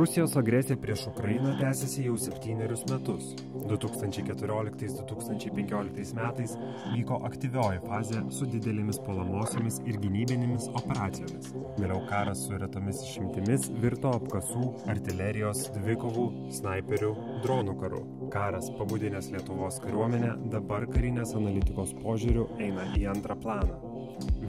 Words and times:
Rusijos 0.00 0.36
agresija 0.36 0.76
prieš 0.76 1.06
Ukrainą 1.06 1.58
tęsiasi 1.60 2.04
jau 2.04 2.18
septynerius 2.18 2.84
metus. 2.90 3.24
2014-2015 3.68 6.14
metais 6.16 6.56
vyko 6.94 7.16
aktyvioji 7.28 7.78
fazė 7.82 8.20
su 8.36 8.44
didelėmis 8.54 8.98
puolamosiomis 9.04 9.76
ir 9.84 9.98
gynybinėmis 10.00 10.64
operacijomis. 10.80 11.46
Vėliau 11.76 12.00
karas 12.08 12.38
su 12.46 12.52
retomis 12.64 12.98
išimtimis 13.10 13.62
virto 13.84 14.08
apkasų, 14.22 14.64
artilerijos, 14.94 15.58
dvikovų, 15.76 16.26
snaiperių, 16.62 17.12
dronų 17.44 17.74
karu. 17.84 18.02
Karas, 18.32 18.72
pabudinęs 18.80 19.28
Lietuvos 19.36 19.76
kariuomenę, 19.84 20.32
dabar 20.56 20.88
karinės 20.96 21.36
analitikos 21.36 21.92
požiūrių 22.00 22.44
eina 22.56 22.88
į 22.96 23.04
antrą 23.12 23.36
planą. 23.44 23.89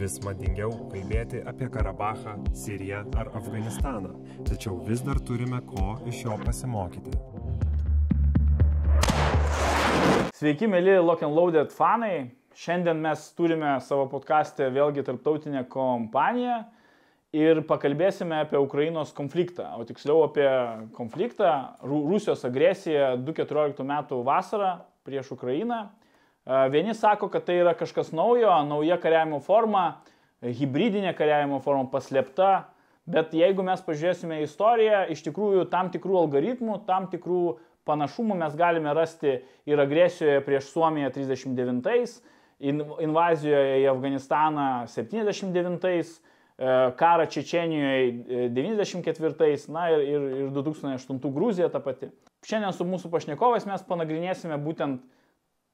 Vis 0.01 0.17
madingiau 0.25 0.71
kalbėti 0.91 1.41
apie 1.47 1.67
Karabachą, 1.71 2.37
Siriją 2.57 3.03
ar 3.19 3.29
Afganistaną, 3.37 4.15
tačiau 4.47 4.79
vis 4.87 5.03
dar 5.05 5.19
turime 5.21 5.61
ko 5.67 5.95
iš 6.09 6.23
jo 6.25 6.37
pasimokyti. 6.41 7.13
Sveiki, 10.41 10.65
mėly 10.65 10.97
Lock 10.97 11.21
and 11.21 11.37
Loaded 11.37 11.69
fanai. 11.75 12.31
Šiandien 12.57 12.97
mes 12.99 13.27
turime 13.37 13.75
savo 13.85 14.07
podcast'e 14.11 14.67
vėlgi 14.73 15.05
tarptautinę 15.07 15.61
kompaniją 15.71 16.57
ir 17.37 17.61
pakalbėsime 17.69 18.41
apie 18.43 18.59
Ukrainos 18.59 19.13
konfliktą, 19.15 19.69
o 19.79 19.85
tiksliau 19.87 20.25
apie 20.25 20.47
konfliktą, 20.97 21.51
Rusijos 21.85 22.43
agresiją 22.47 23.13
2014 23.23 23.85
m. 23.85 23.93
vasarą 24.27 24.73
prieš 25.07 25.31
Ukrainą 25.37 25.85
Vieni 26.45 26.93
sako, 26.97 27.29
kad 27.29 27.45
tai 27.45 27.59
yra 27.61 27.73
kažkas 27.77 28.09
naujo, 28.17 28.49
nauja 28.65 28.97
kariavimo 29.01 29.39
forma, 29.45 30.01
hybridinė 30.41 31.13
kariavimo 31.13 31.59
forma 31.61 31.85
paslėpta, 31.91 32.51
bet 33.05 33.35
jeigu 33.37 33.61
mes 33.65 33.83
pažiūrėsime 33.85 34.39
į 34.41 34.47
istoriją, 34.47 35.03
iš 35.13 35.21
tikrųjų 35.27 35.67
tam 35.69 35.91
tikrų 35.93 36.17
algoritmų, 36.23 36.79
tam 36.87 37.05
tikrų 37.11 37.43
panašumų 37.85 38.39
mes 38.41 38.57
galime 38.57 38.93
rasti 38.97 39.37
ir 39.69 39.83
agresijoje 39.85 40.41
prieš 40.45 40.71
Suomiją 40.73 41.11
39-ais, 41.13 42.17
invazijoje 42.61 43.77
į 43.83 43.87
Afganistaną 43.93 44.67
79-ais, 44.89 46.17
karą 46.97 47.25
Čečenijoje 47.29 48.49
94-ais, 48.53 49.69
na 49.73 49.87
ir, 49.93 50.03
ir, 50.09 50.27
ir 50.43 50.51
2008 50.53 51.21
Gruzija 51.33 51.69
ta 51.73 51.81
pati. 51.81 52.11
Šiandien 52.45 52.73
su 52.73 52.85
mūsų 52.85 53.09
pašnekovais 53.13 53.65
mes 53.69 53.85
panagrinėsime 53.85 54.57
būtent 54.61 55.01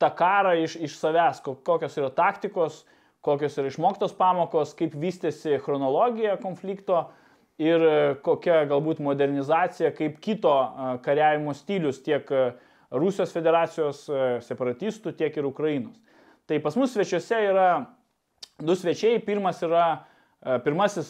tą 0.02 0.12
karą 0.17 0.53
iš, 0.62 0.78
iš 0.88 0.98
savęs, 1.00 1.42
kokios 1.66 1.98
yra 1.98 2.09
taktikos, 2.14 2.84
kokios 3.26 3.58
yra 3.58 3.72
išmoktos 3.72 4.14
pamokos, 4.17 4.76
kaip 4.78 4.95
vystėsi 4.98 5.58
chronologija 5.64 6.38
konflikto 6.42 7.08
ir 7.62 7.81
e, 7.81 7.98
kokia 8.23 8.62
galbūt 8.70 9.02
modernizacija, 9.04 9.92
kaip 9.98 10.20
kito 10.23 10.54
e, 10.54 10.89
kariavimo 11.06 11.56
stilius 11.58 12.02
tiek 12.06 12.30
e, 12.31 12.50
Rusijos 12.88 13.34
federacijos 13.36 14.06
separatistų, 14.48 15.12
tiek 15.20 15.36
ir 15.36 15.44
Ukrainos. 15.44 15.98
Tai 16.48 16.61
pas 16.64 16.78
mus 16.80 16.94
svečiuose 16.95 17.42
yra 17.50 17.66
du 18.64 18.78
svečiai. 18.80 19.17
Pirmas 19.20 19.59
yra 19.67 20.06
pirmasis 20.64 21.09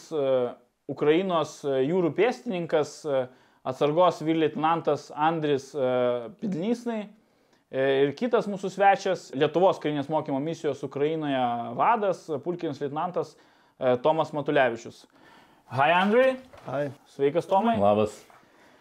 Ukrainos 0.90 1.52
jūrų 1.62 2.10
pėstininkas, 2.16 2.96
atsargos 3.62 4.18
vyrlieutenantas 4.26 5.12
Andris 5.14 5.68
Pidlysnai 6.42 7.04
ir 7.72 8.14
kitas 8.16 8.48
mūsų 8.48 8.70
svečias, 8.72 9.28
Lietuvos 9.36 9.80
karinės 9.82 10.08
mokymo 10.08 10.40
misijos 10.40 10.82
Ukrainoje 10.86 11.42
vadas, 11.76 12.24
pulkinis 12.44 12.80
leitnantas 12.80 13.34
e, 13.34 13.96
Tomas 14.04 14.32
Matulevičius. 14.32 15.04
Hi, 15.76 15.90
Andrei. 15.92 16.36
Hi. 16.66 16.88
Sveikas, 17.12 17.48
Tomai. 17.48 17.76
Labas. 17.76 18.22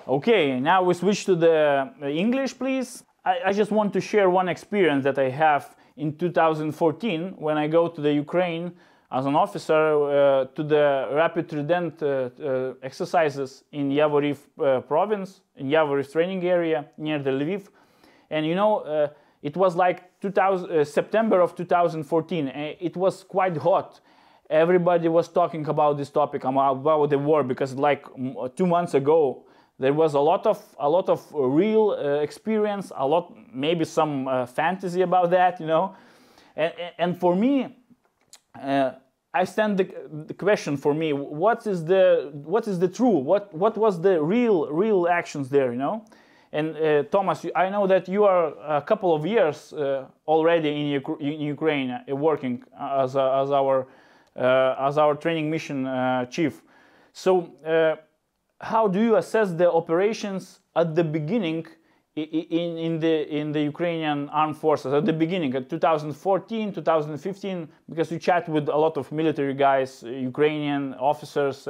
Okay, 0.07 0.59
now 0.61 0.83
we 0.83 0.93
switch 0.93 1.25
to 1.25 1.35
the 1.35 1.91
English, 2.01 2.57
please. 2.57 3.03
I, 3.25 3.49
I 3.49 3.53
just 3.53 3.71
want 3.71 3.91
to 3.91 3.99
share 3.99 4.29
one 4.29 4.47
experience 4.47 5.03
that 5.03 5.19
I 5.19 5.29
have 5.29 5.75
in 5.97 6.15
2014 6.15 7.35
when 7.37 7.57
I 7.57 7.67
go 7.67 7.89
to 7.89 7.99
the 7.99 8.13
Ukraine 8.13 8.71
as 9.11 9.25
an 9.25 9.35
officer 9.35 9.73
uh, 9.73 10.45
to 10.55 10.63
the 10.63 11.09
Rapid 11.11 11.49
Trident 11.49 12.01
uh, 12.01 12.29
uh, 12.41 12.73
exercises 12.83 13.65
in 13.73 13.89
Yavoriv 13.89 14.37
uh, 14.59 14.79
province, 14.81 15.41
in 15.57 15.67
Yavoriv 15.67 16.09
training 16.09 16.45
area 16.45 16.85
near 16.97 17.19
the 17.19 17.31
Lviv 17.31 17.67
and 18.29 18.45
you 18.45 18.55
know, 18.55 18.79
uh, 18.79 19.07
it 19.41 19.55
was 19.55 19.75
like 19.75 20.19
2000, 20.21 20.69
uh, 20.69 20.83
September 20.83 21.41
of 21.41 21.55
2014. 21.55 22.47
It 22.47 22.97
was 22.97 23.23
quite 23.23 23.57
hot. 23.57 23.99
Everybody 24.49 25.07
was 25.09 25.27
talking 25.27 25.67
about 25.67 25.97
this 25.97 26.09
topic 26.09 26.43
about 26.43 27.09
the 27.09 27.19
war 27.19 27.43
because 27.43 27.75
like 27.75 28.05
two 28.55 28.65
months 28.65 28.93
ago 28.93 29.43
there 29.79 29.93
was 29.93 30.15
a 30.15 30.19
lot 30.19 30.45
of 30.47 30.59
a 30.79 30.89
lot 30.89 31.07
of 31.09 31.23
real 31.33 31.91
uh, 31.91 32.21
experience, 32.21 32.91
a 32.95 33.05
lot 33.05 33.33
maybe 33.53 33.85
some 33.85 34.27
uh, 34.27 34.45
fantasy 34.45 35.01
about 35.01 35.29
that, 35.31 35.59
you 35.59 35.67
know. 35.67 35.95
And, 36.55 36.73
and 36.97 37.19
for 37.19 37.35
me, 37.35 37.75
uh, 38.59 38.91
I 39.33 39.43
stand 39.43 39.77
the, 39.77 39.87
the, 40.25 40.33
question 40.33 40.77
for 40.77 40.95
me: 40.95 41.13
what 41.13 41.67
is 41.67 41.85
the 41.85 42.31
what 42.33 42.67
is 42.67 42.79
the 42.79 42.87
true? 42.87 43.17
What 43.19 43.53
what 43.53 43.77
was 43.77 44.01
the 44.01 44.21
real 44.21 44.67
real 44.71 45.07
actions 45.07 45.49
there? 45.49 45.71
You 45.71 45.77
know. 45.77 46.05
And 46.51 46.77
uh, 46.77 47.03
Thomas, 47.03 47.45
I 47.55 47.69
know 47.69 47.87
that 47.87 48.07
you 48.07 48.23
are 48.23 48.53
a 48.77 48.81
couple 48.81 49.13
of 49.13 49.25
years 49.25 49.73
uh, 49.73 50.05
already 50.27 50.69
in, 50.69 51.03
in 51.19 51.41
Ukraine 51.41 51.91
uh, 51.91 52.15
working 52.15 52.63
as, 52.79 53.17
as, 53.17 53.51
our, 53.51 53.87
uh, 54.35 54.75
as 54.79 54.97
our 54.97 55.15
training 55.15 55.49
mission 55.49 55.85
uh, 55.85 56.25
chief. 56.25 56.61
So, 57.11 57.51
uh, 57.65 57.95
how 58.59 58.87
do 58.87 58.99
you 58.99 59.17
assess 59.17 59.51
the 59.51 59.71
operations 59.71 60.61
at 60.75 60.95
the 60.95 61.03
beginning 61.03 61.67
in, 62.15 62.77
in, 62.77 62.99
the, 62.99 63.29
in 63.29 63.51
the 63.51 63.61
Ukrainian 63.61 64.29
armed 64.29 64.57
forces? 64.57 64.93
At 64.93 65.05
the 65.05 65.13
beginning, 65.13 65.53
at 65.53 65.69
2014, 65.69 66.73
2015, 66.73 67.67
because 67.89 68.11
you 68.11 68.17
chat 68.17 68.49
with 68.49 68.69
a 68.69 68.75
lot 68.75 68.97
of 68.97 69.11
military 69.11 69.53
guys, 69.53 70.01
Ukrainian 70.03 70.95
officers, 70.95 71.67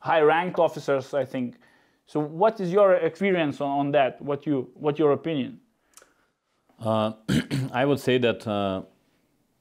high 0.00 0.22
ranked 0.22 0.58
officers, 0.58 1.14
I 1.14 1.24
think. 1.24 1.56
So, 2.06 2.20
what 2.20 2.60
is 2.60 2.70
your 2.72 2.94
experience 2.94 3.60
on, 3.60 3.70
on 3.78 3.90
that? 3.92 4.20
What 4.20 4.46
you, 4.46 4.70
what 4.74 4.98
your 4.98 5.12
opinion? 5.12 5.60
Uh, 6.78 7.12
I 7.72 7.84
would 7.84 8.00
say 8.00 8.18
that 8.18 8.46
uh, 8.46 8.82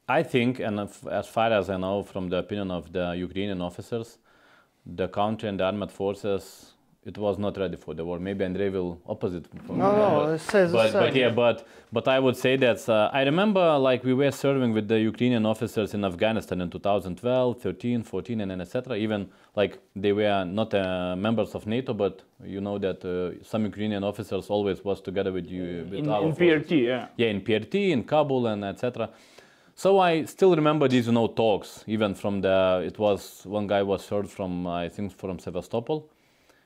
I 0.07 0.23
think, 0.23 0.59
and 0.59 0.79
as 0.79 1.27
far 1.27 1.51
as 1.53 1.69
I 1.69 1.77
know 1.77 2.03
from 2.03 2.29
the 2.29 2.37
opinion 2.37 2.71
of 2.71 2.91
the 2.91 3.13
Ukrainian 3.17 3.61
officers, 3.61 4.17
the 4.85 5.07
country 5.07 5.47
and 5.47 5.59
the 5.59 5.63
armed 5.63 5.91
forces 5.91 6.72
it 7.05 7.17
was 7.17 7.37
not 7.37 7.57
ready 7.57 7.75
for 7.75 7.93
the 7.93 8.05
war. 8.05 8.17
Maybe 8.19 8.45
Andrei 8.45 8.69
will 8.69 8.99
opposite. 9.05 9.45
no, 9.67 9.75
no, 9.75 10.33
it 10.33 10.39
says 10.39 10.71
but, 10.71 10.93
but 10.93 11.15
yeah, 11.15 11.29
but 11.29 11.67
but 11.91 12.07
I 12.07 12.19
would 12.19 12.37
say 12.37 12.55
that 12.57 12.87
uh, 12.87 13.09
I 13.11 13.23
remember 13.23 13.77
like 13.77 14.03
we 14.03 14.13
were 14.13 14.31
serving 14.31 14.71
with 14.73 14.87
the 14.87 14.99
Ukrainian 14.99 15.45
officers 15.45 15.93
in 15.93 16.05
Afghanistan 16.05 16.61
in 16.61 16.69
2012, 16.69 17.61
13, 17.61 18.03
14, 18.03 18.41
and 18.41 18.61
etc. 18.61 18.95
Even 18.95 19.29
like 19.55 19.79
they 19.95 20.13
were 20.13 20.45
not 20.45 20.73
uh, 20.73 21.15
members 21.17 21.55
of 21.55 21.67
NATO, 21.67 21.93
but 21.93 22.21
you 22.43 22.61
know 22.61 22.77
that 22.79 23.03
uh, 23.03 23.43
some 23.43 23.65
Ukrainian 23.65 24.03
officers 24.03 24.49
always 24.49 24.83
was 24.83 25.01
together 25.01 25.33
with 25.33 25.47
you 25.47 25.85
with 25.89 25.99
in, 25.99 26.09
our 26.09 26.23
in 26.23 26.35
PRT, 26.35 26.85
yeah. 26.85 27.07
Yeah, 27.17 27.27
in 27.27 27.41
PRT, 27.41 27.91
in 27.91 28.03
Kabul, 28.05 28.47
and 28.47 28.63
etc. 28.63 29.09
So 29.75 29.99
I 29.99 30.25
still 30.25 30.55
remember 30.55 30.87
these, 30.87 31.07
you 31.07 31.13
know, 31.13 31.27
talks. 31.27 31.83
Even 31.87 32.13
from 32.13 32.41
the, 32.41 32.83
it 32.85 32.99
was 32.99 33.41
one 33.43 33.65
guy 33.65 33.81
was 33.81 34.05
served 34.05 34.29
from 34.29 34.67
I 34.67 34.87
think 34.87 35.11
from 35.17 35.39
Sevastopol 35.39 36.07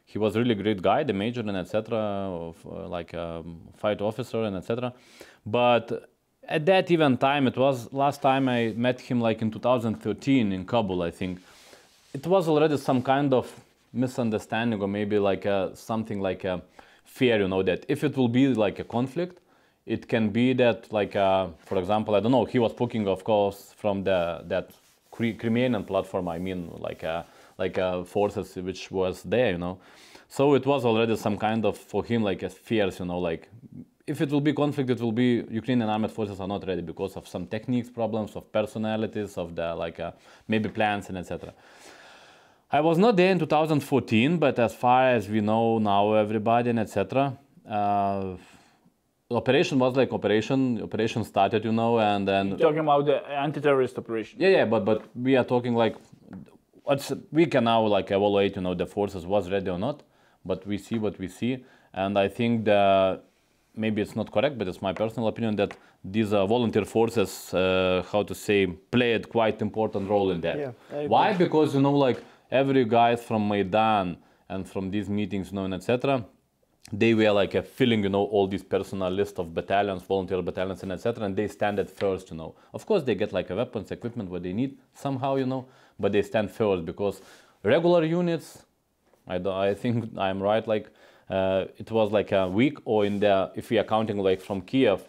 he 0.07 0.17
was 0.17 0.37
really 0.37 0.55
great 0.55 0.81
guy, 0.81 1.03
the 1.03 1.13
major 1.13 1.41
and 1.41 1.57
etc. 1.57 1.97
Uh, 1.97 2.87
like 2.87 3.13
a 3.13 3.43
um, 3.45 3.59
fight 3.75 4.01
officer 4.01 4.43
and 4.43 4.55
etc. 4.55 4.93
But 5.45 6.09
at 6.47 6.65
that 6.65 6.89
even 6.89 7.17
time, 7.17 7.45
it 7.45 7.57
was 7.57 7.91
last 7.91 8.21
time 8.21 8.47
I 8.47 8.73
met 8.75 9.01
him 9.01 9.19
like 9.19 9.41
in 9.41 9.51
2013 9.51 10.53
in 10.53 10.65
Kabul, 10.65 11.03
I 11.03 11.11
think. 11.11 11.39
It 12.13 12.25
was 12.25 12.47
already 12.47 12.77
some 12.77 13.03
kind 13.03 13.33
of 13.33 13.53
misunderstanding 13.91 14.81
or 14.81 14.87
maybe 14.87 15.19
like 15.19 15.43
a, 15.43 15.71
something 15.75 16.21
like 16.21 16.45
a 16.45 16.61
fear, 17.03 17.41
you 17.41 17.49
know, 17.49 17.61
that 17.63 17.85
if 17.89 18.05
it 18.05 18.15
will 18.15 18.29
be 18.29 18.53
like 18.53 18.79
a 18.79 18.85
conflict, 18.85 19.39
it 19.85 20.07
can 20.07 20.29
be 20.29 20.53
that 20.53 20.91
like, 20.91 21.15
a, 21.15 21.51
for 21.65 21.77
example, 21.77 22.15
I 22.15 22.21
don't 22.21 22.31
know, 22.31 22.45
he 22.45 22.59
was 22.59 22.71
poking, 22.71 23.09
of 23.09 23.25
course, 23.25 23.73
from 23.75 24.05
the 24.05 24.41
that 24.45 24.71
Crimean 25.11 25.83
platform, 25.83 26.29
I 26.29 26.37
mean, 26.37 26.71
like 26.77 27.03
a, 27.03 27.25
like 27.57 27.77
uh, 27.77 28.03
forces 28.03 28.55
which 28.55 28.91
was 28.91 29.23
there, 29.23 29.51
you 29.51 29.57
know. 29.57 29.79
So 30.29 30.55
it 30.55 30.65
was 30.65 30.85
already 30.85 31.15
some 31.15 31.37
kind 31.37 31.65
of 31.65 31.77
for 31.77 32.03
him 32.03 32.23
like 32.23 32.43
a 32.43 32.49
fears, 32.49 32.99
you 32.99 33.05
know, 33.05 33.19
like 33.19 33.49
if 34.07 34.21
it 34.21 34.29
will 34.29 34.41
be 34.41 34.53
conflict, 34.53 34.89
it 34.89 35.01
will 35.01 35.11
be 35.11 35.43
Ukrainian 35.49 35.89
armed 35.89 36.11
forces 36.11 36.39
are 36.39 36.47
not 36.47 36.65
ready 36.65 36.81
because 36.81 37.17
of 37.17 37.27
some 37.27 37.45
techniques 37.45 37.89
problems, 37.89 38.35
of 38.35 38.51
personalities, 38.51 39.37
of 39.37 39.55
the 39.55 39.75
like 39.75 39.99
uh, 39.99 40.11
maybe 40.47 40.69
plans 40.69 41.09
and 41.09 41.17
etc. 41.17 41.53
I 42.71 42.81
was 42.81 42.97
not 42.97 43.15
there 43.15 43.31
in 43.31 43.39
2014, 43.39 44.37
but 44.37 44.59
as 44.59 44.73
far 44.73 45.09
as 45.09 45.29
we 45.29 45.41
know 45.41 45.77
now, 45.77 46.13
everybody 46.13 46.69
and 46.69 46.79
etc. 46.79 47.37
Uh, 47.69 48.35
operation 49.31 49.77
was 49.79 49.95
like 49.95 50.11
operation. 50.11 50.81
Operation 50.81 51.23
started, 51.23 51.65
you 51.65 51.71
know, 51.71 51.99
and 51.99 52.27
then 52.27 52.49
You're 52.49 52.59
talking 52.59 52.79
about 52.79 53.05
the 53.05 53.17
anti-terrorist 53.29 53.97
operation. 53.97 54.39
Yeah, 54.41 54.49
yeah, 54.49 54.65
but 54.65 54.85
but 54.85 55.03
we 55.15 55.35
are 55.35 55.43
talking 55.45 55.75
like 55.75 55.95
we 57.31 57.45
can 57.45 57.63
now 57.65 57.81
like 57.85 58.07
evaluate, 58.11 58.55
you 58.55 58.61
know, 58.61 58.73
the 58.73 58.85
forces 58.85 59.25
was 59.25 59.49
ready 59.51 59.69
or 59.69 59.79
not. 59.79 60.03
but 60.47 60.65
we 60.65 60.77
see 60.77 60.97
what 60.97 61.15
we 61.19 61.27
see, 61.27 61.53
and 61.93 62.17
I 62.17 62.27
think 62.37 62.65
that 62.65 63.23
maybe 63.75 64.01
it's 64.01 64.15
not 64.15 64.31
correct, 64.31 64.57
but 64.57 64.67
it's 64.67 64.81
my 64.81 64.93
personal 64.93 65.27
opinion 65.27 65.55
that 65.57 65.71
these 66.03 66.31
uh, 66.33 66.45
volunteer 66.45 66.85
forces, 66.85 67.53
uh, 67.53 68.03
how 68.11 68.23
to 68.23 68.33
say, 68.33 68.65
played 68.67 69.27
quite 69.37 69.61
important 69.61 70.09
role 70.09 70.31
in 70.31 70.39
that. 70.41 70.57
Yeah, 70.57 70.71
Why? 71.07 71.33
Because 71.33 71.75
you 71.75 71.81
know, 71.81 71.95
like 72.07 72.19
every 72.49 72.85
guys 72.85 73.19
from 73.23 73.41
Maidan 73.47 74.17
and 74.49 74.67
from 74.67 74.89
these 74.89 75.09
meetings, 75.09 75.45
you 75.51 75.55
know, 75.57 75.65
and 75.65 75.73
etc. 75.73 76.23
They 76.93 77.13
were 77.13 77.31
like 77.31 77.53
uh, 77.53 77.63
filling, 77.63 78.01
you 78.03 78.09
know, 78.15 78.23
all 78.23 78.47
these 78.47 78.63
personal 78.63 79.11
list 79.11 79.39
of 79.39 79.53
battalions, 79.53 80.03
volunteer 80.03 80.41
battalions, 80.41 80.83
and 80.83 80.91
etc. 80.93 81.25
And 81.25 81.35
they 81.35 81.49
stand 81.49 81.79
at 81.79 81.89
first, 81.89 82.31
you 82.31 82.37
know. 82.37 82.55
Of 82.73 82.85
course, 82.85 83.03
they 83.03 83.15
get 83.15 83.33
like 83.33 83.49
a 83.49 83.55
weapons, 83.55 83.91
equipment, 83.91 84.29
what 84.29 84.41
they 84.43 84.53
need 84.53 84.77
somehow, 84.93 85.35
you 85.35 85.45
know, 85.45 85.65
but 85.99 86.11
they 86.11 86.21
stand 86.21 86.51
first 86.51 86.85
because 86.85 87.21
regular 87.63 88.03
units, 88.03 88.65
I, 89.27 89.35
I 89.35 89.73
think 89.73 90.17
I'm 90.17 90.41
right. 90.41 90.67
Like 90.67 90.89
uh, 91.29 91.65
it 91.77 91.91
was 91.91 92.11
like 92.11 92.31
a 92.31 92.47
week, 92.47 92.77
or 92.85 93.05
in 93.05 93.19
the 93.19 93.51
if 93.55 93.69
we 93.69 93.77
are 93.77 93.83
counting 93.83 94.17
like 94.17 94.41
from 94.41 94.61
Kiev 94.61 95.03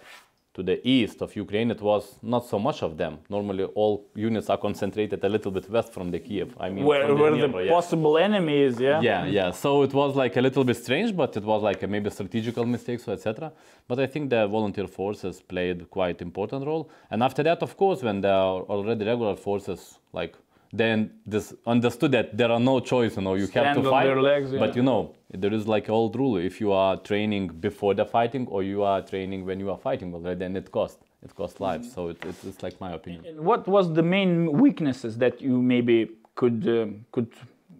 to 0.54 0.62
the 0.64 0.80
east 0.96 1.22
of 1.22 1.36
Ukraine, 1.36 1.70
it 1.70 1.80
was 1.80 2.04
not 2.20 2.44
so 2.52 2.58
much 2.58 2.82
of 2.82 2.96
them. 2.96 3.18
Normally, 3.30 3.64
all 3.80 3.94
units 4.16 4.50
are 4.50 4.56
concentrated 4.58 5.22
a 5.22 5.28
little 5.28 5.52
bit 5.52 5.70
west 5.70 5.92
from 5.92 6.10
the 6.10 6.18
Kiev. 6.18 6.48
I 6.58 6.68
mean, 6.70 6.84
Where, 6.84 7.06
the 7.06 7.14
Dnieper, 7.14 7.62
yeah. 7.62 7.70
possible 7.70 8.18
enemy 8.18 8.58
is, 8.68 8.80
yeah? 8.80 9.00
Yeah, 9.00 9.24
yeah. 9.26 9.50
So 9.52 9.82
it 9.84 9.94
was 9.94 10.16
like 10.16 10.36
a 10.36 10.40
little 10.40 10.64
bit 10.64 10.76
strange, 10.76 11.14
but 11.14 11.36
it 11.36 11.44
was 11.44 11.62
like 11.62 11.80
a 11.84 11.86
maybe 11.86 12.10
strategical 12.10 12.64
mistake, 12.66 12.98
so 12.98 13.12
etc. 13.12 13.52
But 13.86 14.00
I 14.00 14.06
think 14.06 14.30
the 14.30 14.48
volunteer 14.48 14.88
forces 14.88 15.40
played 15.40 15.88
quite 15.90 16.20
important 16.20 16.66
role. 16.66 16.90
And 17.10 17.22
after 17.22 17.44
that, 17.44 17.62
of 17.62 17.76
course, 17.76 18.02
when 18.02 18.20
there 18.20 18.32
are 18.32 18.62
already 18.62 19.04
regular 19.04 19.36
forces, 19.36 20.00
like 20.12 20.34
then 20.72 21.10
this 21.26 21.54
understood 21.66 22.12
that 22.12 22.36
there 22.36 22.50
are 22.50 22.60
no 22.60 22.80
choice, 22.80 23.16
you 23.16 23.22
know, 23.22 23.34
you 23.34 23.46
have 23.48 23.76
to 23.76 23.82
fight. 23.82 24.16
legs, 24.16 24.52
yeah. 24.52 24.58
But 24.58 24.76
you 24.76 24.82
know, 24.82 25.14
there 25.30 25.52
is 25.52 25.66
like 25.66 25.88
old 25.88 26.16
rule: 26.16 26.36
if 26.36 26.60
you 26.60 26.72
are 26.72 26.96
training 26.96 27.48
before 27.48 27.94
the 27.94 28.04
fighting, 28.04 28.46
or 28.48 28.62
you 28.62 28.82
are 28.82 29.00
training 29.02 29.46
when 29.46 29.58
you 29.60 29.70
are 29.70 29.78
fighting 29.78 30.12
already, 30.14 30.38
then 30.40 30.56
it 30.56 30.70
costs. 30.70 31.02
It 31.22 31.34
costs 31.34 31.58
lives. 31.58 31.92
So 31.92 32.08
it, 32.08 32.18
it's, 32.24 32.44
it's 32.44 32.62
like 32.62 32.80
my 32.80 32.92
opinion. 32.92 33.24
And 33.26 33.40
What 33.40 33.66
was 33.66 33.92
the 33.92 34.04
main 34.04 34.52
weaknesses 34.52 35.18
that 35.18 35.42
you 35.42 35.60
maybe 35.60 36.10
could 36.36 36.66
um, 36.68 37.04
could 37.10 37.32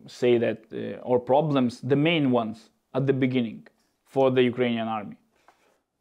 say 0.06 0.38
that 0.38 0.58
uh, 0.72 1.08
or 1.10 1.20
problems, 1.20 1.80
the 1.80 1.94
main 1.96 2.30
ones 2.32 2.70
at 2.94 3.06
the 3.06 3.12
beginning 3.12 3.66
for 4.06 4.30
the 4.30 4.42
Ukrainian 4.42 4.88
army? 4.88 5.16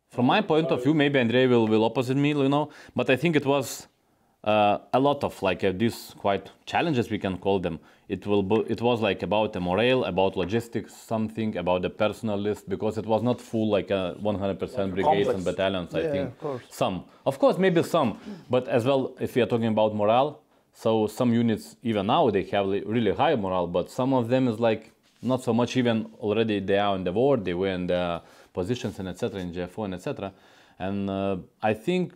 From 0.10 0.26
my 0.26 0.42
point 0.42 0.68
of 0.72 0.82
view, 0.84 0.94
maybe 0.94 1.20
Andrei 1.20 1.46
will, 1.48 1.68
will 1.68 1.84
opposite 1.84 2.18
me, 2.18 2.30
you 2.30 2.50
know, 2.50 2.70
but 2.96 3.10
I 3.10 3.18
think 3.18 3.36
it 3.36 3.46
was 3.46 3.88
uh, 4.48 4.80
a 4.94 5.00
lot 5.00 5.24
of 5.26 5.42
like 5.44 5.62
uh, 5.66 5.74
these 5.76 6.16
quite 6.18 6.50
challenges 6.66 7.12
we 7.12 7.20
can 7.20 7.38
call 7.38 7.60
them. 7.60 7.80
It 8.08 8.26
will 8.26 8.44
be, 8.44 8.56
it 8.70 8.82
was 8.82 9.02
like 9.02 9.22
about 9.22 9.52
the 9.52 9.60
morale, 9.60 10.06
about 10.06 10.38
logistics, 10.38 10.96
something 10.96 11.58
about 11.58 11.82
the 11.82 11.90
personal 11.90 12.38
list 12.38 12.70
because 12.70 12.98
it 12.98 13.06
was 13.06 13.22
not 13.22 13.42
full 13.42 13.70
like 13.70 13.92
a 13.92 14.16
100% 14.22 14.60
brigades 14.60 15.04
complex. 15.04 15.30
and 15.30 15.44
battalions. 15.44 15.94
I 15.94 16.04
think 16.04 16.30
of 16.30 16.40
course. 16.40 16.64
some, 16.70 17.04
of 17.26 17.38
course, 17.38 17.58
maybe 17.58 17.84
some, 17.84 18.18
but 18.50 18.70
as 18.70 18.86
well 18.86 19.14
if 19.20 19.36
we 19.36 19.42
are 19.42 19.46
talking 19.46 19.68
about 19.68 19.94
morale, 19.94 20.42
so 20.72 21.08
some 21.08 21.34
units 21.34 21.76
even 21.84 22.08
now 22.08 22.30
they 22.30 22.44
have 22.44 22.68
really 22.68 23.12
high 23.12 23.36
morale, 23.36 23.68
but 23.68 23.92
some 23.92 24.14
of 24.14 24.30
them 24.30 24.48
is 24.48 24.62
like 24.62 24.94
not 25.22 25.44
so 25.44 25.54
much 25.54 25.76
even 25.76 26.06
already 26.20 26.62
they 26.62 26.80
are 26.80 26.96
in 26.96 27.04
the 27.04 27.12
war, 27.12 27.36
they 27.36 27.54
were 27.54 27.74
in 27.80 27.88
the 27.88 28.22
positions 28.54 28.98
and 29.00 29.10
etc. 29.10 29.42
in 29.42 29.52
GFO 29.52 29.84
and 29.86 29.96
etc. 29.96 30.32
And 30.80 31.10
uh, 31.10 31.38
I 31.62 31.74
think 31.74 32.14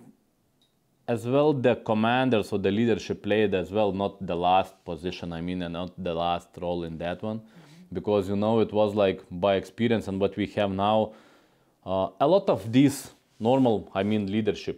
as 1.14 1.26
well 1.34 1.54
the 1.68 1.76
commanders 1.92 2.52
or 2.54 2.60
the 2.68 2.72
leadership 2.80 3.24
played 3.28 3.54
as 3.62 3.72
well 3.78 3.92
not 4.04 4.14
the 4.32 4.38
last 4.48 4.74
position 4.90 5.34
i 5.40 5.42
mean 5.48 5.62
and 5.66 5.74
not 5.74 5.92
the 6.08 6.14
last 6.14 6.50
role 6.66 6.84
in 6.90 6.98
that 6.98 7.22
one. 7.22 7.42
Because 7.98 8.30
you 8.30 8.38
know 8.44 8.62
it 8.66 8.72
was 8.72 8.96
like 8.96 9.20
by 9.46 9.56
experience 9.56 10.08
and 10.08 10.18
what 10.24 10.38
we 10.42 10.46
have 10.58 10.72
now 10.72 10.98
uh, 11.86 12.08
a 12.26 12.28
lot 12.36 12.46
of 12.56 12.72
these 12.78 12.98
normal 13.48 13.76
i 13.94 14.02
mean 14.12 14.32
leadership 14.36 14.78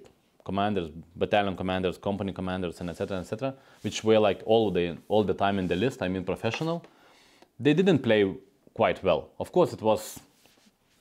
commanders 0.50 0.88
battalion 1.16 1.56
commanders 1.62 1.96
company 2.10 2.32
commanders 2.40 2.82
and 2.82 2.90
etc 2.90 3.20
etc 3.20 3.54
which 3.86 4.04
were 4.08 4.20
like 4.28 4.42
all 4.46 4.66
the 4.78 4.86
all 5.08 5.24
the 5.32 5.38
time 5.44 5.60
in 5.62 5.68
the 5.74 5.78
list 5.86 6.02
i 6.02 6.08
mean 6.14 6.24
professional 6.34 6.84
they 7.60 7.74
didn't 7.74 8.00
play 8.00 8.34
quite 8.74 9.04
well. 9.04 9.30
Of 9.40 9.52
course 9.52 9.74
it 9.74 9.82
was 9.82 10.20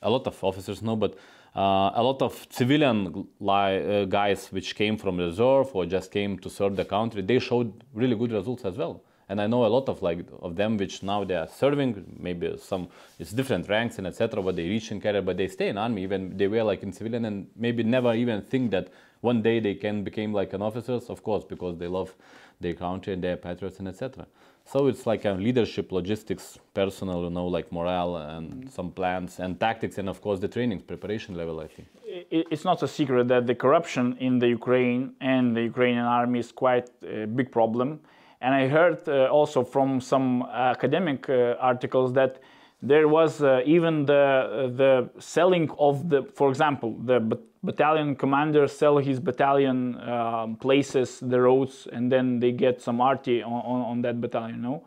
a 0.01 0.09
lot 0.09 0.27
of 0.27 0.43
officers 0.43 0.81
know, 0.81 0.95
but 0.95 1.15
a 1.55 2.01
lot 2.01 2.21
of 2.21 2.47
civilian 2.49 3.27
li- 3.39 4.01
uh, 4.01 4.05
guys 4.05 4.47
which 4.51 4.75
came 4.75 4.97
from 4.97 5.17
reserve 5.17 5.69
or 5.75 5.85
just 5.85 6.11
came 6.11 6.37
to 6.39 6.49
serve 6.49 6.75
the 6.75 6.85
country, 6.85 7.21
they 7.21 7.39
showed 7.39 7.83
really 7.93 8.15
good 8.15 8.31
results 8.31 8.65
as 8.65 8.75
well. 8.75 9.03
And 9.29 9.39
I 9.39 9.47
know 9.47 9.65
a 9.65 9.67
lot 9.67 9.87
of 9.87 10.01
like 10.01 10.25
of 10.41 10.55
them 10.55 10.77
which 10.77 11.01
now 11.01 11.23
they 11.23 11.35
are 11.35 11.47
serving, 11.47 12.17
maybe 12.19 12.55
some 12.57 12.89
it's 13.19 13.31
different 13.31 13.69
ranks 13.69 13.97
and 13.97 14.07
etc. 14.07 14.41
But 14.41 14.55
they 14.55 14.67
reach 14.67 14.91
in 14.91 14.99
career, 14.99 15.21
but 15.21 15.37
they 15.37 15.47
stay 15.47 15.69
in 15.69 15.77
army 15.77 16.03
even 16.03 16.37
they 16.37 16.47
were 16.47 16.63
like 16.63 16.83
in 16.83 16.91
civilian 16.91 17.25
and 17.25 17.47
maybe 17.55 17.83
never 17.83 18.13
even 18.13 18.41
think 18.41 18.71
that 18.71 18.89
one 19.21 19.41
day 19.41 19.59
they 19.59 19.75
can 19.75 20.03
become 20.03 20.33
like 20.33 20.53
an 20.53 20.61
officers, 20.61 21.09
of 21.09 21.23
course, 21.23 21.45
because 21.45 21.77
they 21.77 21.87
love 21.87 22.13
their 22.59 22.73
country 22.73 23.13
and 23.13 23.23
their 23.23 23.37
patriots 23.37 23.79
and 23.79 23.87
etc. 23.87 24.27
So 24.65 24.87
it's 24.87 25.05
like 25.05 25.25
a 25.25 25.33
leadership, 25.33 25.91
logistics, 25.91 26.57
personal, 26.73 27.23
you 27.23 27.29
know, 27.29 27.47
like 27.47 27.71
morale 27.71 28.15
and 28.17 28.71
some 28.71 28.91
plans 28.91 29.39
and 29.39 29.59
tactics, 29.59 29.97
and 29.97 30.07
of 30.07 30.21
course 30.21 30.39
the 30.39 30.47
training 30.47 30.79
preparation 30.81 31.35
level. 31.35 31.59
I 31.59 31.67
think. 31.67 31.87
It's 32.31 32.63
not 32.63 32.81
a 32.81 32.87
secret 32.87 33.27
that 33.27 33.45
the 33.45 33.55
corruption 33.55 34.17
in 34.19 34.39
the 34.39 34.47
Ukraine 34.47 35.13
and 35.19 35.55
the 35.55 35.63
Ukrainian 35.63 36.05
army 36.05 36.39
is 36.39 36.51
quite 36.51 36.89
a 37.03 37.25
big 37.25 37.51
problem. 37.51 37.99
And 38.41 38.53
I 38.53 38.67
heard 38.67 39.07
uh, 39.07 39.27
also 39.27 39.63
from 39.63 40.01
some 40.01 40.43
academic 40.51 41.29
uh, 41.29 41.55
articles 41.59 42.13
that 42.13 42.39
there 42.81 43.07
was 43.07 43.41
uh, 43.41 43.61
even 43.65 44.05
the 44.05 44.71
the 44.75 45.09
selling 45.19 45.69
of 45.77 46.09
the, 46.09 46.23
for 46.35 46.49
example, 46.49 46.91
the 47.05 47.19
battalion 47.63 48.15
commander 48.15 48.67
sell 48.67 48.97
his 48.97 49.19
battalion 49.19 49.99
um, 50.01 50.55
places, 50.55 51.19
the 51.19 51.39
roads, 51.39 51.87
and 51.91 52.11
then 52.11 52.39
they 52.39 52.51
get 52.51 52.81
some 52.81 53.01
arty 53.01 53.41
on, 53.41 53.51
on, 53.51 53.81
on 53.81 54.01
that 54.01 54.19
battalion. 54.19 54.61
No, 54.61 54.83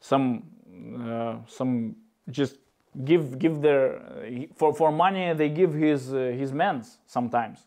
some 0.00 0.42
uh, 1.00 1.36
some 1.46 1.96
just 2.30 2.56
give 3.04 3.38
give 3.38 3.60
their 3.62 3.96
uh, 3.96 4.46
for 4.54 4.74
for 4.74 4.92
money 4.92 5.32
they 5.34 5.48
give 5.48 5.72
his 5.72 6.12
uh, 6.12 6.34
his 6.36 6.52
men 6.52 6.84
sometimes 7.06 7.66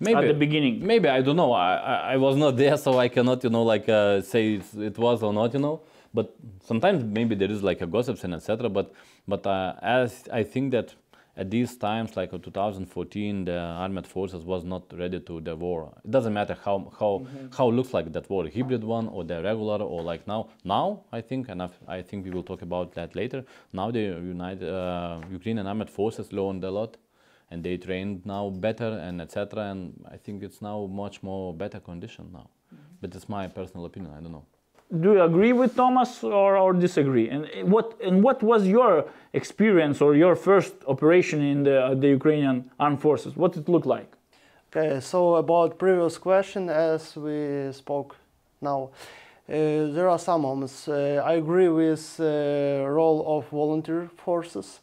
Maybe 0.00 0.18
at 0.18 0.28
the 0.28 0.34
beginning. 0.34 0.84
Maybe 0.84 1.08
I 1.08 1.20
don't 1.20 1.36
know. 1.36 1.52
I, 1.52 1.74
I, 1.74 1.94
I 2.14 2.16
was 2.16 2.34
not 2.36 2.56
there, 2.62 2.76
so 2.78 2.98
I 2.98 3.08
cannot, 3.08 3.44
you 3.44 3.50
know, 3.50 3.62
like 3.62 3.88
uh, 3.88 4.22
say 4.22 4.60
it 4.78 4.98
was 4.98 5.22
or 5.22 5.32
not, 5.32 5.52
you 5.52 5.60
know. 5.60 5.82
But 6.12 6.34
sometimes 6.64 7.04
maybe 7.04 7.34
there 7.34 7.50
is 7.50 7.62
like 7.62 7.82
a 7.82 7.86
gossips 7.86 8.24
and 8.24 8.34
etc. 8.34 8.68
But 8.70 8.92
but 9.28 9.46
uh, 9.46 9.74
as 9.82 10.24
I 10.32 10.42
think 10.42 10.72
that 10.72 10.94
at 11.40 11.50
these 11.50 11.74
times, 11.78 12.16
like 12.18 12.34
uh, 12.34 12.38
2014, 12.38 13.46
the 13.46 13.58
armed 13.58 14.06
forces 14.06 14.44
was 14.44 14.62
not 14.62 14.82
ready 14.92 15.18
to 15.20 15.40
the 15.40 15.56
war. 15.56 15.90
It 16.04 16.10
doesn't 16.10 16.34
matter 16.34 16.56
how 16.64 16.92
how 17.00 17.26
how 17.56 17.70
it 17.70 17.74
looks 17.78 17.94
like 17.94 18.12
that 18.12 18.28
war, 18.28 18.42
hybrid 18.56 18.84
one 18.84 19.08
or 19.08 19.24
the 19.24 19.42
regular 19.42 19.78
or 19.92 20.02
like 20.02 20.26
now. 20.26 20.50
Now 20.64 21.04
I 21.10 21.22
think, 21.22 21.48
and 21.48 21.62
I've, 21.62 21.78
I 21.88 22.02
think 22.02 22.26
we 22.26 22.30
will 22.30 22.42
talk 22.42 22.60
about 22.60 22.92
that 22.98 23.16
later. 23.16 23.40
Now 23.72 23.90
the 23.90 24.04
United 24.36 24.68
uh, 24.68 25.20
Ukrainian 25.38 25.66
armed 25.66 25.90
forces 25.98 26.30
learned 26.30 26.62
a 26.64 26.70
lot 26.70 26.98
and 27.50 27.64
they 27.64 27.76
trained 27.78 28.26
now 28.26 28.50
better 28.50 28.90
and 29.06 29.22
etc. 29.22 29.70
And 29.70 29.80
I 30.14 30.18
think 30.18 30.42
it's 30.42 30.60
now 30.60 30.78
much 31.04 31.22
more 31.22 31.54
better 31.54 31.80
condition 31.80 32.24
now. 32.32 32.50
But 33.00 33.14
it's 33.14 33.28
my 33.30 33.48
personal 33.48 33.86
opinion. 33.86 34.12
I 34.18 34.20
don't 34.20 34.32
know. 34.38 34.46
Do 34.92 35.12
you 35.12 35.22
agree 35.22 35.52
with 35.52 35.76
Thomas 35.76 36.24
or, 36.24 36.56
or 36.56 36.72
disagree? 36.72 37.28
And 37.28 37.46
what 37.70 37.94
and 38.02 38.24
what 38.24 38.42
was 38.42 38.66
your 38.66 39.04
experience 39.32 40.00
or 40.00 40.16
your 40.16 40.34
first 40.34 40.74
operation 40.86 41.40
in 41.40 41.62
the 41.62 41.96
the 42.00 42.08
Ukrainian 42.08 42.70
armed 42.78 43.00
forces? 43.00 43.36
What 43.36 43.56
it 43.56 43.68
look 43.68 43.86
like? 43.86 44.10
Okay, 44.72 45.00
so 45.00 45.36
about 45.36 45.78
previous 45.78 46.18
question, 46.18 46.68
as 46.68 47.16
we 47.16 47.72
spoke 47.72 48.16
now, 48.60 48.90
uh, 49.48 49.92
there 49.94 50.08
are 50.08 50.18
some 50.18 50.42
moments. 50.42 50.88
Uh, 50.88 51.22
I 51.24 51.34
agree 51.34 51.68
with 51.68 52.20
uh, 52.20 52.24
role 52.88 53.20
of 53.26 53.48
volunteer 53.48 54.08
forces, 54.24 54.80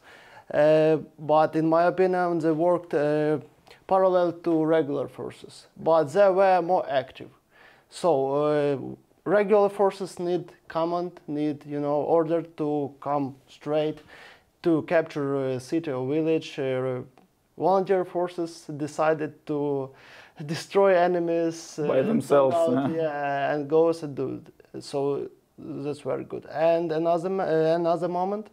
uh, 0.54 0.98
but 1.20 1.56
in 1.56 1.68
my 1.70 1.84
opinion, 1.84 2.40
they 2.40 2.52
worked 2.52 2.94
uh, 2.94 3.40
parallel 3.88 4.32
to 4.44 4.66
regular 4.66 5.08
forces, 5.08 5.68
but 5.78 6.06
they 6.14 6.30
were 6.30 6.62
more 6.62 6.86
active. 6.90 7.30
So 7.90 8.10
uh, 8.44 8.78
regular 9.28 9.70
forces 9.70 10.20
need 10.20 10.52
command, 10.68 11.20
need 11.28 11.66
you 11.66 11.80
know 11.80 12.02
order 12.18 12.42
to 12.42 12.94
come 13.02 13.36
straight 13.50 14.00
to 14.64 14.82
capture 14.84 15.50
a 15.50 15.60
city 15.60 15.92
or 15.92 16.08
village. 16.08 16.58
Uh, 16.58 17.02
volunteer 17.58 18.06
forces 18.06 18.66
decided 18.78 19.34
to 19.46 19.90
destroy 20.46 20.96
enemies 20.96 21.80
uh, 21.80 21.88
By 21.88 22.02
themselves, 22.02 22.56
out, 22.56 22.92
yeah. 22.92 22.96
yeah, 22.96 23.54
and 23.54 23.70
goes 23.70 24.04
and 24.04 24.16
do. 24.16 24.42
So 24.80 25.30
that's 25.58 26.02
very 26.02 26.24
good. 26.24 26.46
And 26.46 26.92
another 26.92 27.30
uh, 27.42 27.76
another 27.76 28.08
moment. 28.08 28.48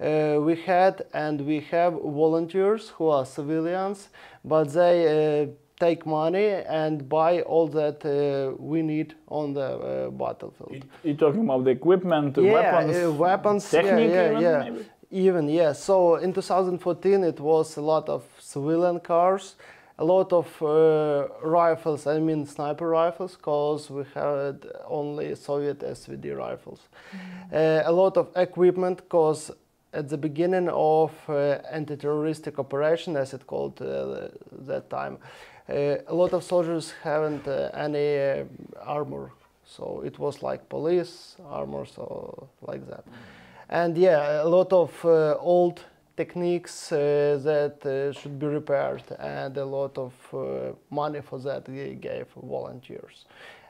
Uh, 0.00 0.40
we 0.40 0.56
had 0.56 1.06
and 1.12 1.40
we 1.46 1.60
have 1.70 1.92
volunteers 1.92 2.88
who 2.96 3.06
are 3.06 3.24
civilians, 3.24 4.08
but 4.44 4.64
they 4.72 4.96
uh, 5.06 5.46
take 5.78 6.06
money 6.06 6.48
and 6.68 7.08
buy 7.08 7.42
all 7.42 7.66
that 7.68 8.04
uh, 8.04 8.54
we 8.58 8.82
need 8.82 9.14
on 9.28 9.54
the 9.54 9.60
uh, 9.60 10.10
battlefield. 10.10 10.84
You're 11.02 11.16
talking 11.16 11.44
about 11.44 11.64
the 11.64 11.70
equipment, 11.70 12.36
yeah, 12.36 12.52
weapons, 12.52 12.96
uh, 12.96 13.12
weapons, 13.12 13.70
technique, 13.70 14.10
yeah, 14.10 14.30
even, 14.30 14.42
yeah, 14.42 14.58
maybe? 14.58 14.86
Even 15.10 15.48
yes. 15.48 15.82
So 15.82 16.16
in 16.16 16.32
2014, 16.32 17.24
it 17.24 17.40
was 17.40 17.76
a 17.76 17.80
lot 17.80 18.08
of 18.08 18.24
civilian 18.38 19.00
cars, 19.00 19.56
a 19.98 20.04
lot 20.04 20.32
of 20.32 20.62
uh, 20.62 21.28
rifles. 21.42 22.06
I 22.06 22.18
mean 22.18 22.46
sniper 22.46 22.88
rifles, 22.88 23.36
because 23.36 23.90
we 23.90 24.04
had 24.14 24.66
only 24.86 25.34
Soviet 25.34 25.80
SVD 25.80 26.36
rifles. 26.36 26.80
Uh, 27.52 27.82
a 27.84 27.92
lot 27.92 28.16
of 28.16 28.28
equipment, 28.36 28.98
because 28.98 29.50
at 29.92 30.08
the 30.08 30.18
beginning 30.18 30.68
of 30.68 31.12
uh, 31.28 31.58
anti-terroristic 31.70 32.58
operation, 32.58 33.16
as 33.16 33.32
it 33.32 33.46
called 33.46 33.80
uh, 33.80 34.28
that 34.66 34.90
time, 34.90 35.18
a 35.68 36.14
lot 36.14 36.32
of 36.32 36.44
soldiers 36.44 36.92
haven't 37.02 37.46
uh, 37.48 37.70
any 37.74 38.18
uh, 38.18 38.44
armor, 38.82 39.30
so 39.64 40.02
it 40.04 40.18
was 40.18 40.42
like 40.42 40.68
police 40.68 41.36
armor, 41.48 41.86
so 41.86 42.48
like 42.62 42.86
that. 42.88 43.04
And 43.68 43.96
yeah, 43.96 44.42
a 44.42 44.48
lot 44.48 44.72
of 44.72 44.92
uh, 45.04 45.36
old 45.38 45.80
techniques 46.16 46.92
uh, 46.92 47.40
that 47.42 47.84
uh, 47.86 48.12
should 48.12 48.38
be 48.38 48.46
repaired, 48.46 49.02
and 49.18 49.56
a 49.56 49.64
lot 49.64 49.98
of 49.98 50.12
uh, 50.32 50.72
money 50.90 51.20
for 51.22 51.38
that 51.40 51.68
we 51.68 51.94
gave 51.94 52.26
volunteers, 52.36 53.24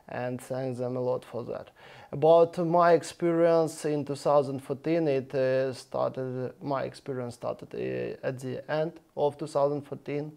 and 0.09 0.41
thank 0.41 0.77
them 0.77 0.97
a 0.97 1.01
lot 1.01 1.25
for 1.25 1.45
that. 1.45 1.71
About 2.13 2.59
my 2.59 2.93
experience 2.93 3.85
in 3.85 4.05
2014, 4.05 5.09
it 5.09 5.35
uh, 5.35 5.73
started. 5.73 6.53
My 6.63 6.83
experience 6.83 7.35
started 7.35 7.75
uh, 7.75 8.27
at 8.27 8.39
the 8.41 8.69
end 8.71 8.93
of 9.17 9.39
2014. 9.39 10.33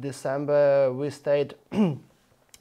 December, 0.00 0.92
we 0.92 1.10
stayed 1.10 1.54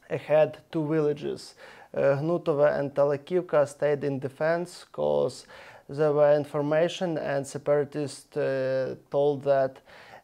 ahead 0.09 0.57
two 0.71 0.87
villages. 0.87 1.55
Uh, 1.93 2.17
Hnutova 2.19 2.77
and 2.79 2.93
Talakivka 2.93 3.67
stayed 3.67 4.03
in 4.03 4.19
defense 4.19 4.85
because 4.89 5.45
there 5.89 6.11
were 6.11 6.35
information 6.35 7.17
and 7.17 7.45
separatists 7.47 8.35
uh, 8.35 8.95
told 9.09 9.43
that 9.43 9.77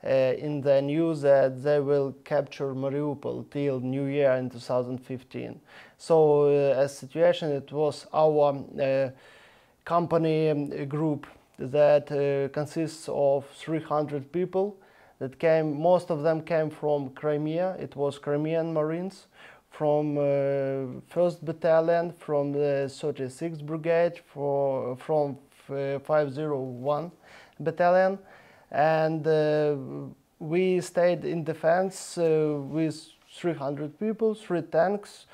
uh, 0.05 0.10
in 0.38 0.60
the 0.62 0.81
news 0.81 1.22
that 1.22 1.63
they 1.63 1.79
will 1.79 2.13
capture 2.25 2.75
Mariupol 2.75 3.50
till 3.50 3.79
New 3.79 4.05
Year 4.05 4.33
in 4.33 4.50
2015. 4.50 5.60
So, 5.98 6.43
uh, 6.43 6.81
as 6.81 6.98
situation, 6.98 7.51
it 7.51 7.72
was 7.72 8.05
our 8.13 8.53
uh, 8.81 9.12
company 9.86 10.50
um, 10.50 10.88
group 10.88 11.25
that 11.57 12.12
uh, 12.12 12.51
consists 12.53 13.07
of 13.07 13.45
300 13.55 14.31
people 14.31 14.77
that 15.20 15.39
came. 15.39 15.79
Most 15.79 16.12
of 16.12 16.24
them 16.24 16.41
came 16.41 16.70
from 16.70 17.10
Crimea. 17.12 17.75
It 17.79 17.96
was 17.96 18.17
Crimean 18.20 18.74
Marines 18.74 19.27
from 19.74 20.17
uh, 20.17 21.01
first 21.08 21.43
battalion, 21.43 22.13
from 22.13 22.51
the 22.51 22.86
36th 22.88 23.65
brigade, 23.65 24.22
for, 24.32 24.96
from 24.98 25.38
uh, 25.70 25.98
501 26.00 27.12
battalion, 27.60 28.20
and 28.72 29.25
uh, 29.25 29.75
we 30.39 30.79
stayed 30.79 31.25
in 31.25 31.43
defense 31.43 32.17
uh, 32.17 32.60
with 32.60 33.08
300 33.32 34.00
people, 34.00 34.36
three 34.36 34.62
tanks, 34.62 35.25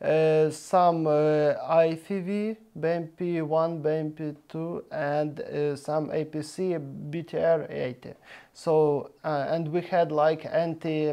uh, 0.00 0.48
some 0.50 1.06
uh, 1.06 1.54
IFV, 1.82 2.56
BMP-1, 2.78 3.82
BMP-2, 3.82 4.82
and 4.92 5.40
uh, 5.40 5.74
some 5.76 6.08
APC 6.10 6.78
BTR-80. 7.10 8.14
So, 8.52 9.10
uh, 9.24 9.46
and 9.48 9.68
we 9.72 9.80
had 9.80 10.12
like 10.12 10.46
anti, 10.46 11.12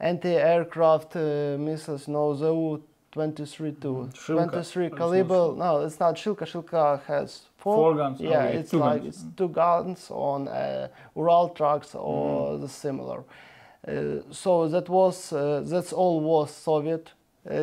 anti-aircraft 0.00 1.14
missiles, 1.14 2.08
no, 2.08 2.34
ZU 2.34 2.82
23 3.12 3.72
2 3.72 4.08
Shilka, 4.12 4.50
23 4.50 4.90
caliber. 4.90 5.54
No, 5.56 5.80
it's 5.82 6.00
not 6.00 6.16
Shilka. 6.16 6.44
Shilka 6.44 7.00
has 7.04 7.42
four. 7.56 7.76
Four 7.76 7.94
guns, 7.94 8.20
Yeah, 8.20 8.44
it's 8.44 8.72
two 8.72 8.78
like 8.78 9.02
guns. 9.02 9.14
it's 9.24 9.24
two 9.36 9.48
guns 9.48 10.10
on 10.10 10.48
uh, 10.48 10.88
Ural 11.16 11.48
trucks 11.50 11.94
or 11.94 12.50
Mm-hmm. 12.52 12.62
the 12.62 12.68
similar. 12.68 13.24
Uh, 13.86 13.92
so 14.32 14.66
that 14.68 14.88
was 14.88 15.32
uh, 15.32 15.62
that's 15.64 15.92
all 15.92 16.20
was 16.20 16.50
Soviet 16.50 17.12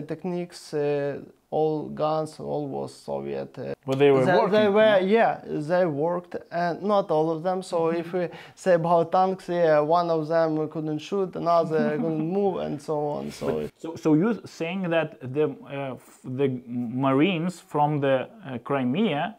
techniques. 0.02 0.74
Uh, 0.74 1.22
all 1.54 1.90
guns, 1.90 2.40
all 2.40 2.66
was 2.68 2.94
Soviet. 2.94 3.58
Uh, 3.60 3.74
But 3.86 4.00
they 4.00 4.10
were 4.10 4.24
they, 4.26 4.34
working. 4.38 4.52
they 4.54 4.70
were, 4.70 5.00
yeah, 5.02 5.42
they 5.46 5.86
worked, 5.86 6.36
and 6.50 6.82
not 6.82 7.12
all 7.12 7.30
of 7.30 7.44
them. 7.44 7.62
So 7.62 7.78
Mm-hmm. 7.78 8.00
if 8.00 8.14
we 8.14 8.30
say 8.56 8.74
about 8.76 9.12
tanks, 9.12 9.50
yeah, 9.50 9.80
one 9.82 10.10
of 10.10 10.28
them 10.30 10.70
couldn't 10.70 11.00
shoot, 11.00 11.36
another 11.36 11.98
couldn't 12.02 12.32
move, 12.32 12.56
and 12.66 12.82
so 12.82 12.96
on. 13.18 13.32
So 13.32 13.68
So, 13.76 13.96
so 13.96 14.14
you're 14.14 14.40
saying 14.46 14.90
that 14.92 15.20
the 15.34 15.46
uh, 15.66 15.96
f- 15.96 16.20
the 16.24 16.48
Marines 16.68 17.60
from 17.60 18.00
the 18.00 18.16
uh, 18.46 18.58
Crimea, 18.64 19.36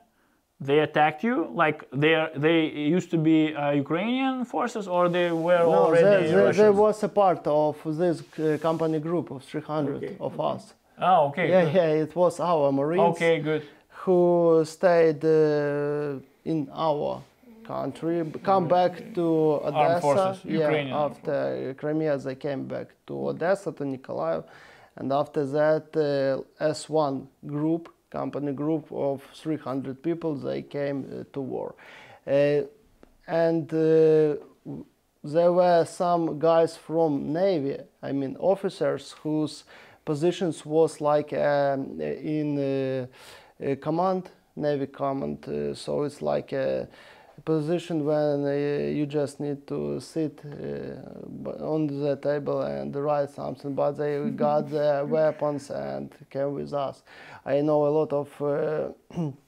they 0.69 0.79
attacked 0.81 1.23
you? 1.29 1.37
Like 1.63 1.79
they 2.03 2.15
are, 2.15 2.31
they 2.37 2.59
used 2.97 3.11
to 3.11 3.19
be 3.19 3.39
uh, 3.55 3.71
Ukrainian 3.85 4.45
forces, 4.45 4.85
or 4.95 5.09
they 5.09 5.31
were 5.49 5.65
no, 5.65 5.85
already 5.87 6.29
they, 6.29 6.35
they, 6.35 6.53
they 6.53 6.71
was 6.71 7.03
a 7.03 7.09
part 7.23 7.43
of 7.47 7.75
this 8.01 8.17
uh, 8.23 8.59
company 8.69 8.99
group 9.01 9.27
of 9.31 9.43
300 9.43 9.97
Okay, 9.97 10.17
of 10.21 10.41
us. 10.41 10.75
Oh, 11.01 11.29
okay. 11.29 11.49
Yeah, 11.51 11.65
good. 11.65 11.75
yeah, 11.75 12.03
it 12.05 12.15
was 12.15 12.39
our 12.41 12.71
Marines 12.73 13.17
Okay, 13.17 13.41
good. 13.41 13.63
who 14.03 14.63
stayed 14.65 15.25
uh, 15.25 16.21
in 16.45 16.69
our 16.75 17.23
country, 17.65 18.25
come 18.43 18.67
back 18.69 18.93
to 19.15 19.27
Odessa. 19.69 20.01
forces, 20.01 20.45
yeah, 20.45 20.59
Ukrainian 20.59 20.97
armed 20.97 21.17
after 21.17 21.75
Crimea, 21.81 22.19
they 22.19 22.35
came 22.35 22.65
back 22.75 22.89
to 23.07 23.15
Odessa, 23.31 23.71
to 23.73 23.85
Nikolaev, 23.85 24.43
and 24.97 25.13
after 25.13 25.43
that, 25.59 25.87
uh, 25.97 26.65
as 26.71 26.89
one 26.91 27.29
group, 27.47 27.89
company 28.13 28.53
group 28.53 28.93
of 28.93 29.23
300 29.35 30.03
people, 30.03 30.35
they 30.35 30.63
came 30.63 30.99
uh, 31.05 31.25
to 31.33 31.41
war. 31.41 31.75
Uh, 32.27 32.61
and 33.27 33.73
uh, 33.73 34.37
there 35.25 35.53
were 35.53 35.85
some 35.87 36.39
guys 36.39 36.77
from 36.77 37.33
Navy, 37.33 37.79
I 38.03 38.13
mean 38.13 38.37
officers, 38.39 39.15
whose 39.23 39.65
positions 40.05 40.67
was 40.67 41.01
like 41.01 41.33
um, 41.33 42.01
in 42.01 43.09
command, 43.81 44.31
Navy 44.57 44.87
command. 44.87 45.39
So 45.77 46.03
it's 46.03 46.21
like 46.21 46.53
a 46.53 46.89
position 47.45 48.05
when 48.05 48.45
uh, 48.45 48.51
you 48.99 49.07
just 49.07 49.41
need 49.41 49.67
to 49.67 50.01
sit 50.01 50.41
uh, 50.45 51.65
on 51.65 51.87
the 51.87 52.17
table 52.17 52.63
and 52.63 52.95
write 52.95 53.31
something, 53.31 53.75
but 53.75 53.93
they 53.93 54.19
got 54.37 54.71
their 54.71 55.05
weapons 55.05 55.71
and 55.71 56.15
came 56.31 56.53
with 56.53 56.73
us. 56.73 57.03
I 57.45 57.61
know 57.61 57.87
a 57.87 57.93
lot 57.99 58.13
of. 58.13 58.43
Uh, 58.43 59.31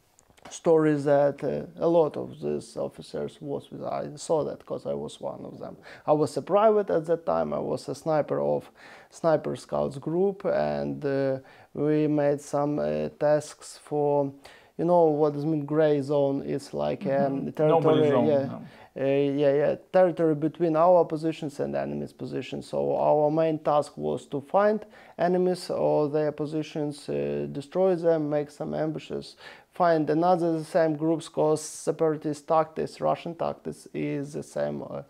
stories 0.50 1.04
that 1.04 1.42
uh, 1.42 1.84
a 1.84 1.88
lot 1.88 2.16
of 2.16 2.40
these 2.40 2.76
officers 2.76 3.38
was 3.40 3.70
with. 3.70 3.82
I 3.82 4.10
saw 4.16 4.44
that 4.44 4.58
because 4.58 4.86
I 4.86 4.94
was 4.94 5.20
one 5.20 5.44
of 5.44 5.58
them. 5.58 5.76
I 6.06 6.12
was 6.12 6.36
a 6.36 6.42
private 6.42 6.90
at 6.90 7.06
that 7.06 7.26
time. 7.26 7.52
I 7.52 7.58
was 7.58 7.88
a 7.88 7.94
sniper 7.94 8.40
of 8.40 8.70
Sniper 9.10 9.56
Scouts 9.56 9.98
group, 9.98 10.44
and 10.44 11.04
uh, 11.04 11.38
we 11.72 12.06
made 12.06 12.40
some 12.40 12.78
uh, 12.78 13.08
tasks 13.20 13.78
for. 13.82 14.32
You 14.76 14.84
know 14.84 15.04
what 15.04 15.34
does 15.34 15.44
mean 15.44 15.64
gray 15.64 16.00
zone? 16.00 16.42
It's 16.44 16.74
like 16.74 17.06
um, 17.06 17.52
territory. 17.52 18.08
Zone. 18.08 18.26
yeah, 18.26 18.44
no. 18.46 18.62
uh, 19.00 19.04
yeah, 19.04 19.54
yeah, 19.54 19.74
territory 19.92 20.34
between 20.34 20.74
our 20.74 21.04
positions 21.04 21.60
and 21.60 21.76
enemies' 21.76 22.12
positions. 22.12 22.66
So 22.66 22.96
our 22.96 23.30
main 23.30 23.60
task 23.60 23.96
was 23.96 24.26
to 24.26 24.40
find 24.40 24.84
enemies 25.16 25.70
or 25.70 26.08
their 26.08 26.32
positions, 26.32 27.08
uh, 27.08 27.46
destroy 27.52 27.94
them, 27.94 28.28
make 28.28 28.50
some 28.50 28.74
ambushes, 28.74 29.36
find 29.70 30.10
another 30.10 30.58
the 30.58 30.64
same 30.64 30.96
groups. 30.96 31.28
Cause 31.28 31.62
separatist 31.62 32.48
tactics, 32.48 33.00
Russian 33.00 33.36
tactics, 33.36 33.86
is 33.94 34.32
the 34.32 34.42
same 34.42 34.82
uh, 34.82 35.02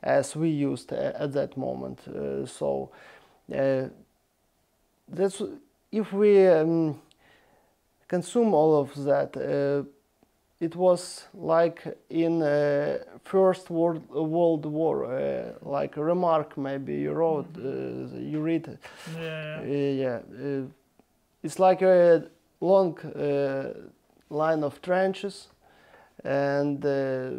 as 0.00 0.36
we 0.36 0.48
used 0.48 0.92
uh, 0.92 1.12
at 1.18 1.32
that 1.32 1.56
moment. 1.56 2.06
Uh, 2.06 2.46
so 2.46 2.90
uh, 3.52 3.88
that's 5.08 5.42
if 5.90 6.12
we 6.12 6.46
um, 6.46 7.00
consume 8.08 8.54
all 8.54 8.80
of 8.80 9.04
that. 9.04 9.36
Uh, 9.36 9.88
it 10.60 10.74
was 10.74 11.26
like 11.34 11.84
in 12.10 12.42
uh, 12.42 12.98
First 13.22 13.70
World, 13.70 14.08
World 14.10 14.66
War, 14.66 15.04
uh, 15.04 15.52
like 15.62 15.96
a 15.96 16.02
remark 16.02 16.58
maybe 16.58 16.96
you 16.96 17.12
wrote, 17.12 17.46
uh, 17.56 18.18
you 18.18 18.40
read. 18.40 18.78
Yeah. 19.16 19.60
Uh, 19.60 19.64
yeah, 19.64 20.20
uh, 20.34 20.64
it's 21.42 21.58
like 21.60 21.82
a 21.82 22.24
long 22.60 22.98
uh, 22.98 23.72
line 24.30 24.64
of 24.64 24.82
trenches 24.82 25.48
and 26.24 26.84
uh, 26.84 27.30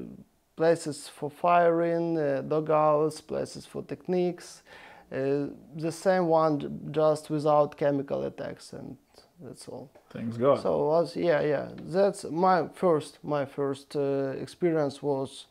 places 0.56 1.10
for 1.10 1.30
firing, 1.30 2.18
uh, 2.18 2.42
dugouts, 2.42 3.20
places 3.20 3.66
for 3.66 3.84
techniques. 3.84 4.64
Uh, 5.12 5.48
the 5.76 5.92
same 5.92 6.28
one, 6.28 6.90
just 6.92 7.30
without 7.30 7.76
chemical 7.76 8.24
attacks, 8.24 8.74
and 8.74 8.96
that's 9.42 9.68
all. 9.68 9.90
Thanks 10.10 10.38
God. 10.38 10.62
So 10.62 10.86
was 10.88 11.16
yeah 11.16 11.42
yeah 11.42 11.70
that's 11.98 12.26
my 12.26 12.68
first 12.74 13.20
my 13.24 13.46
first 13.46 13.96
uh, 13.96 14.34
experience 14.46 15.02
was 15.02 15.48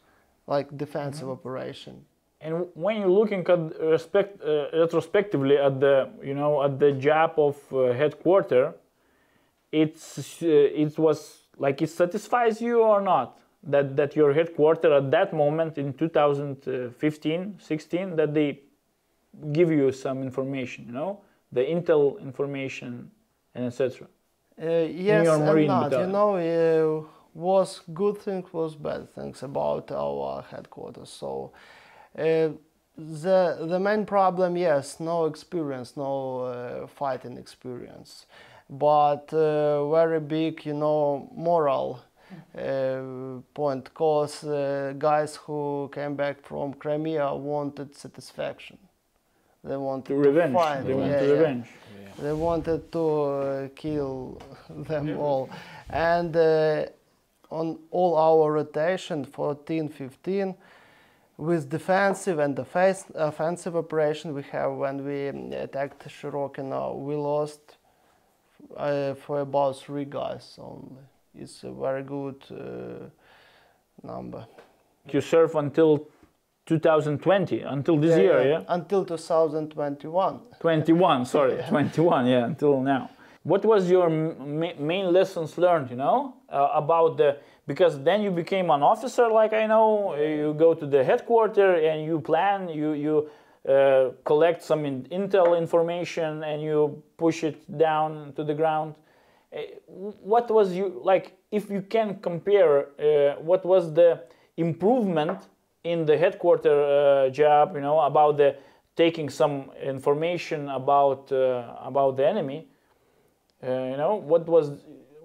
like 0.47 0.77
defensive 0.77 1.29
operation. 1.29 2.05
And 2.41 2.67
when 2.75 2.99
you're 3.01 3.11
looking 3.11 3.45
at 3.49 3.81
respect, 3.81 4.41
uh, 4.41 4.67
retrospectively 4.73 5.57
at 5.59 5.81
the 5.81 6.09
you 6.23 6.35
know 6.35 6.63
at 6.63 6.79
the 6.79 6.93
job 6.93 7.35
of 7.37 7.57
uh, 7.73 7.93
headquarter, 7.93 8.75
it's 9.73 10.43
uh, 10.43 10.47
it 10.47 10.99
was 10.99 11.19
like 11.57 11.83
it 11.83 11.91
satisfies 11.91 12.61
you 12.61 12.81
or 12.81 13.01
not? 13.01 13.39
that, 13.63 13.97
that 13.97 14.17
your 14.17 14.33
headquarter 14.33 14.93
at 14.93 15.11
that 15.11 15.33
moment 15.33 15.79
in 15.79 15.93
2015, 15.93 17.59
16, 17.59 18.17
that 18.17 18.35
they 18.35 18.61
give 19.53 19.71
you 19.71 19.93
some 19.93 20.23
information, 20.23 20.85
you 20.87 20.93
know, 20.93 21.21
the 21.53 21.61
intel 21.61 22.21
information 22.21 23.11
and 23.59 23.67
etc. 23.67 24.09
Uh, 24.63 24.87
yes 24.91 25.41
and 25.41 25.67
not. 25.67 25.91
battalion. 25.91 26.09
You 26.09 26.13
know, 26.13 26.37
uh, 26.37 27.07
was 27.35 27.81
good 27.95 28.19
things, 28.19 28.53
was 28.53 28.75
bad 28.77 29.15
things 29.15 29.43
about 29.43 29.91
our 29.93 30.43
headquarters. 30.43 31.11
So, 31.11 31.53
uh, 32.19 32.51
the 32.97 33.67
the 33.69 33.79
main 33.81 34.07
problem, 34.07 34.57
yes, 34.57 35.01
no 35.01 35.27
experience, 35.27 35.97
no 35.97 36.41
uh, 36.41 36.87
fighting 36.89 37.39
experience, 37.39 38.27
but 38.69 39.33
uh, 39.33 39.89
very 39.91 40.21
big, 40.21 40.67
you 40.67 40.75
know, 40.75 41.31
moral 41.35 42.01
uh, 42.59 43.41
point. 43.55 43.95
Cause 43.95 44.45
uh, 44.45 44.95
guys 44.99 45.37
who 45.37 45.91
came 45.95 46.17
back 46.17 46.43
from 46.43 46.75
Crimea 46.75 47.35
wanted 47.35 47.95
satisfaction. 47.97 48.79
They 49.65 49.77
wanted 49.77 50.07
To 50.07 50.15
revenge. 50.17 50.55
fight. 50.55 50.87
They 50.87 50.95
want 50.95 51.11
yeah, 51.11 51.21
to 51.21 51.27
yeah. 51.27 51.33
revenge. 51.33 51.67
They 52.21 52.33
wanted 52.33 52.91
to 52.93 53.05
uh, 53.25 53.69
kill 53.77 54.41
them 54.69 55.19
all. 55.19 55.49
And 55.91 56.37
uh, 56.37 56.87
on 57.51 57.79
all 57.91 58.17
our 58.17 58.53
rotation, 58.53 59.25
14, 59.25 59.89
15, 59.89 60.55
with 61.37 61.71
defensive 61.71 62.41
and 62.41 62.57
defense, 62.57 63.05
offensive 63.15 63.77
operation 63.77 64.35
we 64.35 64.43
have 64.51 64.73
when 64.73 65.05
we 65.05 65.29
um, 65.29 65.53
attacked 65.53 66.07
Shirokino, 66.09 66.97
we 66.99 67.15
lost 67.15 67.77
uh, 68.77 69.15
for 69.15 69.41
about 69.41 69.77
three 69.77 70.05
guys 70.05 70.59
only. 70.61 71.03
It's 71.35 71.63
a 71.63 71.71
very 71.71 72.03
good 72.03 72.43
uh, 72.51 74.07
number. 74.07 74.45
You 75.13 75.21
serve 75.21 75.55
until 75.55 76.09
2020, 76.69 77.63
until 77.63 77.97
this 77.97 78.19
year, 78.19 78.47
yeah? 78.47 78.63
Until 78.69 79.03
2021. 79.05 80.41
21, 80.61 81.25
sorry, 81.25 81.63
21, 81.69 82.27
yeah, 82.27 82.45
until 82.45 82.81
now. 82.83 83.09
What 83.43 83.65
was 83.65 83.91
your 83.91 84.11
ma- 84.11 84.75
main 84.79 85.11
lessons 85.13 85.57
learned, 85.57 85.89
you 85.91 85.97
know, 85.97 86.35
uh, 86.51 86.69
about 86.75 87.17
the, 87.17 87.39
because 87.67 87.99
then 88.03 88.21
you 88.21 88.31
became 88.31 88.69
an 88.71 88.83
officer, 88.83 89.29
like 89.31 89.55
I 89.55 89.67
know, 89.67 90.13
uh, 90.13 90.17
you 90.21 90.55
go 90.55 90.75
to 90.75 90.87
the 90.87 91.03
headquarter 91.03 91.77
and 91.77 92.05
you 92.05 92.21
plan, 92.21 92.69
you, 92.69 92.93
you 92.93 93.31
uh, 93.67 94.11
collect 94.25 94.63
some 94.63 94.85
in- 94.85 95.05
intel 95.11 95.57
information 95.57 96.45
and 96.45 96.61
you 96.61 97.03
push 97.17 97.45
it 97.45 97.79
down 97.79 98.35
to 98.37 98.45
the 98.45 98.53
ground. 98.55 98.95
Uh, 99.57 99.61
what 100.21 100.51
was 100.51 100.75
you, 100.75 101.01
like, 101.03 101.33
if 101.51 101.71
you 101.71 101.81
can 101.81 102.19
compare, 102.21 102.89
uh, 103.01 103.41
what 103.41 103.65
was 103.65 103.95
the 103.95 104.21
improvement 104.59 105.39
in 105.85 106.07
the 106.07 106.17
headquarter 106.19 106.83
uh, 106.83 107.31
job, 107.31 107.75
you 107.75 107.81
know, 107.81 108.01
about 108.01 108.37
the 108.37 108.57
taking 108.97 109.29
some 109.31 109.71
information 109.83 110.69
about 110.69 111.31
uh, 111.33 111.75
about 111.81 112.17
the 112.17 112.27
enemy. 112.27 112.67
Uh, 113.63 113.67
you 113.67 113.97
know, 113.97 114.17
what 114.17 114.47
was 114.47 114.71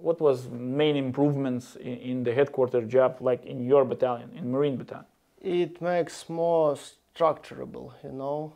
what 0.00 0.20
was 0.20 0.48
main 0.50 0.96
improvements 0.96 1.76
in, 1.76 1.96
in 2.10 2.24
the 2.24 2.32
headquarter 2.34 2.82
job, 2.82 3.16
like 3.20 3.44
in 3.46 3.64
your 3.64 3.84
battalion, 3.84 4.30
in 4.36 4.50
Marine 4.50 4.76
battalion? 4.76 5.06
it 5.44 5.80
makes 5.82 6.28
more 6.28 6.74
structurable 7.14 7.92
you 8.02 8.10
know 8.10 8.52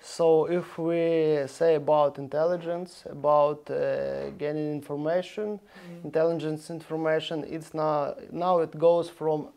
so 0.00 0.46
if 0.46 0.78
we 0.78 1.42
say 1.46 1.74
about 1.74 2.18
intelligence 2.18 3.04
about 3.10 3.70
uh, 3.70 4.30
gaining 4.30 4.72
information 4.72 5.60
intelligence 6.02 6.70
information 6.70 7.44
it's 7.46 7.74
now 7.74 8.14
now 8.32 8.58
it 8.60 8.76
goes 8.78 9.10
from 9.10 9.48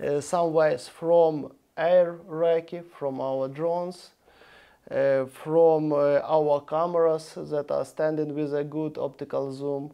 uh, 0.00 0.20
some 0.20 0.52
ways 0.52 0.88
from 0.88 1.52
air 1.76 2.18
recce 2.28 2.84
from 2.98 3.20
our 3.20 3.48
drones 3.48 4.10
uh, 4.90 5.24
from 5.26 5.92
uh, 5.92 6.20
our 6.24 6.60
cameras 6.62 7.34
that 7.36 7.70
are 7.70 7.84
standing 7.84 8.34
with 8.34 8.54
a 8.54 8.64
good 8.64 8.98
optical 8.98 9.52
zoom 9.52 9.92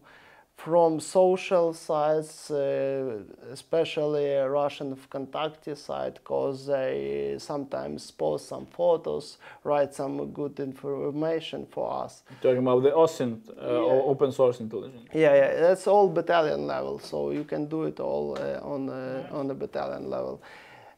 from 0.58 0.98
social 0.98 1.72
sites, 1.72 2.50
uh, 2.50 3.22
especially 3.52 4.34
Russian 4.38 4.96
Vkontakte 4.96 5.76
site, 5.76 6.14
because 6.14 6.66
they 6.66 7.36
sometimes 7.38 8.10
post 8.10 8.48
some 8.48 8.66
photos, 8.66 9.38
write 9.62 9.94
some 9.94 10.32
good 10.32 10.58
information 10.58 11.64
for 11.70 12.04
us. 12.04 12.24
Talking 12.42 12.58
about 12.66 12.82
the 12.82 12.90
OSINT, 12.90 13.48
uh, 13.50 13.52
Yeah. 13.62 13.90
or 13.92 14.10
open 14.10 14.32
source 14.32 14.58
intelligence. 14.60 15.06
Yeah, 15.14 15.34
yeah, 15.36 15.60
that's 15.60 15.86
all 15.86 16.08
battalion 16.08 16.66
level, 16.66 16.98
so 16.98 17.30
you 17.30 17.44
can 17.44 17.66
do 17.68 17.84
it 17.84 18.00
all 18.00 18.36
uh, 18.36 18.74
on 18.74 18.88
uh, 18.88 19.38
on 19.38 19.46
the 19.46 19.54
battalion 19.54 20.10
level. 20.10 20.40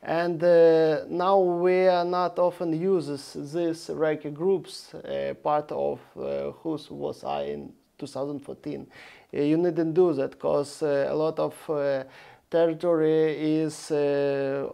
And 0.02 0.42
uh, 0.42 1.04
now 1.10 1.38
we 1.38 1.86
are 1.86 2.06
not 2.06 2.38
often 2.38 2.72
uses 2.72 3.34
these 3.52 3.90
recce 3.92 4.32
groups, 4.32 4.94
uh, 4.94 5.34
part 5.42 5.70
of 5.72 6.00
uh, 6.16 6.52
whose 6.62 6.90
was 6.90 7.22
I 7.24 7.42
in 7.52 7.72
2014. 7.98 8.86
Uh, 9.34 9.40
you 9.40 9.56
needn't 9.56 9.94
do 9.94 10.12
that 10.12 10.32
because 10.32 10.82
uh, 10.82 11.08
a 11.10 11.14
lot 11.14 11.38
of 11.38 11.54
uh, 11.70 12.04
territory 12.50 13.60
is 13.62 13.90
uh, 13.90 14.68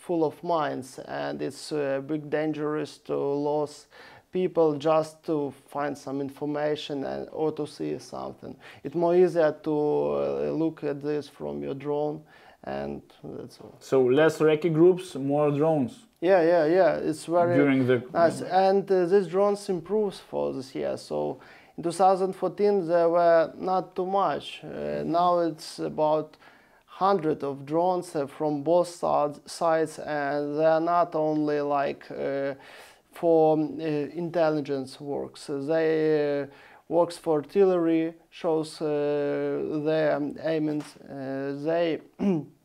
full 0.00 0.24
of 0.24 0.42
mines 0.44 0.98
and 1.06 1.40
it's 1.40 1.72
uh, 1.72 2.00
big 2.06 2.28
dangerous 2.28 2.98
to 2.98 3.16
lose 3.16 3.86
people 4.30 4.76
just 4.76 5.22
to 5.24 5.52
find 5.68 5.96
some 5.96 6.20
information 6.20 7.04
and 7.04 7.28
or 7.32 7.52
to 7.52 7.66
see 7.66 7.98
something. 7.98 8.56
It's 8.84 8.94
more 8.94 9.14
easier 9.14 9.54
to 9.64 9.70
uh, 9.70 10.50
look 10.52 10.84
at 10.84 11.00
this 11.02 11.28
from 11.28 11.62
your 11.62 11.74
drone 11.74 12.22
and 12.64 13.02
that's 13.24 13.58
all. 13.60 13.76
So 13.80 14.02
less 14.02 14.38
recce 14.38 14.72
groups, 14.72 15.14
more 15.14 15.50
drones 15.50 16.06
Yeah, 16.20 16.40
yeah, 16.42 16.66
yeah. 16.66 16.94
It's 16.94 17.24
very 17.26 17.56
during 17.56 17.86
the. 17.86 18.02
nice. 18.12 18.42
And 18.42 18.88
uh, 18.90 19.06
this 19.06 19.26
drones 19.26 19.68
improves 19.68 20.20
for 20.20 20.52
this 20.52 20.72
year. 20.74 20.96
So 20.96 21.40
in 21.76 21.82
2014 21.82 22.86
there 22.86 23.08
were 23.08 23.52
not 23.56 23.96
too 23.96 24.06
much. 24.06 24.62
Uh, 24.64 25.02
now 25.04 25.40
it's 25.40 25.78
about 25.78 26.36
hundred 26.86 27.42
of 27.42 27.64
drones 27.64 28.14
from 28.28 28.62
both 28.62 28.88
sides, 28.88 29.40
sides, 29.46 29.98
and 29.98 30.58
they 30.58 30.64
are 30.64 30.80
not 30.80 31.14
only 31.14 31.60
like 31.60 32.10
uh, 32.10 32.54
for 33.12 33.58
uh, 33.58 33.82
intelligence 34.24 35.00
works. 35.00 35.46
They 35.48 36.42
uh, 36.42 36.46
works 36.88 37.16
for 37.16 37.36
artillery, 37.42 38.14
shows 38.30 38.80
uh, 38.80 38.86
their 39.84 40.20
aimings. 40.44 40.96
Uh, 40.96 41.54
they 41.64 42.00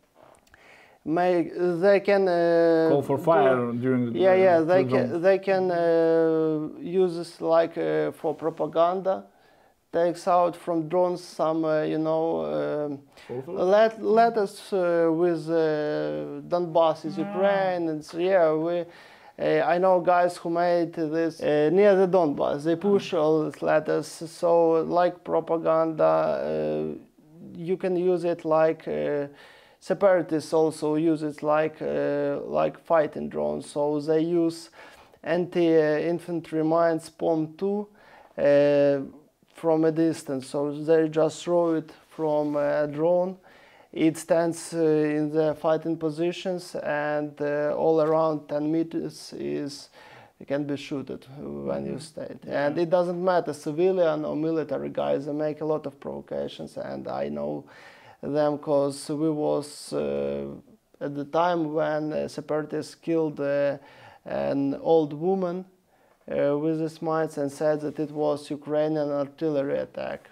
make 1.08 1.54
they 1.56 2.00
can 2.02 2.28
uh, 2.28 2.89
Call 2.89 3.02
for 3.02 3.17
do- 3.17 3.24
fire 3.24 3.72
during 3.72 4.12
the. 4.13 4.20
yeah, 4.20 4.34
yeah, 4.36 4.60
they 4.60 4.84
the 4.84 4.89
drone. 4.89 5.10
can 5.10 5.22
they 5.22 5.39
can 5.39 5.72
uh, 5.72 6.70
use 6.80 7.15
this 7.15 7.41
like 7.41 7.78
uh, 7.78 8.12
for 8.12 8.34
propaganda. 8.36 9.26
Takes 9.93 10.28
out 10.28 10.56
from 10.56 10.89
drones 10.89 11.24
some 11.24 11.63
uh, 11.63 11.82
you 11.84 11.98
know 11.98 12.26
um, 12.56 13.00
let 13.48 14.04
letters 14.04 14.62
uh, 14.74 15.10
with 15.12 15.50
uh, 15.50 16.41
Donbass 16.52 17.06
is 17.06 17.17
Ukraine 17.17 17.89
and 17.89 18.04
so, 18.04 18.17
yeah 18.17 18.54
we. 18.54 18.84
Uh, 19.39 19.62
I 19.74 19.78
know 19.78 20.02
guys 20.02 20.36
who 20.36 20.50
made 20.50 20.93
this 20.93 21.39
uh, 21.41 21.70
near 21.72 21.96
the 21.96 22.08
Donbass. 22.08 22.63
They 22.63 22.76
push 22.76 23.13
all 23.13 23.43
these 23.46 23.62
letters, 23.62 24.08
so 24.08 24.82
like 25.00 25.24
propaganda, 25.24 26.04
uh, 26.04 26.96
you 27.56 27.78
can 27.78 27.96
use 27.96 28.24
it 28.24 28.46
like 28.46 28.88
uh, 28.88 29.28
separatists 29.80 30.54
also 30.54 30.96
use 30.96 31.24
it 31.24 31.44
like 31.44 31.82
uh, 31.82 32.40
like 32.46 32.78
fighting 32.80 33.30
drones. 33.30 33.70
So 33.70 34.00
they 34.00 34.22
use 34.22 34.70
anti-infantry 35.24 36.63
mines 36.63 37.12
POM2 37.20 37.88
uh, 38.38 39.02
from 39.54 39.86
a 39.86 39.92
distance. 39.92 40.48
So 40.48 40.72
they 40.72 41.10
just 41.10 41.44
throw 41.44 41.76
it 41.76 41.92
from 42.10 42.56
a 42.56 42.88
drone. 42.88 43.38
It 43.92 44.18
stands 44.18 44.74
uh, 44.74 44.78
in 44.80 45.32
the 45.32 45.56
fighting 45.56 45.98
positions, 45.98 46.76
and 46.76 47.34
uh, 47.42 47.74
all 47.76 48.02
around 48.02 48.48
10 48.48 48.72
meters 48.72 49.34
is 49.38 49.90
it 50.40 50.48
can 50.48 50.66
be 50.66 50.78
shooted 50.78 51.26
when 51.40 51.86
you 51.86 52.00
stay. 52.00 52.36
And 52.48 52.78
it 52.78 52.90
doesn't 52.90 53.24
matter 53.24 53.54
civilian 53.54 54.24
or 54.24 54.36
military 54.36 54.90
guys. 54.90 55.26
They 55.26 55.34
make 55.34 55.62
a 55.62 55.66
lot 55.66 55.86
of 55.88 56.00
provocations, 56.00 56.78
and 56.78 57.08
I 57.08 57.30
know 57.30 57.63
them 58.34 58.58
because 58.58 59.10
we 59.10 59.30
was 59.30 59.94
uh, 59.94 60.46
at 61.00 61.16
the 61.16 61.26
time 61.26 61.74
when 61.74 62.13
uh, 62.13 62.28
separatists 62.28 62.96
killed 62.96 63.40
uh, 63.40 63.78
an 64.26 64.76
old 64.82 65.13
woman 65.13 65.66
uh, 66.32 66.58
with 66.58 66.80
the 66.80 66.90
smites 66.90 67.38
and 67.38 67.52
said 67.52 67.82
that 67.82 68.00
it 68.00 68.12
was 68.12 68.50
Ukrainian 68.50 69.10
artillery 69.10 69.78
attack. 69.80 70.30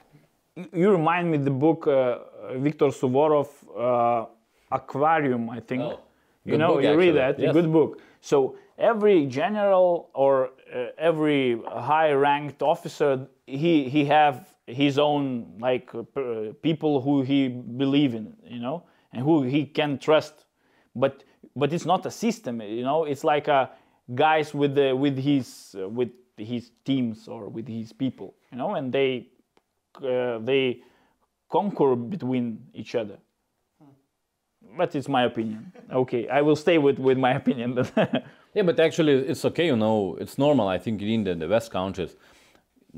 you 0.73 0.89
remind 0.91 1.29
me 1.31 1.37
the 1.37 1.51
book 1.51 1.87
uh, 1.87 2.19
Viktor 2.57 2.87
Suvorov 2.87 3.49
uh, 3.77 4.25
Aquarium, 4.71 5.49
I 5.49 5.59
think. 5.59 5.81
Oh, 5.81 5.99
you 6.45 6.57
know, 6.57 6.73
book, 6.75 6.83
you 6.83 6.93
read 6.93 7.17
actually. 7.17 7.19
that, 7.19 7.39
a 7.39 7.41
Yes. 7.41 7.53
good 7.53 7.71
book. 7.71 7.99
So 8.21 8.55
every 8.77 9.25
general 9.25 10.09
or 10.13 10.51
uh, 10.73 10.87
every 10.97 11.61
high-ranked 11.67 12.61
officer, 12.61 13.27
he 13.47 13.89
he 13.89 14.05
have 14.05 14.54
his 14.67 14.97
own 14.97 15.53
like 15.59 15.93
uh, 15.93 16.53
people 16.61 17.01
who 17.01 17.21
he 17.21 17.47
believe 17.47 18.15
in, 18.15 18.35
you 18.45 18.59
know, 18.59 18.83
and 19.13 19.21
who 19.21 19.43
he 19.43 19.65
can 19.65 19.97
trust. 19.97 20.45
But 20.95 21.23
but 21.55 21.73
it's 21.73 21.85
not 21.85 22.05
a 22.05 22.11
system, 22.11 22.61
you 22.61 22.83
know. 22.83 23.05
It's 23.05 23.23
like 23.23 23.47
a 23.47 23.69
guys 24.13 24.53
with 24.53 24.75
the 24.75 24.95
with 24.95 25.17
his 25.17 25.75
uh, 25.79 25.87
with 25.87 26.09
his 26.37 26.71
teams 26.83 27.27
or 27.27 27.49
with 27.49 27.67
his 27.67 27.93
people, 27.93 28.35
you 28.51 28.57
know, 28.57 28.75
and 28.75 28.91
they 28.91 29.27
uh, 30.03 30.39
they 30.39 30.81
conquer 31.49 31.95
between 31.95 32.67
each 32.73 32.95
other. 32.95 33.17
But 34.77 34.95
it's 34.95 35.07
my 35.07 35.23
opinion. 35.23 35.71
Okay, 35.91 36.27
I 36.27 36.41
will 36.41 36.55
stay 36.55 36.77
with 36.77 36.99
with 36.99 37.17
my 37.17 37.33
opinion. 37.35 37.85
Yeah, 38.55 38.63
but 38.63 38.79
actually, 38.79 39.15
it's 39.27 39.43
okay. 39.43 39.65
You 39.65 39.75
know, 39.75 40.15
it's 40.17 40.37
normal. 40.37 40.69
I 40.69 40.77
think 40.77 41.01
in 41.01 41.25
the, 41.25 41.35
the 41.35 41.47
West 41.47 41.71
countries, 41.71 42.15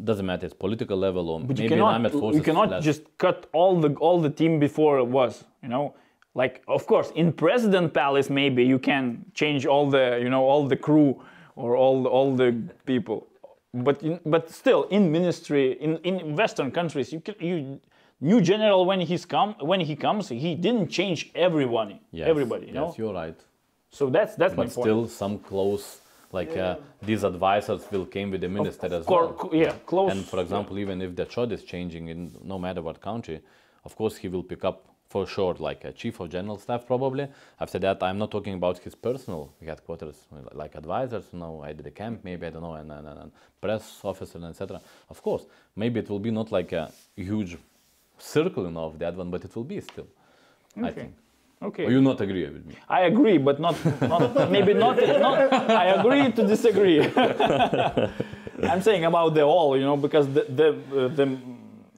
doesn't 0.03 0.25
matter. 0.25 0.45
It's 0.45 0.53
political 0.55 0.97
level 0.97 1.29
or 1.29 1.39
But 1.39 1.49
maybe 1.49 1.63
you 1.63 1.69
cannot, 1.69 1.93
armed 1.93 2.11
forces. 2.11 2.37
you 2.37 2.43
cannot 2.43 2.69
less. 2.69 2.83
just 2.83 3.01
cut 3.17 3.47
all 3.53 3.79
the 3.79 3.89
all 3.99 4.21
the 4.21 4.29
team 4.29 4.59
before 4.59 4.99
it 4.99 5.07
was. 5.07 5.43
You 5.63 5.69
know, 5.69 5.93
like 6.35 6.61
of 6.67 6.85
course 6.85 7.11
in 7.15 7.33
president 7.33 7.93
palace 7.93 8.29
maybe 8.29 8.63
you 8.63 8.79
can 8.79 9.25
change 9.33 9.65
all 9.65 9.89
the 9.89 10.19
you 10.23 10.29
know 10.29 10.43
all 10.51 10.67
the 10.67 10.77
crew 10.77 11.09
or 11.55 11.75
all 11.75 12.03
the, 12.03 12.09
all 12.09 12.35
the 12.35 12.51
people, 12.85 13.25
but 13.73 14.01
in, 14.03 14.19
but 14.25 14.49
still 14.51 14.83
in 14.89 15.11
ministry 15.11 15.73
in, 15.81 15.97
in 16.03 16.35
Western 16.35 16.69
countries 16.71 17.11
you 17.11 17.19
can, 17.19 17.35
you 17.39 17.79
new 18.21 18.39
general 18.41 18.85
when 18.85 18.99
he's 19.01 19.25
come 19.25 19.55
when 19.59 19.79
he 19.79 19.95
comes 19.95 20.29
he 20.29 20.53
didn't 20.55 20.87
change 20.89 21.31
everyone 21.33 21.99
Yes, 22.11 22.27
everybody 22.27 22.65
you 22.67 22.73
yes, 22.73 22.75
know 22.81 22.95
you're 22.97 23.13
right. 23.23 23.39
so 23.89 24.09
that's 24.09 24.35
that's 24.35 24.55
my 24.55 24.65
But 24.65 24.73
point. 24.75 24.85
still, 24.85 25.07
some 25.07 25.39
close, 25.39 26.01
like 26.39 26.55
uh, 26.57 26.75
these 27.09 27.23
advisors 27.31 27.81
will 27.91 28.05
came 28.15 28.29
with 28.33 28.41
the 28.45 28.49
minister 28.57 28.87
as 28.99 29.05
well. 29.07 29.49
yeah, 29.53 29.73
close. 29.85 30.11
And 30.11 30.25
for 30.31 30.39
example, 30.45 30.75
even 30.83 31.01
if 31.01 31.11
the 31.19 31.25
chod 31.25 31.51
is 31.57 31.63
changing 31.73 32.03
in 32.13 32.19
no 32.43 32.57
matter 32.65 32.81
what 32.87 32.97
country, 33.11 33.37
of 33.87 33.95
course 33.99 34.15
he 34.21 34.27
will 34.33 34.43
pick 34.43 34.63
up 34.69 34.77
for 35.09 35.25
sure 35.25 35.55
like 35.67 35.81
a 35.85 35.91
chief 36.01 36.19
of 36.19 36.29
general 36.29 36.57
staff 36.65 36.81
probably. 36.85 37.27
After 37.59 37.79
that, 37.79 38.03
I'm 38.03 38.17
not 38.23 38.29
talking 38.35 38.55
about 38.61 38.77
his 38.79 38.95
personal 38.95 39.53
headquarters, 39.65 40.17
like 40.61 40.75
advisors, 40.75 41.25
you 41.33 41.39
know, 41.39 41.63
aide-de-camp 41.65 42.17
maybe, 42.23 42.47
I 42.47 42.49
don't 42.49 42.61
know, 42.67 42.73
and, 42.81 42.91
and, 42.91 43.07
and, 43.07 43.19
and 43.23 43.31
press 43.61 43.85
officer, 44.03 44.39
etc. 44.45 44.81
Of 45.09 45.21
course, 45.21 45.43
maybe 45.75 45.99
it 46.01 46.09
will 46.09 46.19
be 46.19 46.31
not 46.31 46.51
like 46.51 46.71
a 46.73 46.91
huge 47.15 47.57
circle 48.17 48.63
you 48.65 48.71
know, 48.71 48.85
of 48.85 48.99
that 48.99 49.15
one, 49.15 49.29
but 49.31 49.45
it 49.45 49.55
will 49.55 49.63
be 49.75 49.79
still, 49.81 50.07
I 50.75 50.89
Okay. 50.89 50.91
think. 51.01 51.13
Okay. 51.61 51.85
Or 51.85 51.91
you 51.91 52.01
not 52.01 52.19
agree 52.21 52.45
with 52.45 52.65
me? 52.65 52.75
I 52.89 53.01
agree, 53.01 53.37
but 53.37 53.59
not, 53.59 53.75
not 54.01 54.51
maybe 54.55 54.73
not, 54.73 54.97
not. 54.97 55.53
I 55.53 55.85
agree 55.99 56.31
to 56.31 56.47
disagree. 56.47 56.99
I'm 58.63 58.81
saying 58.81 59.05
about 59.05 59.33
the 59.35 59.43
all, 59.43 59.77
you 59.77 59.83
know, 59.83 59.97
because 59.97 60.27
the 60.33 60.43
the 60.59 60.67
uh, 60.69 61.07
the 61.09 61.37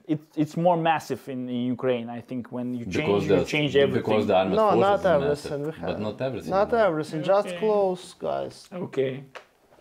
it, 0.06 0.20
it's 0.36 0.56
more 0.56 0.76
massive 0.76 1.22
in, 1.28 1.48
in 1.48 1.60
Ukraine. 1.76 2.08
I 2.10 2.20
think 2.20 2.50
when 2.50 2.74
you 2.74 2.84
change, 2.84 3.24
you 3.24 3.36
the- 3.36 3.44
change 3.44 3.76
everything. 3.76 4.02
Because 4.02 4.26
the 4.26 4.34
armed 4.36 4.54
No, 4.54 4.70
forces 4.70 4.80
not 4.80 5.06
everything. 5.14 5.62
massive, 5.62 5.80
We 5.80 5.86
but 5.92 6.00
not 6.00 6.20
everything. 6.20 6.50
Not 6.50 6.74
everything, 6.74 7.22
just 7.22 7.48
Okay. 7.48 7.58
close 7.58 8.14
guys. 8.14 8.68
okay. 8.72 9.12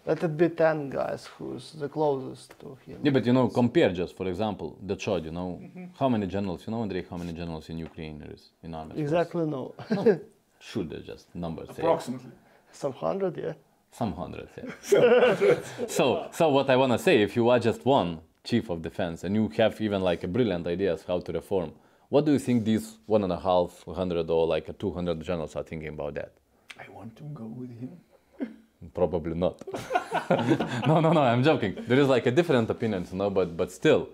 Let 0.09 0.23
it 0.23 0.35
be 0.37 0.49
10 0.49 0.89
guys 0.89 1.27
who's 1.37 1.73
the 1.73 1.87
closest 1.87 2.59
to 2.61 2.77
him. 2.83 2.97
Yeah, 3.03 3.11
but 3.11 3.23
you 3.27 3.33
know, 3.37 3.47
compare 3.47 3.91
just 3.93 4.17
for 4.17 4.27
example 4.27 4.75
the 4.89 4.95
Chod. 4.95 5.23
You 5.23 5.31
know, 5.39 5.49
Mm-hmm. 5.61 5.85
how 5.99 6.09
many 6.09 6.25
generals? 6.35 6.61
You 6.65 6.71
know, 6.73 6.81
Andrei, 6.81 7.03
how 7.11 7.17
many 7.23 7.33
generals 7.41 7.69
in 7.69 7.77
Ukraine 7.77 8.15
there 8.21 8.33
is 8.37 8.43
in 8.63 8.73
army? 8.73 8.93
Exactly 9.05 9.45
no. 9.45 9.61
Should 10.69 10.89
they 10.91 11.01
just 11.11 11.25
numbers 11.35 11.67
say 11.75 11.83
Approximately. 11.83 12.31
Some 12.71 12.93
hundred, 12.93 13.33
yeah. 13.45 13.53
some 13.99 14.13
hundreds? 14.21 14.51
Yeah. 14.57 15.59
so, 15.97 16.05
so 16.39 16.43
what 16.57 16.67
I 16.73 16.75
wanna 16.81 16.97
say, 17.07 17.21
if 17.27 17.35
you 17.35 17.45
are 17.49 17.59
just 17.69 17.85
one 17.85 18.09
chief 18.49 18.65
of 18.73 18.81
defense 18.81 19.23
and 19.25 19.31
you 19.35 19.43
have 19.57 19.79
even 19.79 20.01
like 20.01 20.21
a 20.23 20.27
brilliant 20.35 20.65
ideas 20.75 21.03
how 21.07 21.19
to 21.25 21.31
reform, 21.39 21.69
what 22.13 22.25
do 22.25 22.31
you 22.35 22.39
think 22.47 22.65
these 22.65 22.97
one 23.05 23.23
and 23.27 23.33
a 23.39 23.41
half 23.49 23.71
hundred 24.01 24.27
or 24.31 24.47
like 24.47 24.65
a 24.69 24.73
two 24.73 24.91
hundred 24.97 25.21
generals 25.29 25.55
are 25.55 25.65
thinking 25.71 25.89
about 25.97 26.15
that? 26.15 26.31
I 26.83 26.85
want 26.97 27.15
to 27.17 27.23
go 27.41 27.45
with 27.45 27.69
him. 27.79 27.91
Probably 28.93 29.33
not. 29.35 29.61
no, 30.87 31.01
no, 31.01 31.11
no. 31.11 31.21
I'm 31.21 31.43
joking. 31.43 31.75
There 31.87 31.99
is 31.99 32.07
like 32.07 32.25
a 32.25 32.31
different 32.31 32.69
opinions, 32.69 33.11
you 33.11 33.17
know, 33.17 33.29
but 33.29 33.57
but 33.57 33.71
still, 33.71 34.09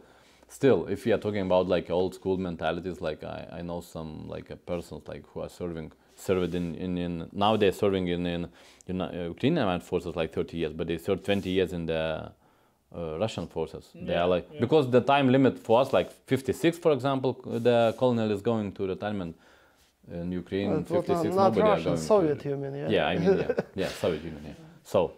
still, 0.48 0.88
if 0.88 1.06
we 1.06 1.12
are 1.12 1.20
talking 1.20 1.42
about 1.42 1.68
like 1.68 1.92
old 1.92 2.16
school 2.16 2.38
mentalities, 2.38 3.00
like 3.00 3.24
I, 3.24 3.48
I 3.60 3.62
know 3.62 3.82
some 3.82 4.28
like 4.28 4.50
uh, 4.50 4.56
persons 4.56 5.08
like 5.08 5.24
who 5.28 5.42
are 5.42 5.50
serving 5.50 5.92
served 6.16 6.56
in, 6.56 6.76
in, 6.76 6.98
in 6.98 7.30
now 7.32 7.58
they're 7.58 7.72
serving 7.72 8.08
in 8.08 8.26
in, 8.26 8.48
in 8.88 9.02
uh, 9.02 9.12
Ukrainian 9.28 9.68
armed 9.68 9.84
forces 9.84 10.16
like 10.16 10.34
30 10.34 10.58
years, 10.58 10.74
but 10.74 10.88
they 10.88 10.98
served 10.98 11.24
20 11.26 11.50
years 11.50 11.72
in 11.72 11.86
the 11.86 12.32
uh, 12.96 13.20
Russian 13.20 13.48
forces. 13.48 13.90
they 13.94 14.16
are 14.16 14.28
like 14.28 14.48
because 14.60 14.90
the 14.90 15.02
time 15.02 15.32
limit 15.32 15.60
for 15.60 15.82
us 15.82 15.94
like 15.94 16.12
56, 16.26 16.80
for 16.80 16.92
example, 16.92 17.34
the 17.46 17.94
colonel 18.00 18.32
is 18.32 18.42
going 18.42 18.72
to 18.74 18.88
retirement. 18.88 19.36
In 20.12 20.32
Ukraine, 20.32 20.84
But 20.84 20.92
what, 20.92 21.06
56, 21.08 21.36
not 21.36 21.56
nobody 21.56 21.62
Russian, 21.62 21.98
Soviet 21.98 22.40
to, 22.42 22.50
you 22.50 22.58
mean, 22.58 22.76
yeah? 22.76 22.90
yeah, 22.90 23.08
I 23.08 23.18
mean, 23.18 23.38
yeah, 23.40 23.52
yeah, 23.76 23.88
Soviet 23.88 24.24
Union. 24.24 24.44
Yeah. 24.46 24.54
So 24.84 25.14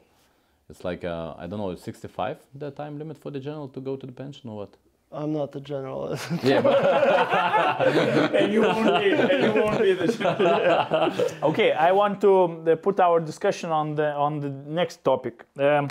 it's 0.69 0.83
like 0.85 1.03
uh, 1.03 1.33
I 1.37 1.45
don't 1.47 1.59
know, 1.59 1.71
it's 1.71 1.83
65 1.83 2.37
the 2.55 2.71
time 2.71 2.97
limit 2.97 3.17
for 3.17 3.29
the 3.31 3.39
general 3.39 3.67
to 3.69 3.81
go 3.81 3.95
to 3.97 4.05
the 4.05 4.13
pension 4.13 4.49
or 4.49 4.55
what? 4.57 4.69
I'm 5.11 5.31
not 5.33 5.55
a 5.55 5.61
general. 5.61 6.17
Yeah, 6.43 6.61
but 6.65 6.77
and 8.35 8.51
you 8.53 8.61
won't 8.61 9.01
be, 9.03 9.11
and 9.11 9.43
you 9.43 9.61
won't 9.63 9.79
be 9.79 9.93
the 9.93 10.07
general. 10.07 11.49
Okay, 11.51 11.71
I 11.71 11.91
want 11.93 12.19
to 12.21 12.31
uh, 12.71 12.75
put 12.75 12.99
our 12.99 13.19
discussion 13.21 13.71
on 13.71 13.95
the 13.95 14.13
on 14.13 14.39
the 14.39 14.49
next 14.49 15.03
topic 15.03 15.45
um, 15.59 15.87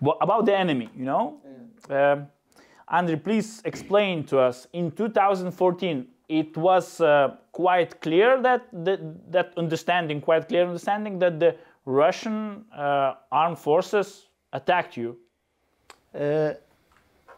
wha- 0.00 0.16
about 0.20 0.46
the 0.46 0.56
enemy. 0.56 0.88
You 0.96 1.04
know, 1.06 1.40
um, 1.90 2.26
Andrei, 2.88 3.16
please 3.16 3.62
explain 3.64 4.24
to 4.24 4.38
us. 4.38 4.66
In 4.72 4.90
2014, 4.92 6.06
it 6.28 6.56
was 6.56 7.00
uh, 7.00 7.36
quite 7.52 8.00
clear 8.00 8.40
that 8.42 8.66
the, 8.72 8.98
that 9.30 9.52
understanding, 9.56 10.20
quite 10.20 10.48
clear 10.48 10.66
understanding 10.66 11.18
that 11.18 11.38
the 11.40 11.56
Russian 11.84 12.64
uh, 12.76 13.14
armed 13.30 13.58
forces 13.58 14.28
attacked 14.52 14.96
you. 14.96 15.16
Uh, 16.14 16.52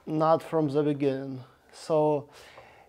not 0.07 0.43
from 0.43 0.69
the 0.69 0.83
beginning. 0.83 1.41
So 1.73 2.29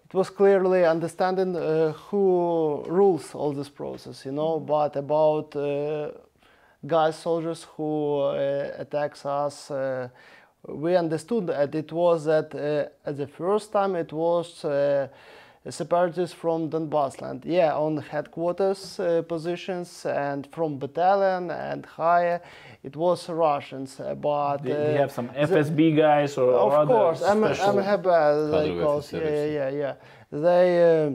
it 0.03 0.13
was 0.13 0.29
clearly 0.29 0.83
understanding 0.83 1.55
uh, 1.55 1.93
who 1.93 2.83
rules 2.87 3.33
all 3.33 3.53
this 3.53 3.69
process, 3.69 4.25
you 4.25 4.31
know, 4.31 4.59
but 4.59 4.95
about 4.95 5.55
uh, 5.55 6.11
guys, 6.85 7.15
soldiers 7.15 7.65
who 7.75 8.19
uh, 8.19 8.71
attacks 8.77 9.25
us, 9.25 9.71
we 10.67 10.95
understood 10.95 11.47
that 11.47 11.75
it 11.75 11.91
was 11.91 12.25
that 12.25 12.53
uh, 12.55 13.09
at 13.09 13.17
the 13.17 13.27
first 13.27 13.71
time 13.71 13.95
it 13.95 14.11
was 14.11 14.65
uh, 14.65 15.07
separatists 15.71 16.35
from 16.35 16.69
Donbass 16.69 17.21
land. 17.21 17.43
Yeah, 17.45 17.75
on 17.75 17.97
headquarters 17.97 18.99
uh, 18.99 19.23
positions 19.27 20.05
and 20.05 20.47
from 20.51 20.77
battalion 20.77 21.49
and 21.51 21.85
higher, 21.85 22.41
it 22.83 22.95
was 22.95 23.27
Russians. 23.29 23.99
uh, 23.99 24.13
But 24.15 24.57
They, 24.63 24.73
they 24.73 24.95
uh, 24.95 25.01
have 25.01 25.11
some 25.11 25.27
the- 25.27 25.33
FSB 25.47 25.97
guys 25.97 26.37
or, 26.37 26.51
or 26.51 26.71
of 26.71 26.73
other 26.73 26.93
course, 26.93 27.21
I'm, 27.23 27.43
special- 27.43 27.79
I'm 27.79 27.83
happy 27.83 28.03
they 28.51 28.67
Cadre 28.69 28.83
call, 28.83 29.03
yeah, 29.11 29.45
yeah, 29.45 29.69
yeah. 29.69 29.93
They 30.31 31.07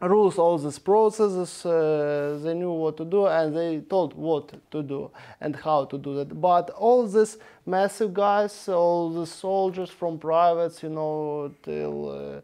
uh, 0.00 0.08
rules 0.08 0.38
all 0.38 0.58
these 0.58 0.78
processes. 0.78 1.64
Uh, 1.66 2.38
they 2.42 2.54
knew 2.54 2.72
what 2.72 2.96
to 2.98 3.04
do, 3.04 3.26
and 3.26 3.56
they 3.56 3.80
told 3.80 4.14
what 4.14 4.52
to 4.70 4.82
do 4.82 5.10
and 5.40 5.56
how 5.56 5.84
to 5.86 5.98
do 5.98 6.14
that. 6.16 6.40
But 6.40 6.70
all 6.70 7.06
these 7.06 7.38
massive 7.66 8.12
guys, 8.14 8.68
all 8.68 9.10
the 9.10 9.26
soldiers 9.26 9.90
from 9.90 10.18
privates, 10.18 10.82
you 10.82 10.90
know, 10.90 11.50
till. 11.62 12.08
Uh, 12.10 12.40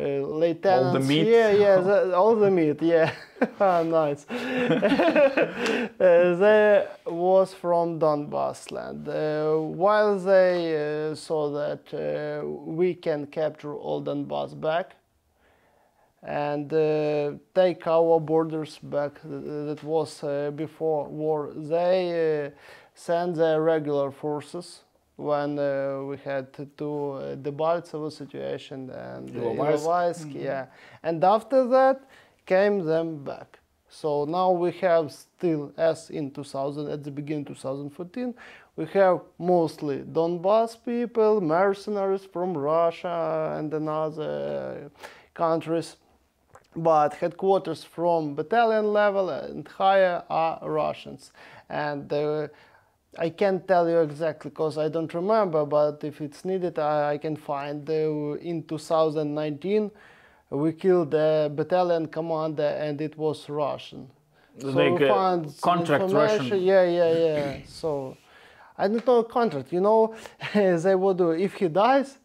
uh, 0.00 0.26
lieutenants, 0.26 1.08
meat. 1.08 1.26
yeah, 1.26 1.50
yeah, 1.50 1.80
the, 1.80 2.14
all 2.20 2.34
the 2.36 2.50
meat, 2.50 2.80
yeah, 2.82 3.12
Ah, 3.60 3.82
nice. 3.82 4.26
Uh, 6.00 6.34
they 6.36 6.86
was 7.06 7.52
from 7.52 7.98
Donbass 7.98 8.70
land. 8.72 9.06
Uh, 9.06 9.56
while 9.58 10.18
they 10.18 11.10
uh, 11.10 11.14
saw 11.14 11.50
that 11.50 11.84
uh, 11.92 12.46
we 12.46 12.94
can 12.94 13.26
capture 13.26 13.74
all 13.74 14.02
Donbass 14.02 14.58
back 14.58 14.96
and 16.22 16.72
uh, 16.72 17.32
take 17.54 17.86
our 17.86 18.18
borders 18.20 18.78
back, 18.82 19.20
that 19.22 19.80
was 19.82 20.22
uh, 20.24 20.50
before 20.54 21.08
war, 21.08 21.52
they 21.54 22.46
uh, 22.46 22.50
sent 22.94 23.36
their 23.36 23.60
regular 23.62 24.10
forces 24.10 24.80
when 25.20 25.58
uh, 25.58 26.02
we 26.08 26.16
had 26.18 26.52
to 26.54 26.64
do 26.76 27.12
uh, 27.12 27.36
Debaltsevo 27.36 28.10
situation 28.10 28.90
and 28.90 29.28
Ilovaisk. 29.28 29.84
Ilovaisk, 29.84 30.34
yeah. 30.34 30.66
And 31.02 31.22
after 31.22 31.66
that 31.68 32.02
came 32.46 32.84
them 32.84 33.22
back. 33.24 33.58
So 33.88 34.24
now 34.24 34.50
we 34.52 34.70
have 34.86 35.12
still, 35.12 35.72
as 35.76 36.10
in 36.10 36.30
2000, 36.30 36.88
at 36.88 37.02
the 37.02 37.10
beginning 37.10 37.44
2014, 37.44 38.34
we 38.76 38.86
have 38.86 39.20
mostly 39.38 39.98
Donbass 39.98 40.76
people, 40.84 41.40
mercenaries 41.40 42.24
from 42.24 42.56
Russia 42.56 43.56
and 43.58 43.74
another 43.74 44.90
countries, 45.34 45.96
but 46.76 47.14
headquarters 47.14 47.82
from 47.82 48.34
battalion 48.36 48.92
level 48.92 49.28
and 49.28 49.66
higher 49.66 50.22
are 50.30 50.60
Russians. 50.62 51.32
And 51.68 52.12
uh, 52.12 52.48
I 53.18 53.30
can't 53.30 53.66
tell 53.66 53.88
you 53.88 54.00
exactly 54.00 54.50
because 54.50 54.78
I 54.78 54.88
don't 54.88 55.12
remember, 55.12 55.64
but 55.64 56.02
if 56.04 56.20
it's 56.20 56.44
needed, 56.44 56.78
I, 56.78 57.12
I 57.12 57.18
can 57.18 57.36
find. 57.36 57.88
Uh, 57.88 58.34
in 58.34 58.62
2019, 58.62 59.90
we 60.50 60.72
killed 60.72 61.10
the 61.10 61.50
battalion 61.54 62.06
commander 62.06 62.62
and 62.62 63.00
it 63.00 63.16
was 63.18 63.48
Russian. 63.48 64.10
So 64.60 64.68
Like, 64.68 64.98
we 64.98 65.08
found 65.08 65.54
contract 65.60 66.12
Russian. 66.12 66.62
Yeah, 66.62 66.84
yeah, 66.84 67.12
yeah. 67.18 67.56
so 67.66 68.16
I 68.78 68.88
don't 68.88 69.04
know 69.06 69.22
contract. 69.24 69.72
You 69.72 69.80
know, 69.80 70.14
they 70.54 70.94
will 70.94 71.14
do 71.14 71.30
if 71.30 71.54
he 71.54 71.68
dies. 71.68 72.18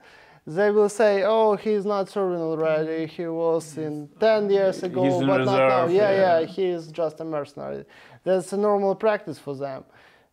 They 0.47 0.69
will 0.69 0.89
say, 0.89 1.23
"Oh, 1.23 1.55
he's 1.55 1.85
not 1.85 2.07
serving 2.07 2.39
already. 2.39 3.07
He 3.07 3.25
was 3.25 3.77
in 3.79 4.07
ten 4.19 4.47
years 4.51 4.83
ago, 4.83 5.01
but 5.25 5.43
not 5.43 5.57
now." 5.57 5.85
Yeah, 5.87 6.11
yeah. 6.11 6.39
yeah, 6.39 6.45
he 6.45 6.65
is 6.65 6.87
just 6.91 7.19
a 7.19 7.25
mercenary. 7.25 7.85
That's 8.23 8.53
a 8.53 8.57
normal 8.57 8.93
practice 8.93 9.39
for 9.39 9.55
them. 9.55 9.83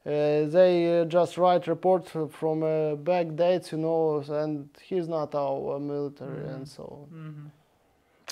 Uh, 0.04 0.46
they 0.46 1.00
uh, 1.00 1.04
just 1.04 1.38
write 1.38 1.68
reports 1.68 2.10
from 2.30 2.62
uh, 2.64 2.96
back 2.96 3.36
dates, 3.36 3.70
you 3.70 3.78
know, 3.78 4.22
and 4.28 4.68
he's 4.82 5.06
not 5.08 5.32
our 5.34 5.78
military, 5.78 6.44
and 6.48 6.66
so. 6.68 7.06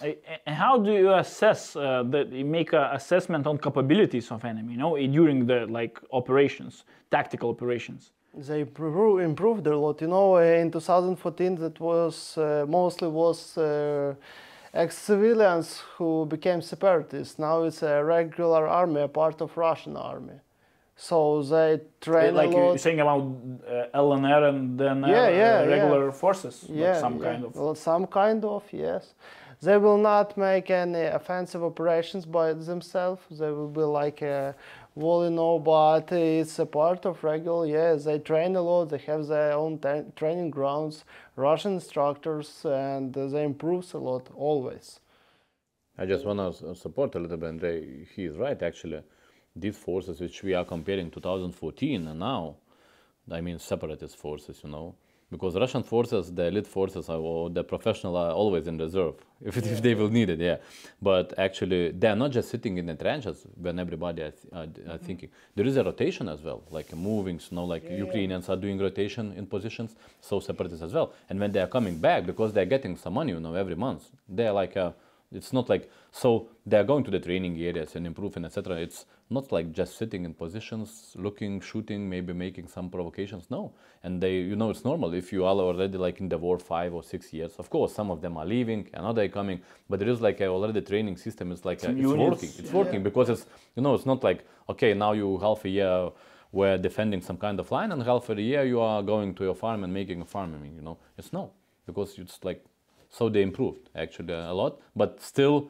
A- 0.02 0.18
And 0.46 0.56
how 0.56 0.78
do 0.78 0.90
you 0.92 1.12
assess 1.14 1.76
uh, 1.76 2.02
that 2.10 2.32
you 2.32 2.44
make 2.44 2.72
an 2.72 2.88
assessment 2.92 3.46
on 3.46 3.58
capabilities 3.58 4.32
of 4.32 4.44
enemy, 4.44 4.72
you 4.72 4.78
know, 4.78 4.96
during 4.96 5.46
the 5.46 5.66
like 5.66 6.00
operations, 6.12 6.84
tactical 7.10 7.50
operations? 7.50 8.10
They 8.34 8.64
impro- 8.64 9.22
improved 9.22 9.66
a 9.66 9.76
lot. 9.76 10.00
You 10.00 10.08
know, 10.08 10.36
in 10.38 10.70
2014, 10.70 11.56
that 11.56 11.78
was 11.80 12.36
uh, 12.38 12.64
mostly 12.68 13.08
was 13.08 13.56
uh, 13.58 14.14
ex-civilians 14.74 15.82
who 15.96 16.26
became 16.26 16.62
separatists. 16.62 17.38
Now 17.38 17.62
it's 17.64 17.82
a 17.82 18.02
regular 18.04 18.66
army, 18.66 19.02
a 19.02 19.08
part 19.08 19.40
of 19.40 19.56
Russian 19.56 19.96
army. 19.96 20.40
So 21.02 21.42
they 21.42 21.80
train 22.02 22.34
like 22.34 22.50
a 22.50 22.52
you're 22.52 22.76
saying 22.76 23.00
about 23.00 23.22
uh, 23.66 23.98
LNR 23.98 24.50
and 24.50 24.78
then 24.78 25.02
uh, 25.02 25.08
Yeah, 25.08 25.28
yeah, 25.30 25.64
regular 25.64 26.12
forces, 26.12 26.66
like 26.68 26.78
yeah, 26.78 27.00
some 27.00 27.16
yeah. 27.16 27.24
kind 27.24 27.44
of. 27.46 27.56
Well, 27.56 27.74
some 27.74 28.06
kind 28.06 28.44
of 28.44 28.62
yes. 28.70 29.14
They 29.62 29.78
will 29.78 29.96
not 29.96 30.36
make 30.36 30.70
any 30.70 31.04
offensive 31.04 31.62
operations 31.64 32.26
by 32.26 32.52
themselves. 32.52 33.22
They 33.30 33.50
will 33.50 33.68
be 33.68 33.80
like 33.80 34.20
a 34.20 34.54
well, 34.94 35.24
you 35.24 35.30
know, 35.30 35.58
but 35.58 36.12
it's 36.12 36.58
a 36.58 36.66
part 36.66 37.06
of 37.06 37.24
regular. 37.24 37.64
Yeah, 37.66 37.94
they 37.94 38.18
train 38.18 38.54
a 38.56 38.60
lot. 38.60 38.90
They 38.90 38.98
have 38.98 39.26
their 39.26 39.52
own 39.54 39.78
tra- 39.78 40.04
training 40.16 40.50
grounds, 40.50 41.04
Russian 41.34 41.72
instructors, 41.80 42.62
and 42.66 43.14
they 43.14 43.42
improve 43.44 43.94
a 43.94 43.98
lot 43.98 44.28
always. 44.34 45.00
I 45.96 46.04
just 46.04 46.26
want 46.26 46.40
to 46.58 46.74
support 46.74 47.14
a 47.14 47.18
little 47.18 47.38
bit. 47.38 47.48
Andrei, 47.48 48.06
he 48.14 48.24
is 48.26 48.36
right 48.36 48.62
actually. 48.62 49.02
These 49.56 49.76
forces 49.76 50.20
which 50.20 50.42
we 50.42 50.54
are 50.54 50.64
comparing 50.64 51.10
2014 51.10 52.08
and 52.08 52.18
now, 52.18 52.56
I 53.30 53.40
mean 53.40 53.58
separatist 53.58 54.16
forces, 54.16 54.60
you 54.64 54.70
know, 54.70 54.94
because 55.30 55.54
Russian 55.54 55.82
forces, 55.82 56.32
the 56.32 56.46
elite 56.46 56.66
forces 56.66 57.08
are, 57.08 57.18
or 57.18 57.50
the 57.50 57.62
professional 57.62 58.16
are 58.16 58.32
always 58.32 58.66
in 58.66 58.76
reserve 58.78 59.14
if, 59.44 59.56
it, 59.56 59.66
if 59.66 59.80
they 59.80 59.94
will 59.94 60.08
need 60.08 60.28
it, 60.28 60.40
yeah. 60.40 60.56
But 61.00 61.38
actually, 61.38 61.92
they 61.92 62.08
are 62.08 62.16
not 62.16 62.32
just 62.32 62.50
sitting 62.50 62.78
in 62.78 62.86
the 62.86 62.94
trenches 62.94 63.46
when 63.54 63.78
everybody 63.78 64.22
are, 64.22 64.30
th- 64.30 64.52
mm-hmm. 64.52 64.90
are, 64.90 64.94
are 64.94 64.98
thinking. 64.98 65.30
There 65.54 65.66
is 65.66 65.76
a 65.76 65.84
rotation 65.84 66.28
as 66.28 66.42
well, 66.42 66.62
like 66.70 66.94
moving, 66.94 67.36
you 67.36 67.56
know, 67.56 67.64
like 67.64 67.88
Ukrainians 67.88 68.48
are 68.48 68.56
doing 68.56 68.78
rotation 68.78 69.32
in 69.36 69.46
positions, 69.46 69.94
so 70.20 70.40
separatists 70.40 70.82
as 70.82 70.92
well. 70.92 71.12
And 71.28 71.38
when 71.38 71.52
they 71.52 71.60
are 71.60 71.68
coming 71.68 71.98
back, 71.98 72.26
because 72.26 72.52
they 72.52 72.62
are 72.62 72.70
getting 72.76 72.96
some 72.96 73.14
money, 73.14 73.32
you 73.32 73.40
know, 73.40 73.54
every 73.54 73.76
month, 73.76 74.10
they 74.28 74.46
are 74.46 74.52
like 74.52 74.76
a 74.76 74.94
it's 75.32 75.52
not 75.52 75.68
like 75.68 75.90
so 76.10 76.48
they 76.66 76.76
are 76.76 76.84
going 76.84 77.04
to 77.04 77.10
the 77.10 77.20
training 77.20 77.56
areas 77.60 77.94
and 77.94 78.06
improving, 78.06 78.44
etc. 78.44 78.76
It's 78.76 79.06
not 79.30 79.52
like 79.52 79.70
just 79.72 79.96
sitting 79.96 80.24
in 80.24 80.34
positions, 80.34 81.12
looking, 81.14 81.60
shooting, 81.60 82.08
maybe 82.08 82.32
making 82.32 82.66
some 82.66 82.90
provocations. 82.90 83.48
No, 83.48 83.72
and 84.02 84.20
they, 84.20 84.38
you 84.38 84.56
know, 84.56 84.70
it's 84.70 84.84
normal 84.84 85.14
if 85.14 85.32
you 85.32 85.44
are 85.44 85.54
already 85.54 85.96
like 85.98 86.20
in 86.20 86.28
the 86.28 86.36
war 86.36 86.58
five 86.58 86.92
or 86.92 87.04
six 87.04 87.32
years. 87.32 87.54
Of 87.58 87.70
course, 87.70 87.94
some 87.94 88.10
of 88.10 88.20
them 88.20 88.36
are 88.36 88.44
leaving, 88.44 88.88
another 88.92 89.22
are 89.22 89.28
coming, 89.28 89.60
but 89.88 90.00
there 90.00 90.08
is 90.08 90.20
like 90.20 90.40
a 90.40 90.46
already 90.46 90.80
training 90.80 91.16
system. 91.16 91.52
It's 91.52 91.64
like 91.64 91.82
a, 91.84 91.90
it's 91.90 92.06
working. 92.06 92.50
It's 92.58 92.72
working 92.72 93.02
because 93.02 93.28
it's 93.28 93.46
you 93.76 93.82
know 93.82 93.94
it's 93.94 94.06
not 94.06 94.24
like 94.24 94.44
okay 94.68 94.94
now 94.94 95.12
you 95.12 95.38
half 95.38 95.64
a 95.64 95.68
year 95.68 96.10
were 96.52 96.76
defending 96.76 97.20
some 97.20 97.36
kind 97.36 97.60
of 97.60 97.70
line 97.70 97.92
and 97.92 98.02
half 98.02 98.28
a 98.30 98.42
year 98.42 98.64
you 98.64 98.80
are 98.80 99.02
going 99.02 99.32
to 99.36 99.44
your 99.44 99.54
farm 99.54 99.84
and 99.84 99.94
making 99.94 100.20
a 100.20 100.24
farm. 100.24 100.54
I 100.54 100.58
mean, 100.58 100.74
you 100.74 100.82
know, 100.82 100.98
it's 101.16 101.32
no 101.32 101.52
because 101.86 102.18
it's 102.18 102.40
like 102.42 102.64
so 103.10 103.28
they 103.28 103.42
improved 103.42 103.88
actually 103.94 104.32
a 104.32 104.52
lot, 104.52 104.80
but 104.94 105.20
still, 105.20 105.68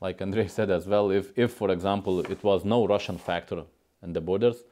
like 0.00 0.20
Andrei 0.20 0.46
said 0.46 0.70
as 0.70 0.86
well, 0.86 1.10
if, 1.10 1.36
if 1.36 1.52
for 1.52 1.70
example 1.70 2.20
it 2.20 2.42
was 2.42 2.64
no 2.64 2.86
Russian 2.86 3.18
factor 3.18 3.64
in 4.02 4.12
the 4.12 4.20
borders, 4.20 4.64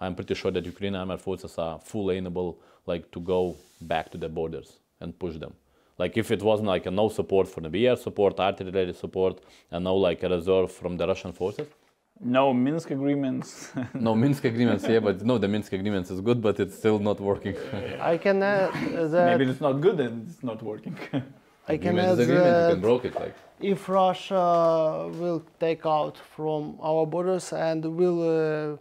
I'm 0.00 0.14
pretty 0.14 0.34
sure 0.34 0.50
that 0.50 0.66
Ukrainian 0.66 1.08
armed 1.08 1.20
forces 1.20 1.56
are 1.58 1.78
fully 1.80 2.16
able 2.18 2.58
like 2.86 3.10
to 3.12 3.20
go 3.20 3.56
back 3.80 4.10
to 4.10 4.18
the 4.18 4.28
borders 4.28 4.78
and 5.00 5.18
push 5.18 5.36
them. 5.36 5.54
Like 5.98 6.16
if 6.18 6.30
it 6.30 6.42
wasn't 6.42 6.68
like 6.68 6.86
a 6.86 6.90
no 6.90 7.08
support 7.08 7.48
for 7.48 7.60
the 7.62 7.86
air 7.86 7.96
support, 7.96 8.38
artillery 8.38 8.92
support, 8.92 9.40
and 9.70 9.84
no 9.84 9.96
like 9.96 10.22
a 10.22 10.28
reserve 10.28 10.70
from 10.70 10.96
the 10.96 11.06
Russian 11.06 11.32
forces. 11.32 11.68
No 12.20 12.52
Minsk 12.54 12.90
agreements. 12.90 13.72
No 13.94 14.14
Minsk 14.14 14.44
agreements, 14.44 14.84
yeah, 14.88 15.00
but 15.00 15.24
no, 15.24 15.38
the 15.38 15.48
Minsk 15.48 15.72
agreements 15.72 16.10
is 16.10 16.20
good, 16.20 16.40
but 16.40 16.58
it's 16.60 16.76
still 16.76 16.98
not 16.98 17.20
working. 17.20 17.54
I 18.00 18.16
can 18.16 18.42
add 18.42 18.72
that. 19.12 19.26
Maybe 19.38 19.50
it's 19.50 19.60
not 19.60 19.80
good 19.80 20.00
and 20.00 20.28
it's 20.28 20.42
not 20.42 20.62
working. 20.62 20.96
I 21.68 21.76
can 21.76 21.98
Agreement 21.98 22.08
add 22.08 22.18
is 22.18 22.18
agreement, 22.20 22.46
you 22.46 22.52
can 22.52 22.68
that 22.70 22.80
broke 22.80 23.04
it 23.04 23.14
like. 23.16 23.34
if 23.60 23.88
Russia 23.88 25.10
will 25.20 25.42
take 25.58 25.84
out 25.84 26.16
from 26.36 26.78
our 26.80 27.04
borders 27.06 27.52
and 27.52 27.84
will 28.00 28.20
uh, 28.22 28.76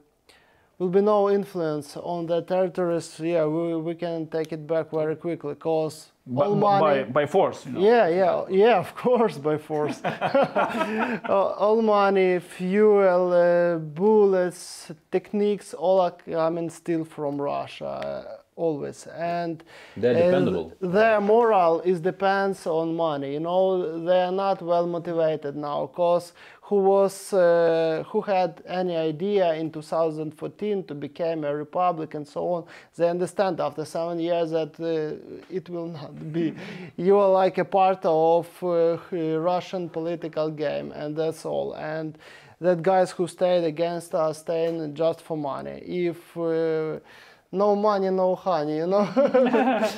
will 0.78 0.90
be 0.90 1.02
no 1.02 1.30
influence 1.30 1.96
on 1.98 2.26
the 2.26 2.42
territories, 2.42 3.20
yeah, 3.20 3.46
we, 3.46 3.76
we 3.78 3.96
can 3.96 4.28
take 4.28 4.52
it 4.52 4.68
back 4.68 4.92
very 4.92 5.16
quickly 5.16 5.54
because 5.54 6.12
By- 6.28 6.46
all 6.46 6.56
by, 6.56 6.80
money. 6.80 7.04
by 7.04 7.26
force, 7.28 7.66
you 7.66 7.72
know. 7.74 7.80
Yeah, 7.80 8.08
yeah, 8.10 8.44
yeah, 8.50 8.80
of 8.80 8.94
course, 8.96 9.38
by 9.38 9.58
force. 9.58 10.02
Uh, 11.30 11.32
all 11.66 11.82
money, 11.82 12.40
fuel, 12.40 13.32
uh, 13.34 13.78
bullets, 13.78 14.92
techniques, 15.12 15.74
all 15.74 16.00
are 16.02 16.12
coming 16.12 16.70
still 16.70 17.04
from 17.06 17.42
Russia, 17.42 17.86
uh, 17.86 18.38
always. 18.56 19.08
And 19.08 19.64
They're 19.98 20.16
uh, 20.16 20.26
dependable. 20.26 20.74
their 20.82 21.20
moral 21.22 21.82
is 21.82 22.00
depends 22.00 22.68
on 22.68 22.96
money. 22.96 23.34
You 23.34 23.40
know, 23.42 24.04
they 24.06 24.22
are 24.22 24.32
not 24.32 24.62
well 24.62 24.88
motivated 24.88 25.56
now. 25.56 25.88
Cause 25.88 26.34
who 26.68 26.78
was 26.78 27.32
uh, 27.32 28.04
who 28.08 28.22
had 28.22 28.64
any 28.66 28.96
idea 28.96 29.54
in 29.54 29.72
2014 29.72 30.84
to 30.86 30.96
become 30.96 31.44
a 31.44 31.56
republic 31.56 32.16
and 32.16 32.28
so 32.28 32.48
on? 32.54 32.66
They 32.96 33.08
understand 33.08 33.60
after 33.60 33.86
seven 33.86 34.20
years 34.20 34.50
that 34.50 34.80
uh, 34.80 35.54
it 35.54 35.70
will 35.70 35.88
not 35.88 36.34
be. 36.34 36.56
You 36.98 37.18
are 37.18 37.30
like 37.30 37.60
a 37.60 37.66
part 37.66 38.04
of 38.04 38.48
uh, 38.64 38.98
Russian 39.12 39.90
political 39.90 40.50
game, 40.50 40.92
and 40.92 41.16
that's 41.16 41.46
all. 41.46 41.74
And 41.74 42.18
that 42.60 42.82
guys 42.82 43.12
who 43.12 43.28
stayed 43.28 43.64
against 43.64 44.16
us 44.16 44.40
staying 44.40 44.96
just 44.96 45.22
for 45.22 45.38
money. 45.38 45.84
If 45.86 46.36
uh, 46.36 47.00
no 47.52 47.76
money, 47.76 48.10
no 48.10 48.36
honey, 48.36 48.78
you 48.78 48.88
know. 48.88 49.08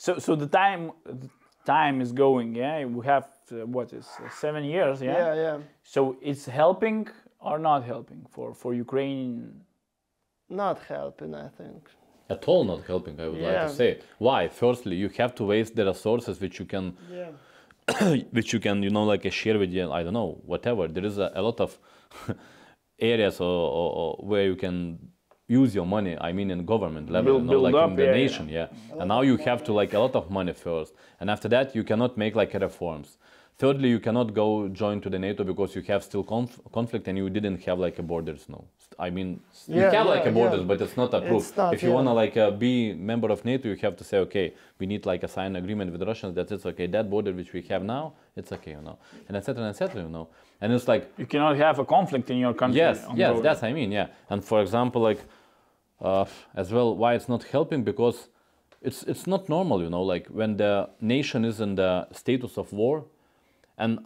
So, 0.00 0.20
so 0.20 0.36
the 0.36 0.46
time, 0.46 0.92
the 1.04 1.28
time 1.66 2.00
is 2.00 2.12
going. 2.12 2.54
Yeah, 2.54 2.84
we 2.84 3.04
have 3.04 3.26
uh, 3.52 3.66
what 3.66 3.92
is 3.92 4.06
uh, 4.24 4.28
seven 4.30 4.64
years. 4.64 5.00
Yeah? 5.02 5.18
yeah, 5.18 5.34
yeah. 5.34 5.58
So 5.82 6.16
it's 6.22 6.46
helping 6.46 7.08
or 7.40 7.58
not 7.58 7.84
helping 7.84 8.26
for 8.30 8.54
for 8.54 8.74
Ukraine? 8.74 9.60
Not 10.50 10.78
helping, 10.88 11.34
I 11.34 11.48
think. 11.58 11.80
At 12.30 12.46
all 12.48 12.64
not 12.64 12.82
helping, 12.86 13.20
I 13.20 13.28
would 13.28 13.40
like 13.40 13.68
to 13.68 13.74
say. 13.82 13.90
Why? 14.18 14.48
Firstly, 14.48 14.96
you 14.96 15.08
have 15.20 15.34
to 15.36 15.44
waste 15.44 15.74
the 15.76 15.84
resources 15.84 16.40
which 16.40 16.58
you 16.60 16.66
can 16.66 16.84
Yeah. 17.10 17.30
which 18.36 18.52
you 18.52 18.60
can, 18.60 18.82
you 18.82 18.90
know, 18.90 19.04
like 19.04 19.30
share 19.32 19.58
with 19.58 19.72
you, 19.72 19.90
I 19.98 20.02
don't 20.02 20.12
know, 20.20 20.30
whatever. 20.44 20.88
There 20.88 21.06
is 21.10 21.16
a, 21.18 21.28
a 21.34 21.42
lot 21.48 21.58
of 21.60 21.78
areas 22.98 23.40
or, 23.40 23.46
or, 23.80 23.88
or 24.00 24.26
where 24.30 24.44
you 24.44 24.56
can 24.56 24.98
use 25.46 25.74
your 25.74 25.86
money. 25.86 26.16
I 26.20 26.32
mean, 26.32 26.50
in 26.50 26.64
government 26.66 27.10
level, 27.10 27.32
Build- 27.34 27.42
you 27.42 27.46
know, 27.46 27.50
build 27.52 27.62
like 27.62 27.74
up, 27.74 27.90
in 27.90 27.96
the 27.96 28.02
yeah, 28.04 28.08
yeah. 28.10 28.14
nation, 28.22 28.48
yeah. 28.48 28.66
And 28.98 29.08
now 29.08 29.22
you 29.22 29.36
have 29.38 29.64
to 29.64 29.72
like 29.72 29.94
a 29.94 29.98
lot 29.98 30.14
of 30.14 30.30
money 30.30 30.52
first, 30.52 30.92
and 31.20 31.30
after 31.30 31.48
that 31.48 31.74
you 31.74 31.82
cannot 31.84 32.18
make 32.18 32.34
like 32.34 32.52
reforms. 32.54 33.16
Thirdly, 33.58 33.88
you 33.88 33.98
cannot 33.98 34.34
go 34.34 34.68
join 34.68 35.00
to 35.00 35.10
the 35.10 35.18
NATO 35.18 35.42
because 35.42 35.74
you 35.74 35.82
have 35.82 36.04
still 36.04 36.22
conf- 36.22 36.60
conflict 36.72 37.08
and 37.08 37.18
you 37.18 37.28
didn't 37.28 37.58
have 37.64 37.78
like 37.80 37.98
a 37.98 38.04
borders. 38.04 38.46
No, 38.48 38.64
I 39.00 39.10
mean, 39.10 39.40
you 39.66 39.80
Yeah, 39.80 39.90
have 39.90 40.06
like 40.06 40.26
a 40.26 40.30
borders, 40.30 40.60
yeah. 40.60 40.66
but 40.70 40.80
it's 40.80 40.96
not 40.96 41.12
approved. 41.12 41.46
It's 41.48 41.56
not, 41.56 41.74
if 41.74 41.82
you 41.82 41.88
yeah. 41.88 41.94
wanna 41.96 42.14
like 42.14 42.36
uh, 42.36 42.52
be 42.52 42.92
member 42.94 43.28
of 43.32 43.44
NATO, 43.44 43.68
you 43.68 43.76
have 43.86 43.96
to 43.96 44.04
say, 44.04 44.18
okay, 44.18 44.54
we 44.78 44.86
need 44.86 45.06
like 45.06 45.24
a 45.24 45.28
signed 45.36 45.56
agreement 45.56 45.90
with 45.90 45.98
the 45.98 46.06
Russians 46.06 46.36
that 46.36 46.52
it's 46.52 46.66
okay. 46.66 46.86
That 46.86 47.10
border 47.10 47.32
which 47.32 47.52
we 47.52 47.62
have 47.62 47.82
now, 47.82 48.12
it's 48.36 48.52
okay, 48.52 48.72
you 48.78 48.80
know, 48.80 48.96
and 49.26 49.36
etc. 49.36 49.64
and 49.64 49.70
etc. 49.70 50.02
You 50.02 50.08
know, 50.08 50.28
and 50.60 50.72
it's 50.72 50.86
like 50.86 51.10
You 51.18 51.26
cannot 51.26 51.56
have 51.56 51.80
a 51.80 51.84
conflict 51.84 52.30
in 52.30 52.38
your 52.38 52.54
country. 52.54 52.78
yes, 52.78 53.04
on 53.06 53.16
yes, 53.16 53.32
road. 53.34 53.42
that's 53.44 53.62
I 53.64 53.72
mean, 53.72 53.90
yeah. 53.90 54.06
And 54.30 54.44
for 54.44 54.62
example, 54.62 55.02
like 55.02 55.22
uh, 56.00 56.26
as 56.54 56.70
well, 56.72 56.94
why 56.94 57.14
it's 57.14 57.28
not 57.28 57.42
helping 57.42 57.82
because 57.82 58.28
it's 58.80 59.02
it's 59.02 59.26
not 59.26 59.48
normal, 59.48 59.82
you 59.82 59.90
know, 59.90 60.04
like 60.14 60.26
when 60.28 60.56
the 60.58 60.88
nation 61.00 61.44
is 61.44 61.60
in 61.60 61.74
the 61.74 62.06
status 62.12 62.56
of 62.56 62.72
war, 62.72 63.04
and 63.78 64.00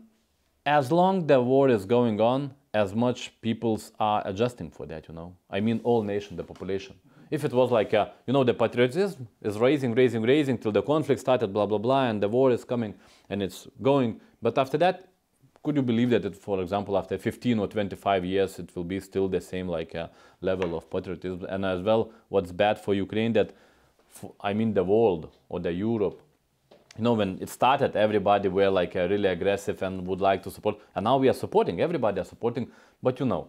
as 0.64 0.92
long 0.92 1.26
the 1.26 1.40
war 1.40 1.68
is 1.68 1.85
going 1.85 2.20
on, 2.20 2.54
as 2.74 2.94
much 2.94 3.32
peoples 3.40 3.92
are 3.98 4.22
adjusting 4.24 4.70
for 4.70 4.87
that, 4.87 5.08
you 5.08 5.14
know. 5.14 5.35
I 5.50 5.61
mean, 5.61 5.80
all 5.85 6.02
nation, 6.02 6.37
the 6.37 6.44
population. 6.44 6.94
If 7.30 7.44
it 7.44 7.52
was 7.52 7.70
like, 7.70 7.92
uh, 7.94 8.08
you 8.26 8.32
know, 8.32 8.44
the 8.44 8.54
patriotism 8.54 9.28
is 9.40 9.58
raising, 9.58 9.94
raising, 9.94 10.22
raising 10.22 10.58
till 10.58 10.72
the 10.72 10.82
conflict 10.82 11.20
started, 11.20 11.52
blah, 11.52 11.66
blah, 11.66 11.78
blah, 11.78 12.04
and 12.04 12.22
the 12.22 12.28
war 12.28 12.50
is 12.50 12.64
coming 12.64 12.94
and 13.28 13.42
it's 13.42 13.66
going. 13.80 14.20
But 14.40 14.56
after 14.58 14.78
that, 14.78 15.08
could 15.62 15.76
you 15.76 15.82
believe 15.82 16.11
that, 16.11 16.24
it, 16.24 16.37
for 16.37 16.61
example, 16.61 16.98
after 16.98 17.16
15 17.16 17.58
or 17.58 17.68
25 17.68 18.24
years, 18.24 18.58
it 18.58 18.74
will 18.74 18.85
be 18.85 19.00
still 19.00 19.28
the 19.28 19.40
same 19.40 19.68
like 19.68 19.94
uh, 19.94 20.08
level 20.40 20.76
of 20.76 20.90
patriotism? 20.90 21.46
And 21.48 21.64
as 21.64 21.80
well, 21.80 22.11
what's 22.28 22.52
bad 22.52 22.78
for 22.78 22.94
Ukraine 22.94 23.32
that, 23.35 23.52
I 24.40 24.52
mean, 24.54 24.74
the 24.74 24.85
world 24.85 25.30
or 25.48 25.61
the 25.61 25.72
Europe, 25.72 26.20
you 26.96 27.05
know, 27.05 27.14
when 27.14 27.38
it 27.40 27.48
started, 27.48 27.96
everybody 27.96 28.48
were 28.48 28.68
like 28.68 28.94
uh, 28.96 29.09
really 29.09 29.28
aggressive 29.28 29.83
and 29.83 30.07
would 30.07 30.20
like 30.20 30.42
to 30.42 30.50
support. 30.50 30.78
And 30.94 31.05
now 31.05 31.16
we 31.16 31.28
are 31.28 31.35
supporting, 31.35 31.81
everybody 31.81 32.20
are 32.20 32.24
supporting. 32.24 32.70
But 33.02 33.18
you 33.20 33.26
know, 33.26 33.48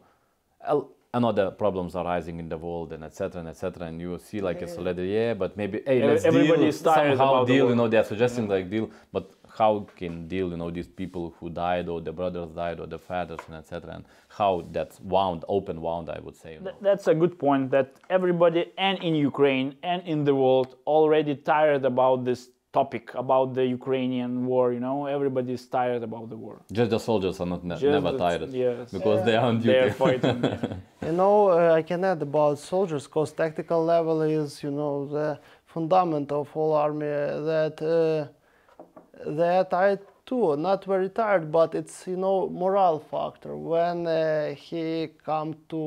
another 1.14 1.52
problems 1.52 1.96
are 1.96 2.06
rising 2.06 2.40
in 2.40 2.50
the 2.50 2.58
world 2.58 2.94
and 2.94 3.04
etc. 3.04 3.42
and 3.42 3.50
etc. 3.50 3.88
And 3.88 4.00
you 4.02 4.18
see 4.20 4.40
like 4.40 4.62
it's 4.62 4.78
already, 4.78 5.08
yeah, 5.10 5.34
but 5.34 5.56
maybe, 5.58 5.82
hey, 5.86 6.04
let's 6.08 6.26
everybody 6.26 6.62
deal, 6.62 6.70
is 6.70 6.82
tired 6.82 7.18
somehow 7.18 7.46
deal, 7.46 7.70
you 7.70 7.76
know, 7.76 7.88
they're 7.88 8.04
suggesting 8.04 8.48
like 8.48 8.70
deal. 8.70 8.90
But 9.12 9.32
how 9.58 9.86
can 9.96 10.28
deal, 10.28 10.50
you 10.50 10.58
know, 10.58 10.72
these 10.72 10.88
people 10.88 11.36
who 11.40 11.50
died 11.50 11.88
or 11.88 12.02
the 12.02 12.12
brothers 12.12 12.50
died 12.52 12.80
or 12.80 12.88
the 12.88 12.98
fathers 12.98 13.40
and 13.48 13.56
etc. 13.58 13.92
And 13.96 14.06
how 14.30 14.66
that's 14.72 15.00
wound, 15.02 15.44
open 15.48 15.82
wound, 15.82 16.10
I 16.10 16.20
would 16.20 16.36
say. 16.36 16.54
You 16.54 16.60
know. 16.62 16.72
Th- 16.72 16.82
That's 16.82 17.08
a 17.08 17.14
good 17.14 17.38
point 17.38 17.70
that 17.72 17.94
everybody 18.10 18.72
and 18.78 18.98
in 19.04 19.14
Ukraine 19.16 19.76
and 19.84 20.02
in 20.08 20.24
the 20.24 20.34
world 20.34 20.76
already 20.88 21.36
tired 21.36 21.86
about 21.86 22.26
this 22.26 22.50
topic 22.74 23.06
about 23.24 23.54
the 23.54 23.66
Ukrainian 23.78 24.46
war, 24.46 24.74
you 24.74 24.80
know, 24.88 25.06
everybody 25.06 25.54
is 25.54 25.66
tired 25.68 26.04
about 26.10 26.26
the 26.34 26.36
war. 26.46 26.56
Just 26.80 26.90
the 26.96 27.00
soldiers 27.00 27.40
are 27.40 27.46
not 27.54 27.64
ne- 27.64 27.76
Just 27.76 27.94
never 27.98 28.12
the- 28.14 28.18
tired 28.26 28.50
yes. 28.66 28.92
because 28.92 29.20
they 29.26 29.36
are 29.40 29.46
on 29.52 29.58
duty. 29.60 29.68
They're 29.72 29.94
fighting. 30.06 30.38
yeah. 30.44 30.76
You 31.08 31.12
know, 31.22 31.36
uh, 31.50 31.80
I 31.80 31.82
can 31.90 32.02
add 32.12 32.22
about 32.22 32.56
soldiers, 32.60 33.04
because 33.08 33.30
tactical 33.34 33.82
level 33.96 34.18
is, 34.22 34.64
you 34.66 34.72
know, 34.80 35.06
the 35.16 35.30
fundament 35.74 36.32
of 36.32 36.46
all 36.58 36.72
army. 36.86 37.06
That 37.52 37.78
uh, 37.82 39.30
they 39.38 39.58
are 39.60 39.66
tired 39.66 40.00
too, 40.26 40.56
not 40.56 40.86
very 40.86 41.10
tired, 41.10 41.52
but 41.52 41.70
it's 41.76 41.96
you 42.08 42.18
know 42.24 42.48
moral 42.64 42.96
factor. 43.12 43.52
When 43.74 43.98
uh, 44.08 44.56
he 44.56 45.10
come 45.30 45.50
to 45.70 45.82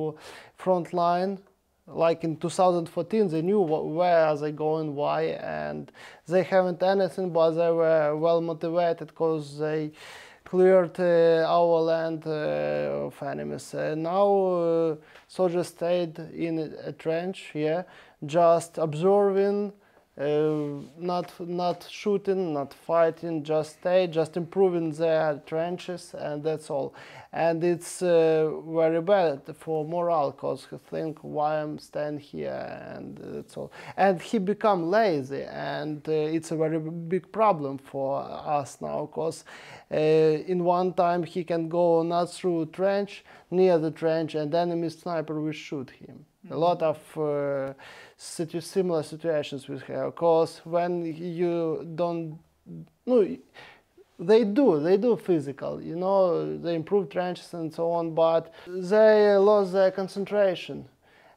front 0.65 0.93
line, 0.93 1.33
like 1.87 2.25
in 2.25 2.37
2014, 2.37 3.29
they 3.29 3.43
knew 3.43 3.63
wh- 3.65 3.95
where 3.97 4.27
are 4.27 4.37
they 4.37 4.53
going, 4.53 4.95
why, 4.95 5.23
and 5.23 5.93
they 6.27 6.43
haven't 6.43 6.83
anything, 6.83 7.31
but 7.33 7.51
they 7.53 7.71
were 7.71 8.17
well 8.17 8.41
motivated 8.41 9.09
because 9.09 9.59
they 9.59 9.93
cleared 10.45 10.99
uh, 11.01 11.45
our 11.47 11.81
land 11.81 12.25
uh, 12.27 13.07
of 13.07 13.23
enemies. 13.23 13.75
Uh, 13.75 13.95
now 13.97 14.27
uh, 14.47 14.97
soldiers 15.29 15.69
stayed 15.69 16.19
in 16.19 16.59
a 16.85 16.93
trench, 16.93 17.51
yeah, 17.55 17.83
just 18.25 18.79
observing, 18.79 19.73
uh, 20.19 20.25
not 20.99 21.31
not 21.41 21.87
shooting, 21.91 22.55
not 22.55 22.73
fighting, 22.73 23.43
just 23.45 23.81
stay, 23.81 24.07
just 24.07 24.37
improving 24.37 24.91
their 24.93 25.43
trenches, 25.47 26.15
and 26.19 26.43
that's 26.43 26.71
all. 26.71 26.95
And 27.37 27.63
it's 27.63 28.01
uh, 28.01 28.51
very 28.67 29.03
bad 29.03 29.43
for 29.59 29.85
morale, 29.85 30.33
cause 30.33 30.67
he 30.71 30.79
think 30.79 31.19
why 31.21 31.61
I'm 31.61 31.79
staying 31.79 32.21
here, 32.21 32.95
and 32.95 33.19
that's 33.23 33.59
all. 33.59 33.71
And 33.95 34.23
he 34.23 34.39
become 34.39 34.89
lazy, 34.89 35.43
and 35.43 36.01
uh, 36.09 36.13
it's 36.13 36.51
a 36.53 36.57
very 36.57 36.79
big 36.79 37.31
problem 37.33 37.77
for 37.77 38.23
us 38.23 38.81
now, 38.81 39.11
cause 39.13 39.45
uh, 39.93 39.97
in 39.97 40.65
one 40.65 40.95
time 40.95 41.25
he 41.25 41.45
can 41.45 41.69
go 41.69 42.03
not 42.03 42.33
through 42.33 42.67
trench, 42.73 43.23
near 43.51 43.77
the 43.77 43.91
trench, 43.91 44.35
and 44.35 44.55
enemy 44.55 44.89
sniper 44.89 45.39
will 45.39 45.53
shoot 45.53 45.91
him. 45.91 46.25
A 46.51 46.57
lot 46.57 46.81
of 46.81 47.19
uh, 47.19 47.75
situ- 48.17 48.63
similar 48.63 49.03
situations 49.03 49.69
we 49.69 49.79
have, 49.89 50.15
cause 50.15 50.63
when 50.65 51.05
you 51.05 51.87
don't, 51.97 52.39
no, 53.05 53.37
they 54.19 54.45
do, 54.45 54.81
they 54.81 54.97
do 54.97 55.17
physical, 55.17 55.81
you 55.81 55.97
know, 55.97 56.57
they 56.59 56.75
improve 56.75 57.11
trenches 57.11 57.53
and 57.55 57.73
so 57.73 57.91
on, 57.91 58.15
but 58.15 58.53
they 58.67 59.37
lost 59.37 59.73
their 59.73 59.91
concentration 59.91 60.89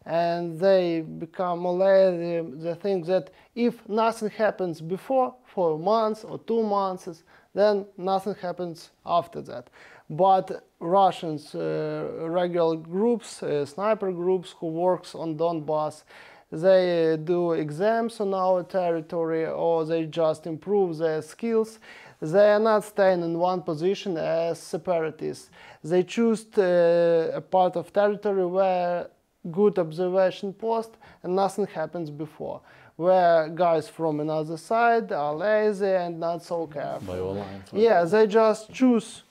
and 0.05 0.59
they 0.59 1.01
become 1.01 1.65
lazy. 1.65 2.41
They 2.55 2.73
think 2.75 3.05
that 3.07 3.31
if 3.53 3.87
nothing 3.87 4.29
happens 4.29 4.81
before, 4.81 5.35
for 5.45 5.77
months 5.77 6.23
or 6.23 6.39
two 6.39 6.63
months, 6.63 7.23
then 7.53 7.85
nothing 7.97 8.35
happens 8.35 8.91
after 9.05 9.41
that. 9.41 9.69
But 10.09 10.65
Russians, 10.79 11.53
uh, 11.53 12.07
regular 12.21 12.77
groups, 12.77 13.43
uh, 13.43 13.65
sniper 13.65 14.11
groups 14.11 14.55
who 14.59 14.67
works 14.67 15.13
on 15.13 15.37
Donbass, 15.37 16.03
they 16.51 17.17
do 17.23 17.51
exams 17.51 18.19
on 18.19 18.33
our 18.33 18.63
territory 18.63 19.45
or 19.45 19.85
they 19.85 20.05
just 20.05 20.47
improve 20.47 20.97
their 20.97 21.21
skills. 21.21 21.79
They 22.21 22.51
are 22.51 22.59
not 22.59 22.83
staying 22.83 23.23
in 23.23 23.37
one 23.39 23.61
position 23.61 24.17
as 24.17 24.59
separatists. 24.59 25.49
They 25.83 26.03
choose 26.03 26.45
uh, 26.57 27.31
a 27.33 27.41
part 27.41 27.77
of 27.77 27.93
territory 27.93 28.45
where 28.45 29.07
good 29.49 29.79
observation 29.79 30.51
post 30.53 30.91
and 31.23 31.33
nothing 31.35 31.65
happens 31.67 32.09
before. 32.09 32.59
Where 32.97 33.47
guys 33.47 33.87
from 33.87 34.19
another 34.19 34.57
side 34.57 35.13
are 35.13 35.33
lazy 35.33 35.85
and 35.85 36.19
not 36.19 36.43
so 36.43 36.67
careful. 36.67 37.13
By 37.13 37.19
all 37.19 37.35
lines. 37.35 37.63
Yeah, 37.71 38.03
they 38.03 38.27
just 38.27 38.73
choose 38.73 39.23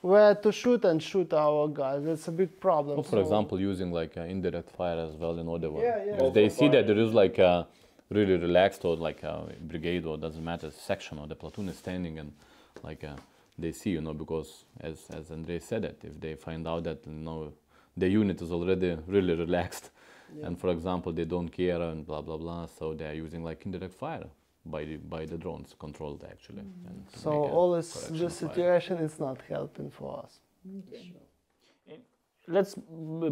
where 0.00 0.34
to 0.34 0.50
shoot 0.50 0.84
and 0.84 1.00
shoot 1.00 1.32
our 1.32 1.68
guys. 1.68 2.04
It's 2.04 2.26
a 2.26 2.32
big 2.32 2.58
problem. 2.58 2.98
Or 2.98 3.04
for 3.04 3.10
So- 3.12 3.20
example, 3.20 3.60
using 3.60 3.92
like 3.92 4.16
uh, 4.16 4.22
indirect 4.22 4.70
fire 4.72 4.98
as 4.98 5.14
well 5.14 5.38
in 5.38 5.46
order. 5.46 5.68
Yeah, 5.76 6.04
yeah. 6.04 6.24
If 6.24 6.34
they 6.34 6.48
see 6.48 6.66
that 6.68 6.88
there 6.88 6.98
is 6.98 7.12
like 7.14 7.38
a 7.38 7.68
really 8.10 8.36
relaxed 8.36 8.84
or 8.84 8.96
like 8.96 9.22
a 9.22 9.52
brigade 9.60 10.06
or 10.06 10.16
doesn't 10.18 10.44
matter 10.44 10.70
section 10.70 11.18
or 11.18 11.26
the 11.26 11.34
platoon 11.34 11.68
is 11.68 11.76
standing 11.78 12.18
and 12.18 12.32
like 12.82 13.04
uh, 13.04 13.16
they 13.58 13.72
see, 13.72 13.90
you 13.90 14.00
know, 14.00 14.14
because 14.14 14.64
as 14.80 15.06
as 15.10 15.30
Andrei 15.30 15.58
said 15.58 15.84
it, 15.84 15.98
if 16.04 16.20
they 16.20 16.34
find 16.36 16.66
out 16.68 16.84
that 16.84 17.06
you 17.06 17.12
know 17.12 17.52
the 17.96 18.08
unit 18.08 18.40
is 18.40 18.52
already 18.52 18.96
really 19.06 19.34
relaxed, 19.34 19.90
and 20.44 20.58
for 20.60 20.70
example 20.70 21.12
they 21.12 21.24
don't 21.24 21.48
care 21.48 21.80
and 21.82 22.06
blah 22.06 22.22
blah 22.22 22.36
blah, 22.36 22.66
so 22.66 22.94
they 22.94 23.06
are 23.06 23.14
using 23.14 23.42
like 23.44 23.66
indirect 23.66 23.94
fire 23.94 24.26
by 24.64 24.84
the 24.84 24.96
by 24.96 25.26
the 25.26 25.36
drones 25.36 25.74
controlled 25.78 26.24
actually. 26.30 26.60
and 26.88 27.06
to 27.12 27.18
So 27.20 27.30
all 27.30 27.72
this, 27.72 27.92
correction 27.94 28.18
this 28.18 28.40
fire. 28.40 28.48
situation 28.50 28.98
is 28.98 29.18
not 29.18 29.38
helping 29.48 29.90
for 29.90 30.22
us. 30.24 30.40
Let's 32.46 32.74
b- 32.74 33.30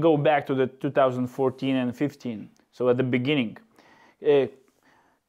go 0.00 0.16
back 0.16 0.46
to 0.48 0.54
the 0.54 0.66
2014 0.66 1.76
and 1.76 1.96
15. 1.96 2.50
So 2.72 2.88
at 2.90 2.96
the 2.98 3.02
beginning, 3.02 3.56
uh, 3.56 3.67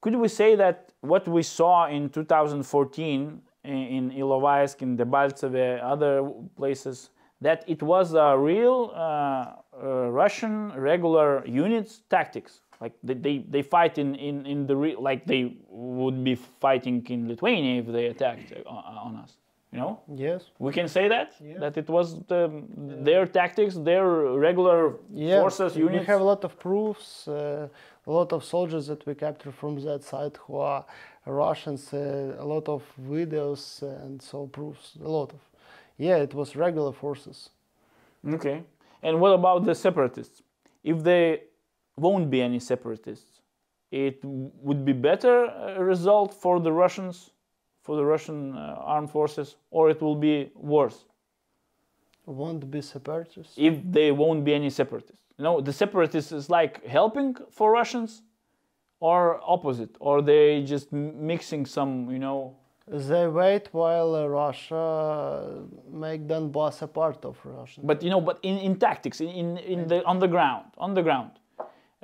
could 0.02 0.16
we 0.16 0.28
say 0.28 0.56
that 0.56 0.94
what 1.02 1.28
we 1.28 1.44
saw 1.44 1.88
in 1.88 2.10
2014 2.10 3.42
in, 3.64 3.72
in 3.74 4.12
Ilovaisk, 4.12 4.82
in 4.82 4.98
Debaltseve, 4.98 5.80
other 5.84 6.30
places, 6.56 7.10
that 7.42 7.64
it 7.68 7.82
was 7.82 8.14
a 8.14 8.38
real 8.38 8.92
uh, 8.94 9.54
uh, 9.82 10.10
Russian 10.10 10.72
regular 10.74 11.46
units 11.46 12.02
tactics? 12.10 12.62
Like 12.82 12.94
they, 13.04 13.14
they, 13.14 13.38
they 13.50 13.62
fight 13.62 13.98
in, 13.98 14.16
in, 14.16 14.46
in 14.46 14.66
the 14.66 14.76
re- 14.76 14.96
like 14.98 15.26
they 15.26 15.58
would 15.70 16.24
be 16.24 16.36
fighting 16.36 17.06
in 17.10 17.28
Lithuania 17.28 17.82
if 17.82 17.88
they 17.88 18.08
attacked 18.08 18.54
uh, 18.66 18.70
on 18.70 19.18
us. 19.18 19.38
You 19.72 19.80
know, 19.80 20.00
Yes. 20.16 20.42
we 20.58 20.72
can 20.74 20.88
say 20.88 21.08
that 21.08 21.34
that 21.60 21.78
it 21.78 21.88
was 21.90 22.08
the, 22.26 22.64
their 23.08 23.28
tactics, 23.28 23.76
their 23.76 24.06
regular 24.48 24.96
Yeah, 25.14 25.42
forces, 25.42 25.76
we 25.76 25.98
have 26.12 26.22
a 26.22 26.24
lot 26.24 26.44
of 26.44 26.58
proofs, 26.58 27.28
uh, 27.28 27.68
a 28.08 28.12
lot 28.12 28.34
of 28.34 28.44
soldiers 28.44 28.88
that 28.88 29.06
we 29.06 29.14
captured 29.14 29.54
from 29.54 29.80
that 29.82 30.04
side 30.04 30.38
who 30.48 30.58
are 30.58 30.84
Russians, 31.26 31.94
uh, 31.94 32.36
a 32.40 32.46
lot 32.46 32.68
of 32.68 32.82
videos 33.00 33.84
and 33.84 34.20
so 34.22 34.48
proofs, 34.48 34.98
a 35.04 35.08
lot 35.08 35.32
of. 35.34 35.40
Yeah, 35.98 36.18
it 36.18 36.34
was 36.34 36.56
regular 36.56 36.92
forces. 36.94 37.50
Okay. 38.26 38.64
And 39.04 39.20
what 39.22 39.34
about 39.34 39.66
the 39.66 39.76
separatists? 39.76 40.42
If 40.84 41.04
there 41.04 41.40
won't 41.96 42.30
be 42.32 42.42
any 42.42 42.60
separatists, 42.60 43.42
it 43.92 44.20
would 44.24 44.84
be 44.84 44.94
better 44.94 45.46
uh, 45.46 45.80
result 45.80 46.34
for 46.34 46.60
the 46.60 46.72
Russians, 46.72 47.32
for 47.82 47.96
the 47.96 48.06
Russian 48.06 48.56
uh, 48.56 48.76
armed 48.96 49.10
forces, 49.10 49.56
or 49.72 49.90
it 49.90 50.02
will 50.02 50.16
be 50.16 50.52
worse 50.56 51.06
Won't 52.26 52.70
be 52.70 52.82
separatists. 52.82 53.54
if 53.58 53.76
they 53.92 54.12
won't 54.12 54.44
be 54.44 54.54
any 54.54 54.70
separatists. 54.70 55.22
You 55.38 55.44
know, 55.44 55.62
the 55.62 55.74
separatists 55.74 56.32
is 56.32 56.50
like 56.50 56.86
helping 56.86 57.36
for 57.52 57.72
Russians, 57.72 58.22
or 59.00 59.40
opposite, 59.44 59.96
or 60.00 60.22
they 60.22 60.62
just 60.64 60.92
mixing 60.92 61.66
some, 61.66 62.12
you 62.12 62.20
know. 62.20 62.56
They 62.88 63.28
wait 63.28 63.70
while 63.72 64.16
uh, 64.16 64.26
Russia 64.28 65.64
make 65.90 66.28
Donbass 66.28 66.82
a 66.82 66.88
part 66.88 67.24
of 67.24 67.38
Russia. 67.46 67.80
But 67.84 68.04
you 68.04 68.10
know, 68.10 68.20
but 68.20 68.40
in, 68.44 68.58
in 68.58 68.78
tactics, 68.78 69.22
in, 69.22 69.30
in, 69.30 69.58
in 69.58 69.88
the 69.88 70.04
on 70.06 70.20
the 70.20 70.28
ground, 70.28 70.66
on 70.78 70.94
the 70.96 71.04
ground, 71.04 71.32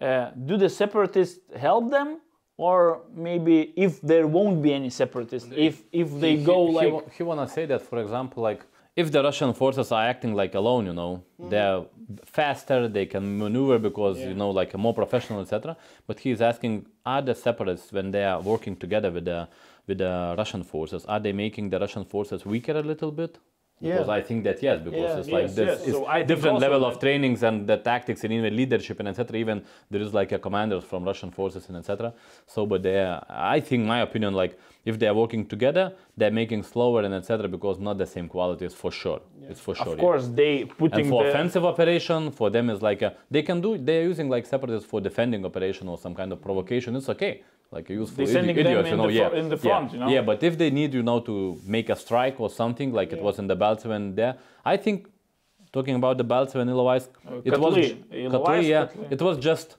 uh, 0.02 0.30
do 0.46 0.58
the 0.58 0.70
separatists 0.70 1.40
help 1.58 1.90
them, 1.92 2.20
or 2.58 3.02
maybe 3.14 3.74
if 3.76 4.02
there 4.02 4.28
won't 4.28 4.62
be 4.62 4.74
any 4.74 4.90
separatists, 4.90 5.50
if 5.56 5.84
if 5.92 6.20
they 6.20 6.38
he, 6.38 6.44
go 6.44 6.68
he, 6.68 6.74
like 6.74 6.94
wa- 6.94 7.04
he 7.18 7.24
wanna 7.24 7.48
say 7.48 7.66
that 7.66 7.82
for 7.82 8.00
example 8.00 8.44
like 8.44 8.66
if 8.96 9.12
the 9.12 9.22
Russian 9.22 9.54
forces 9.54 9.92
are 9.92 10.06
acting 10.08 10.34
like 10.34 10.56
alone, 10.56 10.86
you 10.86 10.94
know, 10.94 11.24
mm-hmm. 11.40 11.50
they're 11.50 11.84
faster, 12.26 12.88
they 12.88 13.06
can 13.06 13.38
maneuver 13.38 13.78
because 13.78 14.20
you 14.20 14.34
know, 14.34 14.52
like 14.52 14.74
a 14.74 14.78
more 14.78 14.94
professional, 14.94 15.42
etc. 15.42 15.76
But 16.08 16.20
he's 16.20 16.42
asking, 16.42 16.86
are 17.06 17.22
the 17.22 17.36
separatists 17.36 17.92
when 17.92 18.12
they 18.12 18.24
are 18.24 18.40
working 18.40 18.76
together 18.78 19.12
with 19.12 19.26
the 19.26 19.48
with 19.88 19.98
the 20.00 20.36
Russian 20.38 20.64
forces, 20.64 21.06
are 21.06 21.20
they 21.20 21.34
making 21.34 21.70
the 21.70 21.80
Russian 21.80 22.06
forces 22.06 22.46
weaker 22.46 22.72
a 22.72 22.82
little 22.82 23.12
bit? 23.12 23.38
Because 23.82 24.08
Yeah. 24.08 24.14
I 24.14 24.22
think 24.22 24.46
that 24.46 24.64
yes, 24.64 24.80
because 24.80 25.00
Yeah, 25.00 25.18
it's 25.20 25.30
like 25.30 25.48
yes, 25.48 25.56
this 25.56 25.68
yes. 25.80 25.88
is 25.88 25.94
So 25.96 26.24
different 26.24 26.60
level 26.60 26.86
of 26.86 26.98
trainings 26.98 27.44
and 27.44 27.68
the 27.68 27.78
tactics 27.78 28.24
and 28.24 28.32
even 28.32 28.56
leadership 28.56 29.00
and 29.02 29.08
etc. 29.10 29.38
Even 29.38 29.64
there 29.92 30.02
is 30.02 30.14
like 30.14 30.32
a 30.32 30.40
commanders 30.40 30.86
from 30.86 31.04
Russian 31.04 31.30
forces 31.30 31.68
and 31.68 31.78
etc. 31.78 32.14
So, 32.48 32.66
but 32.66 32.84
they, 32.84 33.00
are, 33.02 33.26
I 33.30 33.60
think, 33.60 33.86
my 33.86 34.00
opinion, 34.00 34.34
like 34.34 34.58
if 34.86 34.98
they 34.98 35.08
are 35.08 35.14
working 35.14 35.46
together, 35.46 35.94
they're 36.16 36.32
making 36.32 36.64
slower 36.64 37.02
and 37.02 37.14
etc. 37.14 37.50
Because 37.50 37.78
not 37.78 37.98
the 37.98 38.06
same 38.06 38.30
qualities 38.30 38.74
for 38.74 38.92
sure. 38.92 39.22
It's 39.50 39.60
for 39.60 39.76
sure. 39.76 39.94
Of 39.94 39.98
yeah. 39.98 40.06
course, 40.06 40.28
they 40.28 40.64
putting 40.64 41.02
And 41.02 41.10
for 41.10 41.24
the, 41.24 41.30
offensive 41.30 41.66
operation, 41.66 42.32
for 42.32 42.50
them 42.50 42.70
is 42.70 42.82
like 42.82 43.02
a, 43.02 43.18
they 43.30 43.42
can 43.42 43.60
do. 43.60 43.78
They're 43.78 44.04
using 44.04 44.30
like 44.30 44.46
separatists 44.46 44.90
for 44.90 45.02
defending 45.02 45.46
operation 45.46 45.90
or 45.90 45.98
some 45.98 46.16
kind 46.16 46.32
of 46.32 46.42
provocation. 46.42 46.96
It's 46.96 47.10
okay. 47.10 47.44
Like 47.76 47.90
a 47.90 47.94
useful 47.94 48.18
They're 48.26 48.28
idi- 48.28 48.38
sending 48.38 48.56
them 48.56 48.72
you 48.74 48.80
in 48.94 48.98
know. 48.98 49.08
the 49.08 49.14
yeah, 49.14 49.40
in 49.42 49.50
the 49.54 49.60
yeah, 49.70 49.92
you 49.94 50.00
know? 50.00 50.08
Yeah, 50.16 50.22
but 50.30 50.42
if 50.50 50.54
they 50.62 50.70
need 50.80 50.94
you 50.94 51.04
know 51.10 51.20
to 51.30 51.36
make 51.76 51.88
a 51.96 51.98
strike 52.06 52.38
or 52.44 52.50
something 52.62 52.90
like 53.00 53.10
it 53.16 53.22
was 53.28 53.36
in 53.42 53.46
Debaltseve 53.54 54.16
there, 54.16 54.36
I 54.74 54.78
think 54.78 54.98
talking 55.74 55.96
about 56.02 56.18
Debaltseve 56.18 56.62
Ilovaisk, 56.76 57.10
uh, 57.30 57.42
it 57.50 57.58
was 57.66 57.74
Katly, 57.76 57.88
j- 57.90 58.28
Ilovaisk, 58.28 58.46
Katly, 58.46 58.70
yeah, 58.70 59.14
it 59.16 59.22
was 59.28 59.38
just 59.50 59.76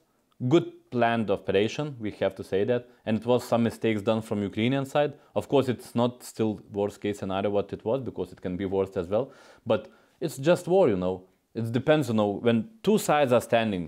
good 0.54 0.66
planned 0.90 1.30
operation. 1.38 1.96
We 1.98 2.10
have 2.22 2.34
to 2.40 2.44
say 2.44 2.60
that, 2.64 2.82
and 3.06 3.12
it 3.20 3.24
was 3.32 3.40
some 3.52 3.62
mistakes 3.70 4.02
done 4.10 4.20
from 4.28 4.42
Ukrainian 4.50 4.84
side. 4.94 5.12
Of 5.34 5.48
course, 5.52 5.66
it's 5.74 5.94
not 6.02 6.22
still 6.32 6.52
worst 6.80 7.00
case 7.00 7.16
scenario 7.20 7.50
what 7.58 7.72
it 7.76 7.82
was 7.90 8.02
because 8.08 8.28
it 8.34 8.40
can 8.44 8.54
be 8.62 8.66
worse 8.76 8.94
as 9.02 9.06
well. 9.14 9.26
But 9.72 9.88
it's 10.20 10.36
just 10.50 10.68
war, 10.74 10.84
you 10.94 10.98
know. 11.04 11.14
It 11.54 11.72
depends, 11.80 12.08
you 12.10 12.14
know, 12.20 12.30
when 12.46 12.56
two 12.82 12.98
sides 12.98 13.32
are 13.32 13.40
standing 13.40 13.84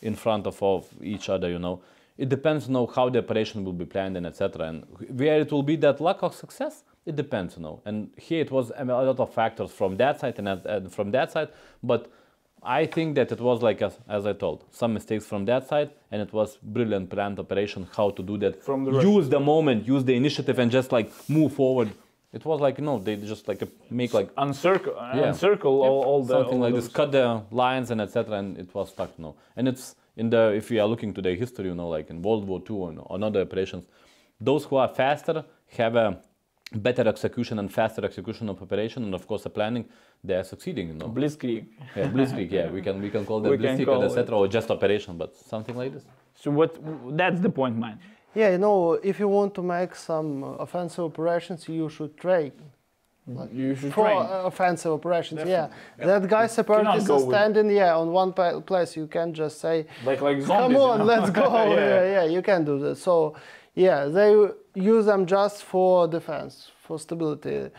in 0.00 0.14
front 0.14 0.46
of, 0.46 0.62
of 0.62 0.86
each 1.02 1.28
other, 1.28 1.50
you 1.50 1.58
know. 1.58 1.76
It 2.16 2.28
depends, 2.28 2.68
you 2.68 2.72
know, 2.72 2.86
how 2.86 3.08
the 3.08 3.18
operation 3.18 3.64
will 3.64 3.72
be 3.72 3.84
planned 3.84 4.16
and 4.16 4.26
etc. 4.26 4.66
And 4.68 4.84
where 5.20 5.40
it 5.40 5.50
will 5.50 5.64
be 5.64 5.76
that 5.76 6.00
luck 6.00 6.22
of 6.22 6.34
success, 6.34 6.84
it 7.04 7.16
depends, 7.16 7.56
you 7.56 7.62
know. 7.62 7.80
And 7.84 8.10
here 8.16 8.40
it 8.40 8.50
was 8.50 8.70
um, 8.76 8.88
a 8.90 9.02
lot 9.02 9.18
of 9.18 9.34
factors 9.34 9.72
from 9.72 9.96
that 9.96 10.20
side 10.20 10.38
and, 10.38 10.48
uh, 10.48 10.58
and 10.64 10.92
from 10.92 11.10
that 11.10 11.32
side, 11.32 11.48
but 11.82 12.10
I 12.62 12.86
think 12.86 13.16
that 13.16 13.30
it 13.30 13.40
was 13.40 13.62
like 13.62 13.82
as, 13.82 13.98
as 14.08 14.26
I 14.26 14.32
told, 14.32 14.64
some 14.70 14.94
mistakes 14.94 15.26
from 15.26 15.44
that 15.46 15.68
side, 15.68 15.90
and 16.10 16.22
it 16.22 16.32
was 16.32 16.56
brilliant 16.62 17.10
planned 17.10 17.38
operation 17.38 17.88
how 17.94 18.10
to 18.10 18.22
do 18.22 18.38
that. 18.38 18.62
From 18.64 18.84
the 18.84 18.92
use 19.00 19.28
the 19.28 19.40
moment, 19.40 19.86
use 19.86 20.04
the 20.04 20.14
initiative, 20.14 20.58
and 20.58 20.70
just 20.70 20.90
like 20.90 21.10
move 21.28 21.52
forward. 21.52 21.90
It 22.32 22.44
was 22.44 22.60
like 22.60 22.78
no, 22.80 22.98
they 22.98 23.16
just 23.16 23.48
like 23.48 23.60
make 23.90 24.14
like 24.14 24.34
uncircle, 24.36 24.94
Yeah. 24.96 25.28
encircle 25.28 25.82
all, 25.82 26.02
all 26.04 26.22
the 26.24 26.34
something 26.34 26.54
all 26.54 26.60
like 26.70 26.74
this, 26.74 26.88
cut 26.88 27.12
the 27.12 27.42
lines 27.50 27.90
and 27.90 28.00
etc. 28.00 28.38
And 28.38 28.56
it 28.58 28.74
was 28.74 28.88
stuck, 28.90 29.18
no. 29.18 29.34
And 29.56 29.68
it's 29.68 29.94
in 30.16 30.30
the 30.30 30.52
if 30.54 30.70
we 30.70 30.78
are 30.78 30.86
looking 30.88 31.12
to 31.14 31.22
the 31.22 31.34
history, 31.34 31.66
you 31.66 31.74
know, 31.74 31.88
like 31.88 32.10
in 32.10 32.22
World 32.22 32.44
War 32.46 32.60
II 32.68 32.82
and 32.88 33.00
on 33.06 33.22
other 33.22 33.40
operations, 33.42 33.84
those 34.40 34.64
who 34.64 34.76
are 34.76 34.88
faster 34.88 35.44
have 35.76 35.96
a 35.96 36.20
better 36.72 37.06
execution 37.08 37.58
and 37.58 37.72
faster 37.72 38.04
execution 38.04 38.48
of 38.48 38.60
operation, 38.62 39.04
and 39.04 39.14
of 39.14 39.26
course 39.26 39.42
the 39.42 39.50
planning, 39.50 39.84
they 40.22 40.34
are 40.34 40.44
succeeding, 40.44 40.88
you 40.88 40.94
know. 40.94 41.08
Blitzkrieg. 41.08 41.66
yeah, 41.96 42.08
blitzkrieg, 42.08 42.50
yeah, 42.50 42.70
we 42.70 42.80
can 42.82 43.00
we 43.00 43.10
can 43.10 43.24
call 43.24 43.40
that 43.42 43.50
We 43.50 43.58
can 43.58 43.76
blitzkrieg 43.76 43.86
call 43.86 44.02
and 44.02 44.04
it. 44.04 44.18
etc. 44.18 44.36
Or 44.38 44.48
just 44.48 44.70
operation, 44.70 45.16
but 45.18 45.36
something 45.36 45.76
like 45.76 45.92
this. 45.92 46.04
So 46.34 46.50
what? 46.50 46.76
That's 47.16 47.40
the 47.40 47.50
point, 47.50 47.76
man. 47.78 47.98
Yeah, 48.34 48.50
you 48.50 48.58
know, 48.58 48.94
if 48.94 49.20
you 49.20 49.28
want 49.28 49.54
to 49.54 49.62
make 49.62 49.94
some 49.94 50.42
uh, 50.42 50.48
offensive 50.64 51.04
operations, 51.04 51.68
you 51.68 51.88
should 51.88 52.16
train. 52.16 52.52
You 53.26 53.74
should 53.74 53.94
For 53.94 54.04
train. 54.06 54.18
uh, 54.18 54.42
offensive 54.44 54.92
operations, 54.92 55.48
yeah. 55.48 55.68
That 55.96 56.28
guy 56.28 56.46
separatist 56.46 57.04
is 57.04 57.08
with- 57.10 57.22
standing, 57.34 57.70
yeah, 57.70 57.96
on 57.96 58.12
one 58.12 58.32
place. 58.34 58.96
You 58.96 59.06
can 59.06 59.32
just 59.32 59.60
say, 59.60 59.86
like 60.04 60.20
like 60.20 60.42
zombies. 60.42 60.48
"Come 60.48 60.72
you 60.72 60.78
on, 60.80 60.98
know? 60.98 61.04
let's 61.04 61.30
go." 61.30 61.44
Yeah. 61.70 61.74
yeah. 61.74 62.04
yeah, 62.16 62.24
you 62.24 62.42
can 62.42 62.64
do 62.64 62.78
that. 62.80 62.96
So, 62.96 63.34
yeah, 63.74 64.04
they 64.04 64.30
use 64.74 65.06
them 65.06 65.24
just 65.24 65.64
for 65.64 66.06
defense, 66.06 66.70
for 66.82 66.98
stability. 66.98 67.70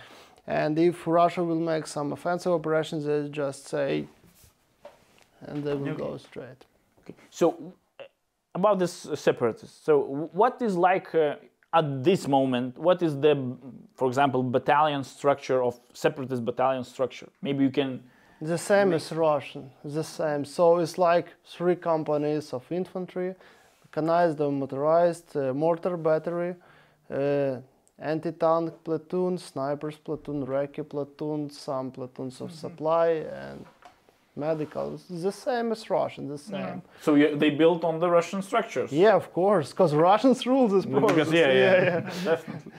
And 0.47 0.77
if 0.79 1.05
Russia 1.05 1.43
will 1.43 1.59
make 1.73 1.85
some 1.85 2.11
offensive 2.11 2.51
operations, 2.51 3.05
they 3.05 3.27
just 3.29 3.67
say, 3.67 4.07
and 5.41 5.63
they 5.63 5.75
will 5.75 5.93
go 5.95 6.17
straight. 6.17 6.61
Okay. 7.03 7.13
So, 7.29 7.73
about 8.55 8.79
this 8.79 8.93
separatists. 9.15 9.85
So, 9.85 10.29
what 10.33 10.59
is 10.61 10.75
like 10.75 11.13
uh, 11.13 11.35
at 11.75 12.03
this 12.03 12.27
moment? 12.27 12.77
What 12.77 13.01
is 13.03 13.19
the, 13.19 13.35
for 13.95 14.07
example, 14.07 14.41
battalion 14.41 15.03
structure 15.03 15.61
of 15.61 15.79
separatist 15.93 16.43
battalion 16.45 16.83
structure? 16.83 17.29
Maybe 17.41 17.63
you 17.65 17.69
can. 17.69 18.01
The 18.41 18.57
same 18.57 18.93
as 18.93 19.11
Russian, 19.11 19.71
the 19.83 20.03
same. 20.03 20.45
So 20.45 20.77
it's 20.79 20.97
like 20.97 21.27
three 21.45 21.75
companies 21.75 22.53
of 22.53 22.63
infantry, 22.71 23.35
mechanized 23.83 24.39
or 24.41 24.51
motorized, 24.51 25.35
uh, 25.35 25.53
mortar 25.53 25.97
battery, 25.97 26.55
uh, 27.09 27.57
anti-tank 27.99 28.73
platoon, 28.83 29.37
snipers 29.37 29.97
platoon, 29.97 30.45
recce 30.45 30.87
platoon, 30.87 31.49
some 31.49 31.91
platoons 31.91 32.41
of 32.41 32.51
supply, 32.51 33.07
and 33.45 33.65
medical. 34.35 34.95
It's 34.95 35.23
the 35.23 35.31
same 35.31 35.71
as 35.71 35.89
Russian, 35.89 36.27
the 36.27 36.37
same. 36.37 36.81
So 37.01 37.15
you, 37.15 37.35
they 37.35 37.49
built 37.49 37.83
on 37.83 37.99
the 37.99 38.09
Russian 38.09 38.41
structures. 38.41 38.91
Yeah, 38.91 39.15
of 39.15 39.31
course, 39.33 39.71
because 39.71 39.93
Russians 39.93 40.45
rule 40.45 40.67
this 40.67 40.85
process. 40.85 41.15
Because 41.15 41.33
yeah, 41.33 41.51
yeah, 41.51 41.99
definitely. 42.23 42.71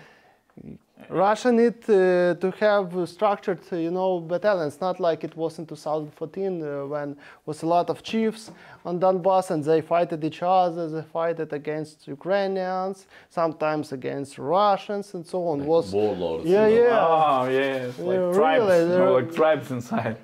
Russia 1.09 1.53
need 1.53 1.75
uh, 1.89 2.35
to 2.35 2.53
have 2.59 3.09
structured, 3.09 3.61
uh, 3.73 3.77
you 3.77 3.91
know, 3.93 4.19
battalions, 4.19 4.81
not 4.81 4.99
like 4.99 5.23
it 5.23 5.37
was 5.37 5.59
in 5.59 5.67
2014 5.67 6.63
uh, 6.63 6.87
when 6.87 7.17
was 7.45 7.63
a 7.63 7.67
lot 7.67 7.91
of 7.91 8.03
chiefs 8.03 8.51
on 8.85 8.99
Donbass 8.99 9.51
and 9.53 9.63
they 9.63 9.81
fighted 9.81 10.25
each 10.25 10.43
other, 10.43 10.89
they 10.89 11.03
fighted 11.03 11.53
against 11.53 12.09
Ukrainians, 12.09 13.07
sometimes 13.31 13.93
against 13.93 14.37
Russians 14.39 15.15
and 15.15 15.25
so 15.25 15.47
on. 15.47 15.65
was 15.65 15.93
Warlords. 15.93 16.45
yeah, 16.47 16.67
you 16.67 16.77
know. 16.77 16.83
yeah. 16.83 17.07
Oh 17.09 17.49
yeah, 17.49 17.91
like 17.99 18.21
Yeah, 18.21 18.33
tribes, 18.33 18.65
really, 18.65 18.97
you 18.97 19.11
like 19.11 19.33
tribes 19.33 19.71
inside. 19.71 20.17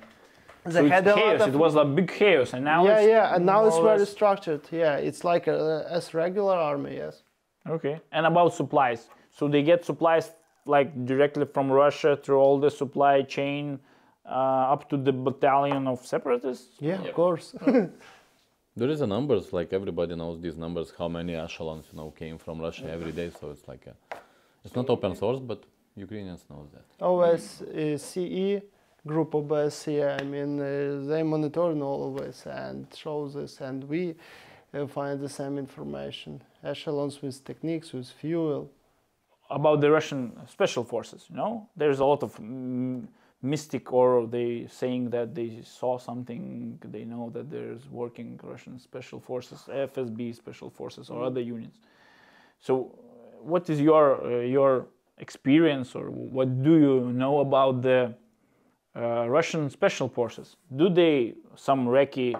They 0.65 0.71
so 0.71 0.87
had 0.87 1.05
it's 1.07 1.15
a 1.15 1.19
lot 1.19 1.25
chaos. 1.37 1.41
of 1.41 1.55
It 1.55 1.57
was 1.57 1.75
a 1.75 1.85
big 1.85 2.07
chaos, 2.07 2.53
and 2.53 2.63
now 2.63 2.85
yeah, 2.85 2.97
it's 2.97 3.07
yeah, 3.07 3.35
and 3.35 3.45
now 3.45 3.65
it's 3.67 3.77
very 3.77 3.99
less- 3.99 4.09
structured. 4.09 4.61
Yeah, 4.71 4.95
it's 4.95 5.23
like 5.23 5.47
a, 5.47 5.85
as 5.89 6.13
regular 6.13 6.55
army. 6.55 6.95
Yes. 6.95 7.23
Okay. 7.67 7.99
And 8.11 8.25
about 8.25 8.53
supplies. 8.53 9.09
So 9.31 9.47
they 9.47 9.63
get 9.63 9.83
supplies 9.85 10.31
like 10.65 11.05
directly 11.05 11.45
from 11.45 11.71
Russia 11.71 12.17
through 12.21 12.39
all 12.39 12.59
the 12.59 12.69
supply 12.69 13.21
chain 13.23 13.79
uh, 14.25 14.73
up 14.73 14.89
to 14.89 14.97
the 14.97 15.11
battalion 15.11 15.87
of 15.87 16.05
separatists. 16.05 16.75
Yeah, 16.79 17.01
of 17.01 17.13
course. 17.13 17.55
There 18.75 18.89
is 18.89 19.01
a 19.01 19.07
numbers 19.07 19.53
like 19.53 19.71
everybody 19.71 20.15
knows 20.15 20.41
these 20.41 20.57
numbers. 20.57 20.91
How 20.97 21.07
many 21.07 21.35
echelons 21.35 21.85
you 21.91 21.97
know 21.99 22.09
came 22.09 22.39
from 22.39 22.59
Russia 22.59 22.89
every 22.89 23.11
day? 23.11 23.29
So 23.39 23.51
it's 23.51 23.67
like 23.67 23.85
a, 23.85 23.95
it's 24.65 24.75
not 24.75 24.89
open 24.89 25.15
source, 25.15 25.39
but 25.39 25.63
Ukrainians 25.95 26.43
knows 26.49 26.69
that. 26.75 26.85
OSCE 26.99 28.63
group 29.05 29.33
of 29.33 29.51
us 29.51 29.83
here. 29.83 30.15
I 30.19 30.23
mean, 30.23 30.59
uh, 30.59 31.05
they 31.07 31.23
monitor 31.23 31.61
all 31.61 31.75
of 31.75 31.81
always 31.81 32.45
and 32.45 32.87
shows 32.95 33.35
us, 33.35 33.61
and 33.61 33.83
we 33.85 34.15
uh, 34.73 34.87
find 34.87 35.19
the 35.19 35.29
same 35.29 35.57
information. 35.57 36.41
Echelons 36.63 37.21
with 37.21 37.43
techniques, 37.43 37.93
with 37.93 38.09
fuel. 38.09 38.71
About 39.49 39.81
the 39.81 39.91
Russian 39.91 40.31
special 40.47 40.83
forces, 40.83 41.25
you 41.29 41.35
know, 41.35 41.67
there's 41.75 41.99
a 41.99 42.05
lot 42.05 42.23
of 42.23 42.39
mystic, 43.41 43.91
or 43.91 44.25
they 44.25 44.67
saying 44.71 45.09
that 45.09 45.35
they 45.35 45.59
saw 45.63 45.99
something. 45.99 46.79
They 46.85 47.03
know 47.03 47.29
that 47.33 47.51
there's 47.51 47.87
working 47.89 48.39
Russian 48.41 48.79
special 48.79 49.19
forces, 49.19 49.65
FSB 49.69 50.33
special 50.35 50.69
forces, 50.69 51.09
or 51.09 51.23
other 51.23 51.41
units. 51.41 51.77
So, 52.61 52.95
what 53.41 53.69
is 53.69 53.81
your 53.81 54.25
uh, 54.25 54.39
your 54.39 54.87
experience, 55.17 55.93
or 55.93 56.09
what 56.09 56.63
do 56.63 56.73
you 56.79 57.11
know 57.11 57.39
about 57.39 57.81
the 57.81 58.15
uh, 58.95 59.27
Russian 59.27 59.69
special 59.69 60.07
forces? 60.07 60.55
Do 60.75 60.89
they 60.89 61.35
some 61.55 61.87
recce, 61.87 62.33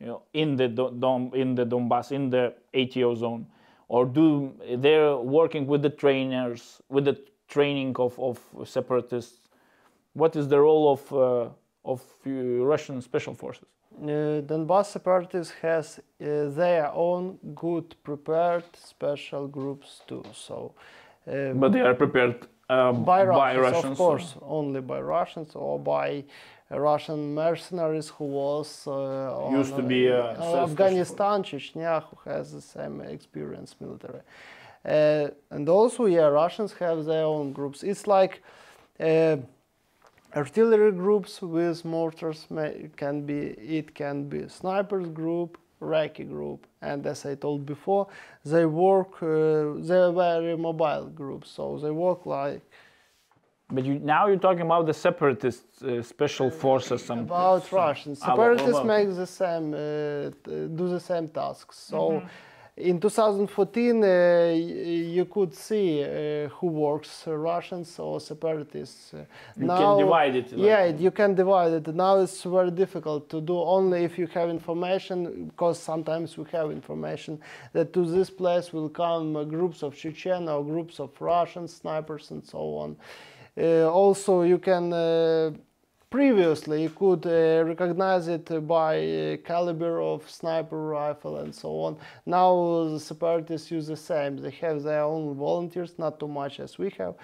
you 0.00 0.06
know, 0.06 0.22
in 0.32 0.56
the 0.56 0.68
Do- 0.68 0.94
Dom, 0.98 1.30
in 1.34 1.54
the 1.54 1.64
Donbass, 1.64 2.12
in 2.12 2.30
the 2.30 2.54
ATO 2.74 3.14
zone, 3.14 3.46
or 3.88 4.04
do 4.06 4.52
they're 4.76 5.16
working 5.16 5.66
with 5.66 5.82
the 5.82 5.90
trainers, 5.90 6.80
with 6.88 7.04
the 7.04 7.18
training 7.48 7.96
of, 7.98 8.18
of 8.18 8.38
separatists? 8.64 9.48
What 10.12 10.36
is 10.36 10.48
the 10.48 10.60
role 10.60 10.92
of 10.92 11.12
uh, 11.12 11.48
of 11.84 12.02
uh, 12.26 12.30
Russian 12.64 13.00
special 13.02 13.34
forces? 13.34 13.66
Uh, 14.00 14.40
Donbass 14.46 14.86
separatists 14.86 15.54
has 15.62 15.98
uh, 15.98 16.48
their 16.50 16.92
own 16.92 17.38
good 17.54 17.96
prepared 18.04 18.64
special 18.74 19.48
groups 19.48 20.02
too. 20.06 20.22
So, 20.32 20.74
uh, 21.26 21.52
But 21.54 21.72
they 21.72 21.80
are 21.80 21.94
prepared 21.94 22.46
uh, 22.68 22.92
by 22.92 23.24
Russians, 23.24 23.62
Russians, 23.62 23.84
of 23.92 23.96
course, 23.96 24.34
only 24.42 24.80
by 24.80 25.00
Russians 25.00 25.54
or 25.54 25.78
by 25.78 26.24
Russian 26.70 27.34
mercenaries 27.34 28.08
who 28.08 28.24
was 28.24 28.86
uh, 28.86 29.48
Used 29.50 29.72
on, 29.72 29.82
to 29.82 29.86
be, 29.86 30.10
uh, 30.10 30.34
uh, 30.38 30.64
Afghanistan, 30.64 31.42
Chechnya, 31.42 32.04
who 32.04 32.30
has 32.30 32.52
the 32.52 32.60
same 32.60 33.00
experience 33.00 33.74
military, 33.80 34.20
uh, 34.84 35.28
and 35.50 35.68
also 35.68 36.06
yeah, 36.06 36.26
Russians 36.26 36.72
have 36.74 37.04
their 37.04 37.24
own 37.24 37.52
groups. 37.52 37.82
It's 37.82 38.06
like 38.06 38.42
uh, 39.00 39.36
artillery 40.36 40.92
groups 40.92 41.40
with 41.40 41.84
mortars 41.84 42.46
may, 42.50 42.90
can 42.96 43.24
be 43.24 43.38
it 43.78 43.94
can 43.94 44.28
be 44.28 44.46
snipers 44.48 45.08
group 45.08 45.58
recce 45.80 46.24
group 46.28 46.66
and 46.82 47.06
as 47.06 47.24
i 47.26 47.34
told 47.34 47.64
before 47.66 48.06
they 48.44 48.66
work 48.66 49.12
uh, 49.22 49.28
they're 49.88 50.12
very 50.12 50.56
mobile 50.56 51.06
groups 51.20 51.48
so 51.50 51.78
they 51.82 51.90
work 51.90 52.26
like 52.26 52.62
But 53.70 53.84
you, 53.84 53.94
now 53.98 54.22
you're 54.28 54.44
talking 54.48 54.66
about 54.70 54.86
the 54.86 54.94
separatist 54.94 55.64
uh, 55.82 56.02
special 56.02 56.48
forces. 56.50 56.98
Some, 57.04 57.20
about 57.20 57.62
some- 57.66 57.78
russians 57.78 58.18
what 58.20 58.28
separatists 58.30 58.68
about- 58.80 58.86
make 58.94 59.08
the 59.22 59.26
same 59.42 59.66
uh, 59.74 60.30
do 60.78 60.84
the 60.96 61.00
same 61.10 61.26
tasks 61.28 61.76
so 61.90 61.98
Mm-hmm. 61.98 62.26
In 62.80 63.00
2014 63.00 64.04
uh, 64.04 64.52
you 64.54 65.24
could 65.24 65.54
see 65.54 66.02
uh, 66.02 66.48
who 66.48 66.68
works 66.68 67.26
uh, 67.26 67.36
russians 67.36 67.98
or 67.98 68.20
separatists 68.20 69.14
uh, 69.14 69.24
You 69.56 69.66
can 69.66 69.98
divide 69.98 70.36
it, 70.36 70.52
like- 70.52 70.66
yeah 70.66 70.84
you 70.84 71.10
can 71.10 71.34
divide 71.34 71.72
it. 71.72 71.94
Now 71.94 72.18
it's 72.18 72.42
very 72.44 72.70
difficult 72.70 73.28
to 73.30 73.40
do 73.40 73.56
only 73.58 74.04
if 74.04 74.18
you 74.18 74.26
have 74.28 74.48
information 74.50 75.46
because 75.50 75.78
sometimes 75.78 76.36
we 76.38 76.44
have 76.52 76.70
information 76.70 77.40
that 77.72 77.92
to 77.92 78.04
this 78.06 78.30
place 78.30 78.72
will 78.72 78.88
come 78.90 79.36
uh, 79.36 79.44
groups 79.44 79.82
of 79.82 79.94
chechen 79.96 80.48
or 80.48 80.64
groups 80.64 81.00
of 81.00 81.10
russian 81.20 81.66
snipers 81.68 82.30
and 82.30 82.44
so 82.44 82.58
on. 82.82 82.96
Uh, 83.56 83.90
also 83.90 84.42
you 84.42 84.58
can 84.58 84.92
uh, 84.92 85.50
previously 86.10 86.82
you 86.82 86.90
could 86.90 87.26
uh, 87.26 87.64
recognize 87.64 88.28
it 88.28 88.46
by 88.66 88.96
uh, 88.98 89.36
caliber 89.38 90.00
of 90.00 90.28
sniper 90.30 90.86
rifle 90.86 91.38
and 91.38 91.54
so 91.54 91.80
on. 91.80 91.96
Now 92.26 92.88
the 92.92 93.00
separatists 93.00 93.70
use 93.70 93.86
the 93.86 93.96
same. 93.96 94.36
They 94.36 94.50
have 94.62 94.82
their 94.82 95.02
own 95.02 95.34
volunteers 95.34 95.98
not 95.98 96.18
too 96.18 96.28
much 96.28 96.60
as 96.60 96.78
we 96.78 96.90
have 96.98 97.14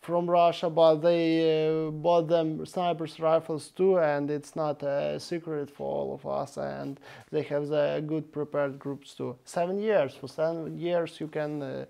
from 0.00 0.30
russia 0.30 0.70
but 0.70 0.96
they 0.96 1.68
uh, 1.68 1.90
bought 1.90 2.26
them 2.26 2.64
snipers 2.64 3.20
rifles 3.20 3.68
too 3.68 3.98
and 3.98 4.30
it's 4.30 4.56
not 4.56 4.82
a 4.82 5.20
secret 5.20 5.70
for 5.70 5.86
all 5.86 6.14
of 6.14 6.26
us 6.26 6.56
and 6.56 6.98
they 7.30 7.42
have 7.42 7.68
the 7.68 8.02
good 8.06 8.32
prepared 8.32 8.78
groups 8.78 9.14
too. 9.14 9.36
Seven 9.44 9.78
years. 9.78 10.14
For 10.14 10.28
seven 10.28 10.78
years 10.78 11.20
you 11.20 11.28
can 11.28 11.62
uh, 11.62 11.84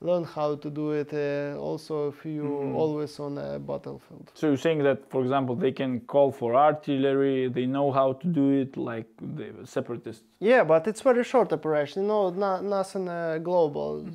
learn 0.00 0.24
how 0.24 0.56
to 0.56 0.70
do 0.70 0.92
it 0.92 1.12
uh, 1.12 1.58
also 1.58 2.08
if 2.08 2.24
you 2.24 2.74
always 2.74 3.20
on 3.20 3.36
a 3.38 3.58
battlefield 3.58 4.30
So 4.34 4.46
you're 4.48 4.56
saying 4.56 4.82
that, 4.84 5.10
for 5.10 5.20
example, 5.22 5.54
they 5.54 5.72
can 5.72 6.00
call 6.00 6.32
for 6.32 6.54
artillery. 6.54 7.48
They 7.48 7.66
know 7.66 7.92
how 7.92 8.14
to 8.14 8.26
do 8.26 8.50
it, 8.62 8.76
like 8.76 9.08
the 9.20 9.52
separatists. 9.64 10.24
Yeah, 10.38 10.64
but 10.64 10.86
it's 10.86 11.02
very 11.02 11.24
short 11.24 11.52
operation. 11.52 12.06
No, 12.06 12.30
not, 12.30 12.64
nothing 12.64 13.08
uh, 13.08 13.38
global. 13.38 14.06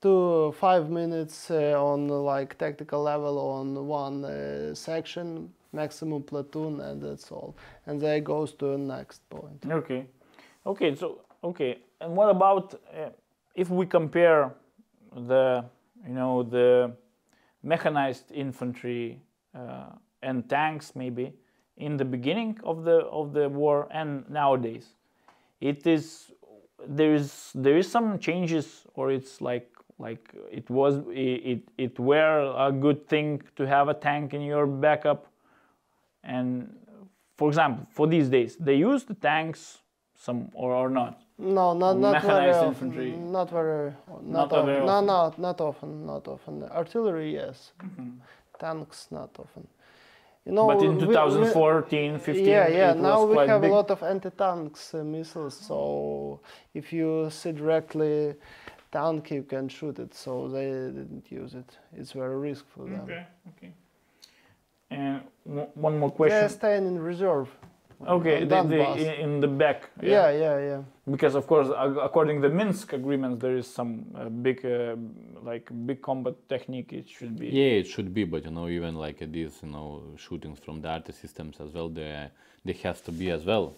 to 0.00 0.52
five 0.58 0.88
minutes 0.88 1.50
uh, 1.50 1.76
on 1.76 2.08
like 2.08 2.56
tactical 2.56 3.02
level 3.02 3.38
on 3.38 3.86
one 3.86 4.24
uh, 4.24 4.74
section, 4.74 5.52
maximum 5.72 6.22
platoon, 6.22 6.80
and 6.80 7.02
that's 7.02 7.30
all. 7.30 7.54
And 7.86 8.00
then 8.00 8.16
it 8.16 8.24
goes 8.24 8.52
to 8.54 8.66
the 8.66 8.78
next 8.78 9.28
point. 9.28 9.62
Okay, 9.70 10.06
okay. 10.64 10.94
So 10.94 11.20
okay, 11.44 11.78
and 12.00 12.16
what 12.16 12.30
about 12.30 12.74
uh, 12.74 13.10
if 13.54 13.68
we 13.68 13.86
compare 13.86 14.54
the, 15.14 15.64
you 16.06 16.14
know, 16.14 16.42
the 16.42 16.92
mechanized 17.62 18.32
infantry 18.32 19.20
uh, 19.54 19.90
and 20.22 20.48
tanks 20.48 20.94
maybe 20.94 21.32
in 21.76 21.96
the 21.96 22.04
beginning 22.04 22.58
of 22.64 22.84
the 22.84 22.98
of 23.06 23.32
the 23.32 23.48
war 23.48 23.88
and 23.90 24.28
nowadays? 24.30 24.94
It 25.60 25.86
is 25.86 26.32
there 26.86 27.14
is 27.14 27.52
there 27.54 27.76
is 27.76 27.90
some 27.90 28.18
changes, 28.18 28.86
or 28.94 29.10
it's 29.10 29.40
like 29.40 29.70
like 30.00 30.34
it 30.50 30.68
was 30.70 30.96
it 31.08 31.40
it, 31.52 31.62
it 31.76 31.98
were 31.98 32.54
a 32.56 32.72
good 32.72 33.06
thing 33.06 33.42
to 33.56 33.66
have 33.66 33.88
a 33.88 33.94
tank 33.94 34.34
in 34.34 34.40
your 34.40 34.66
backup 34.66 35.26
and 36.24 36.74
for 37.36 37.48
example 37.48 37.86
for 37.90 38.06
these 38.06 38.28
days 38.28 38.56
they 38.56 38.74
use 38.74 39.04
the 39.04 39.14
tanks 39.14 39.78
some 40.14 40.50
or, 40.54 40.74
or 40.74 40.90
not 40.90 41.22
No, 41.40 41.72
not 41.74 41.98
not 41.98 42.22
very 42.22 42.50
often. 42.52 42.68
infantry. 42.68 43.10
Not 43.12 43.50
very. 43.50 43.92
Not, 44.08 44.24
Not 44.24 44.52
often. 44.52 44.66
very 44.66 44.84
No, 44.86 44.92
often. 44.92 45.06
not 45.06 45.38
not 45.38 45.60
often. 45.60 46.06
Not 46.06 46.28
often. 46.28 46.64
Artillery, 46.64 47.32
yes. 47.34 47.72
Mm-hmm. 47.82 48.10
Tanks, 48.58 49.06
not 49.10 49.30
often. 49.38 49.66
You 50.44 50.52
know. 50.52 50.66
but 50.66 50.82
in 50.82 50.96
we- 50.98 51.06
we- 51.06 51.14
2014 51.14 52.18
15 52.18 52.46
yeah, 52.46 52.68
yeah. 52.68 52.92
Now 52.92 53.24
we 53.24 53.36
have 53.46 53.60
big. 53.62 53.70
a 53.70 53.74
lot 53.74 53.90
of 53.90 54.02
anti-tanks 54.02 54.94
uh, 54.94 55.04
missiles, 55.04 55.54
so 55.56 56.40
if 56.74 56.92
you 56.92 57.28
see 57.30 57.52
directly 57.52 58.34
tank, 58.92 59.30
you 59.30 59.42
can 59.44 59.68
shoot 59.68 59.98
it. 59.98 60.14
So 60.14 60.48
they 60.48 60.66
didn't 60.98 61.30
use 61.30 61.54
it. 61.54 61.78
It's 61.96 62.12
very 62.12 62.36
risky 62.36 62.68
for 62.74 62.84
them. 62.84 63.00
okay 63.02 63.26
okay 63.50 63.72
and 64.90 65.20
one 65.74 65.98
more 65.98 66.10
question 66.10 66.38
They're 66.40 66.48
staying 66.48 66.86
in 66.86 66.98
reserve. 66.98 67.48
Okay 68.06 68.44
the, 68.44 68.62
the, 68.62 68.80
in, 68.96 69.20
in 69.24 69.40
the 69.40 69.48
back 69.48 69.90
yeah, 70.02 70.30
yeah, 70.30 70.58
yeah. 70.58 70.82
because 71.10 71.34
of 71.34 71.46
course 71.46 71.68
according 72.02 72.40
to 72.40 72.48
the 72.48 72.54
minsk 72.54 72.92
agreements 72.92 73.40
there 73.40 73.56
is 73.56 73.66
some 73.66 74.04
uh, 74.14 74.28
big 74.28 74.64
uh, 74.64 74.96
like 75.42 75.70
big 75.86 76.00
combat 76.02 76.34
technique 76.48 76.92
it 76.92 77.08
should 77.08 77.38
be 77.38 77.48
Yeah, 77.48 77.80
it 77.82 77.86
should 77.86 78.12
be, 78.14 78.24
but 78.24 78.44
you 78.44 78.50
know, 78.50 78.68
even 78.68 78.94
like 78.94 79.18
these, 79.32 79.54
you 79.62 79.70
know, 79.70 80.02
shootings 80.16 80.58
from 80.58 80.80
the 80.82 80.88
arty 80.88 81.12
systems 81.12 81.56
as 81.60 81.70
well, 81.72 81.88
they 81.88 82.28
they 82.64 82.72
has 82.84 83.00
to 83.02 83.12
be 83.12 83.30
as 83.30 83.44
well 83.44 83.76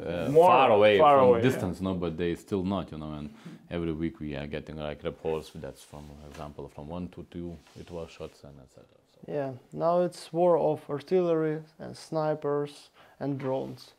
uh, 0.00 0.28
More 0.30 0.48
far 0.48 0.70
away 0.70 0.98
far 0.98 1.18
from 1.18 1.28
away, 1.28 1.38
yeah. 1.38 1.50
distance, 1.50 1.80
no, 1.80 1.94
but 1.94 2.16
they 2.16 2.34
still 2.34 2.64
not, 2.64 2.90
you 2.92 2.98
know. 2.98 3.12
And 3.12 3.30
every 3.70 3.92
week 3.92 4.20
we 4.20 4.34
are 4.36 4.46
getting 4.46 4.76
like 4.76 5.04
reports 5.04 5.50
that's 5.54 5.82
from 5.82 6.04
example 6.30 6.68
from 6.74 6.88
one 6.88 7.08
to 7.08 7.26
two 7.30 7.56
it 7.78 7.90
was 7.90 8.10
shots 8.10 8.44
and 8.44 8.54
etc. 8.60 8.84
So. 9.14 9.32
Yeah. 9.32 9.52
Now 9.72 10.00
it's 10.00 10.32
war 10.32 10.58
of 10.58 10.80
artillery 10.88 11.58
and 11.78 11.96
snipers 11.96 12.90
and 13.22 13.38
drones. 13.38 13.94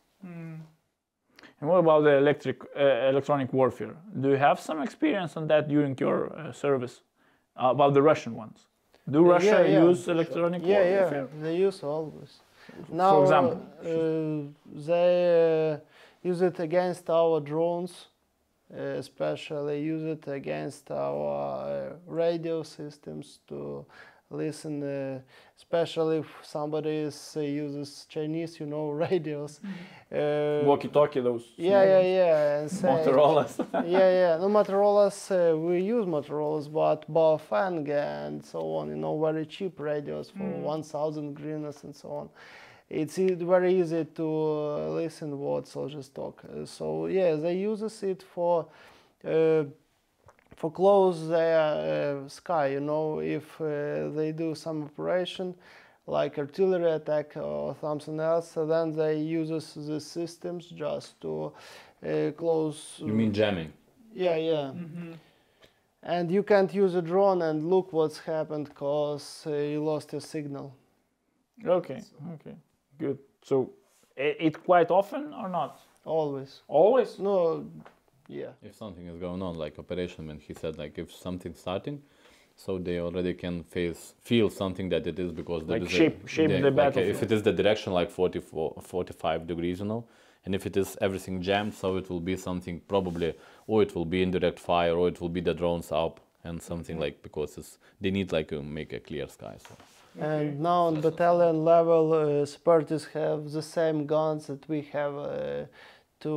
And 1.60 1.70
what 1.70 1.78
about 1.78 2.04
the 2.04 2.16
electric 2.16 2.62
uh, 2.76 3.08
electronic 3.10 3.52
warfare? 3.52 3.96
Do 4.20 4.28
you 4.30 4.36
have 4.36 4.60
some 4.60 4.82
experience 4.82 5.36
on 5.36 5.46
that 5.48 5.68
during 5.68 5.96
your 5.98 6.32
uh, 6.36 6.52
service? 6.52 7.02
Uh, 7.56 7.70
about 7.70 7.94
the 7.94 8.02
Russian 8.02 8.34
ones? 8.34 8.66
Do 9.08 9.18
Yeah, 9.24 9.32
Russia 9.32 9.68
yeah. 9.68 9.88
use 9.88 10.08
electronic 10.08 10.62
Yeah, 10.62 10.82
yeah, 10.82 11.00
warfare? 11.00 11.28
they 11.42 11.56
use 11.68 11.82
always. 11.84 12.40
Now, 12.88 13.22
example? 13.22 13.60
uh, 13.80 14.86
they 14.86 15.72
uh, 15.72 16.28
use 16.28 16.42
it 16.42 16.58
against 16.60 17.08
our 17.10 17.40
drones, 17.40 18.08
uh, 18.72 18.98
especially 18.98 19.82
use 19.82 20.02
it 20.02 20.26
against 20.26 20.90
our 20.90 21.92
uh, 21.92 21.92
radio 22.06 22.62
systems 22.64 23.40
to 23.46 23.86
listen. 24.36 24.82
Uh, 24.82 25.20
especially 25.56 26.18
if 26.18 26.26
somebody 26.42 26.90
is, 26.90 27.34
uh, 27.36 27.40
uses 27.40 28.06
Chinese, 28.08 28.60
you 28.60 28.66
know, 28.66 28.90
radios. 29.04 29.60
Uh, 30.12 30.60
Walkie-talkie, 30.64 31.20
those. 31.20 31.44
yeah, 31.56 31.82
yeah, 31.84 32.00
yeah, 32.00 32.58
and 32.60 32.70
say, 32.70 32.88
Motorola's. 32.88 33.58
yeah, 33.86 34.10
yeah. 34.20 34.36
No 34.36 34.48
Motorola's, 34.48 35.30
uh, 35.30 35.56
we 35.56 35.80
use 35.80 36.06
Motorola's, 36.06 36.68
but 36.68 37.10
Baofeng 37.12 37.88
and 37.88 38.44
so 38.44 38.60
on, 38.76 38.88
you 38.88 38.96
know, 38.96 39.20
very 39.20 39.46
cheap 39.46 39.80
radios 39.80 40.30
for 40.30 40.44
1,000 40.44 41.36
hryvnias 41.36 41.84
and 41.84 41.94
so 41.94 42.08
on. 42.10 42.28
It's 42.90 43.16
very 43.16 43.80
easy 43.80 44.04
to 44.04 44.22
uh, 44.24 44.88
listen 44.90 45.38
what 45.38 45.66
soldiers 45.66 46.10
talk. 46.10 46.44
Uh, 46.44 46.66
so 46.66 47.06
yeah, 47.06 47.34
they 47.34 47.56
uses 47.56 48.02
it 48.02 48.22
for 48.22 48.66
uh, 50.54 50.60
for 50.60 50.70
close 50.70 51.28
their 51.28 52.24
uh, 52.24 52.28
sky. 52.28 52.66
You 52.72 52.80
know, 52.80 53.20
if 53.20 53.60
uh, 53.60 54.10
they 54.16 54.32
do 54.32 54.54
some 54.54 54.82
operation 54.84 55.54
like 56.06 56.38
artillery 56.38 56.90
attack 56.92 57.36
or 57.36 57.76
something 57.80 58.20
else, 58.20 58.50
so 58.52 58.66
then 58.66 58.92
they 58.92 59.18
uses 59.18 59.74
the 59.86 60.00
systems 60.00 60.66
just 60.66 61.20
to 61.20 61.52
uh, 62.06 62.30
close. 62.36 62.96
You 62.98 63.12
mean 63.14 63.32
jamming? 63.32 63.72
Yeah, 64.14 64.36
yeah. 64.36 64.72
And 66.02 66.30
you 66.30 66.42
can't 66.42 66.72
use 66.74 66.94
a 66.94 67.02
drone 67.02 67.42
and 67.42 67.70
look 67.70 67.92
what's 67.92 68.18
happened 68.18 68.68
because 68.68 69.44
uh, 69.46 69.50
you 69.52 69.82
lost 69.82 70.12
your 70.12 70.20
signal. 70.20 70.74
Okay, 71.64 72.02
okay, 72.34 72.54
good. 72.98 73.18
So, 73.42 73.70
i- 74.18 74.36
it 74.38 74.62
quite 74.64 74.90
often 74.90 75.32
or 75.32 75.48
not? 75.48 75.80
Always. 76.04 76.62
Always? 76.68 77.18
No, 77.18 77.64
yeah. 78.28 78.52
If 78.62 78.74
something 78.76 79.06
is 79.06 79.18
going 79.18 79.42
on, 79.42 79.56
like 79.56 79.78
operation, 79.78 80.26
when 80.28 80.38
he 80.38 80.54
said 80.54 80.78
like 80.78 80.98
if 80.98 81.12
something's 81.12 81.60
starting, 81.60 82.02
so 82.56 82.78
they 82.78 83.00
already 83.00 83.34
can 83.34 83.64
face 83.64 84.14
feel 84.22 84.48
something 84.50 84.88
that 84.90 85.06
it 85.06 85.18
is 85.18 85.32
because 85.32 85.64
there 85.66 85.78
Like 85.78 85.82
is 85.88 85.94
a- 85.94 85.96
shape- 85.96 86.28
shape 86.28 86.50
they- 86.50 86.60
the 86.60 86.70
like, 86.70 86.96
If 86.96 87.22
it 87.22 87.32
is 87.32 87.42
the 87.42 87.52
direction 87.52 87.92
like 87.92 88.10
44, 88.10 88.74
45 88.80 89.46
degrees, 89.46 89.80
you 89.80 89.86
know, 89.86 90.04
and 90.44 90.54
if 90.54 90.66
it 90.66 90.76
is 90.76 90.96
everything 91.00 91.42
jammed, 91.42 91.74
so 91.74 91.96
it 91.96 92.08
will 92.10 92.20
be 92.20 92.36
something 92.36 92.80
probably, 92.88 93.34
or 93.66 93.82
it 93.82 93.94
will 93.94 94.04
be 94.04 94.22
indirect 94.22 94.58
fire, 94.60 94.94
or 94.96 95.08
it 95.08 95.20
will 95.20 95.28
be 95.28 95.40
the 95.40 95.54
drones 95.54 95.90
up 95.92 96.20
and 96.44 96.60
something 96.62 96.98
like 96.98 97.22
because 97.22 97.58
it's 97.58 97.78
they 98.00 98.10
need 98.10 98.30
like 98.32 98.48
to 98.48 98.62
make 98.62 98.92
a 98.92 99.00
clear 99.00 99.26
sky. 99.28 99.56
So. 99.68 99.74
And 100.20 100.60
now 100.60 100.84
on 100.84 101.00
battalion 101.00 101.64
level, 101.64 102.12
uh, 102.12 102.46
separatists 102.46 103.08
have 103.14 103.50
the 103.50 103.62
same 103.62 104.06
guns 104.06 104.46
that 104.46 104.68
we 104.68 104.82
have 104.92 105.16
uh, 105.16 105.64
to 106.24 106.34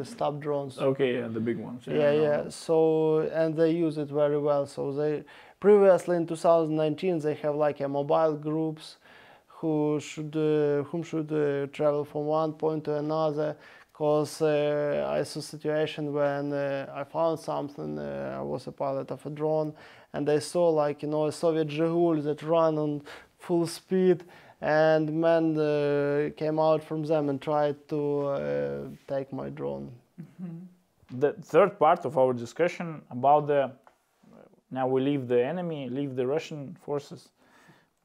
uh, 0.00 0.04
stop 0.04 0.40
drones. 0.40 0.78
Okay, 0.78 1.10
yeah, 1.18 1.28
the 1.28 1.40
big 1.40 1.58
ones. 1.58 1.82
yeah, 1.86 2.12
no, 2.12 2.22
yeah. 2.26 2.48
So 2.48 2.76
and 3.40 3.56
they 3.56 3.70
use 3.86 3.96
it 3.98 4.08
very 4.08 4.38
well. 4.38 4.66
So 4.66 4.92
they 4.92 5.24
previously 5.58 6.16
in 6.16 6.26
2019 6.26 7.18
they 7.18 7.34
have 7.34 7.54
like 7.54 7.80
a 7.80 7.88
mobile 7.88 8.36
groups 8.36 8.96
who 9.58 10.00
should 10.00 10.34
uh, 10.36 10.84
whom 10.88 11.02
should 11.02 11.30
uh, 11.32 11.66
travel 11.76 12.04
from 12.04 12.24
one 12.26 12.52
point 12.52 12.84
to 12.84 12.96
another 12.96 13.56
because 13.92 14.40
uh, 14.40 15.06
I 15.18 15.22
saw 15.24 15.40
a 15.40 15.42
situation 15.42 16.12
when 16.14 16.52
uh, 16.54 16.90
I 17.00 17.04
found 17.04 17.38
something. 17.38 17.98
Uh, 17.98 18.38
I 18.40 18.42
was 18.42 18.66
a 18.66 18.72
pilot 18.72 19.10
of 19.10 19.26
a 19.26 19.30
drone, 19.30 19.74
and 20.14 20.24
I 20.30 20.38
saw 20.38 20.70
like 20.70 21.02
you 21.02 21.08
know 21.08 21.26
a 21.26 21.32
Soviet 21.32 21.68
Zhigul 21.68 22.22
that 22.24 22.42
run 22.42 22.78
on 22.78 23.02
full 23.38 23.66
speed, 23.66 24.24
and 24.60 25.12
men 25.12 25.58
uh, 25.58 26.30
came 26.36 26.58
out 26.58 26.82
from 26.84 27.02
them 27.04 27.28
and 27.28 27.40
tried 27.40 27.76
to 27.88 28.26
uh, 28.26 28.82
take 29.08 29.32
my 29.32 29.48
drone. 29.48 29.90
The 31.18 31.32
third 31.32 31.78
part 31.78 32.04
of 32.04 32.18
our 32.18 32.32
discussion 32.32 33.02
about 33.10 33.46
the 33.46 33.72
now 34.70 34.86
we 34.86 35.00
leave 35.00 35.26
the 35.26 35.44
enemy, 35.44 35.88
leave 35.88 36.14
the 36.14 36.26
Russian 36.26 36.76
forces 36.84 37.30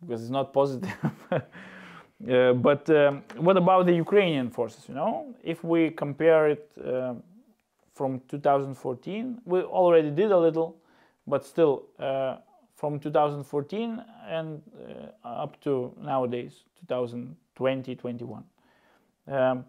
because 0.01 0.21
it's 0.21 0.31
not 0.31 0.53
positive. 0.53 0.93
Uh, 2.31 2.53
but 2.53 2.89
um, 2.89 3.21
what 3.35 3.57
about 3.57 3.85
the 3.85 3.93
Ukrainian 3.93 4.49
forces? 4.49 4.87
You 4.87 4.95
know, 4.95 5.35
if 5.43 5.65
we 5.65 5.89
compare 5.89 6.47
it 6.47 6.71
uh, 6.83 7.13
from 7.93 8.21
2014, 8.29 9.41
we 9.43 9.61
already 9.61 10.09
did 10.11 10.31
a 10.31 10.37
little, 10.37 10.77
but 11.27 11.45
still 11.45 11.83
uh, 11.99 12.37
from 12.86 12.99
2014 12.99 14.03
and 14.29 14.61
uh, 15.23 15.27
up 15.27 15.59
to 15.61 15.91
nowadays, 15.99 16.65
2020, 16.81 17.95
21. 17.95 18.43
Um, 19.27 19.65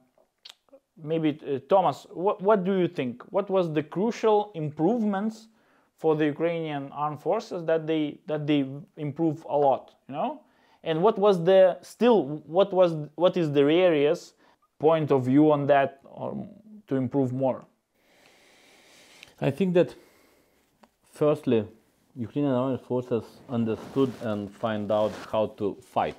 maybe 1.03 1.41
uh, 1.41 1.61
Thomas, 1.67 2.07
what, 2.11 2.43
what 2.43 2.65
do 2.65 2.75
you 2.75 2.89
think? 2.89 3.23
What 3.31 3.49
was 3.49 3.73
the 3.73 3.83
crucial 3.83 4.53
improvements 4.55 5.49
for 5.97 6.15
the 6.15 6.27
Ukrainian 6.27 6.93
armed 6.93 7.23
forces 7.23 7.65
that 7.65 7.87
they 7.87 8.19
that 8.27 8.47
they 8.47 8.67
improve 8.99 9.47
a 9.49 9.57
lot? 9.57 9.95
You 10.09 10.15
know 10.15 10.41
and 10.85 11.03
what 11.03 11.19
was 11.19 11.43
the 11.43 11.79
still 11.81 12.43
what 12.59 12.71
was 12.71 12.91
what 13.15 13.39
is 13.39 13.51
the 13.51 13.63
areas 13.63 14.35
point 14.79 15.11
of 15.11 15.25
view 15.25 15.51
on 15.51 15.67
that 15.67 16.01
or 16.05 16.47
to 16.87 16.97
improve 16.97 17.33
more 17.33 17.65
I 19.41 19.51
think 19.51 19.73
that 19.75 19.95
firstly, 21.13 21.67
Ukrainian 22.17 22.55
armed 22.55 22.81
forces 22.81 23.25
understood 23.49 24.11
and 24.23 24.51
find 24.51 24.91
out 24.91 25.13
how 25.31 25.47
to 25.59 25.77
fight. 25.83 26.17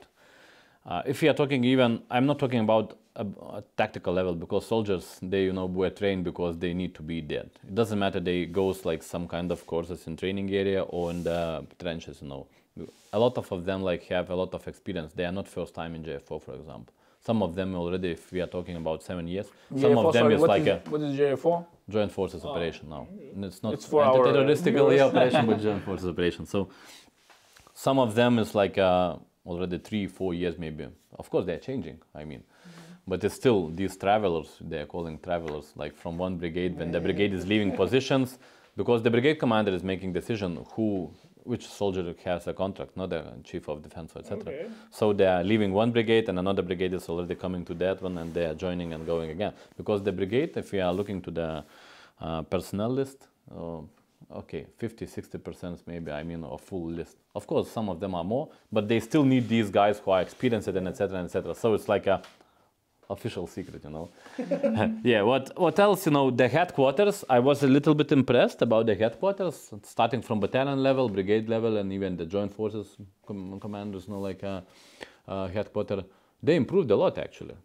Uh, 0.86 1.02
if 1.06 1.22
we 1.22 1.28
are 1.28 1.34
talking 1.34 1.64
even, 1.64 2.02
I'm 2.10 2.26
not 2.26 2.40
talking 2.40 2.60
about 2.60 2.98
a, 3.16 3.26
a 3.60 3.64
tactical 3.76 4.14
level 4.14 4.36
because 4.36 4.66
soldiers 4.66 5.18
they 5.22 5.44
you 5.46 5.54
know 5.54 5.66
were 5.66 5.90
trained 5.90 6.24
because 6.24 6.58
they 6.60 6.74
need 6.74 6.94
to 6.96 7.02
be 7.02 7.20
dead. 7.22 7.50
It 7.68 7.76
doesn't 7.76 7.98
matter 8.00 8.20
they 8.20 8.46
goes 8.46 8.86
like 8.86 9.02
some 9.04 9.28
kind 9.28 9.52
of 9.52 9.66
courses 9.66 10.06
in 10.08 10.16
training 10.18 10.50
area 10.54 10.84
or 10.84 11.10
in 11.12 11.24
the 11.24 11.66
trenches. 11.80 12.22
You 12.22 12.28
know, 12.30 12.48
a 13.12 13.20
lot 13.20 13.38
of, 13.38 13.52
of 13.52 13.66
them 13.66 13.82
like 13.82 14.04
have 14.04 14.30
a 14.30 14.36
lot 14.36 14.54
of 14.54 14.68
experience. 14.68 15.14
They 15.14 15.26
are 15.26 15.32
not 15.32 15.48
first 15.48 15.74
time 15.74 15.96
in 15.96 16.04
JFO, 16.04 16.42
for 16.42 16.54
example. 16.54 16.94
Some 17.26 17.42
of 17.42 17.56
them 17.56 17.76
already, 17.76 18.12
if 18.12 18.32
we 18.32 18.40
are 18.42 18.48
talking 18.48 18.76
about 18.76 19.02
seven 19.04 19.28
years, 19.28 19.48
some 19.76 19.98
of 19.98 20.14
them 20.14 20.24
sorry, 20.26 20.36
is 20.36 20.42
what 20.42 20.50
like 20.50 20.62
is- 20.62 20.68
a 20.68 20.90
what 20.90 21.02
is 21.02 21.20
JFO 21.20 21.66
joint 21.90 22.12
forces 22.12 22.44
operation 22.44 22.90
now. 22.90 23.08
And 23.34 23.46
it's 23.46 23.64
not 23.64 23.74
It's 23.74 23.86
for 23.86 24.04
our, 24.04 24.18
terroristical 24.26 24.88
operation, 25.00 25.46
but 25.46 25.62
joint 25.68 25.84
forces 25.84 26.08
operation. 26.08 26.46
So 26.46 26.70
some 27.74 28.00
of 28.00 28.16
them 28.16 28.40
is 28.40 28.54
like 28.56 28.78
uh, 28.78 29.16
already 29.46 29.78
three, 29.78 30.08
four 30.08 30.34
years 30.34 30.58
maybe. 30.58 30.88
Of 31.18 31.30
course, 31.30 31.46
they're 31.46 31.60
changing. 31.60 32.00
I 32.14 32.24
mean, 32.26 32.44
but 33.08 33.24
it's 33.24 33.36
still 33.36 33.70
these 33.70 33.96
travelers. 33.96 34.58
They're 34.60 34.86
calling 34.86 35.20
travelers 35.20 35.72
like 35.76 35.96
from 35.96 36.18
one 36.18 36.38
brigade 36.38 36.78
when 36.78 36.92
the 36.92 37.00
brigade 37.00 37.34
is 37.34 37.48
leaving 37.48 37.72
positions, 37.76 38.38
because 38.76 39.02
the 39.02 39.10
brigade 39.10 39.36
commander 39.36 39.72
is 39.74 39.84
making 39.84 40.14
decision 40.14 40.66
who. 40.74 41.12
Which 41.44 41.66
soldier 41.66 42.14
has 42.26 42.46
a 42.48 42.54
contract, 42.54 42.98
not 42.98 43.10
the 43.10 43.24
chief 43.46 43.70
of 43.70 43.82
defense, 43.82 44.12
etc. 44.18 44.40
Okay. 44.42 44.68
So 44.92 45.14
they 45.14 45.26
are 45.26 45.46
leaving 45.46 45.72
one 45.72 45.92
brigade, 45.92 46.28
and 46.28 46.38
another 46.38 46.62
brigade 46.62 46.94
is 46.94 47.08
already 47.08 47.36
coming 47.36 47.64
to 47.64 47.74
that 47.76 48.02
one, 48.02 48.18
and 48.18 48.34
they 48.34 48.44
are 48.44 48.54
joining 48.54 48.92
and 48.92 49.06
going 49.06 49.30
again. 49.30 49.54
Because 49.78 50.04
the 50.04 50.12
brigade, 50.12 50.58
if 50.58 50.74
we 50.74 50.82
are 50.82 50.92
looking 50.92 51.22
to 51.22 51.32
the 51.32 51.64
uh, 52.20 52.42
personnel 52.44 52.90
list, 52.90 53.28
uh, 53.56 53.82
okay, 54.36 54.66
50, 54.78 55.06
60 55.06 55.38
percent 55.38 55.82
maybe, 55.86 56.12
I 56.12 56.24
mean, 56.24 56.44
a 56.44 56.58
full 56.58 56.90
list. 56.90 57.18
Of 57.36 57.48
course, 57.48 57.70
some 57.70 57.90
of 57.90 58.00
them 58.00 58.16
are 58.16 58.24
more, 58.24 58.50
but 58.72 58.88
they 58.88 59.00
still 59.00 59.24
need 59.24 59.48
these 59.48 59.70
guys 59.70 60.00
who 60.00 60.12
are 60.12 60.22
experienced 60.22 60.68
and 60.68 60.88
etc. 60.88 61.24
etc. 61.24 61.56
So 61.56 61.74
it's 61.74 61.88
like 61.88 62.08
a 62.08 62.22
official 63.10 63.48
secret, 63.48 63.84
you 63.84 63.90
know. 63.90 64.10
yeah. 65.04 65.22
What 65.22 65.52
What 65.58 65.80
else? 65.80 66.06
You 66.06 66.12
know, 66.12 66.32
the 66.32 66.48
headquarters. 66.48 67.24
I 67.30 67.40
was 67.40 67.64
a 67.64 67.68
little 67.68 67.96
bit 67.96 68.12
impressed 68.12 68.62
about 68.62 68.86
the 68.86 68.96
headquarters, 68.96 69.72
starting 69.84 70.22
from 70.22 70.40
battalion 70.40 70.82
level, 70.84 71.10
brigade 71.10 71.48
level, 71.50 71.78
and 71.78 71.92
even 71.94 72.18
the 72.18 72.26
joint 72.26 72.54
forces 72.54 72.98
com- 73.26 73.60
commanders. 73.60 74.08
You 74.08 74.14
know, 74.14 74.20
like 74.20 74.44
uh, 74.44 74.62
uh, 75.28 75.48
headquarter. 75.48 76.04
They 76.42 76.56
improved 76.56 76.92
a 76.92 76.96
lot 76.96 77.18
actually. 77.18 77.56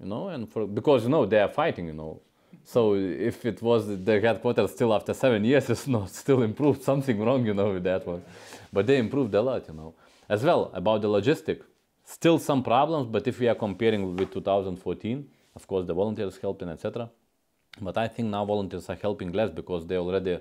You 0.00 0.06
know, 0.06 0.28
and 0.28 0.48
for 0.48 0.66
because 0.66 1.04
you 1.04 1.10
know 1.10 1.26
they 1.26 1.40
are 1.40 1.48
fighting. 1.48 1.86
You 1.86 1.94
know. 1.94 2.20
So 2.64 2.94
if 2.94 3.44
it 3.44 3.60
was 3.62 3.86
the 3.86 4.20
headquarters 4.20 4.70
still 4.72 4.94
after 4.94 5.14
seven 5.14 5.44
years, 5.44 5.68
it's 5.74 5.86
not 5.86 6.10
still 6.10 6.42
improved. 6.42 6.82
Something 6.82 7.18
wrong, 7.24 7.44
you 7.46 7.54
know, 7.54 7.74
with 7.74 7.84
that 7.84 8.06
one. 8.06 8.22
But 8.72 8.86
they 8.86 8.98
improved 8.98 9.34
a 9.34 9.42
lot, 9.42 9.66
you 9.68 9.74
know. 9.74 9.94
As 10.28 10.44
well 10.44 10.70
about 10.74 11.02
the 11.02 11.08
logistic, 11.08 11.62
still 12.04 12.38
some 12.38 12.62
problems. 12.62 13.08
But 13.08 13.26
if 13.26 13.40
we 13.40 13.48
are 13.48 13.54
comparing 13.54 14.14
with 14.14 14.32
2014, 14.32 15.28
of 15.56 15.66
course 15.66 15.86
the 15.86 15.94
volunteers 15.94 16.38
helping, 16.38 16.68
etc. 16.68 17.10
But 17.80 17.96
I 17.98 18.08
think 18.08 18.28
now 18.28 18.44
volunteers 18.44 18.88
are 18.88 18.98
helping 19.00 19.32
less 19.32 19.50
because 19.50 19.86
they 19.86 19.96
already 19.96 20.38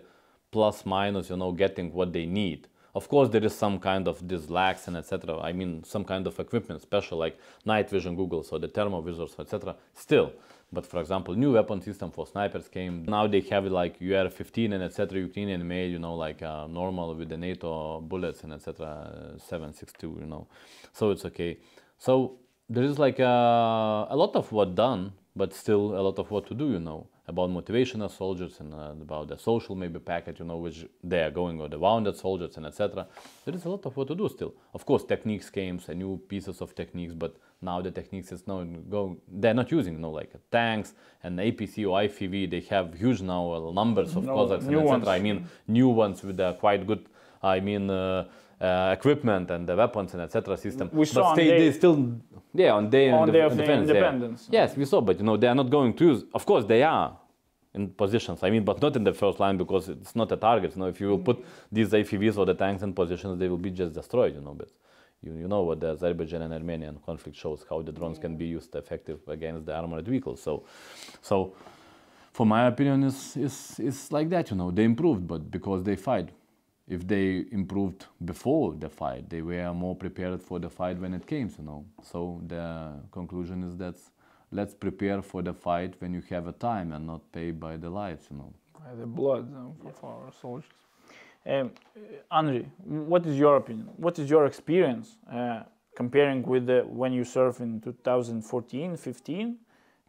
plus 0.51 0.85
minus, 0.85 1.29
you 1.29 1.37
know, 1.37 1.51
getting 1.51 1.93
what 1.93 2.11
they 2.11 2.25
need. 2.25 2.67
Of 2.95 3.07
course, 3.07 3.29
there 3.29 3.43
is 3.43 3.55
some 3.55 3.79
kind 3.79 4.07
of 4.07 4.27
this 4.27 4.49
lags 4.49 4.87
and 4.87 4.97
etc. 4.97 5.39
I 5.39 5.53
mean, 5.53 5.83
some 5.83 6.03
kind 6.03 6.25
of 6.25 6.39
equipment, 6.39 6.81
special 6.81 7.19
like 7.19 7.39
night 7.65 7.89
vision 7.89 8.15
goggles 8.15 8.51
or 8.51 8.59
the 8.59 8.67
thermovisors, 8.67 9.39
etc. 9.39 9.75
Still, 9.93 10.33
but 10.71 10.85
for 10.85 10.99
example, 10.99 11.33
new 11.35 11.53
weapon 11.53 11.81
system 11.81 12.11
for 12.11 12.27
snipers 12.27 12.67
came. 12.67 13.05
Now 13.05 13.25
they 13.27 13.41
have 13.41 13.65
like 13.65 13.95
UR-15 14.01 14.73
and 14.73 14.83
etc. 14.83 15.19
Ukrainian 15.19 15.67
made, 15.67 15.91
you 15.91 15.99
know, 15.99 16.15
like 16.15 16.43
uh, 16.43 16.67
normal 16.67 17.15
with 17.15 17.29
the 17.29 17.37
NATO 17.37 18.01
bullets 18.01 18.43
and 18.43 18.53
etc. 18.53 18.85
Uh, 18.85 19.39
762, 19.39 20.17
you 20.19 20.25
know. 20.27 20.47
So 20.93 21.11
it's 21.11 21.25
okay. 21.25 21.57
So 21.97 22.37
there 22.69 22.83
is 22.83 22.99
like 22.99 23.19
uh, 23.19 24.05
a 24.09 24.15
lot 24.15 24.35
of 24.35 24.51
what 24.51 24.75
done, 24.75 25.13
but 25.35 25.53
still 25.53 25.99
a 25.99 26.01
lot 26.01 26.19
of 26.19 26.29
what 26.29 26.45
to 26.47 26.53
do, 26.53 26.69
you 26.71 26.79
know, 26.79 27.07
about 27.27 27.49
motivational 27.49 28.11
soldiers 28.11 28.59
and 28.59 28.73
uh, 28.73 28.91
about 29.01 29.27
the 29.27 29.37
social 29.37 29.75
maybe 29.75 29.99
package, 29.99 30.39
you 30.39 30.45
know, 30.45 30.57
which 30.57 30.85
they 31.03 31.23
are 31.23 31.31
going 31.31 31.59
or 31.59 31.67
the 31.67 31.79
wounded 31.79 32.15
soldiers 32.15 32.57
and 32.57 32.65
etc. 32.67 33.07
There 33.45 33.55
is 33.55 33.65
a 33.65 33.69
lot 33.69 33.85
of 33.87 33.97
what 33.97 34.07
to 34.09 34.15
do 34.15 34.29
still. 34.29 34.53
Of 34.73 34.85
course, 34.85 35.03
techniques 35.03 35.49
came, 35.49 35.79
new 35.95 36.21
pieces 36.27 36.61
of 36.61 36.75
techniques, 36.75 37.13
but 37.13 37.35
now 37.61 37.81
the 37.81 37.91
techniques 37.91 38.31
is 38.31 38.47
now 38.47 38.63
go. 38.89 39.17
They're 39.27 39.53
not 39.53 39.71
using, 39.71 39.93
you 39.93 39.99
know, 39.99 40.11
like 40.11 40.31
tanks 40.51 40.93
and 41.23 41.37
APC 41.39 41.85
or 41.85 41.99
IFV. 41.99 42.49
They 42.49 42.61
have 42.69 42.93
huge 42.93 43.21
now 43.21 43.51
uh, 43.51 43.71
numbers 43.71 44.15
of 44.15 44.23
No, 44.23 44.35
Cossacks 44.35 44.65
and 44.65 44.75
etc. 44.75 45.09
I 45.09 45.19
mean, 45.19 45.47
new 45.67 45.89
ones 45.89 46.23
with 46.23 46.39
uh, 46.39 46.53
quite 46.53 46.85
good. 46.85 47.07
I 47.41 47.59
mean. 47.59 47.89
Uh, 47.89 48.25
uh, 48.61 48.93
equipment 48.97 49.49
and 49.51 49.67
the 49.67 49.75
weapons 49.75 50.13
and 50.13 50.21
etc. 50.21 50.57
system, 50.57 50.89
We 50.91 51.05
saw 51.05 51.33
but 51.33 51.35
stay, 51.35 51.57
they 51.59 51.71
still, 51.71 52.17
yeah, 52.53 52.73
on 52.73 52.89
day 52.89 53.09
On 53.09 53.23
and 53.23 53.31
day 53.31 53.41
of 53.41 53.55
defense, 53.55 53.87
yeah. 53.87 53.95
independence. 53.95 54.49
Yes, 54.51 54.75
we 54.75 54.85
saw, 54.85 54.99
but 54.99 55.17
you 55.17 55.23
know 55.23 55.37
they 55.37 55.47
are 55.47 55.55
not 55.55 55.69
going 55.69 55.93
to 55.93 56.05
use. 56.05 56.23
Of 56.33 56.45
course, 56.45 56.65
they 56.65 56.83
are 56.83 57.17
in 57.73 57.89
positions. 57.89 58.43
I 58.43 58.49
mean, 58.49 58.63
but 58.65 58.81
not 58.81 58.95
in 58.95 59.03
the 59.03 59.13
first 59.13 59.39
line 59.39 59.57
because 59.57 59.89
it's 59.89 60.15
not 60.15 60.31
a 60.31 60.35
target. 60.35 60.75
You 60.75 60.81
know, 60.81 60.87
if 60.87 60.99
you 60.99 61.07
will 61.07 61.19
put 61.19 61.43
these 61.71 61.89
AFVs 61.89 62.37
or 62.37 62.45
the 62.45 62.53
tanks 62.53 62.83
in 62.83 62.93
positions, 62.93 63.39
they 63.39 63.47
will 63.47 63.57
be 63.57 63.71
just 63.71 63.93
destroyed. 63.93 64.35
You 64.35 64.41
know, 64.41 64.53
but 64.53 64.69
you, 65.21 65.33
you 65.33 65.47
know 65.47 65.63
what 65.63 65.79
the 65.79 65.91
Azerbaijan 65.91 66.41
and 66.41 66.53
Armenian 66.53 66.99
conflict 67.05 67.37
shows 67.37 67.65
how 67.69 67.81
the 67.81 67.91
drones 67.91 68.19
can 68.19 68.37
be 68.37 68.45
used 68.45 68.75
effective 68.75 69.19
against 69.27 69.65
the 69.65 69.75
armored 69.75 70.07
vehicles. 70.07 70.41
So, 70.41 70.63
so 71.21 71.55
for 72.33 72.45
my 72.45 72.67
opinion, 72.67 73.03
is 73.03 73.35
is 73.37 73.79
is 73.79 74.11
like 74.11 74.29
that. 74.29 74.51
You 74.51 74.57
know, 74.57 74.71
they 74.71 74.83
improved, 74.85 75.27
but 75.27 75.51
because 75.51 75.83
they 75.83 75.95
fight. 75.95 76.29
If 76.87 77.07
they 77.07 77.45
improved 77.51 78.07
before 78.25 78.73
the 78.73 78.89
fight, 78.89 79.29
they 79.29 79.41
were 79.43 79.73
more 79.73 79.95
prepared 79.95 80.41
for 80.41 80.57
the 80.59 80.69
fight 80.69 80.97
when 80.99 81.13
it 81.13 81.27
came. 81.27 81.49
You 81.59 81.65
know, 81.65 81.85
so 82.01 82.41
the 82.47 82.93
conclusion 83.11 83.63
is 83.63 83.77
that 83.77 83.95
let's 84.51 84.73
prepare 84.73 85.21
for 85.21 85.43
the 85.43 85.53
fight 85.53 85.95
when 85.99 86.13
you 86.13 86.23
have 86.31 86.47
a 86.47 86.53
time 86.53 86.93
and 86.93 87.05
not 87.05 87.31
pay 87.31 87.51
by 87.51 87.77
the 87.77 87.89
lives. 87.89 88.27
You 88.31 88.37
know. 88.37 88.53
by 88.73 88.95
the 88.95 89.05
blood 89.05 89.53
uh, 89.53 89.89
of 89.89 90.03
our 90.03 90.31
soldiers. 90.41 90.88
Um, 91.45 91.71
uh, 92.31 92.59
what 92.85 93.25
is 93.25 93.37
your 93.37 93.55
opinion? 93.55 93.89
What 93.97 94.19
is 94.19 94.29
your 94.29 94.45
experience 94.45 95.17
uh, 95.31 95.63
comparing 95.95 96.43
with 96.43 96.67
the, 96.67 96.81
when 96.81 97.13
you 97.13 97.23
served 97.23 97.61
in 97.61 97.81
2014, 97.81 98.97
15, 98.97 99.57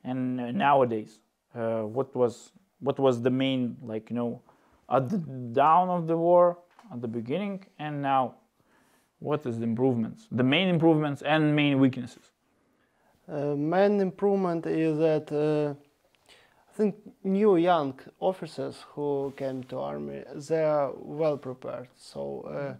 and 0.04 0.40
uh, 0.40 0.50
nowadays? 0.50 1.20
Uh, 1.54 1.82
what 1.82 2.14
was 2.14 2.52
what 2.78 2.98
was 2.98 3.20
the 3.20 3.30
main 3.30 3.76
like 3.82 4.08
you 4.08 4.16
know 4.16 4.40
at 4.88 5.08
the 5.08 5.18
down 5.18 5.88
of 5.88 6.06
the 6.06 6.16
war 6.16 6.58
at 6.92 7.00
the 7.00 7.08
beginning 7.08 7.64
and 7.78 8.00
now? 8.02 8.34
What 9.18 9.44
is 9.44 9.58
the 9.58 9.64
improvements? 9.64 10.26
The 10.32 10.42
main 10.42 10.68
improvements 10.68 11.22
and 11.22 11.54
main 11.54 11.78
weaknesses. 11.78 12.30
Uh, 13.28 13.54
main 13.54 14.00
improvement 14.00 14.66
is 14.66 14.96
that 14.98 15.30
uh, 15.30 15.74
I 16.70 16.76
think 16.76 16.94
new 17.24 17.56
young 17.56 17.94
officers 18.20 18.84
who 18.94 19.32
came 19.36 19.64
to 19.64 19.78
army 19.78 20.22
they 20.48 20.62
are 20.64 20.92
well 20.96 21.36
prepared. 21.36 21.88
So 21.96 22.20
uh, 22.42 22.74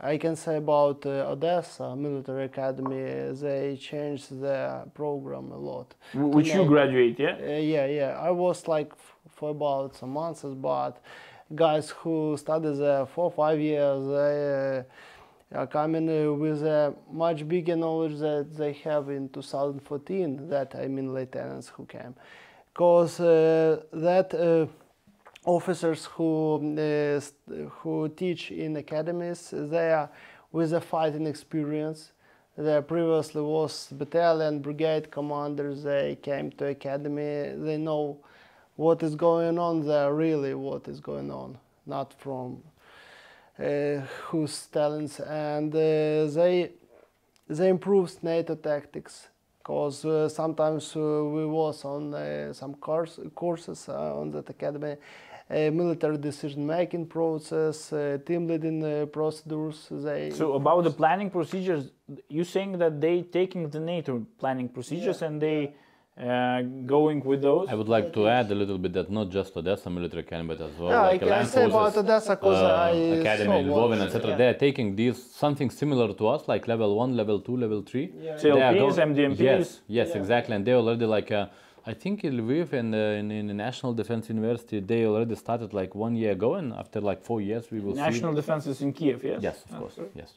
I 0.00 0.18
can 0.18 0.36
say 0.36 0.56
about 0.56 1.06
uh, 1.06 1.32
Odessa 1.32 1.94
Military 1.96 2.44
Academy. 2.44 3.32
They 3.32 3.76
changed 3.80 4.40
their 4.40 4.84
program 4.94 5.50
a 5.52 5.56
lot. 5.56 5.94
W- 6.14 6.34
Which 6.36 6.48
you 6.54 6.64
graduate, 6.64 7.18
yeah? 7.18 7.36
Uh, 7.40 7.46
yeah, 7.74 7.86
yeah. 7.86 8.18
I 8.20 8.30
was 8.30 8.66
like 8.68 8.90
f- 8.92 9.14
for 9.30 9.50
about 9.50 9.96
some 9.96 10.10
months, 10.12 10.42
but 10.44 11.00
guys 11.54 11.90
who 11.90 12.36
studied 12.36 12.76
there 12.76 13.06
for 13.06 13.30
five 13.30 13.60
years, 13.60 14.00
they 14.06 14.84
uh, 15.56 15.58
are 15.60 15.66
coming 15.66 16.08
uh, 16.08 16.32
with 16.32 16.62
a 16.62 16.94
much 17.10 17.46
bigger 17.48 17.76
knowledge 17.76 18.18
that 18.18 18.56
they 18.56 18.72
have 18.84 19.08
in 19.10 19.28
2014. 19.30 20.48
That 20.48 20.74
I 20.74 20.86
mean, 20.88 21.12
lieutenants 21.14 21.68
who 21.68 21.86
came, 21.86 22.14
because 22.78 23.18
uh, 23.18 23.82
that. 23.92 24.32
Uh, 24.32 24.66
officers 25.44 26.04
who 26.04 26.28
uh, 26.76 27.20
who 27.78 28.08
teach 28.10 28.50
in 28.50 28.76
academies 28.76 29.54
they 29.54 29.90
are 29.90 30.10
with 30.52 30.74
a 30.74 30.80
fighting 30.80 31.26
experience 31.26 32.12
they 32.56 32.78
previously 32.82 33.40
was 33.40 33.88
battalion 33.92 34.58
brigade 34.60 35.10
commanders 35.10 35.84
they 35.84 36.18
came 36.20 36.50
to 36.50 36.66
academy 36.66 37.54
they 37.66 37.78
know 37.78 38.18
what 38.76 39.02
is 39.02 39.14
going 39.14 39.58
on 39.58 39.86
there 39.86 40.12
really 40.12 40.52
what 40.54 40.86
is 40.86 41.00
going 41.00 41.30
on 41.30 41.56
not 41.86 42.12
from 42.18 42.62
uh, 43.58 44.00
who's 44.26 44.66
talents 44.66 45.18
and 45.20 45.74
uh, 45.74 46.26
they 46.36 46.70
they 47.48 47.68
improved 47.68 48.22
NATO 48.22 48.54
tactics 48.54 49.28
because 49.68 50.02
uh, 50.06 50.28
sometimes 50.30 50.96
uh, 50.96 51.00
we 51.00 51.44
was 51.44 51.84
on 51.84 52.14
uh, 52.14 52.52
some 52.54 52.74
course, 52.76 53.20
courses 53.34 53.86
uh, 53.88 54.18
on 54.18 54.30
that 54.30 54.48
academy 54.48 54.96
uh, 55.50 55.70
military 55.70 56.16
decision 56.16 56.66
making 56.66 57.06
process 57.06 57.92
uh, 57.92 58.16
team 58.24 58.46
leading 58.46 58.82
uh, 58.82 59.04
procedures 59.06 59.88
they 59.90 60.30
So 60.30 60.54
about 60.54 60.84
the 60.84 60.90
planning 60.90 61.30
procedures, 61.30 61.90
you 62.28 62.44
saying 62.44 62.78
that 62.78 62.98
they 62.98 63.22
taking 63.22 63.68
the 63.68 63.80
NATO 63.80 64.24
planning 64.38 64.70
procedures 64.70 65.20
and 65.20 65.40
they 65.40 65.74
uh, 66.18 66.62
going 66.86 67.20
with 67.24 67.40
those? 67.42 67.68
I 67.68 67.74
would 67.74 67.88
like 67.88 68.12
to 68.14 68.26
add 68.28 68.50
a 68.50 68.54
little 68.54 68.78
bit 68.78 68.92
that 68.94 69.10
not 69.10 69.30
just 69.30 69.56
Odessa 69.56 69.88
Military 69.88 70.22
Academy, 70.22 70.48
but 70.54 70.60
as 70.68 70.76
well 70.78 70.90
yeah, 70.90 71.02
I 71.02 71.10
like 71.12 71.20
can 71.20 71.28
land 71.28 71.48
say 71.48 71.64
about 71.64 71.96
Odessa 71.96 72.34
because 72.36 72.62
uh, 72.62 72.88
I 72.90 72.90
Academy, 73.20 73.64
saw 73.64 73.70
Lvovin, 73.70 73.98
what- 73.98 74.06
etc. 74.08 74.30
yeah. 74.30 74.36
They 74.36 74.48
are 74.48 74.54
taking 74.66 74.96
these 74.96 75.18
something 75.44 75.70
similar 75.70 76.12
to 76.14 76.26
us, 76.28 76.48
like 76.48 76.66
level 76.66 76.96
one, 76.96 77.16
level 77.16 77.38
two, 77.40 77.56
level 77.56 77.82
three. 77.82 78.06
They 78.08 78.30
are 78.30 78.36
CLPs, 78.38 78.96
MDMPs. 79.10 79.38
Yes, 79.40 79.80
yes, 79.86 80.14
exactly. 80.14 80.56
And 80.56 80.64
they 80.66 80.74
already 80.74 81.06
like, 81.06 81.30
uh, 81.30 81.46
I 81.86 81.94
think 81.94 82.24
in 82.24 82.32
Lviv 82.40 82.72
and 82.72 82.94
uh, 82.94 82.98
in, 83.20 83.30
in 83.30 83.46
the 83.46 83.54
National 83.54 83.94
Defense 83.94 84.28
University, 84.28 84.80
they 84.80 85.06
already 85.06 85.36
started 85.36 85.72
like 85.72 85.94
one 85.94 86.16
year 86.16 86.32
ago, 86.32 86.54
and 86.54 86.72
after 86.74 87.00
like 87.00 87.22
four 87.22 87.40
years, 87.40 87.70
we 87.70 87.78
will 87.80 87.94
National 87.94 88.32
see. 88.32 88.36
defense 88.40 88.66
is 88.66 88.82
in 88.82 88.92
Kiev, 88.92 89.22
yes? 89.24 89.40
Yes, 89.42 89.64
of 89.70 89.78
course, 89.78 89.96
yes. 90.14 90.34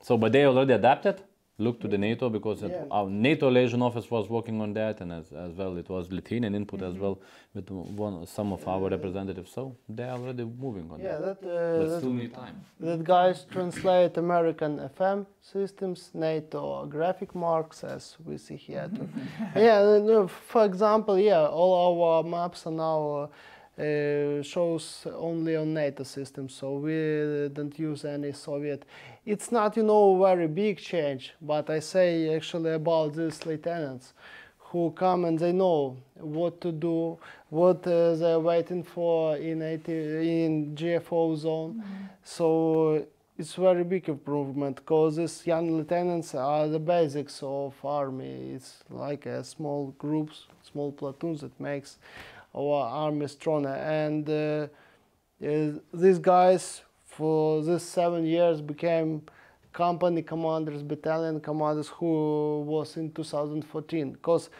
So, 0.00 0.16
but 0.18 0.32
they 0.32 0.44
already 0.46 0.72
adapted. 0.74 1.22
Look 1.58 1.80
to 1.80 1.88
the 1.88 1.98
NATO 1.98 2.30
because 2.30 2.62
it- 2.62 2.86
our 2.90 3.08
NATO 3.10 3.50
liaison 3.50 3.82
office 3.82 4.10
was 4.10 4.28
working 4.30 4.60
on 4.62 4.72
that, 4.72 5.00
and 5.02 5.12
as, 5.12 5.30
as 5.32 5.52
well 5.52 5.76
it 5.76 5.88
was 5.88 6.10
Lithuanian 6.10 6.54
input 6.54 6.82
as 6.82 6.94
well 6.98 7.18
with 7.54 7.70
one 7.70 8.26
some 8.26 8.52
of 8.54 8.66
our 8.66 8.88
representatives. 8.88 9.50
So 9.52 9.76
they 9.88 10.04
are 10.04 10.18
already 10.18 10.44
moving 10.44 10.90
on 10.90 10.98
yeah 11.00 11.18
that. 11.18 11.40
that, 11.42 11.48
uh, 11.48 11.78
But 11.78 11.88
that 11.90 11.98
still 11.98 12.12
need 12.14 12.32
time. 12.34 12.56
that 12.80 13.04
guys 13.04 13.44
translate 13.50 14.16
American 14.16 14.78
FM 14.96 15.26
systems, 15.40 16.10
NATO 16.14 16.86
graphic 16.86 17.34
marks, 17.34 17.84
as 17.84 18.16
we 18.24 18.38
see 18.38 18.56
here. 18.56 18.88
Too. 18.96 19.08
yeah, 19.56 20.26
for 20.26 20.64
example, 20.64 21.18
yeah, 21.18 21.46
all 21.46 21.72
our 22.08 22.22
maps 22.24 22.66
are 22.66 22.72
now 22.72 23.28
uh, 23.78 23.82
uh, 23.82 24.42
shows 24.42 25.06
only 25.28 25.56
on 25.56 25.72
NATO 25.74 26.02
systems, 26.04 26.54
so 26.54 26.76
we 26.78 27.48
don't 27.52 27.78
use 27.78 28.04
any 28.04 28.32
Soviet. 28.32 28.84
It's 29.24 29.52
not, 29.52 29.76
you 29.76 29.84
know, 29.84 30.20
very 30.20 30.48
big 30.48 30.78
change, 30.78 31.32
but 31.40 31.70
I 31.70 31.78
say 31.78 32.34
actually 32.34 32.72
about 32.72 33.14
these 33.14 33.46
lieutenants 33.46 34.14
who 34.58 34.90
come 34.96 35.26
and 35.26 35.38
they 35.38 35.52
know 35.52 35.96
what 36.14 36.60
to 36.62 36.72
do, 36.72 37.18
what 37.48 37.86
uh, 37.86 38.16
they're 38.16 38.40
waiting 38.40 38.82
for 38.82 39.36
in 39.36 39.62
AT, 39.62 39.88
in 39.88 40.74
JFO 40.74 41.36
zone. 41.36 41.84
So 42.24 43.06
it's 43.38 43.54
very 43.54 43.84
big 43.84 44.08
improvement 44.08 44.76
because 44.76 45.16
these 45.16 45.46
young 45.46 45.70
lieutenants 45.76 46.34
are 46.34 46.66
the 46.66 46.80
basics 46.80 47.40
of 47.44 47.74
army. 47.84 48.54
It's 48.54 48.82
like 48.90 49.26
a 49.26 49.44
small 49.44 49.94
groups, 49.98 50.46
small 50.62 50.90
platoons 50.90 51.42
that 51.42 51.60
makes 51.60 51.98
our 52.56 52.86
army 52.86 53.28
stronger. 53.28 53.68
And 53.68 54.28
uh, 54.28 54.66
uh, 55.46 55.78
these 55.94 56.18
guys 56.18 56.82
for 57.16 57.62
these 57.62 57.82
seven 57.82 58.24
years 58.24 58.60
became 58.60 59.22
company 59.72 60.22
commanders, 60.22 60.82
battalion 60.82 61.40
commanders 61.40 61.88
who 61.88 62.62
was 62.66 62.96
in 62.96 63.10
2014. 63.12 64.12
Because 64.12 64.50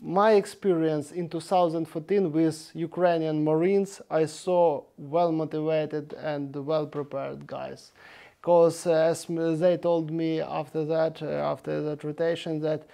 my 0.00 0.32
experience 0.32 1.12
in 1.12 1.28
2014 1.28 2.32
with 2.32 2.70
Ukrainian 2.74 3.42
Marines, 3.44 4.00
I 4.10 4.26
saw 4.26 4.84
well 4.96 5.32
motivated 5.32 6.12
and 6.12 6.54
well 6.54 6.86
prepared 6.86 7.46
guys. 7.46 7.92
Because 8.40 8.86
as 8.86 9.26
they 9.26 9.76
told 9.76 10.10
me 10.10 10.40
after 10.40 10.84
that, 10.84 11.22
uh, 11.22 11.26
after 11.26 11.82
that 11.82 12.04
rotation, 12.04 12.60
that 12.60 12.86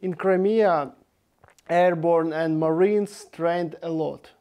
in 0.00 0.14
Crimea, 0.14 0.92
airborne 1.70 2.32
and 2.32 2.60
Marines 2.60 3.26
trained 3.32 3.76
a 3.82 3.88
lot, 3.88 4.31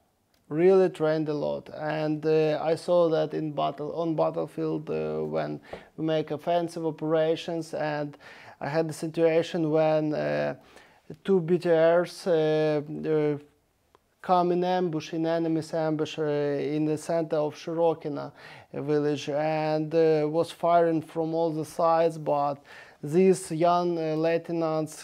really 0.52 0.90
trained 0.90 1.30
a 1.30 1.34
lot. 1.34 1.70
And 1.74 2.24
uh, 2.26 2.60
I 2.62 2.76
saw 2.76 3.10
that 3.10 3.34
in 3.34 3.54
battle 3.54 3.94
on 3.96 4.16
battlefield 4.16 4.90
uh, 4.90 5.26
when 5.26 5.60
we 5.98 6.06
make 6.06 6.30
offensive 6.32 6.86
operations, 6.86 7.74
and 7.74 8.18
I 8.60 8.70
had 8.70 8.88
the 8.88 8.94
situation 8.94 9.72
when. 9.72 10.14
Uh, 10.14 10.56
two 11.24 11.42
BTRs 11.42 12.28
uh, 12.28 13.10
uh, 13.10 13.38
come 14.22 14.52
in 14.52 14.64
ambush, 14.64 15.14
in 15.14 15.26
enemy's 15.26 15.74
ambush 15.74 16.20
uh, 16.20 16.24
in 16.24 16.86
the 16.86 16.98
center 16.98 17.38
of 17.38 17.56
Shirokina 17.56 18.32
village 18.74 19.30
and 19.30 19.92
was 20.32 20.52
firing 20.52 21.02
from 21.02 21.34
all 21.34 21.52
the 21.52 21.66
sides, 21.66 22.18
but 22.18 22.64
these 23.04 23.52
young 23.52 23.96
lieutenants 23.96 25.04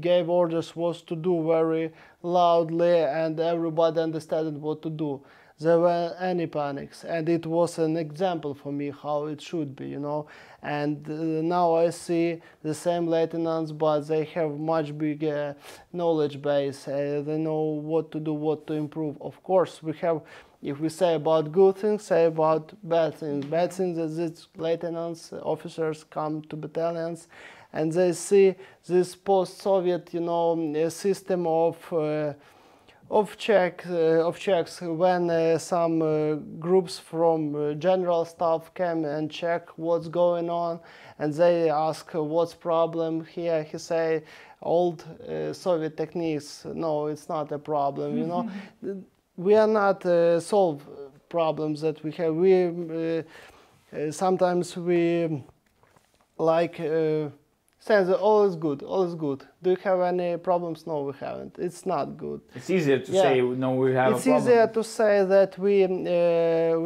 gave 0.00 0.28
orders 0.28 0.74
was 0.74 1.00
to 1.02 1.14
do 1.16 1.46
very 1.46 1.92
loudly 2.22 2.98
and 2.98 3.38
everybody 3.38 4.00
understood 4.00 4.56
what 4.60 4.82
to 4.82 4.90
do. 4.90 5.22
There 5.60 5.80
were 5.80 6.14
any 6.20 6.46
panics 6.46 7.04
and 7.04 7.28
it 7.28 7.44
was 7.44 7.78
an 7.78 7.96
example 7.96 8.54
for 8.54 8.72
me 8.72 8.92
how 9.02 9.26
it 9.26 9.40
should 9.40 9.74
be, 9.74 9.88
you 9.88 9.98
know. 9.98 10.28
And 10.62 11.04
uh, 11.08 11.42
now 11.42 11.74
I 11.74 11.90
see 11.90 12.40
the 12.62 12.74
same 12.74 13.08
lieutenants, 13.08 13.72
but 13.72 14.02
they 14.02 14.24
have 14.24 14.52
much 14.52 14.96
bigger 14.96 15.56
knowledge 15.92 16.40
base. 16.40 16.86
Uh, 16.86 17.22
they 17.26 17.38
know 17.38 17.60
what 17.60 18.12
to 18.12 18.20
do, 18.20 18.32
what 18.34 18.68
to 18.68 18.74
improve. 18.74 19.16
Of 19.20 19.42
course, 19.42 19.82
we 19.82 19.94
have, 19.94 20.20
if 20.62 20.78
we 20.78 20.88
say 20.88 21.14
about 21.14 21.50
good 21.50 21.76
things, 21.76 22.04
say 22.04 22.26
about 22.26 22.72
bad 22.84 23.16
things. 23.16 23.44
Bad 23.44 23.72
things 23.72 23.98
is 23.98 24.16
that 24.16 24.46
lieutenants, 24.56 25.32
officers 25.32 26.04
come 26.04 26.42
to 26.42 26.56
battalions, 26.56 27.26
and 27.72 27.92
they 27.92 28.12
see 28.12 28.54
this 28.86 29.14
post-Soviet, 29.14 30.12
you 30.12 30.20
know, 30.20 30.74
uh, 30.74 30.90
system 30.90 31.46
of. 31.46 31.92
Uh, 31.92 32.34
of 33.10 33.38
check 33.38 33.86
uh, 33.88 34.28
of 34.28 34.38
checks 34.38 34.82
when 34.82 35.30
uh, 35.30 35.56
some 35.56 36.02
uh, 36.02 36.34
groups 36.58 36.98
from 36.98 37.54
uh, 37.54 37.72
general 37.72 38.24
staff 38.24 38.70
came 38.74 39.04
and 39.06 39.30
check 39.30 39.66
what's 39.76 40.08
going 40.08 40.50
on. 40.50 40.78
And 41.18 41.32
they 41.32 41.70
ask 41.70 42.14
uh, 42.14 42.22
what's 42.22 42.52
problem 42.52 43.24
here? 43.24 43.62
He 43.62 43.78
say 43.78 44.24
old 44.60 45.04
uh, 45.26 45.52
soviet 45.52 45.96
techniques 45.96 46.66
no 46.74 47.06
it's 47.06 47.28
not 47.28 47.52
a 47.52 47.58
problem 47.58 48.18
you 48.18 48.26
know. 48.26 48.50
We 49.36 49.54
are 49.54 49.68
not 49.68 50.04
uh, 50.04 50.40
solve 50.40 50.82
problems 51.28 51.80
that 51.82 52.02
we 52.02 52.10
have. 52.12 52.34
We 52.34 52.64
uh, 52.64 53.22
uh, 53.96 54.10
sometimes 54.10 54.76
we 54.76 55.44
like 56.38 56.80
say 57.88 58.04
that 58.08 58.18
all 58.28 58.42
is 58.50 58.56
good 58.66 58.80
all 58.92 59.04
is 59.10 59.14
good 59.26 59.40
do 59.62 59.70
you 59.74 59.80
have 59.88 60.00
any 60.12 60.30
problems 60.48 60.78
no 60.90 60.96
we 61.08 61.14
haven't 61.26 61.54
it's 61.66 61.84
not 61.94 62.06
good 62.26 62.40
It's 62.58 62.70
easier 62.76 62.98
to 63.06 63.10
Yeah. 63.16 63.22
say, 63.26 63.34
no, 63.64 63.68
we 63.82 63.88
have 64.00 64.10
it's 64.12 64.26
a 64.26 64.30
problem. 64.30 64.42
easier 64.42 64.66
to 64.78 64.82
say 64.98 65.14
that 65.34 65.50
we 65.64 65.74
uh, 65.84 65.90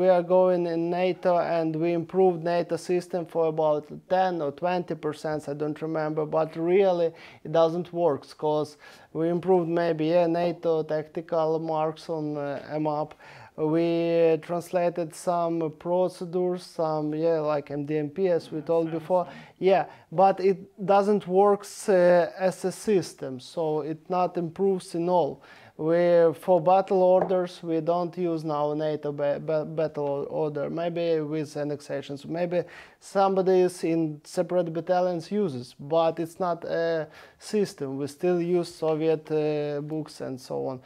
we 0.00 0.06
are 0.16 0.24
going 0.36 0.62
in 0.74 0.80
NATO 1.02 1.32
and 1.58 1.70
we 1.82 1.88
improved 2.02 2.40
NATO 2.54 2.76
system 2.90 3.22
for 3.34 3.44
about 3.54 3.84
10 4.08 4.40
or 4.44 4.50
20 4.52 4.94
percent. 5.04 5.48
I 5.52 5.54
don't 5.62 5.80
remember, 5.88 6.22
but 6.38 6.48
really 6.74 7.08
it 7.46 7.52
doesn't 7.60 7.88
work 8.04 8.22
because 8.34 8.70
we 9.12 9.22
improved 9.36 9.68
maybe 9.82 10.04
yeah, 10.14 10.26
NATO 10.44 10.82
tactical 10.94 11.58
marks 11.74 12.04
on 12.08 12.24
uh, 12.36 12.76
a 12.76 12.78
map. 12.88 13.10
We 13.56 14.38
translated 14.40 15.14
some 15.14 15.72
procedures, 15.78 16.62
some 16.62 17.14
yeah, 17.14 17.40
like 17.40 17.68
MDMP 17.68 18.30
as 18.30 18.50
we 18.50 18.62
told 18.62 18.90
before. 18.90 19.28
Yeah, 19.58 19.86
but 20.10 20.40
it 20.40 20.58
doesn't 20.86 21.26
work 21.28 21.66
uh, 21.86 21.92
as 21.92 22.64
a 22.64 22.72
system, 22.72 23.40
so 23.40 23.80
it 23.80 24.08
not 24.08 24.38
improves 24.38 24.94
in 24.94 25.08
all. 25.10 25.42
We 25.76 26.32
for 26.34 26.60
battle 26.60 27.02
orders 27.02 27.62
we 27.62 27.80
don't 27.80 28.16
use 28.16 28.44
now 28.44 28.72
NATO 28.74 29.10
ba- 29.12 29.40
ba- 29.40 29.64
battle 29.64 30.26
order. 30.30 30.70
Maybe 30.70 31.20
with 31.20 31.56
annexations. 31.56 32.24
Maybe 32.26 32.62
somebody 33.00 33.60
is 33.60 33.82
in 33.84 34.20
separate 34.24 34.72
battalions 34.72 35.30
uses, 35.30 35.74
but 35.78 36.18
it's 36.20 36.38
not 36.38 36.64
a 36.64 37.08
system. 37.38 37.98
We 37.98 38.06
still 38.06 38.40
use 38.40 38.74
Soviet 38.74 39.30
uh, 39.30 39.80
books 39.82 40.20
and 40.20 40.40
so 40.40 40.66
on. 40.68 40.80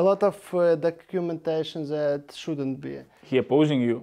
A 0.00 0.02
lot 0.02 0.20
of 0.30 0.36
uh, 0.54 0.74
documentation 0.76 1.80
that 1.88 2.24
shouldn't 2.34 2.80
be. 2.80 2.94
He 3.30 3.38
opposing 3.38 3.80
you. 3.80 3.96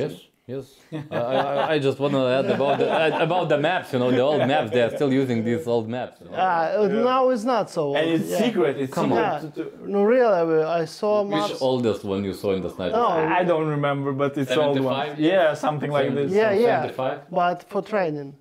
Yes, 0.00 0.12
yes. 0.46 0.64
I, 1.10 1.16
I, 1.16 1.70
I 1.74 1.78
just 1.86 1.98
want 2.02 2.12
to 2.12 2.22
add 2.38 2.46
about 2.56 2.78
the, 2.78 2.88
uh, 2.90 3.24
about 3.26 3.48
the 3.48 3.58
maps. 3.68 3.88
You 3.94 3.98
know, 4.00 4.10
the 4.10 4.20
old 4.30 4.42
maps. 4.52 4.70
They 4.74 4.82
are 4.86 4.94
still 4.98 5.12
using 5.22 5.38
these 5.48 5.66
old 5.66 5.86
maps. 5.96 6.16
you 6.20 6.26
know. 6.30 6.36
Uh, 6.36 6.88
Now 7.12 7.30
it's 7.30 7.44
not 7.54 7.70
so. 7.76 7.82
And 7.96 8.06
old, 8.06 8.20
it's 8.20 8.30
yeah. 8.30 8.38
secret. 8.44 8.74
It's 8.82 8.92
Come 8.92 9.10
secret. 9.10 9.22
Yeah. 9.22 9.64
to- 9.64 9.70
to- 9.70 9.90
No, 9.94 10.00
really, 10.14 10.62
I 10.80 10.84
saw 10.84 11.22
Which 11.22 11.30
maps. 11.50 11.62
oldest 11.70 12.04
one 12.04 12.20
you 12.28 12.34
saw 12.42 12.50
in 12.56 12.62
the 12.66 12.70
sniper? 12.76 12.96
No, 12.96 13.06
I 13.40 13.42
don't 13.50 13.68
remember, 13.76 14.10
but 14.12 14.36
it's 14.36 14.52
old 14.52 14.78
one. 14.80 15.06
75? 15.06 15.20
Yeah, 15.20 15.54
something 15.54 15.90
like 15.98 16.14
this. 16.18 16.30
Yeah, 16.32 16.52
yeah. 16.52 16.82
75? 16.82 17.30
but 17.40 17.58
for 17.70 17.80
training. 17.82 18.34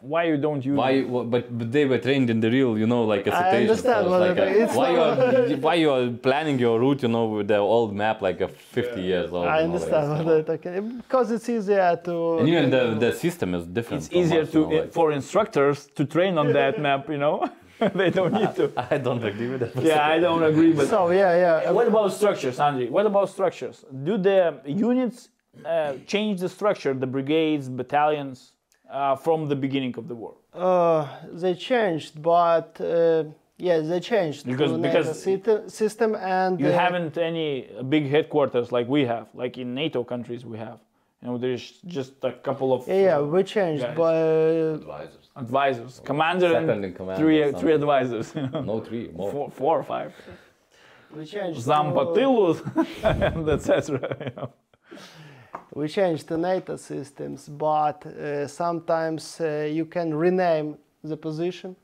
Why 0.00 0.24
you 0.24 0.36
don't 0.36 0.64
use? 0.64 0.76
Why? 0.76 1.02
wh- 1.02 1.28
But, 1.30 1.56
but 1.58 1.72
they 1.72 1.84
were 1.84 1.98
trained 1.98 2.30
in 2.30 2.40
the 2.40 2.50
real, 2.50 2.78
you 2.78 2.86
know, 2.86 3.04
like 3.04 3.26
a 3.26 3.34
I 3.34 3.38
situation. 3.38 3.70
understand 3.70 4.06
so 4.06 4.18
like 4.18 4.38
a- 4.38 4.66
why 4.78 4.90
you 4.90 5.00
are 5.00 5.56
why 5.66 5.74
you 5.74 5.90
are 5.90 6.08
planning 6.10 6.58
your 6.58 6.78
route, 6.78 7.02
you 7.02 7.08
know, 7.08 7.26
with 7.26 7.48
the 7.48 7.56
old 7.56 7.94
map, 7.94 8.22
like 8.22 8.40
a 8.40 8.48
50 8.48 9.00
years 9.00 9.32
old. 9.32 9.46
I 9.46 9.62
you 9.62 9.68
know, 9.68 9.74
like 9.74 9.82
understand 9.92 10.06
so. 10.18 10.24
what 10.24 11.02
because 11.02 11.30
it's 11.30 11.48
easier 11.48 11.98
to. 12.04 12.38
And 12.38 12.48
even 12.48 12.70
the, 12.70 12.84
the 13.04 13.12
system 13.12 13.54
is 13.54 13.66
different. 13.66 14.02
It's 14.04 14.08
from 14.12 14.18
easier 14.20 14.42
us, 14.42 14.50
to 14.52 14.60
you 14.60 14.66
know, 14.66 14.76
like- 14.82 14.92
for 14.92 15.12
instructors 15.12 15.86
to 15.96 16.04
train 16.04 16.38
on 16.38 16.52
that 16.52 16.80
map. 16.86 17.08
You 17.08 17.18
know, 17.18 17.36
they 18.00 18.10
don't 18.10 18.32
need 18.32 18.54
to. 18.56 18.64
I 18.76 18.98
don't 18.98 19.24
agree 19.24 19.48
with 19.48 19.60
that. 19.60 19.82
Yeah, 19.82 20.06
I 20.14 20.18
don't 20.18 20.42
agree, 20.42 20.72
but 20.72 20.86
So 20.88 21.10
yeah, 21.10 21.62
yeah. 21.64 21.70
What 21.70 21.86
about 21.88 22.12
structures, 22.12 22.58
Andrei? 22.60 22.88
What 22.88 23.06
about 23.06 23.28
structures? 23.30 23.84
Do 24.08 24.16
the 24.18 24.60
units 24.64 25.28
uh, 25.64 25.94
change 26.06 26.40
the 26.40 26.48
structure, 26.48 26.94
the 26.94 27.06
brigades, 27.06 27.68
battalions, 27.68 28.52
uh, 28.90 29.16
from 29.16 29.48
the 29.48 29.56
beginning 29.56 29.94
of 29.98 30.08
the 30.08 30.14
war? 30.14 30.34
Uh, 30.52 31.06
they 31.32 31.54
changed, 31.54 32.20
but 32.22 32.80
uh, 32.80 33.24
yes, 33.56 33.86
they 33.88 34.00
changed 34.00 34.46
because 34.46 34.72
the 34.72 34.78
because 34.78 35.22
system, 35.22 35.68
system 35.68 36.14
and 36.14 36.58
you 36.60 36.66
haven't 36.66 37.16
any 37.18 37.68
big 37.88 38.08
headquarters 38.08 38.72
like 38.72 38.88
we 38.88 39.04
have, 39.04 39.26
like 39.34 39.58
in 39.58 39.74
NATO 39.74 40.04
countries 40.04 40.44
we 40.44 40.58
have. 40.58 40.78
You 41.22 41.28
know, 41.28 41.38
there's 41.38 41.72
just 41.86 42.12
a 42.22 42.32
couple 42.32 42.72
of 42.72 42.86
yeah, 42.86 43.20
we 43.20 43.42
changed, 43.42 43.82
guys. 43.82 43.96
but 43.96 44.14
advisors, 44.14 45.30
advisors, 45.34 46.00
commander, 46.04 46.56
and 46.56 46.94
command 46.94 47.18
three, 47.18 47.52
three 47.52 47.72
advisors. 47.72 48.34
no, 48.52 48.80
three, 48.80 49.08
more. 49.08 49.32
Four, 49.32 49.50
four 49.50 49.78
or 49.80 49.82
five. 49.82 50.14
We 51.14 51.24
changed. 51.24 51.60
Zam 51.60 51.86
Patilu, 51.92 52.60
and 53.02 53.48
etc. 53.48 54.50
You 55.74 55.80
know. 55.80 55.82
we 55.82 55.88
change 55.88 56.24
the 56.24 56.36
NATO 56.36 56.76
systems, 56.76 57.48
but 57.48 58.04
uh, 58.06 58.46
sometimes 58.46 59.40
uh, 59.40 59.68
you 59.70 59.84
can 59.84 60.14
rename 60.14 60.76
the 61.02 61.16
position, 61.16 61.76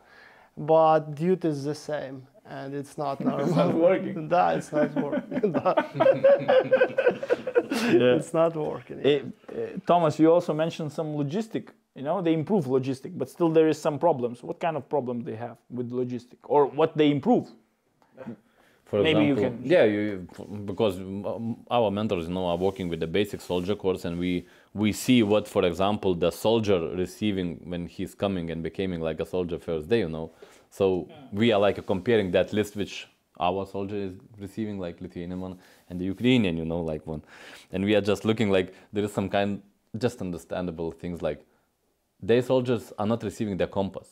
but 0.57 1.14
duty 1.14 1.49
is 1.49 1.64
the 1.64 1.74
same, 1.74 2.26
and 2.47 2.74
it's 2.74 2.97
not 2.99 3.20
normal. 3.20 3.47
it's 3.47 3.57
not 3.57 3.74
working. 3.74 4.28
Da, 4.28 4.51
it's 4.51 4.72
not 4.72 4.95
working. 4.95 5.53
Da. 5.53 5.74
It's 8.16 8.32
not 8.32 8.57
working. 8.57 9.01
Eh, 9.05 9.20
eh, 9.55 9.66
Thomas, 9.87 10.18
you 10.18 10.32
also 10.32 10.55
mentioned 10.55 10.93
some 10.93 11.14
logistic. 11.14 11.68
You 11.95 12.03
know, 12.03 12.22
they 12.22 12.32
improve 12.32 12.64
logistic, 12.66 13.16
but 13.16 13.28
still 13.28 13.51
there 13.51 13.68
is 13.68 13.80
some 13.80 13.99
problems. 13.99 14.43
What 14.43 14.59
kind 14.59 14.76
of 14.76 14.89
problems 14.89 15.24
they 15.24 15.37
have 15.37 15.59
with 15.70 15.91
logistic, 15.91 16.39
or 16.45 16.66
what 16.66 16.97
they 16.97 17.11
improve? 17.11 17.49
For 18.95 19.03
Maybe 19.03 19.24
you 19.24 19.34
can- 19.34 19.61
yeah, 19.64 19.82
you, 19.82 20.28
because 20.66 21.01
our 21.68 21.90
mentors, 21.90 22.28
you 22.28 22.34
know, 22.34 22.47
are 22.47 22.57
working 22.57 22.88
with 22.88 23.01
the 23.01 23.09
basic 23.09 23.40
soldier 23.40 23.74
course, 23.74 24.05
and 24.05 24.20
we 24.24 24.47
we 24.72 24.92
see 24.92 25.24
what, 25.24 25.49
for 25.49 25.64
example, 25.64 26.14
the 26.14 26.30
soldier 26.30 26.78
receiving 27.03 27.49
when 27.72 27.88
he's 27.88 28.14
coming 28.14 28.51
and 28.53 28.62
becoming 28.62 29.01
like 29.01 29.18
a 29.18 29.26
soldier 29.26 29.59
first 29.59 29.88
day, 29.88 29.99
you 29.99 30.09
know. 30.09 30.30
So 30.70 31.09
we 31.32 31.51
are 31.51 31.61
like 31.66 31.84
comparing 31.92 32.30
that 32.36 32.53
list 32.53 32.76
which 32.76 33.09
our 33.40 33.66
soldier 33.66 33.97
is 33.97 34.12
receiving, 34.38 34.78
like 34.78 35.01
Lithuanian 35.01 35.40
one, 35.40 35.59
and 35.88 36.01
the 36.01 36.05
Ukrainian, 36.14 36.57
you 36.57 36.64
know, 36.64 36.80
like 36.92 37.05
one, 37.05 37.22
and 37.72 37.84
we 37.84 37.97
are 37.97 38.05
just 38.12 38.24
looking 38.24 38.49
like 38.57 38.72
there 38.92 39.03
is 39.03 39.12
some 39.12 39.28
kind 39.28 39.61
just 39.99 40.20
understandable 40.20 40.92
things 40.92 41.20
like 41.20 41.40
their 42.22 42.42
soldiers 42.42 42.92
are 43.01 43.09
not 43.14 43.24
receiving 43.24 43.57
their 43.57 43.72
compass 43.80 44.09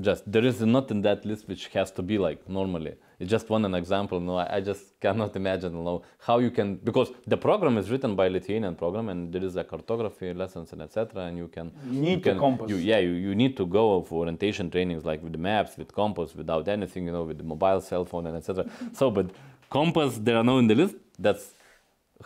just 0.00 0.22
there 0.30 0.44
is 0.44 0.60
not 0.60 0.90
in 0.90 1.00
that 1.02 1.24
list 1.24 1.48
which 1.48 1.68
has 1.68 1.90
to 1.92 2.02
be 2.02 2.16
like 2.18 2.48
normally. 2.48 2.94
It's 3.18 3.30
just 3.30 3.50
one 3.50 3.64
an 3.66 3.74
example. 3.74 4.18
No 4.20 4.36
I, 4.36 4.56
I 4.56 4.60
just 4.60 4.98
cannot 5.00 5.36
imagine 5.36 5.72
you 5.78 5.82
know 5.88 6.02
how 6.26 6.38
you 6.38 6.50
can 6.50 6.76
because 6.76 7.08
the 7.26 7.36
program 7.36 7.76
is 7.78 7.90
written 7.90 8.16
by 8.16 8.28
lithuanian 8.28 8.74
program 8.74 9.08
and 9.10 9.32
there 9.32 9.44
is 9.44 9.56
a 9.56 9.64
cartography 9.64 10.32
lessons 10.32 10.72
and 10.72 10.82
etc 10.82 11.24
and 11.26 11.36
you 11.42 11.48
can 11.48 11.70
You 11.86 12.00
need 12.00 12.10
you 12.10 12.16
the 12.16 12.30
can, 12.30 12.38
compass. 12.38 12.70
you, 12.70 12.76
yeah 12.76 12.98
you, 12.98 13.10
you 13.26 13.34
need 13.34 13.56
to 13.58 13.66
go 13.66 14.02
for 14.02 14.20
orientation 14.20 14.70
trainings 14.70 15.04
like 15.04 15.22
with 15.22 15.32
the 15.32 15.38
maps 15.50 15.76
with 15.76 15.94
compass 15.94 16.34
without 16.34 16.66
anything 16.68 17.06
you 17.06 17.12
know 17.12 17.24
with 17.24 17.38
the 17.38 17.44
mobile 17.44 17.80
cell 17.80 18.04
phone 18.04 18.26
and 18.26 18.36
etc 18.36 18.66
so 18.92 19.10
but 19.10 19.26
compass 19.70 20.18
there 20.18 20.36
are 20.36 20.44
no 20.44 20.58
in 20.58 20.66
the 20.66 20.74
list. 20.74 20.96
That's 21.18 21.52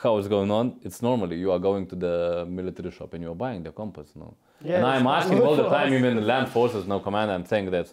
how 0.02 0.18
it's 0.18 0.28
going 0.28 0.50
on. 0.50 0.66
It's 0.82 1.02
normally 1.02 1.36
you 1.36 1.50
are 1.52 1.58
going 1.58 1.86
to 1.88 1.96
the 1.96 2.46
military 2.48 2.90
shop 2.90 3.14
and 3.14 3.22
you 3.24 3.30
are 3.30 3.34
buying 3.46 3.62
the 3.62 3.70
compass 3.72 4.08
no 4.16 4.34
Yeah, 4.62 4.76
and 4.76 4.86
i'm 4.86 5.06
asking 5.06 5.40
all 5.42 5.56
the 5.56 5.68
time 5.68 5.92
even 5.92 6.16
the 6.16 6.22
land 6.22 6.48
forces 6.48 6.86
no 6.86 7.00
command 7.00 7.30
i'm 7.30 7.44
saying 7.44 7.70
that. 7.70 7.92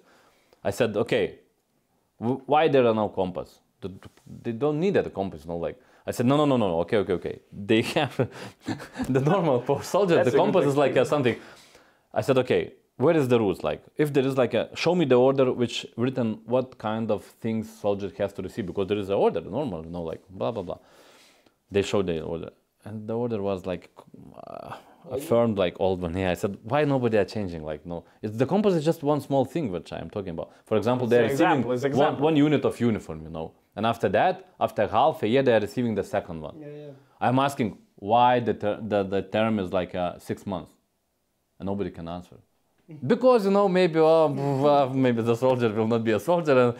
I 0.63 0.71
said 0.71 0.95
okay 0.95 1.39
why 2.17 2.67
there 2.67 2.85
are 2.85 2.93
no 2.93 3.09
compass? 3.09 3.59
They 4.43 4.51
don't 4.51 4.79
need 4.79 4.93
that 4.93 5.11
compass 5.13 5.45
no 5.45 5.57
like 5.57 5.77
i 6.05 6.11
said 6.11 6.25
no 6.27 6.37
no 6.37 6.45
no 6.45 6.57
no 6.57 6.79
okay 6.81 6.97
okay 6.97 7.13
okay. 7.13 7.39
They 7.51 7.81
have 7.97 8.15
the 9.09 9.19
normal 9.19 9.61
for 9.61 9.81
soldiers 9.83 10.25
the 10.31 10.37
compass 10.37 10.65
is 10.65 10.77
like 10.77 10.95
a 10.95 11.05
something. 11.05 11.35
I 12.13 12.21
said 12.21 12.37
okay 12.37 12.73
where 12.97 13.17
is 13.17 13.27
the 13.27 13.39
rules? 13.39 13.63
Like 13.63 13.83
if 13.97 14.13
there 14.13 14.25
is 14.25 14.37
like 14.37 14.53
a 14.53 14.69
show 14.75 14.93
me 14.93 15.05
the 15.05 15.15
order 15.15 15.51
which 15.51 15.85
written 15.97 16.39
what 16.45 16.77
kind 16.77 17.09
of 17.09 17.23
things 17.45 17.67
soldier 17.79 18.11
has 18.19 18.33
to 18.33 18.41
receive 18.43 18.67
because 18.67 18.87
there 18.87 18.97
is 18.97 19.09
an 19.09 19.15
order 19.15 19.41
normal 19.41 19.83
you 19.83 19.89
know 19.91 20.03
like 20.03 20.21
blah 20.29 20.51
blah 20.51 20.63
blah. 20.63 20.77
They 21.71 21.81
showed 21.81 22.07
the 22.07 22.21
order 22.21 22.51
and 22.85 23.07
the 23.07 23.17
order 23.17 23.41
was 23.41 23.65
like 23.65 23.89
uh, 24.45 24.75
affirmed 25.09 25.57
like 25.57 25.75
old 25.79 26.01
one 26.01 26.15
yeah 26.15 26.31
i 26.31 26.33
said 26.33 26.57
why 26.63 26.83
nobody 26.85 27.17
are 27.17 27.25
changing? 27.25 27.63
Like 27.63 27.85
no 27.85 28.05
it's 28.21 28.35
the 28.37 28.45
compass 28.45 28.73
is 28.75 28.85
just 28.85 29.01
one 29.03 29.21
small 29.21 29.45
thing 29.45 29.71
which 29.71 29.91
i'm 29.93 30.09
talking 30.09 30.29
about. 30.31 30.51
For 30.65 30.77
example 30.77 31.07
they're 31.07 31.23
receiving 31.23 31.69
example, 31.71 31.99
one, 31.99 32.21
one 32.21 32.35
unit 32.35 32.63
of 32.65 32.79
uniform 32.79 33.23
you 33.23 33.29
know 33.29 33.53
and 33.75 33.85
after 33.85 34.09
that 34.09 34.49
after 34.59 34.87
half 34.87 35.23
a 35.23 35.27
year 35.27 35.43
they 35.43 35.53
are 35.53 35.59
receiving 35.59 35.95
the 35.95 36.03
second 36.03 36.41
one. 36.41 36.55
Yeah, 36.59 36.67
yeah. 36.67 36.91
i'm 37.19 37.39
asking 37.39 37.77
why 37.95 38.39
the, 38.39 38.53
ter- 38.55 38.81
the, 38.81 39.03
the 39.03 39.21
term 39.21 39.59
is 39.59 39.71
like 39.71 39.93
uh, 39.93 40.17
six 40.17 40.45
months 40.47 40.71
and 41.59 41.67
nobody 41.67 41.91
can 41.91 42.07
answer 42.07 42.37
because 43.05 43.45
you 43.45 43.51
know 43.51 43.67
maybe 43.67 43.99
oh, 43.99 44.27
well, 44.63 44.89
maybe 44.89 45.21
the 45.21 45.35
soldier 45.35 45.69
will 45.69 45.87
not 45.87 46.03
be 46.03 46.11
a 46.11 46.19
soldier. 46.19 46.57
And 46.59 46.73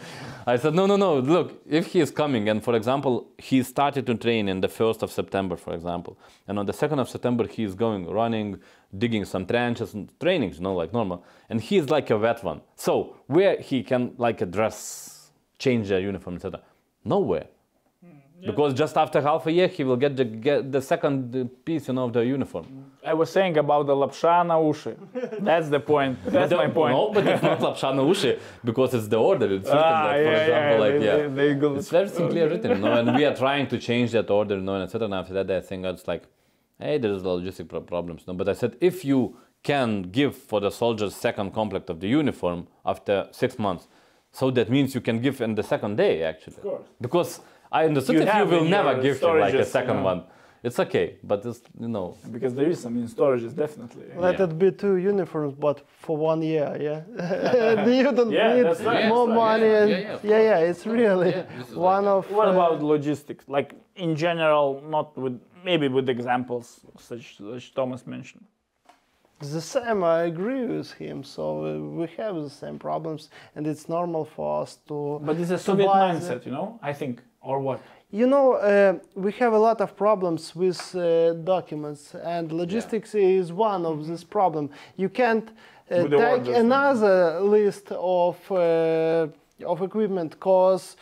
i 0.46 0.56
said 0.56 0.74
no 0.74 0.86
no 0.86 0.96
no 0.96 1.18
look 1.18 1.62
if 1.68 1.86
he 1.92 2.00
is 2.00 2.10
coming 2.10 2.48
and 2.48 2.62
for 2.62 2.74
example 2.74 3.28
he 3.38 3.62
started 3.62 4.04
to 4.06 4.14
train 4.14 4.48
in 4.48 4.60
the 4.60 4.68
1st 4.68 5.02
of 5.02 5.10
september 5.12 5.56
for 5.56 5.72
example 5.72 6.18
and 6.48 6.58
on 6.58 6.66
the 6.66 6.72
2nd 6.72 6.98
of 6.98 7.08
september 7.08 7.46
he 7.46 7.62
is 7.62 7.74
going 7.74 8.10
running 8.10 8.60
digging 8.98 9.24
some 9.24 9.46
trenches 9.46 9.94
and 9.94 10.10
trainings 10.20 10.56
you 10.56 10.62
know 10.62 10.74
like 10.74 10.92
normal 10.92 11.24
and 11.48 11.60
he 11.60 11.76
is 11.76 11.90
like 11.90 12.10
a 12.10 12.18
vet 12.18 12.42
one. 12.42 12.60
So 12.76 13.16
where 13.26 13.60
he 13.60 13.82
can 13.82 14.14
like 14.18 14.40
a 14.40 14.46
dress 14.46 15.30
change 15.58 15.88
their 15.88 16.00
uniform 16.00 16.36
etc 16.36 16.60
nowhere 17.04 17.46
because 18.44 18.74
just 18.74 18.96
after 18.96 19.20
half 19.20 19.46
a 19.46 19.52
year 19.52 19.68
he 19.68 19.84
will 19.84 19.96
get 19.96 20.16
the, 20.16 20.24
get 20.24 20.70
the 20.72 20.80
second 20.82 21.34
uh, 21.36 21.44
piece 21.64 21.88
you 21.88 21.94
know 21.94 22.04
of 22.04 22.12
the 22.12 22.20
uniform 22.24 22.66
I 23.04 23.14
was 23.14 23.30
saying 23.30 23.56
about 23.58 23.86
the 23.86 23.94
lapsha 23.94 24.46
na 24.46 24.56
uši. 24.58 24.94
That's 25.44 25.68
the 25.68 25.80
point. 25.80 26.18
That's 26.36 26.50
But 26.52 26.58
my 26.68 26.68
point. 26.68 26.94
No, 26.94 27.10
but 27.12 27.26
it's 27.26 27.42
not 27.42 27.58
Lapsha 27.66 27.92
na 27.96 28.02
uši 28.02 28.38
because 28.64 28.94
it's 28.94 29.08
the 29.08 29.16
order. 29.18 29.46
It's 29.56 29.66
written 29.68 29.82
Ah, 29.82 30.06
that, 30.06 30.16
for 30.16 30.22
yeah, 30.22 30.42
example, 30.42 30.72
yeah, 30.74 30.80
like 30.84 30.98
they- 31.00 31.06
yeah, 31.06 31.16
they- 31.16 31.48
they 31.48 31.54
go- 31.62 31.74
it's 31.74 31.90
very 31.90 32.08
simply 32.08 32.42
written, 32.42 32.70
you 32.70 32.78
know, 32.78 32.92
and 33.00 33.16
we 33.16 33.24
are 33.24 33.34
trying 33.44 33.66
to 33.72 33.76
change 33.88 34.12
that 34.12 34.30
order, 34.30 34.54
you 34.54 34.60
know, 34.62 34.74
and 34.76 34.84
etc. 34.84 35.06
And 35.06 35.14
after 35.14 35.34
that, 35.34 35.50
I 35.50 35.60
think 35.68 35.84
it's 35.84 36.06
like, 36.06 36.22
hey, 36.78 36.98
there 36.98 37.10
is 37.12 37.22
logistic 37.24 37.68
pro- 37.68 37.80
problems, 37.80 38.20
no. 38.28 38.34
But 38.34 38.48
I 38.48 38.52
said 38.52 38.76
if 38.80 39.04
you 39.04 39.36
can 39.64 40.02
give 40.02 40.36
for 40.36 40.60
the 40.60 40.70
soldiers 40.70 41.12
second 41.16 41.50
complete 41.52 41.90
of 41.90 41.98
the 41.98 42.06
uniform 42.08 42.68
after 42.86 43.26
six 43.32 43.58
months, 43.58 43.88
so 44.30 44.50
that 44.52 44.70
means 44.70 44.94
you 44.94 45.00
can 45.00 45.20
give 45.20 45.40
in 45.40 45.56
the 45.56 45.62
second 45.64 45.96
day 45.96 46.22
actually. 46.22 46.56
Of 46.58 46.62
course. 46.62 46.86
Because 47.00 47.40
I 47.72 47.86
understood 47.86 48.16
You 48.16 48.22
if 48.22 48.34
you 48.36 48.44
will 48.46 48.64
never 48.64 48.92
give 49.02 49.20
him 49.20 49.38
like 49.40 49.54
a 49.54 49.64
second 49.64 49.96
you 49.96 50.02
know. 50.02 50.12
one, 50.12 50.20
it's 50.62 50.78
okay. 50.78 51.06
But 51.24 51.44
it's 51.46 51.60
you 51.80 51.88
know. 51.88 52.16
Because 52.30 52.54
there 52.54 52.68
is 52.74 52.78
some 52.80 52.96
in 52.98 53.08
storages, 53.08 53.52
definitely. 53.64 54.04
Let 54.16 54.38
Yeah. 54.38 54.44
it 54.46 54.58
be 54.58 54.70
two 54.84 54.96
uniforms, 55.12 55.54
but 55.66 55.76
for 56.04 56.16
one 56.16 56.40
year, 56.42 56.70
yeah. 56.88 57.00
you 58.00 58.12
don't 58.18 58.30
Yeah, 58.30 58.54
need 58.54 58.64
that's 58.66 58.82
right. 58.82 59.08
more 59.14 59.26
Yes, 59.28 59.36
money. 59.44 59.66
Yeah, 59.66 59.80
and 59.82 59.90
yeah, 59.90 59.98
yeah, 60.22 60.32
yeah, 60.32 60.42
yeah, 60.60 60.68
it's 60.70 60.84
really 60.86 61.30
Yeah, 61.30 61.44
one 61.94 62.04
like 62.04 62.16
of. 62.26 62.30
What 62.38 62.48
uh, 62.48 62.52
about 62.56 62.82
logistics? 62.94 63.44
Like 63.48 63.74
in 63.96 64.14
general, 64.16 64.66
not 64.96 65.16
with 65.16 65.36
maybe 65.64 65.88
with 65.88 66.08
examples 66.08 66.66
such 66.98 67.24
as 67.56 67.70
Thomas 67.70 68.06
mentioned. 68.06 68.44
The 69.40 69.60
same, 69.60 70.04
I 70.04 70.20
agree 70.32 70.64
with 70.66 70.92
him. 70.92 71.24
So 71.24 71.42
uh, 71.66 71.78
we 72.00 72.06
have 72.18 72.34
the 72.36 72.50
same 72.62 72.78
problems, 72.78 73.28
and 73.56 73.66
it's 73.66 73.88
normal 73.88 74.24
for 74.24 74.62
us 74.62 74.76
to. 74.88 75.20
But 75.24 75.36
it's 75.40 75.50
a 75.50 75.58
Soviet 75.58 75.86
buy 75.86 75.98
the- 75.98 76.20
mindset, 76.20 76.46
you 76.46 76.52
know. 76.52 76.78
I 76.80 76.92
think, 76.92 77.14
or 77.42 77.60
what? 77.60 77.80
You 78.10 78.26
know, 78.26 78.54
uh, 78.54 78.98
we 79.14 79.32
have 79.32 79.54
a 79.54 79.58
lot 79.58 79.80
of 79.80 79.96
problems 79.96 80.54
with 80.54 80.94
uh, 80.94 81.32
documents, 81.32 82.14
and 82.14 82.52
logistics 82.52 83.14
is 83.14 83.52
one 83.52 83.86
of 83.86 84.06
this 84.06 84.22
problem. 84.22 84.68
You 84.96 85.08
can't 85.08 85.48
uh, 85.90 86.08
take 86.08 86.46
another 86.48 87.40
list 87.40 87.90
of 87.92 88.36
uh, 88.52 89.28
of 89.64 89.80
equipment 89.80 90.32
because 90.32 90.96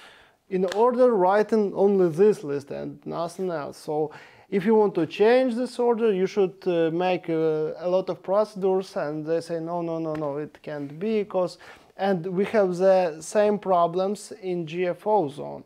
in 0.48 0.64
order 0.76 1.12
writing 1.14 1.72
only 1.74 2.08
this 2.10 2.44
list 2.44 2.70
and 2.70 3.04
nothing 3.04 3.50
else. 3.50 3.78
So 3.78 4.12
if 4.48 4.64
you 4.64 4.74
want 4.74 4.94
to 4.96 5.06
change 5.06 5.54
this 5.54 5.78
order, 5.78 6.12
you 6.12 6.26
should 6.26 6.56
uh, 6.66 6.90
make 6.92 7.28
uh, 7.28 7.72
a 7.78 7.88
lot 7.88 8.08
of 8.08 8.22
procedures, 8.22 8.96
and 8.96 9.24
they 9.24 9.40
say 9.40 9.60
no, 9.60 9.80
no, 9.80 9.98
no, 9.98 10.14
no, 10.14 10.36
it 10.38 10.58
can't 10.62 10.98
be 10.98 11.22
because. 11.22 11.58
And 11.96 12.26
we 12.26 12.46
have 12.46 12.76
the 12.76 13.20
same 13.20 13.58
problems 13.58 14.32
in 14.42 14.64
JFO 14.64 15.30
zone 15.30 15.64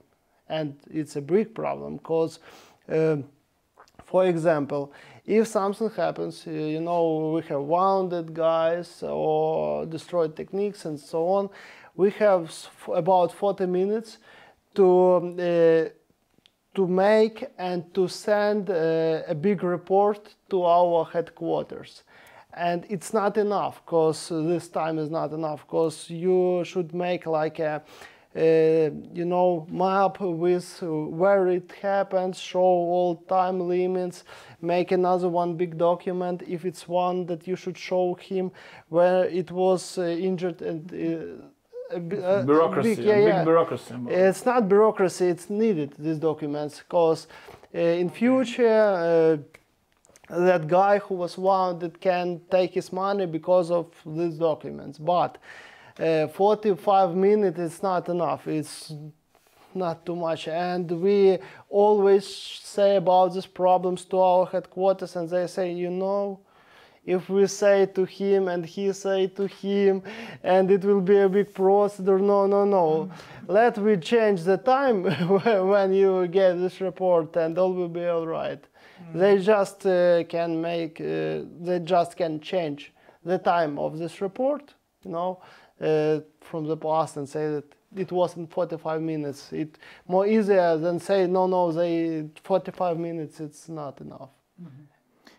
and 0.49 0.77
it's 0.91 1.17
a 1.17 1.21
big 1.21 1.55
problem 1.55 1.97
because 1.97 2.39
for 4.05 4.27
example 4.27 4.93
if 5.25 5.47
something 5.47 5.91
happens 5.91 6.47
uh, 6.47 6.51
you 6.51 6.81
know 6.81 7.33
we 7.35 7.43
have 7.43 7.63
wounded 7.63 8.35
guys 8.35 9.03
or 9.03 9.87
destroyed 9.87 10.37
techniques 10.37 10.85
and 10.85 11.01
so 11.01 11.27
on 11.29 11.49
we 11.97 12.11
have 12.11 12.53
about 12.93 13.33
40 13.33 13.67
minutes 13.67 14.19
to 14.75 15.15
um, 15.17 15.37
uh, 15.39 15.89
to 16.75 16.87
make 16.89 17.47
and 17.57 17.95
to 17.95 18.09
send 18.09 18.69
uh, 18.69 19.23
a 19.29 19.35
big 19.35 19.63
report 19.63 20.35
to 20.51 20.65
our 20.65 21.05
headquarters. 21.05 22.03
And 22.53 22.85
it's 22.89 23.13
not 23.13 23.37
enough 23.37 23.85
because 23.85 24.29
this 24.29 24.69
time 24.69 24.99
is 24.99 25.11
not 25.11 25.33
enough 25.33 25.65
because 25.67 26.11
you 26.11 26.63
should 26.65 26.93
make 26.95 27.27
like 27.27 27.59
a 27.59 27.83
you 28.35 29.25
know 29.25 29.67
map 29.71 30.21
with 30.21 30.81
uh, 30.83 30.87
where 30.87 31.47
it 31.49 31.73
happens 31.81 32.39
show 32.39 32.59
all 32.59 33.17
time 33.29 33.61
limits 33.69 34.25
make 34.61 34.91
another 34.91 35.29
one 35.29 35.55
big 35.57 35.79
document 35.79 36.43
if 36.49 36.65
it's 36.65 36.89
one 36.89 37.27
that 37.27 37.47
you 37.47 37.55
should 37.55 37.79
show 37.79 38.15
him 38.15 38.51
where 38.89 39.25
it 39.27 39.51
was 39.53 39.99
uh, 39.99 40.03
injured 40.03 40.61
and 40.63 40.93
uh, 40.93 41.47
a 41.91 41.97
a- 41.97 42.45
bureaucracy, 42.45 42.95
big- 42.97 43.07
a 43.07 43.25
big 43.37 43.45
bureaucracy. 43.45 43.95
it's 44.09 44.45
not 44.45 44.69
bureaucracy, 44.69 45.27
it's 45.27 45.49
needed, 45.51 45.95
these 45.99 46.19
documents, 46.19 46.79
because 46.81 47.29
uh, 47.75 47.79
in 47.79 48.09
future, 48.11 48.67
uh, 48.69 49.37
that 50.31 50.67
guy 50.67 50.99
who 50.99 51.15
was 51.15 51.37
wounded 51.37 52.01
can 52.01 52.41
take 52.51 52.73
his 52.73 52.93
money 52.93 53.27
because 53.27 53.71
of 53.71 53.87
these 54.07 54.39
documents. 54.39 54.99
But 54.99 55.39
uh, 55.99 56.27
45 56.29 57.15
minutes 57.15 57.59
is 57.59 57.83
not 57.83 58.09
enough. 58.09 58.47
It's 58.47 58.93
not 59.75 60.05
too 60.05 60.17
much. 60.17 60.49
And 60.49 60.91
we 60.91 61.39
always 61.69 62.27
say 62.27 62.97
about 62.97 63.35
these 63.35 63.47
problems 63.47 64.05
to 64.07 64.19
our 64.19 64.47
headquarters, 64.47 65.17
and 65.17 65.29
they 65.29 65.47
say, 65.47 65.73
you 65.73 65.91
know, 65.91 66.41
if 67.07 67.29
we 67.29 67.47
say 67.47 67.87
to 67.87 68.05
him 68.05 68.49
and 68.49 68.65
he 68.65 68.91
say 68.93 69.27
to 69.27 69.47
him 69.47 70.03
and 70.43 70.71
it 70.71 70.85
will 70.85 71.03
be 71.03 71.19
a 71.19 71.29
big 71.29 71.53
procedure. 71.53 72.19
No 72.19 72.47
no 72.47 72.65
no. 72.65 73.11
Let 73.47 73.77
we 73.77 73.99
change 73.99 74.43
the 74.43 74.57
time 74.57 75.03
when 75.69 75.93
you 75.93 76.27
get 76.29 76.55
this 76.55 76.81
report 76.81 77.37
and 77.37 77.59
all 77.59 77.75
will 77.75 77.91
be 77.91 78.07
all 78.07 78.27
right. 78.27 78.63
They 79.15 79.39
just 79.39 79.85
uh, 79.85 80.25
can 80.25 80.63
make 80.63 80.99
uh, 80.99 81.43
they 81.61 81.81
just 81.85 82.17
can 82.17 82.41
change 82.41 82.93
the 83.23 83.37
time 83.39 83.79
of 83.79 83.99
this 83.99 84.23
report 84.23 84.75
you 85.05 85.11
know 85.11 85.41
uh, 85.81 86.21
from 86.41 86.67
the 86.67 86.77
past 86.77 87.17
and 87.17 87.29
say 87.29 87.49
that 87.49 87.65
it 87.97 88.11
wasn't 88.13 88.51
45 88.51 89.01
minutes 89.03 89.53
it 89.53 89.79
more 90.09 90.27
easier 90.27 90.77
than 90.77 90.99
say 90.99 91.27
no 91.27 91.47
no 91.47 91.73
they 91.73 92.25
45 92.43 92.99
minutes 92.99 93.41
it's 93.41 93.69
not 93.69 94.01
enough 94.01 94.31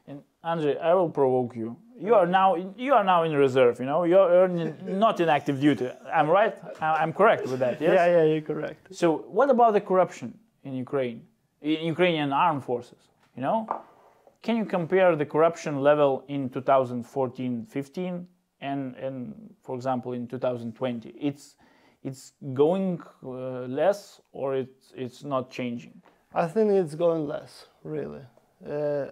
And 0.07 0.21
Andrzej, 0.43 0.79
I 0.79 0.93
will 0.93 1.09
provoke 1.09 1.55
you. 1.55 1.75
You 1.99 2.13
are 2.13 2.27
now 2.27 2.49
you 2.85 2.93
are 2.93 3.03
now 3.03 3.23
in 3.23 3.33
reserve. 3.45 3.79
You 3.79 3.87
know, 3.91 4.03
you're 4.03 4.47
not 5.05 5.19
in 5.19 5.29
active 5.29 5.57
duty. 5.59 5.89
I'm 6.17 6.29
right. 6.29 6.55
I'm 6.81 7.11
correct 7.13 7.43
with 7.51 7.59
that. 7.65 7.81
Yes. 7.81 7.93
yeah 7.97 8.05
yeah 8.15 8.23
you're 8.31 8.41
correct 8.51 8.81
So 9.01 9.05
what 9.37 9.49
about 9.55 9.71
the 9.77 9.81
corruption 9.89 10.27
in 10.67 10.73
Ukraine, 10.85 11.19
in 11.61 11.85
Ukrainian 11.95 12.29
armed 12.45 12.63
forces? 12.69 13.01
You 13.35 13.41
know, 13.45 13.59
can 14.45 14.55
you 14.59 14.65
compare 14.77 15.09
the 15.15 15.25
corruption 15.35 15.73
level 15.89 16.11
in 16.27 16.49
2014-15 16.49 18.25
and 18.65 18.95
and 18.95 19.53
for 19.63 19.75
example 19.75 20.13
in 20.13 20.27
2020? 20.27 21.09
It's 21.09 21.55
it's 22.03 22.33
going 22.53 23.01
uh, 23.23 23.65
less 23.81 24.21
or 24.31 24.55
it's 24.55 24.93
it's 24.95 25.23
not 25.23 25.49
changing. 25.49 26.01
I 26.33 26.47
think 26.47 26.71
it's 26.71 26.95
going 26.95 27.27
less, 27.27 27.67
really. 27.83 28.25
Uh, 28.69 29.05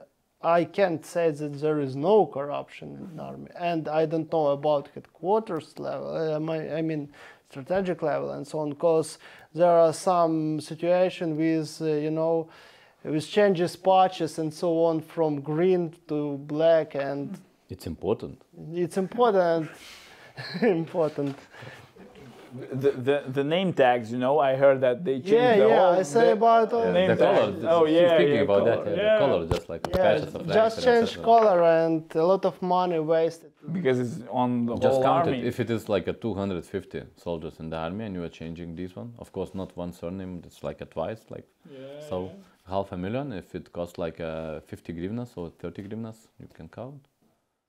I 0.43 0.65
can't 0.65 1.05
say 1.05 1.31
that 1.31 1.61
there 1.61 1.79
is 1.79 1.95
no 1.95 2.25
corruption 2.25 2.87
in 2.97 3.15
the 3.15 3.23
army, 3.23 3.49
and 3.57 3.87
I 3.87 4.05
don't 4.05 4.31
know 4.31 4.47
about 4.47 4.89
headquarters 4.93 5.79
level. 5.79 6.17
Uh, 6.17 6.39
my, 6.39 6.75
I 6.75 6.81
mean, 6.81 7.13
strategic 7.49 8.01
level 8.01 8.31
and 8.31 8.45
so 8.45 8.59
on, 8.59 8.69
because 8.71 9.19
there 9.55 9.71
are 9.71 9.93
some 9.93 10.59
situation 10.59 11.37
with, 11.37 11.81
uh, 11.81 11.85
you 11.85 12.11
know, 12.11 12.49
with 13.05 13.25
changes 13.29 13.77
patches 13.77 14.37
and 14.37 14.53
so 14.53 14.83
on 14.83 14.99
from 14.99 15.39
green 15.39 15.95
to 16.09 16.37
black, 16.39 16.93
and 16.95 17.39
It's 17.73 17.85
important. 17.93 18.35
it's 18.85 18.97
important. 19.05 19.69
important. 20.79 21.35
The, 22.83 22.91
the 23.07 23.17
the 23.37 23.43
name 23.55 23.69
tags, 23.73 24.07
you 24.13 24.19
know, 24.25 24.35
I 24.49 24.51
heard 24.63 24.79
that 24.81 24.97
they 25.07 25.13
changed 25.15 25.29
Yeah, 25.39 25.57
the 25.61 25.67
yeah. 25.69 25.79
whole. 25.79 25.99
I 26.01 26.03
say 26.15 26.25
the- 26.27 26.33
about 26.39 26.67
all. 26.77 26.85
Name 26.99 27.09
the 27.13 27.15
tag. 27.25 27.35
color. 27.61 27.69
Oh, 27.75 27.85
yeah, 27.85 28.15
Speaking 28.15 28.35
yeah, 28.35 28.47
about 28.49 28.63
that, 28.69 28.79
yeah, 28.85 28.95
yeah. 28.95 29.13
the 29.13 29.25
color, 29.25 29.39
just 29.55 29.65
like 29.73 29.81
Yeah, 29.89 29.97
patches 30.05 30.35
of 30.35 30.41
just 30.45 30.53
flags 30.53 30.75
and 30.77 30.85
change 31.07 31.11
color 31.31 31.57
and 31.79 31.99
a 32.23 32.25
lot 32.33 32.43
of 32.49 32.55
money 32.61 32.99
wasted. 33.15 33.51
because 33.77 33.97
it's 34.03 34.15
on 34.41 34.49
the 34.67 34.75
Just 34.75 34.93
whole 34.93 35.03
count 35.09 35.25
army. 35.27 35.39
it. 35.39 35.47
If 35.51 35.57
it 35.63 35.69
is 35.77 35.83
like 35.95 36.05
a 36.13 36.13
250 36.13 37.01
soldiers 37.25 37.55
in 37.61 37.67
the 37.71 37.77
army 37.87 38.03
and 38.05 38.13
you 38.17 38.23
are 38.27 38.33
changing 38.41 38.69
this 38.75 38.91
one, 39.01 39.09
of 39.23 39.27
course 39.35 39.51
not 39.61 39.69
one 39.83 39.91
surname. 40.01 40.33
It's 40.47 40.61
like 40.69 40.79
a 40.85 40.85
twice, 40.95 41.21
like 41.35 41.47
so 42.09 42.17
half 42.73 42.87
a 42.91 42.97
million. 43.05 43.33
If 43.33 43.55
it 43.55 43.65
costs 43.77 43.97
like 43.97 44.17
uh, 44.21 44.59
50 44.59 44.93
grivnas 44.93 45.31
or 45.37 45.49
30 45.49 45.81
grivnas, 45.87 46.17
you 46.39 46.47
can 46.53 46.67
count. 46.69 47.01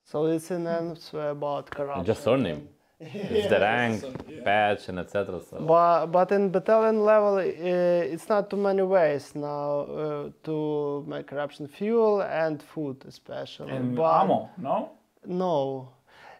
So 0.05 0.27
it's 0.27 0.51
an 0.51 0.67
answer 0.67 1.31
about 1.31 1.71
corruption. 1.71 1.99
And 2.01 2.07
just 2.07 2.23
surname. 2.23 2.69
It's 3.01 3.49
the 3.49 3.61
rank, 3.61 4.03
patch, 4.45 4.89
and 4.89 4.99
etc. 5.01 5.41
So 5.51 5.59
But, 5.61 6.07
but 6.07 6.31
in 6.33 6.51
battalion 6.51 7.05
level, 7.05 7.37
uh, 7.37 7.41
it's 8.13 8.29
not 8.29 8.49
too 8.49 8.57
many 8.57 8.83
ways 8.83 9.35
now 9.35 9.81
uh, 9.81 10.31
to 10.45 11.05
make 11.07 11.27
corruption 11.27 11.67
fuel 11.69 12.23
and 12.23 12.63
food, 12.63 13.05
especially. 13.07 13.73
and 13.73 13.97
But 13.97 14.23
ammo, 14.23 14.51
no? 14.59 14.91
No. 15.27 15.89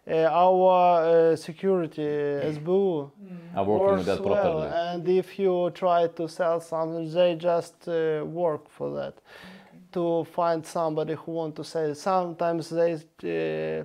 Uh, 0.07 0.13
our 0.29 1.31
uh, 1.31 1.35
security 1.35 2.03
SBU 2.03 3.09
I'm 3.55 3.65
working 3.65 3.97
with 3.97 4.05
that 4.05 4.19
works 4.21 4.25
well, 4.29 4.61
properly. 4.61 4.71
and 4.93 5.09
if 5.09 5.39
you 5.39 5.71
try 5.71 6.05
to 6.07 6.29
sell 6.29 6.61
something, 6.61 7.11
they 7.11 7.33
just 7.35 7.87
uh, 7.87 8.23
work 8.23 8.69
for 8.69 8.93
that 8.93 9.15
to 9.95 10.25
find 10.25 10.65
somebody 10.65 11.15
who 11.15 11.31
want 11.31 11.55
to 11.55 11.63
sell. 11.63 11.95
Sometimes 11.95 12.69
they 12.69 12.93
uh, 12.93 13.83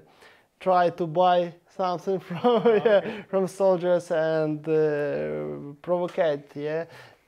try 0.59 0.91
to 0.91 1.07
buy 1.07 1.55
something 1.77 2.19
from 2.29 2.63
yeah, 2.67 3.01
from 3.31 3.47
soldiers 3.47 4.11
and 4.11 4.61
uh, 4.69 5.75
provocate, 5.81 6.47
yeah, 6.55 6.85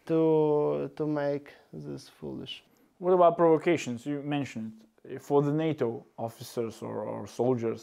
to 0.07 0.91
to 0.97 1.07
make 1.07 1.47
this 1.72 2.11
foolish. 2.20 2.62
What 2.99 3.12
about 3.12 3.37
provocations? 3.37 4.05
You 4.07 4.22
mentioned 4.22 4.72
uh, 4.72 5.18
for 5.18 5.43
the 5.43 5.53
NATO 5.53 6.05
officers 6.16 6.83
or, 6.83 6.97
or 7.05 7.26
soldiers. 7.26 7.83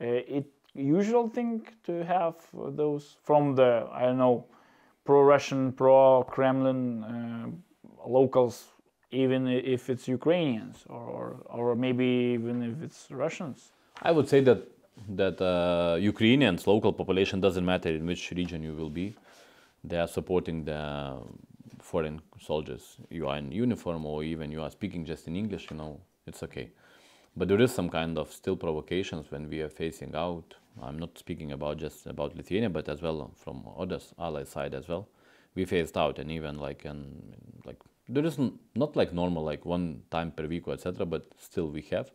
Uh, 0.00 0.36
it 0.36 0.46
usual 0.74 1.28
thing 1.28 1.66
to 1.84 2.04
have 2.04 2.36
those 2.54 3.16
from 3.24 3.54
the 3.54 3.88
I 3.92 4.02
don't 4.06 4.18
know 4.18 4.46
pro-Russian, 5.08 5.72
pro-Kremlin 5.72 6.82
uh, 7.02 7.46
locals, 8.06 8.66
even 9.10 9.48
if 9.48 9.88
it's 9.90 10.06
Ukrainians 10.08 10.84
or, 10.88 11.02
or 11.16 11.28
or 11.48 11.76
maybe 11.76 12.04
even 12.34 12.62
if 12.62 12.82
it's 12.82 13.06
Russians. 13.10 13.72
I 14.02 14.10
would 14.12 14.28
say 14.28 14.40
that 14.40 14.60
that 15.08 15.40
uh, 15.40 15.96
Ukrainians, 16.00 16.66
local 16.66 16.92
population, 16.92 17.40
doesn't 17.40 17.64
matter 17.64 17.88
in 17.88 18.06
which 18.06 18.30
region 18.32 18.62
you 18.62 18.74
will 18.74 18.90
be. 18.90 19.16
They 19.84 19.98
are 19.98 20.08
supporting 20.08 20.64
the 20.64 21.18
foreign 21.80 22.20
soldiers. 22.40 22.96
You 23.10 23.28
are 23.28 23.38
in 23.38 23.52
uniform, 23.52 24.04
or 24.04 24.24
even 24.24 24.50
you 24.50 24.62
are 24.62 24.70
speaking 24.70 25.04
just 25.04 25.26
in 25.28 25.36
English. 25.36 25.70
You 25.70 25.76
know, 25.76 26.00
it's 26.26 26.42
okay. 26.42 26.70
But 27.36 27.48
there 27.48 27.60
is 27.60 27.72
some 27.72 27.88
kind 27.88 28.18
of 28.18 28.32
still 28.32 28.56
provocations 28.56 29.30
when 29.30 29.48
we 29.48 29.60
are 29.60 29.68
facing 29.68 30.14
out. 30.14 30.54
I'm 30.82 30.98
not 30.98 31.16
speaking 31.18 31.52
about 31.52 31.78
just 31.78 32.06
about 32.06 32.36
Lithuania, 32.36 32.70
but 32.70 32.88
as 32.88 33.00
well 33.00 33.30
from 33.36 33.64
others 33.78 34.12
ally 34.18 34.44
side 34.44 34.74
as 34.74 34.88
well. 34.88 35.08
We 35.54 35.64
faced 35.64 35.96
out, 35.96 36.18
and 36.18 36.30
even 36.30 36.58
like 36.58 36.84
and 36.84 37.34
like 37.64 37.78
there 38.08 38.24
is 38.24 38.38
not 38.74 38.96
like 38.96 39.12
normal 39.12 39.44
like 39.44 39.64
one 39.64 40.02
time 40.10 40.30
per 40.30 40.46
week 40.46 40.66
or 40.68 40.74
etc. 40.74 41.04
But 41.06 41.26
still 41.38 41.68
we 41.68 41.82
have 41.90 42.10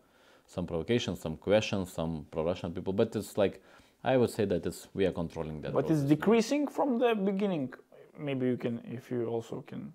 some 0.47 0.65
provocations, 0.65 1.19
some 1.19 1.37
questions, 1.37 1.93
some 1.93 2.25
pro-Russian 2.31 2.73
people. 2.73 2.93
But 2.93 3.15
it's 3.15 3.37
like 3.37 3.61
I 4.03 4.17
would 4.17 4.29
say 4.29 4.45
that 4.45 4.65
it's 4.65 4.87
we 4.93 5.05
are 5.05 5.11
controlling 5.11 5.61
that. 5.61 5.73
But 5.73 5.87
process. 5.87 6.01
it's 6.01 6.09
decreasing 6.09 6.67
from 6.67 6.99
the 6.99 7.15
beginning. 7.15 7.73
Maybe 8.17 8.47
you 8.47 8.57
can, 8.57 8.81
if 8.91 9.09
you 9.09 9.25
also 9.25 9.63
can. 9.65 9.93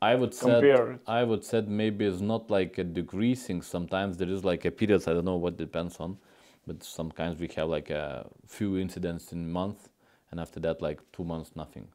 I 0.00 0.14
would 0.14 0.36
compare 0.36 0.86
said. 0.86 1.00
I 1.06 1.24
would 1.24 1.44
said 1.44 1.68
maybe 1.68 2.04
it's 2.04 2.20
not 2.20 2.50
like 2.50 2.78
a 2.78 2.84
decreasing. 2.84 3.62
Sometimes 3.62 4.16
there 4.16 4.28
is 4.28 4.44
like 4.44 4.64
a 4.64 4.70
period. 4.70 5.02
I 5.08 5.12
don't 5.12 5.24
know 5.24 5.36
what 5.36 5.56
depends 5.56 5.96
on, 5.98 6.18
but 6.66 6.82
sometimes 6.82 7.40
we 7.40 7.48
have 7.56 7.68
like 7.68 7.90
a 7.90 8.26
few 8.46 8.78
incidents 8.78 9.32
in 9.32 9.44
a 9.44 9.48
month, 9.48 9.88
and 10.30 10.40
after 10.40 10.60
that 10.60 10.80
like 10.82 11.00
two 11.12 11.24
months 11.24 11.52
nothing. 11.56 11.88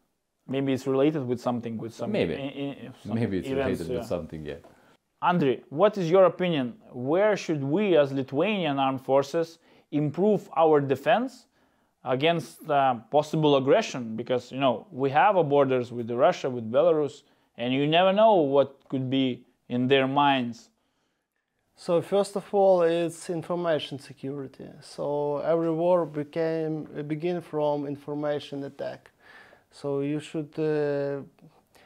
Maybe 0.47 0.73
it's 0.73 0.85
related 0.87 1.25
with 1.25 1.39
something, 1.39 1.77
with 1.77 1.93
some 1.93 2.11
Maybe. 2.11 2.35
i- 2.35 2.87
i- 2.87 2.91
some 3.05 3.15
maybe 3.15 3.37
it's 3.37 3.47
events, 3.47 3.65
related 3.79 3.87
yeah. 3.93 3.97
with 3.99 4.07
something. 4.07 4.45
Yeah. 4.45 4.55
Andriy, 5.23 5.63
what 5.69 5.97
is 5.97 6.11
your 6.11 6.25
opinion? 6.25 6.73
Where 6.91 7.37
should 7.37 7.63
we, 7.63 7.95
as 7.95 8.11
Lithuanian 8.11 8.77
armed 8.77 9.01
forces, 9.01 9.59
improve 9.91 10.49
our 10.57 10.81
defense 10.81 11.45
against 12.03 12.69
uh, 12.69 12.95
possible 13.09 13.55
aggression? 13.55 14.17
Because 14.17 14.51
you 14.51 14.59
know 14.59 14.85
we 14.91 15.09
have 15.11 15.37
a 15.37 15.43
borders 15.43 15.91
with 15.93 16.11
Russia, 16.11 16.49
with 16.49 16.69
Belarus, 16.69 17.23
and 17.57 17.73
you 17.73 17.87
never 17.87 18.11
know 18.11 18.35
what 18.35 18.69
could 18.89 19.09
be 19.09 19.45
in 19.69 19.87
their 19.87 20.07
minds. 20.07 20.69
So 21.75 22.01
first 22.01 22.35
of 22.35 22.53
all, 22.53 22.81
it's 22.83 23.29
information 23.29 23.97
security. 23.99 24.67
So 24.81 25.37
every 25.37 25.71
war 25.71 26.05
became 26.05 26.83
begin 27.07 27.39
from 27.41 27.87
information 27.87 28.63
attack. 28.65 29.09
So 29.75 30.01
you 30.01 30.19
should 30.19 30.53
uh, 30.59 31.23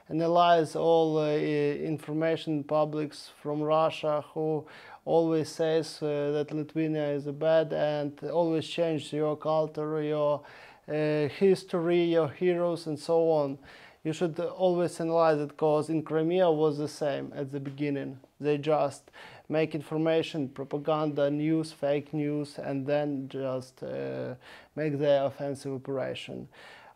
analyze 0.10 0.76
all 0.76 1.20
uh, 1.20 1.30
information 1.32 2.66
publics 2.66 3.32
from 3.42 3.62
Russia 3.62 4.26
who 4.34 4.66
always 5.06 5.48
says 5.48 5.98
uh, 6.02 6.32
that 6.34 6.52
Lithuania 6.52 7.08
is 7.12 7.24
bad 7.24 7.72
and 7.72 8.12
always 8.30 8.68
change 8.68 9.14
your 9.14 9.38
culture, 9.38 10.04
your 10.04 10.44
history, 10.88 12.04
your 12.04 12.28
heroes, 12.28 12.88
and 12.88 13.00
so 13.00 13.32
on. 13.32 13.58
You 14.04 14.14
should 14.14 14.38
always 14.40 15.00
analyze 15.00 15.40
it 15.40 15.50
because 15.50 15.90
in 15.90 16.04
Crimea 16.04 16.52
was 16.52 16.78
the 16.78 16.88
same 16.88 17.32
at 17.36 17.52
the 17.52 17.60
beginning. 17.60 18.20
They 18.40 18.58
just 18.58 19.12
make 19.50 19.76
information, 19.76 20.50
propaganda, 20.50 21.32
news, 21.32 21.72
fake 21.72 22.14
news, 22.14 22.58
and 22.58 22.86
then 22.86 23.30
just 23.30 23.82
uh, 23.82 24.36
make 24.76 25.00
their 25.00 25.26
offensive 25.26 25.74
operation. 25.74 26.48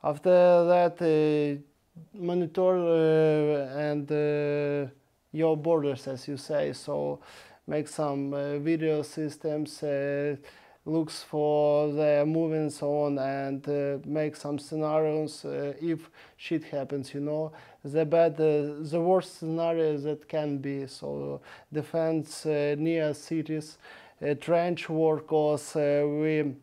After 0.03 0.65
that, 0.65 0.99
uh, 0.99 1.61
monitor 2.17 2.75
uh, 2.75 3.79
and 3.79 4.11
uh, 4.11 4.89
your 5.31 5.55
borders, 5.55 6.07
as 6.07 6.27
you 6.27 6.37
say. 6.37 6.73
So 6.73 7.19
make 7.67 7.87
some 7.87 8.31
video 8.63 9.03
systems, 9.03 9.83
looks 10.83 11.21
for 11.21 11.93
the 11.93 12.23
moving 12.25 12.61
and 12.61 12.73
so 12.73 13.03
on, 13.03 13.19
and 13.19 13.67
uh, 13.69 13.99
make 14.03 14.35
some 14.35 14.57
scenarios 14.57 15.45
uh, 15.45 15.73
if 15.79 16.09
shit 16.35 16.63
happens. 16.63 17.13
You 17.13 17.19
know, 17.21 17.51
the 17.83 18.03
bad, 18.03 18.33
uh, 18.33 18.81
the 18.81 18.99
worst 18.99 19.37
scenario 19.37 19.97
that 19.97 20.27
can 20.27 20.57
be. 20.57 20.87
So 20.87 21.41
defense 21.71 22.45
near 22.45 23.13
cities, 23.13 23.77
trench 24.39 24.89
workers. 24.89 25.75
Uh, 25.75 26.07
we 26.07 26.55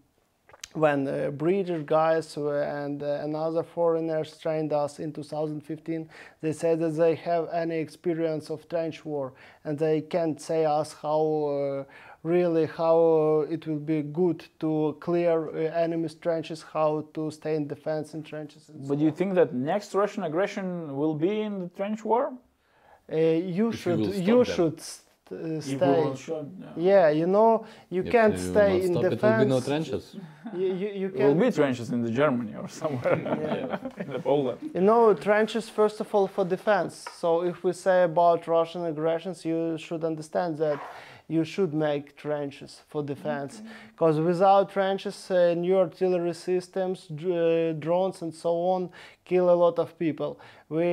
when 0.74 1.06
uh, 1.08 1.30
British 1.30 1.82
guys 1.84 2.36
and 2.36 3.02
uh, 3.02 3.20
another 3.22 3.62
foreigners 3.62 4.36
trained 4.38 4.72
us 4.72 4.98
in 4.98 5.12
2015, 5.12 6.08
they 6.40 6.52
said 6.52 6.78
that 6.80 6.90
they 6.90 7.14
have 7.16 7.48
any 7.52 7.76
experience 7.78 8.50
of 8.50 8.68
trench 8.68 9.04
war 9.04 9.32
and 9.64 9.78
they 9.78 10.00
can't 10.02 10.40
say 10.40 10.64
us 10.64 10.92
how 11.02 11.20
uh, 11.46 11.84
really 12.22 12.66
how 12.66 12.98
uh, 12.98 13.52
it 13.54 13.66
will 13.66 13.78
be 13.78 14.02
good 14.02 14.44
to 14.60 14.96
clear 15.00 15.48
uh, 15.48 15.52
enemy's 15.84 16.14
trenches, 16.14 16.62
how 16.72 17.04
to 17.14 17.30
stay 17.30 17.54
in 17.56 17.66
defense 17.66 18.14
in 18.14 18.22
trenches. 18.22 18.68
And 18.68 18.82
so 18.84 18.88
But 18.88 18.98
do 18.98 19.04
you 19.04 19.10
on. 19.10 19.16
think 19.16 19.34
that 19.34 19.54
next 19.54 19.94
Russian 19.94 20.22
aggression 20.24 20.96
will 20.96 21.14
be 21.14 21.40
in 21.40 21.60
the 21.60 21.68
trench 21.68 22.04
war? 22.04 22.32
uh, 23.12 23.16
you 23.16 23.72
If 23.72 23.80
should 23.80 23.98
will 23.98 24.12
stop 24.12 24.26
you 24.26 24.44
should 24.44 24.80
st- 24.80 25.04
If 25.06 25.06
we 25.06 25.07
Uh, 25.30 25.60
stay. 25.60 25.76
will 26.04 26.14
show- 26.16 26.46
yeah. 26.60 26.90
Yeah, 26.90 27.08
you 27.20 27.26
know 27.26 27.64
you 27.90 28.02
If 28.02 28.12
can't 28.12 28.34
you 28.34 28.50
stay 28.52 28.70
not 28.72 28.82
in 28.86 28.92
stop, 28.92 29.02
defense. 29.10 29.22
It 29.22 29.26
will 29.26 29.44
be 29.44 29.50
no 29.50 29.60
trenches. 29.60 30.16
You, 30.54 30.68
you, 30.82 30.88
you 31.00 31.08
There 31.08 31.26
will 31.26 31.34
can't 31.34 31.40
be 31.40 31.50
trenches 31.60 31.90
in 31.90 32.00
the 32.02 32.10
Germany 32.10 32.54
or 32.62 32.68
somewhere 32.68 33.12
in 34.02 34.12
the 34.12 34.18
Poland. 34.18 34.58
You 34.74 34.80
know, 34.80 35.12
trenches, 35.12 35.68
first 35.68 36.00
of 36.00 36.14
all, 36.14 36.26
for 36.26 36.44
defense. 36.44 37.04
So, 37.20 37.42
if 37.42 37.62
we 37.64 37.72
say 37.74 38.04
about 38.04 38.46
Russian 38.46 38.84
aggressions, 38.86 39.44
you 39.44 39.76
should 39.76 40.04
understand 40.04 40.56
that 40.58 40.80
you 41.28 41.44
should 41.44 41.74
make 41.74 42.16
trenches 42.16 42.80
for 42.88 43.02
defense. 43.02 43.58
Mm-hmm. 43.58 43.68
Because 43.99 44.20
without 44.20 44.70
trenches, 44.70 45.28
uh, 45.28 45.55
new 45.55 45.76
artillery 45.76 46.32
systems, 46.32 47.11
uh, 47.11 47.74
drones, 47.80 48.22
and 48.22 48.32
so 48.32 48.51
on 48.51 48.90
kill 49.28 49.51
a 49.51 49.59
lot 49.64 49.78
of 49.78 49.99
people. 49.99 50.40
We 50.70 50.86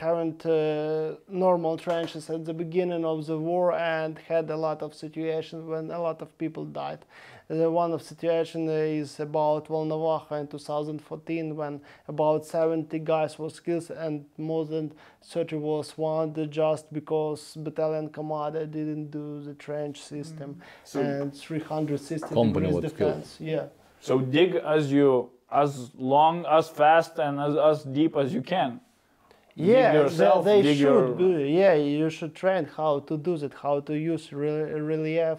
haven't 0.00 0.44
uh, 0.44 1.14
normal 1.28 1.76
trenches 1.76 2.28
at 2.28 2.44
the 2.44 2.52
beginning 2.52 3.04
of 3.04 3.26
the 3.26 3.38
war 3.38 3.72
and 3.72 4.18
had 4.18 4.50
a 4.50 4.56
lot 4.56 4.82
of 4.82 4.94
situations 4.94 5.64
when 5.64 5.90
a 5.90 6.00
lot 6.00 6.20
of 6.20 6.36
people 6.38 6.64
died. 6.64 7.04
The 7.48 7.70
one 7.70 7.92
of 7.92 8.02
situation 8.02 8.68
is 8.68 9.20
about 9.20 9.68
Volnovakha 9.68 10.38
in 10.38 10.48
2014 10.48 11.56
when 11.56 11.80
about 12.06 12.44
70 12.44 12.98
guys 12.98 13.38
was 13.38 13.58
killed 13.58 13.90
and 13.90 14.26
more 14.36 14.66
than 14.66 14.92
30 15.24 15.56
was 15.56 15.96
wounded 15.96 16.50
just 16.50 16.92
because 16.92 17.56
battalion 17.56 18.10
commander 18.10 18.66
didn't 18.66 19.10
do 19.10 19.42
the 19.42 19.54
trench 19.54 20.02
system 20.02 20.60
So, 20.84 21.00
and 21.00 21.34
360 21.34 22.34
Company 22.42 22.66
degrees 22.66 22.82
was 22.82 22.92
killed. 22.92 23.26
Yeah. 23.40 23.66
so 24.00 24.14
dig 24.20 24.50
as 24.76 24.92
you 24.92 25.30
as 25.50 25.70
long, 25.96 26.44
as 26.58 26.68
fast, 26.68 27.18
and 27.18 27.34
as, 27.40 27.54
as 27.70 27.84
deep 27.84 28.16
as 28.22 28.28
you 28.36 28.42
can. 28.42 28.80
Yeah, 29.54 29.92
they- 29.92 29.98
yourself, 29.98 30.44
they, 30.44 30.60
dig 30.62 30.76
should. 30.76 30.82
your- 30.88 31.08
be- 31.20 31.50
yeah, 31.62 31.74
you 31.74 32.10
should 32.10 32.34
train 32.42 32.64
how 32.76 33.00
to 33.08 33.16
do 33.16 33.36
that, 33.38 33.54
how 33.54 33.80
to 33.88 33.94
use 34.12 34.24
re- 34.32 34.72
relief, 34.92 35.38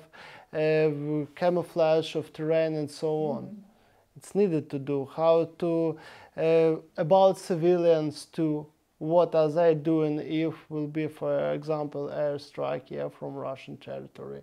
uh, 0.54 1.26
camouflage 1.36 2.16
of 2.16 2.34
terrain, 2.34 2.76
and 2.76 2.90
so 2.90 3.10
on. 3.36 3.64
It's 4.18 4.34
needed 4.36 4.70
to 4.72 4.80
do. 4.80 4.98
How 5.16 5.36
to 5.60 5.98
uh, 6.38 6.76
about 6.98 7.38
civilians 7.38 8.26
too. 8.26 8.66
What 8.98 9.34
are 9.36 9.48
they 9.48 9.76
doing 9.76 10.20
if 10.20 10.56
will 10.70 10.88
be, 10.88 11.08
for 11.08 11.54
example, 11.54 12.10
airstrike 12.14 12.88
here 12.90 13.10
from 13.10 13.34
Russian 13.36 13.78
territory? 13.78 14.42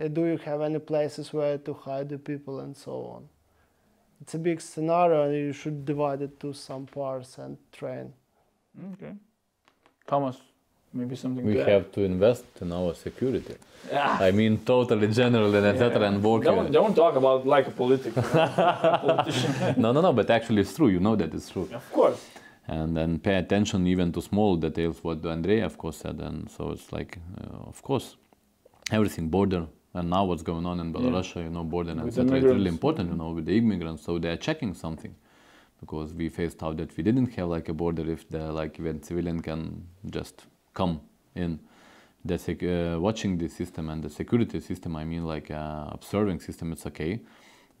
Uh, 0.00 0.08
do 0.08 0.24
you 0.26 0.38
have 0.38 0.60
any 0.62 0.78
places 0.78 1.32
where 1.32 1.58
to 1.58 1.74
hide 1.74 2.08
the 2.08 2.18
people 2.18 2.60
and 2.60 2.76
so 2.76 2.92
on? 3.14 3.28
It's 4.22 4.34
a 4.34 4.38
big 4.38 4.60
scenario, 4.60 5.24
and 5.26 5.34
you 5.34 5.52
should 5.52 5.84
divide 5.84 6.22
it 6.22 6.38
to 6.40 6.52
some 6.52 6.86
parts 6.86 7.38
and 7.38 7.56
train. 7.72 8.12
Okay. 8.94 9.12
Thomas, 10.06 10.36
maybe 10.92 11.16
something 11.16 11.44
We 11.44 11.54
to 11.54 11.62
add? 11.62 11.68
have 11.68 11.92
to 11.92 12.00
invest 12.02 12.44
in 12.60 12.72
our 12.72 12.94
security. 12.94 13.54
Ah, 13.92 14.22
I 14.22 14.30
mean, 14.30 14.58
totally 14.64 15.08
general 15.08 15.54
and 15.54 15.66
etc. 15.66 16.02
and 16.08 16.22
work. 16.22 16.44
don't, 16.44 16.70
don't 16.72 16.94
talk 16.94 17.16
about 17.16 17.46
like 17.46 17.66
a 17.66 17.70
politic, 17.70 18.14
politician. 18.14 19.74
no, 19.80 19.92
no, 19.92 20.00
no. 20.00 20.12
But 20.12 20.30
actually, 20.30 20.60
it's 20.62 20.74
true. 20.76 20.88
You 20.88 21.00
know 21.00 21.16
that 21.16 21.34
it's 21.34 21.48
true. 21.50 21.68
of 21.74 21.92
course. 21.92 22.20
and 22.68 22.96
then 22.96 23.18
pay 23.18 23.36
attention 23.44 23.86
even 23.86 24.12
to 24.12 24.20
small 24.22 24.56
details 24.56 24.96
what 25.02 25.24
Andrei 25.26 25.60
of 25.70 25.74
course 25.82 25.96
said 26.04 26.16
and 26.20 26.48
so 26.54 26.62
it's 26.74 26.88
like 26.92 27.12
uh, 27.40 27.68
of 27.72 27.78
course 27.82 28.06
everything 28.92 29.28
border 29.36 29.62
and 29.94 30.08
now 30.10 30.24
what's 30.24 30.42
going 30.42 30.66
on 30.66 30.78
in 30.80 30.92
Belarus 30.92 31.34
you 31.36 31.50
know 31.50 31.64
border 31.64 31.90
and 31.92 32.00
etc 32.06 32.36
it's 32.36 32.44
really 32.44 32.68
important 32.68 33.10
you 33.10 33.16
know 33.16 33.30
with 33.30 33.46
the 33.46 33.56
immigrants 33.56 34.04
so 34.04 34.18
they're 34.18 34.36
checking 34.36 34.74
something. 34.74 35.14
Because 35.80 36.12
we 36.12 36.28
faced 36.28 36.62
out 36.62 36.76
that 36.76 36.94
we 36.94 37.02
didn't 37.02 37.28
have 37.36 37.48
like 37.48 37.70
a 37.70 37.72
border 37.72 38.04
if 38.10 38.28
the 38.28 38.52
like 38.52 38.78
even 38.78 39.02
civilian 39.02 39.40
can 39.40 39.86
just 40.10 40.44
come 40.74 41.00
in. 41.34 41.58
The 42.22 42.36
sec- 42.38 42.62
uh, 42.62 42.98
watching 43.00 43.38
the 43.38 43.48
system 43.48 43.88
and 43.88 44.02
the 44.04 44.10
security 44.10 44.60
system 44.60 44.94
i 44.94 45.04
mean 45.04 45.24
like 45.24 45.50
uh, 45.50 45.86
observing 45.90 46.40
system 46.40 46.72
it's 46.72 46.84
okay. 46.84 47.20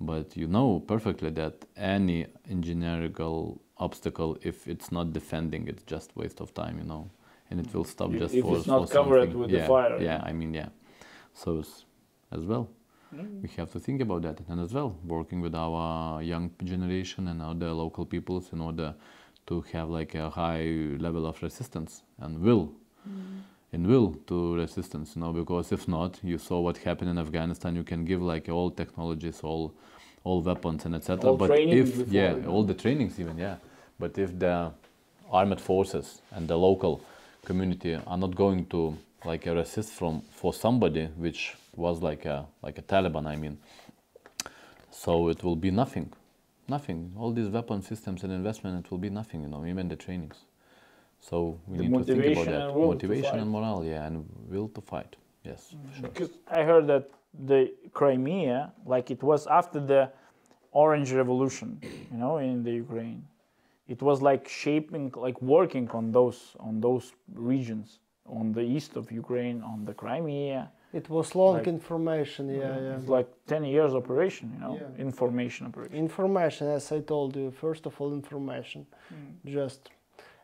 But 0.00 0.34
you 0.34 0.46
know 0.46 0.80
perfectly 0.80 1.28
that 1.32 1.66
any 1.76 2.26
engineerical 2.48 3.60
obstacle 3.76 4.38
if 4.42 4.66
it's 4.66 4.90
not 4.90 5.12
defending 5.12 5.68
it's 5.68 5.82
just 5.82 6.16
waste 6.16 6.40
of 6.40 6.54
time 6.54 6.78
you 6.78 6.84
know. 6.84 7.10
And 7.50 7.60
it 7.60 7.74
will 7.74 7.84
stop 7.84 8.12
If- 8.14 8.18
just 8.20 8.34
if 8.34 8.44
for 8.44 8.56
it's 8.56 8.66
not 8.66 8.88
for 8.88 8.94
covered 8.94 9.22
something. 9.24 9.40
with 9.40 9.50
the 9.50 9.58
yeah, 9.58 9.66
fire. 9.66 10.00
yeah 10.00 10.22
i 10.24 10.32
mean 10.32 10.54
yeah. 10.54 10.70
So 11.34 11.58
it's, 11.58 11.84
as 12.32 12.44
well. 12.44 12.68
Mm. 13.14 13.42
we 13.42 13.48
have 13.56 13.72
to 13.72 13.80
think 13.80 14.00
about 14.00 14.22
that. 14.22 14.38
And 14.48 14.60
as 14.60 14.72
well 14.72 14.96
working 15.04 15.40
with 15.40 15.54
our 15.54 16.22
young 16.22 16.52
generation 16.62 17.26
and 17.28 17.42
other 17.42 17.72
local 17.72 18.06
peoples 18.06 18.52
in 18.52 18.60
order 18.60 18.94
to 19.48 19.62
have 19.72 19.88
like 19.88 20.14
a 20.14 20.30
high 20.30 20.64
level 20.98 21.26
of 21.26 21.42
resistance 21.42 22.02
and 22.20 22.40
will. 22.40 22.72
And 23.72 23.86
will 23.86 24.16
to 24.26 24.56
resistance 24.56 25.14
you 25.14 25.22
know 25.22 25.32
because 25.32 25.70
if 25.70 25.86
not 25.86 26.18
you 26.24 26.38
saw 26.38 26.60
what 26.60 26.76
happened 26.78 27.08
in 27.08 27.18
afghanistan 27.18 27.76
you 27.76 27.84
can 27.84 28.04
give 28.04 28.20
like 28.20 28.48
all 28.48 28.68
technologies 28.68 29.40
all 29.42 29.72
all 30.24 30.42
weapons 30.42 30.84
and 30.86 30.94
etc 30.96 31.32
but 31.34 31.50
if 31.52 31.96
before, 31.96 32.04
yeah 32.10 32.34
all 32.48 32.64
the 32.64 32.74
trainings 32.74 33.20
even 33.20 33.38
yeah. 33.38 33.56
But 34.00 34.16
if 34.16 34.38
the 34.38 34.72
armed 35.30 35.60
forces 35.60 36.22
and 36.32 36.48
the 36.48 36.56
local 36.56 37.02
community 37.44 37.94
are 37.94 38.16
not 38.16 38.34
going 38.34 38.66
to 38.66 38.96
like 39.24 39.46
a 39.46 39.56
assist 39.58 39.92
from 39.92 40.22
for 40.32 40.54
somebody, 40.54 41.06
which 41.16 41.54
was 41.74 42.02
like 42.02 42.24
a 42.26 42.46
like 42.62 42.78
a 42.78 42.82
Taliban. 42.82 43.26
I 43.26 43.36
mean, 43.36 43.58
so 44.90 45.28
it 45.28 45.42
will 45.44 45.56
be 45.56 45.70
nothing, 45.70 46.12
nothing. 46.68 47.12
All 47.16 47.32
these 47.32 47.48
weapon 47.48 47.82
systems 47.82 48.22
and 48.24 48.32
investment, 48.32 48.84
it 48.84 48.90
will 48.90 48.98
be 48.98 49.10
nothing. 49.10 49.42
You 49.42 49.48
know, 49.48 49.64
even 49.66 49.88
the 49.88 49.96
trainings. 49.96 50.36
So 51.20 51.60
we 51.66 51.78
The 51.78 51.88
need 51.88 52.06
to 52.06 52.14
think 52.14 52.36
about 52.36 52.46
that. 52.46 52.72
to 52.72 52.78
Motivation 52.78 53.38
and 53.38 53.50
morale, 53.50 53.84
yeah, 53.84 54.06
and 54.06 54.26
will 54.48 54.68
to 54.68 54.80
fight. 54.80 55.16
Yes, 55.44 55.74
mm. 55.74 55.94
sure. 55.94 56.08
Because 56.08 56.30
I 56.50 56.62
heard 56.62 56.86
that 56.88 57.10
the 57.46 57.72
Crimea, 57.92 58.72
like 58.86 59.10
it 59.10 59.22
was 59.22 59.46
after 59.46 59.80
the 59.80 60.10
Orange 60.72 61.12
Revolution, 61.12 61.78
you 61.82 62.18
know, 62.18 62.38
in 62.38 62.62
the 62.62 62.72
Ukraine, 62.72 63.24
it 63.88 64.00
was 64.02 64.22
like 64.22 64.48
shaping, 64.48 65.12
like 65.16 65.40
working 65.42 65.88
on 65.90 66.12
those 66.12 66.56
on 66.60 66.80
those 66.80 67.12
regions, 67.34 67.98
on 68.26 68.52
the 68.52 68.62
east 68.62 68.96
of 68.96 69.10
Ukraine, 69.12 69.62
on 69.62 69.84
the 69.84 69.94
Crimea. 69.94 70.70
It 70.92 71.08
was 71.08 71.34
long 71.34 71.54
Like- 71.58 71.68
information, 71.68 72.48
yeah, 72.48 72.80
yeah. 72.80 72.96
It's 72.96 73.08
like 73.08 73.28
ten 73.46 73.64
years 73.64 73.94
operation, 73.94 74.50
you 74.54 74.60
know, 74.64 74.74
Yeah. 74.74 75.04
information 75.08 75.66
operation. 75.68 75.96
Information, 75.96 76.66
as 76.68 76.90
I 76.92 77.00
told 77.00 77.36
you, 77.36 77.50
first 77.50 77.86
of 77.86 78.00
all, 78.00 78.12
information. 78.12 78.86
Mm. 79.12 79.50
Just 79.58 79.90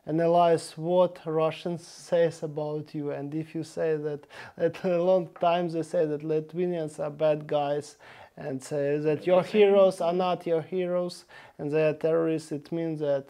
analyze 0.05 0.77
what 0.77 1.19
Russians 1.25 1.85
says 1.85 2.43
about 2.43 2.95
you, 2.95 3.11
and 3.11 3.35
if 3.35 3.53
you 3.55 3.63
say 3.63 3.97
that 3.97 4.21
at 4.57 4.75
a 4.85 5.03
long 5.03 5.27
time 5.41 5.67
they 5.69 5.83
say 5.83 6.05
that 6.05 6.23
Lithuanians 6.23 6.97
are 6.99 7.11
bad 7.11 7.45
guys, 7.47 7.97
and 8.37 8.61
say 8.63 8.97
that 8.99 9.25
your 9.27 9.43
heroes 9.43 9.99
are 9.99 10.13
not 10.13 10.45
your 10.47 10.61
heroes, 10.61 11.25
and 11.57 11.71
they 11.71 11.83
are 11.89 11.93
terrorists, 11.93 12.51
it 12.51 12.71
means 12.71 12.99
that 12.99 13.25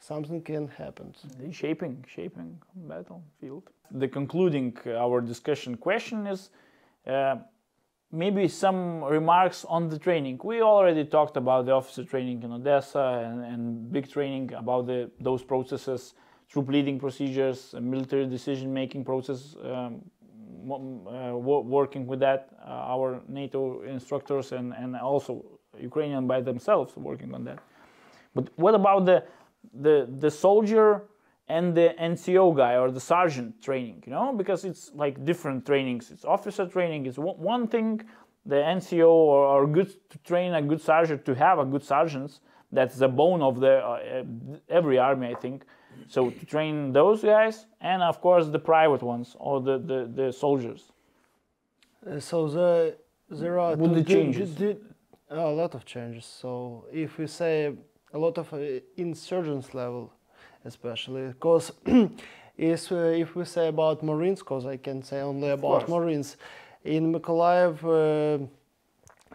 something 0.00 0.42
can 0.42 0.66
happen. 0.68 1.14
The 1.38 1.52
shaping, 1.52 2.04
shaping 2.08 2.58
battlefield. 2.74 3.70
The 3.90 4.08
concluding 4.08 4.76
uh, 4.86 4.92
our 4.92 5.20
discussion 5.20 5.76
question 5.76 6.26
is 6.26 6.50
uh, 7.06 7.36
maybe 8.10 8.48
some 8.48 9.04
remarks 9.04 9.64
on 9.68 9.88
the 9.88 9.98
training. 9.98 10.40
We 10.42 10.62
already 10.62 11.04
talked 11.04 11.36
about 11.36 11.66
the 11.66 11.72
officer 11.72 12.04
training 12.04 12.42
in 12.42 12.52
Odessa 12.52 13.22
and, 13.24 13.44
and 13.44 13.92
big 13.92 14.10
training 14.10 14.52
about 14.54 14.86
the, 14.86 15.10
those 15.20 15.42
processes, 15.42 16.14
troop 16.48 16.68
leading 16.68 16.98
procedures, 16.98 17.74
uh, 17.74 17.80
military 17.80 18.26
decision 18.26 18.72
making 18.72 19.04
process. 19.04 19.54
Um, 19.62 20.02
uh, 20.70 21.32
working 21.34 22.06
with 22.06 22.20
that, 22.20 22.50
uh, 22.62 22.68
our 22.68 23.22
NATO 23.28 23.80
instructors 23.82 24.52
and, 24.52 24.74
and 24.74 24.94
also 24.94 25.42
Ukrainian 25.80 26.26
by 26.26 26.42
themselves 26.42 26.94
working 26.96 27.34
on 27.34 27.44
that. 27.44 27.60
But 28.34 28.50
what 28.56 28.74
about 28.74 29.06
the 29.06 29.24
the 29.72 30.08
the 30.18 30.30
soldier 30.30 31.04
and 31.48 31.74
the 31.74 31.94
NCO 32.00 32.56
guy 32.56 32.76
or 32.76 32.90
the 32.90 33.00
sergeant 33.00 33.62
training? 33.62 34.02
You 34.06 34.12
know, 34.12 34.32
because 34.32 34.64
it's 34.64 34.92
like 34.94 35.24
different 35.24 35.66
trainings. 35.66 36.10
It's 36.10 36.24
officer 36.24 36.66
training. 36.66 37.06
It's 37.06 37.18
one, 37.18 37.66
thing. 37.66 38.02
The 38.46 38.56
NCO 38.56 39.08
or, 39.08 39.44
or 39.44 39.66
good 39.66 39.90
to 40.10 40.18
train 40.18 40.54
a 40.54 40.62
good 40.62 40.80
sergeant 40.80 41.24
to 41.26 41.34
have 41.34 41.58
a 41.58 41.64
good 41.64 41.84
sergeants. 41.84 42.40
That's 42.72 42.96
the 42.96 43.08
bone 43.08 43.42
of 43.42 43.60
the 43.60 43.74
uh, 43.78 44.24
every 44.68 44.98
army, 44.98 45.26
I 45.28 45.34
think. 45.34 45.64
So 46.08 46.30
to 46.30 46.46
train 46.46 46.92
those 46.92 47.22
guys 47.22 47.66
and 47.80 48.02
of 48.02 48.20
course 48.20 48.46
the 48.46 48.58
private 48.58 49.02
ones 49.02 49.36
or 49.38 49.60
the 49.60 49.78
the, 49.78 50.10
the 50.14 50.32
soldiers. 50.32 50.92
Uh, 52.06 52.18
so 52.18 52.48
the, 52.48 52.96
there 53.28 53.58
are 53.58 53.76
With 53.76 53.94
the 53.94 54.04
changes. 54.04 54.58
a 55.28 55.36
lot 55.36 55.74
of 55.74 55.84
changes. 55.84 56.24
So 56.24 56.86
if 56.92 57.18
we 57.18 57.26
say 57.26 57.74
a 58.12 58.18
lot 58.18 58.38
of 58.38 58.52
uh, 58.52 58.58
insurgents 58.96 59.74
level, 59.74 60.12
especially 60.64 61.28
because 61.28 61.72
is 62.58 62.92
uh, 62.92 62.96
if 63.16 63.36
we 63.36 63.44
say 63.44 63.68
about 63.68 64.02
Marines, 64.02 64.40
because 64.40 64.66
I 64.66 64.76
can 64.76 65.02
say 65.02 65.20
only 65.20 65.50
about. 65.50 65.88
Marines, 65.88 66.36
in 66.84 67.12
Mykolaiv. 67.12 67.84
Uh, 67.84 68.46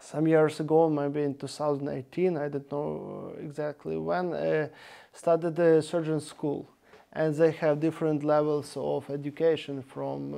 some 0.01 0.27
years 0.27 0.59
ago, 0.59 0.89
maybe 0.89 1.23
in 1.23 1.35
2018, 1.35 2.37
I 2.37 2.49
don't 2.49 2.71
know 2.71 3.33
exactly 3.39 3.97
when, 3.97 4.33
uh, 4.33 4.67
started 5.13 5.55
the 5.55 5.81
surgeon 5.81 6.19
school. 6.19 6.69
And 7.13 7.33
they 7.33 7.51
have 7.51 7.79
different 7.79 8.25
levels 8.25 8.75
of 8.75 9.09
education 9.09 9.81
from 9.81 10.33
uh, 10.33 10.37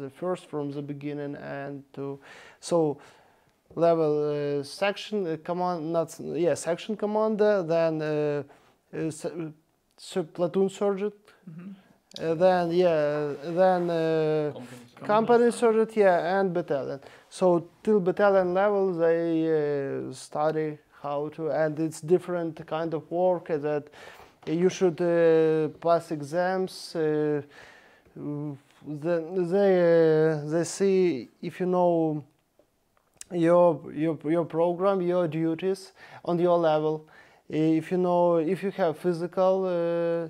the 0.00 0.10
first, 0.14 0.48
from 0.48 0.70
the 0.72 0.80
beginning, 0.80 1.36
and 1.36 1.84
to 1.92 2.18
so 2.58 2.96
level 3.74 4.60
uh, 4.60 4.62
section 4.62 5.26
uh, 5.26 5.36
command, 5.44 5.92
not 5.92 6.14
yeah, 6.20 6.54
section 6.54 6.96
commander, 6.96 7.62
then 7.62 8.00
uh, 8.02 8.42
uh, 8.94 8.98
s- 9.08 9.24
uh, 9.24 9.50
su- 9.96 10.22
platoon 10.24 10.68
sergeant, 10.68 11.14
uh, 12.20 12.34
then 12.34 12.70
yeah, 12.70 13.32
then 13.44 13.90
uh, 13.90 14.52
company 15.04 15.50
sergeant, 15.50 15.96
yeah, 15.96 16.40
and 16.40 16.52
battalion. 16.54 17.00
So 17.28 17.68
till 17.82 18.00
battalion 18.00 18.54
level, 18.54 18.94
they 18.94 20.08
uh, 20.08 20.12
study 20.12 20.78
how 21.02 21.28
to, 21.30 21.50
and 21.50 21.78
it's 21.78 22.00
different 22.00 22.66
kind 22.66 22.94
of 22.94 23.10
work 23.10 23.48
that 23.48 23.88
you 24.46 24.68
should 24.70 25.00
uh, 25.00 25.68
pass 25.78 26.10
exams. 26.10 26.94
Uh, 26.96 27.42
then 28.88 29.50
they 29.50 30.30
uh, 30.32 30.44
they 30.48 30.64
see 30.64 31.28
if 31.42 31.60
you 31.60 31.66
know 31.66 32.24
your 33.32 33.92
your 33.92 34.18
your 34.24 34.44
program, 34.44 35.00
your 35.02 35.28
duties 35.28 35.92
on 36.24 36.38
your 36.38 36.58
level. 36.58 37.08
If 37.48 37.90
you 37.90 37.98
know 37.98 38.36
if 38.36 38.62
you 38.62 38.70
have 38.72 38.98
physical. 38.98 39.64
Uh, 39.66 40.28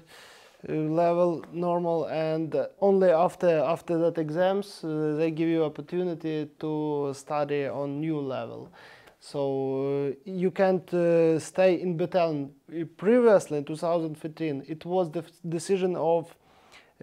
uh, 0.68 0.72
level 0.72 1.44
normal 1.52 2.06
and 2.06 2.56
only 2.80 3.10
after 3.10 3.58
after 3.58 3.98
that 3.98 4.18
exams 4.18 4.82
uh, 4.82 5.14
they 5.16 5.30
give 5.30 5.48
you 5.48 5.62
opportunity 5.62 6.48
to 6.58 7.12
study 7.14 7.66
on 7.66 8.00
new 8.00 8.18
level 8.18 8.72
so 9.20 10.10
uh, 10.10 10.14
you 10.24 10.50
can't 10.50 10.92
uh, 10.94 11.38
stay 11.38 11.80
in 11.80 11.96
battalion 11.96 12.50
previously 12.96 13.58
in 13.58 13.64
2015 13.64 14.64
it 14.66 14.84
was 14.84 15.10
the 15.10 15.22
decision 15.48 15.94
of 15.94 16.34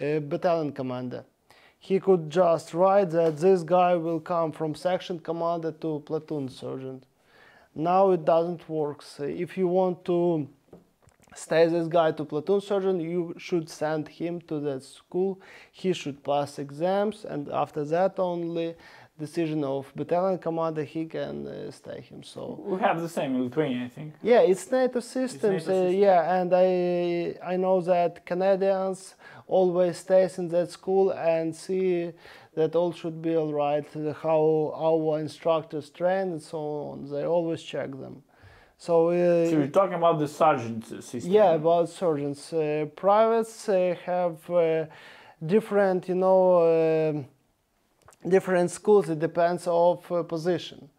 uh, 0.02 0.20
battalion 0.20 0.74
commander 0.74 1.24
he 1.84 2.00
could 2.00 2.30
just 2.30 2.74
write 2.74 3.10
that 3.10 3.36
this 3.36 3.62
guy 3.62 3.94
will 3.96 4.22
come 4.22 4.54
from 4.54 4.74
section 4.74 5.20
commander 5.20 5.74
to 5.74 6.02
platoon 6.06 6.48
sergeant. 6.48 7.04
Now 7.76 8.12
it 8.12 8.24
doesn't 8.24 8.70
work. 8.70 9.02
So 9.02 9.24
if 9.24 9.58
you 9.58 9.68
want 9.68 10.06
to 10.06 10.48
stay 11.36 11.68
this 11.68 11.90
guy 11.90 12.14
to 12.14 12.24
platoon 12.24 12.62
sergeant 12.62 13.02
you 13.02 13.36
should 13.38 13.68
send 13.70 14.08
him 14.08 14.40
to 14.50 14.62
that 14.62 14.82
school. 14.82 15.42
He 15.74 15.92
should 15.92 16.24
pass 16.24 16.58
exams 16.58 17.26
and 17.26 17.50
after 17.50 17.84
that 17.84 18.18
only 18.18 18.76
decision 19.20 19.64
of 19.64 19.92
battalion 19.96 20.38
commander 20.40 20.84
he 20.84 21.06
can 21.06 21.46
uh, 21.48 21.70
stay 21.72 22.02
him 22.02 22.24
so 22.24 22.60
We 22.66 22.80
have 22.80 23.00
the 23.02 23.08
same 23.10 23.36
in 23.36 23.44
Lithuania, 23.44 23.86
I 23.86 23.90
think. 23.90 24.14
yeah 24.24 24.42
it's 24.42 24.70
nato 24.72 25.00
systems 25.00 25.68
NATO 25.68 25.72
uh, 25.86 25.90
system. 25.90 26.00
yeah 26.02 26.42
and 26.42 26.52
i 26.54 27.36
i 27.54 27.56
know 27.56 27.80
that 27.82 28.26
canadians 28.26 29.16
always 29.48 29.98
stays 29.98 30.38
in 30.40 30.48
that 30.50 30.72
school 30.72 31.12
and 31.12 31.56
see 31.56 32.12
that 32.56 32.76
all 32.76 32.92
should 32.92 33.22
be 33.22 33.36
all 33.36 33.54
right 33.54 33.86
how 34.22 34.74
our 34.76 35.20
instructors 35.20 35.90
train 35.92 36.28
and 36.34 36.42
so 36.42 36.58
on 36.92 37.10
they 37.12 37.24
always 37.26 37.62
check 37.62 37.92
them 37.92 38.24
so, 38.78 39.10
uh, 39.10 39.46
So 39.50 39.58
you're 39.60 39.68
talking 39.68 39.94
about 39.94 40.20
the 40.20 40.28
sergeant 40.28 40.86
system. 40.88 41.32
yeah, 41.32 41.52
about 41.54 41.88
surgeons. 41.88 42.52
Uh, 42.52 42.88
privates 42.98 43.70
uh, 43.70 43.96
have 44.04 44.38
uh, 44.50 44.88
different, 45.46 46.10
you 46.10 46.16
know, 46.16 46.44
um 46.74 47.26
different 48.30 48.72
schools. 48.72 49.10
It 49.10 49.20
depends 49.20 49.68
of 49.68 50.10
uh, 50.12 50.24
position. 50.24 50.90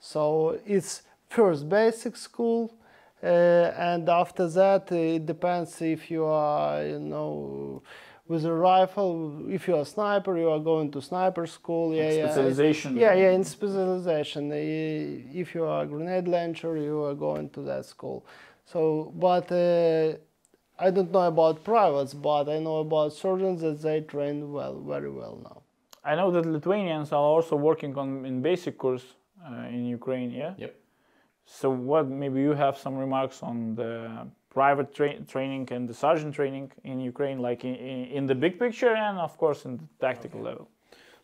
So 0.00 0.58
it's 0.66 1.02
first 1.28 1.68
basic 1.68 2.16
school, 2.16 2.74
uh, 3.22 3.26
and 3.26 4.08
after 4.08 4.48
that 4.48 4.90
uh, 4.90 4.96
it 4.96 5.26
depends 5.26 5.80
if 5.80 6.10
you 6.10 6.24
are, 6.24 6.84
you 6.84 6.98
know, 6.98 7.82
with 8.28 8.44
a 8.44 8.52
rifle. 8.52 9.46
If 9.48 9.68
you 9.68 9.76
are 9.76 9.82
a 9.82 9.84
sniper, 9.84 10.36
you 10.38 10.50
are 10.50 10.58
going 10.60 10.90
to 10.92 11.00
sniper 11.02 11.46
school. 11.46 11.94
Yeah, 11.94 12.10
yeah. 12.10 12.30
Specialization. 12.32 12.96
Yeah, 12.96 13.14
yeah, 13.14 13.30
in 13.30 13.44
specialization. 13.44 14.50
Uh, 14.50 14.54
If 15.40 15.54
you 15.54 15.64
are 15.64 15.84
a 15.84 15.86
grenade 15.86 16.28
launcher, 16.28 16.76
you 16.76 17.04
are 17.04 17.14
going 17.14 17.50
to 17.50 17.62
that 17.62 17.84
school. 17.86 18.24
So, 18.64 19.12
but 19.16 19.50
uh, 19.52 20.14
I 20.78 20.90
don't 20.90 21.12
know 21.12 21.26
about 21.26 21.64
privates, 21.64 22.14
but 22.14 22.48
I 22.48 22.58
know 22.58 22.78
about 22.78 23.12
surgeons 23.12 23.60
that 23.60 23.82
they 23.82 24.00
train 24.00 24.52
well, 24.52 24.80
very 24.80 25.10
well 25.10 25.38
now. 25.42 25.61
I 26.04 26.14
know 26.16 26.30
that 26.32 26.46
Lithuanians 26.46 27.12
are 27.12 27.26
also 27.34 27.56
working 27.56 27.96
on 27.96 28.26
in 28.26 28.42
basic 28.42 28.76
course 28.76 29.04
uh, 29.46 29.68
in 29.68 29.84
Ukraine. 29.86 30.30
Yeah. 30.30 30.54
Yep. 30.56 30.74
So 31.46 31.70
what? 31.70 32.08
Maybe 32.08 32.40
you 32.40 32.54
have 32.54 32.76
some 32.76 32.96
remarks 32.96 33.42
on 33.42 33.74
the 33.74 34.26
private 34.50 34.94
tra- 34.94 35.20
training 35.20 35.68
and 35.70 35.88
the 35.88 35.94
sergeant 35.94 36.34
training 36.34 36.70
in 36.84 37.00
Ukraine, 37.00 37.38
like 37.38 37.64
in, 37.64 37.74
in, 37.74 38.04
in 38.18 38.26
the 38.26 38.34
big 38.34 38.58
picture 38.58 38.94
and 38.94 39.18
of 39.18 39.36
course 39.38 39.64
in 39.64 39.76
the 39.76 39.88
tactical 40.00 40.40
level. 40.40 40.68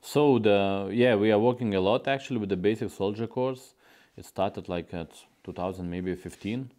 So 0.00 0.38
the 0.38 0.88
yeah, 0.92 1.14
we 1.16 1.32
are 1.32 1.38
working 1.38 1.74
a 1.74 1.80
lot 1.80 2.06
actually 2.08 2.38
with 2.38 2.48
the 2.48 2.56
basic 2.56 2.90
soldier 2.90 3.26
course. 3.26 3.74
It 4.16 4.24
started 4.24 4.68
like 4.68 4.94
at 4.94 5.10
2000 5.44 5.88
maybe 5.88 6.14
15, 6.14 6.72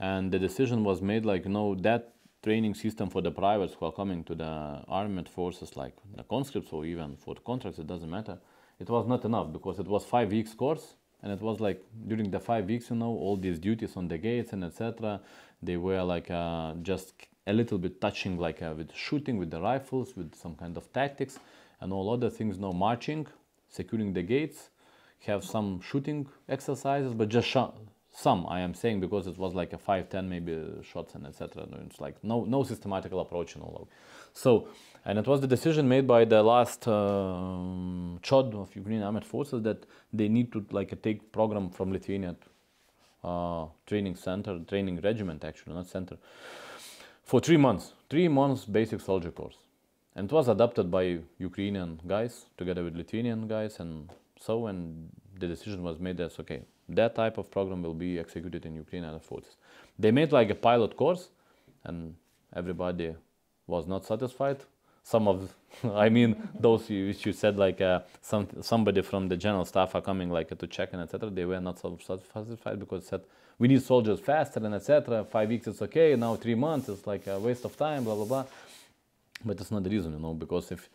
and 0.00 0.32
the 0.32 0.38
decision 0.38 0.84
was 0.84 1.00
made 1.02 1.24
like 1.24 1.44
you 1.44 1.50
know 1.50 1.74
that 1.76 2.12
training 2.48 2.74
system 2.74 3.10
for 3.10 3.20
the 3.20 3.30
privates 3.30 3.74
who 3.74 3.84
are 3.84 3.92
coming 3.92 4.24
to 4.24 4.34
the 4.34 4.52
armed 4.88 5.28
forces, 5.28 5.76
like 5.76 5.94
the 6.16 6.22
conscripts 6.34 6.72
or 6.72 6.86
even 6.86 7.14
for 7.24 7.34
contracts, 7.50 7.78
it 7.78 7.86
doesn't 7.86 8.12
matter. 8.18 8.38
It 8.80 8.88
was 8.88 9.06
not 9.06 9.22
enough 9.26 9.52
because 9.52 9.78
it 9.78 9.86
was 9.94 10.02
five 10.06 10.30
weeks 10.30 10.54
course, 10.54 10.86
and 11.22 11.30
it 11.30 11.42
was 11.42 11.60
like 11.60 11.78
during 12.10 12.30
the 12.30 12.40
five 12.40 12.64
weeks, 12.64 12.88
you 12.88 12.96
know, 12.96 13.12
all 13.24 13.36
these 13.36 13.58
duties 13.58 13.98
on 13.98 14.08
the 14.08 14.16
gates 14.16 14.54
and 14.54 14.64
etc. 14.64 15.20
They 15.62 15.76
were 15.76 16.02
like 16.14 16.30
uh, 16.30 16.72
just 16.90 17.12
a 17.46 17.52
little 17.52 17.76
bit 17.76 18.00
touching, 18.00 18.38
like 18.38 18.62
uh, 18.62 18.72
with 18.78 18.94
shooting 18.94 19.36
with 19.36 19.50
the 19.50 19.60
rifles, 19.60 20.16
with 20.16 20.34
some 20.34 20.54
kind 20.54 20.74
of 20.78 20.90
tactics, 20.94 21.38
and 21.80 21.92
all 21.92 22.10
other 22.16 22.30
things. 22.30 22.58
No 22.58 22.72
marching, 22.72 23.26
securing 23.68 24.14
the 24.14 24.22
gates, 24.22 24.70
have 25.26 25.44
some 25.44 25.82
shooting 25.82 26.26
exercises, 26.48 27.12
but 27.12 27.28
just 27.28 27.48
some 28.12 28.46
I 28.48 28.60
am 28.60 28.74
saying 28.74 29.00
because 29.00 29.26
it 29.26 29.38
was 29.38 29.54
like 29.54 29.72
a 29.72 29.78
five, 29.78 30.08
ten 30.08 30.28
maybe 30.28 30.56
shots 30.82 31.14
and 31.14 31.26
etc. 31.26 31.66
It's 31.86 32.00
like 32.00 32.22
no 32.22 32.44
no 32.44 32.62
systematical 32.62 33.20
approach 33.20 33.54
and 33.54 33.62
all. 33.62 33.88
So 34.32 34.68
and 35.04 35.18
it 35.18 35.26
was 35.26 35.40
the 35.40 35.46
decision 35.46 35.88
made 35.88 36.06
by 36.06 36.24
the 36.24 36.42
last 36.42 36.86
um, 36.88 38.18
CHOD 38.22 38.54
of 38.54 38.74
Ukrainian 38.76 39.04
armed 39.04 39.24
forces 39.24 39.62
that 39.62 39.86
they 40.12 40.28
need 40.28 40.52
to 40.52 40.64
like 40.70 41.00
take 41.02 41.32
program 41.32 41.70
from 41.70 41.92
Lithuania 41.92 42.36
uh, 43.24 43.66
training 43.86 44.16
center, 44.16 44.58
training 44.68 45.00
regiment 45.00 45.44
actually, 45.44 45.74
not 45.74 45.86
center, 45.86 46.16
for 47.24 47.40
three 47.40 47.56
months, 47.56 47.92
three 48.10 48.28
months 48.28 48.64
basic 48.64 49.00
soldier 49.00 49.30
course. 49.30 49.56
And 50.14 50.30
it 50.30 50.34
was 50.34 50.48
adopted 50.48 50.90
by 50.90 51.20
Ukrainian 51.38 52.00
guys 52.06 52.46
together 52.56 52.82
with 52.82 52.96
Lithuanian 52.96 53.46
guys 53.46 53.78
and 53.80 54.10
so 54.40 54.66
and 54.66 55.10
the 55.38 55.46
decision 55.46 55.82
was 55.82 55.98
made 55.98 56.16
that 56.16 56.38
okay, 56.40 56.62
that 56.88 57.14
type 57.14 57.38
of 57.38 57.50
program 57.50 57.82
will 57.82 57.94
be 57.94 58.18
executed 58.18 58.64
in 58.66 58.74
Ukrainian 58.74 59.12
armed 59.12 59.22
forces. 59.22 59.56
They 59.98 60.10
made 60.10 60.32
like 60.32 60.50
a 60.50 60.54
pilot 60.54 60.96
course 60.96 61.28
and 61.84 62.14
everybody 62.54 63.14
was 63.66 63.86
not 63.86 64.04
satisfied. 64.04 64.58
Some 65.02 65.28
of 65.28 65.54
i 65.94 66.08
mean 66.08 66.48
those 66.58 66.88
which 66.88 67.26
you 67.26 67.32
said 67.32 67.56
like 67.56 67.80
uh, 67.80 68.00
some 68.20 68.48
somebody 68.62 69.02
from 69.02 69.28
the 69.28 69.36
general 69.36 69.64
staff 69.64 69.94
are 69.94 70.00
coming 70.00 70.30
like 70.30 70.48
to 70.58 70.66
check 70.66 70.90
and 70.92 71.02
etc 71.02 71.30
they 71.30 71.44
were 71.44 71.60
not 71.60 71.78
so 71.78 71.98
satisfied 72.32 72.78
because 72.78 73.06
said 73.06 73.20
we 73.58 73.68
need 73.68 73.82
soldiers 73.82 74.18
faster 74.20 74.64
and 74.64 74.74
etc 74.74 75.24
five 75.24 75.48
weeks 75.48 75.66
is 75.66 75.82
okay. 75.82 76.14
Now 76.16 76.36
three 76.36 76.54
months 76.54 76.88
is 76.88 77.06
like 77.06 77.26
a 77.26 77.38
waste 77.38 77.64
of 77.64 77.76
time 77.76 78.04
blah 78.04 78.14
blah 78.14 78.24
blah. 78.24 78.44
But 79.44 79.60
it's 79.60 79.70
not 79.70 79.84
the 79.84 79.90
reason 79.90 80.12
you 80.12 80.18
know 80.18 80.34
because 80.34 80.72
if 80.72 80.88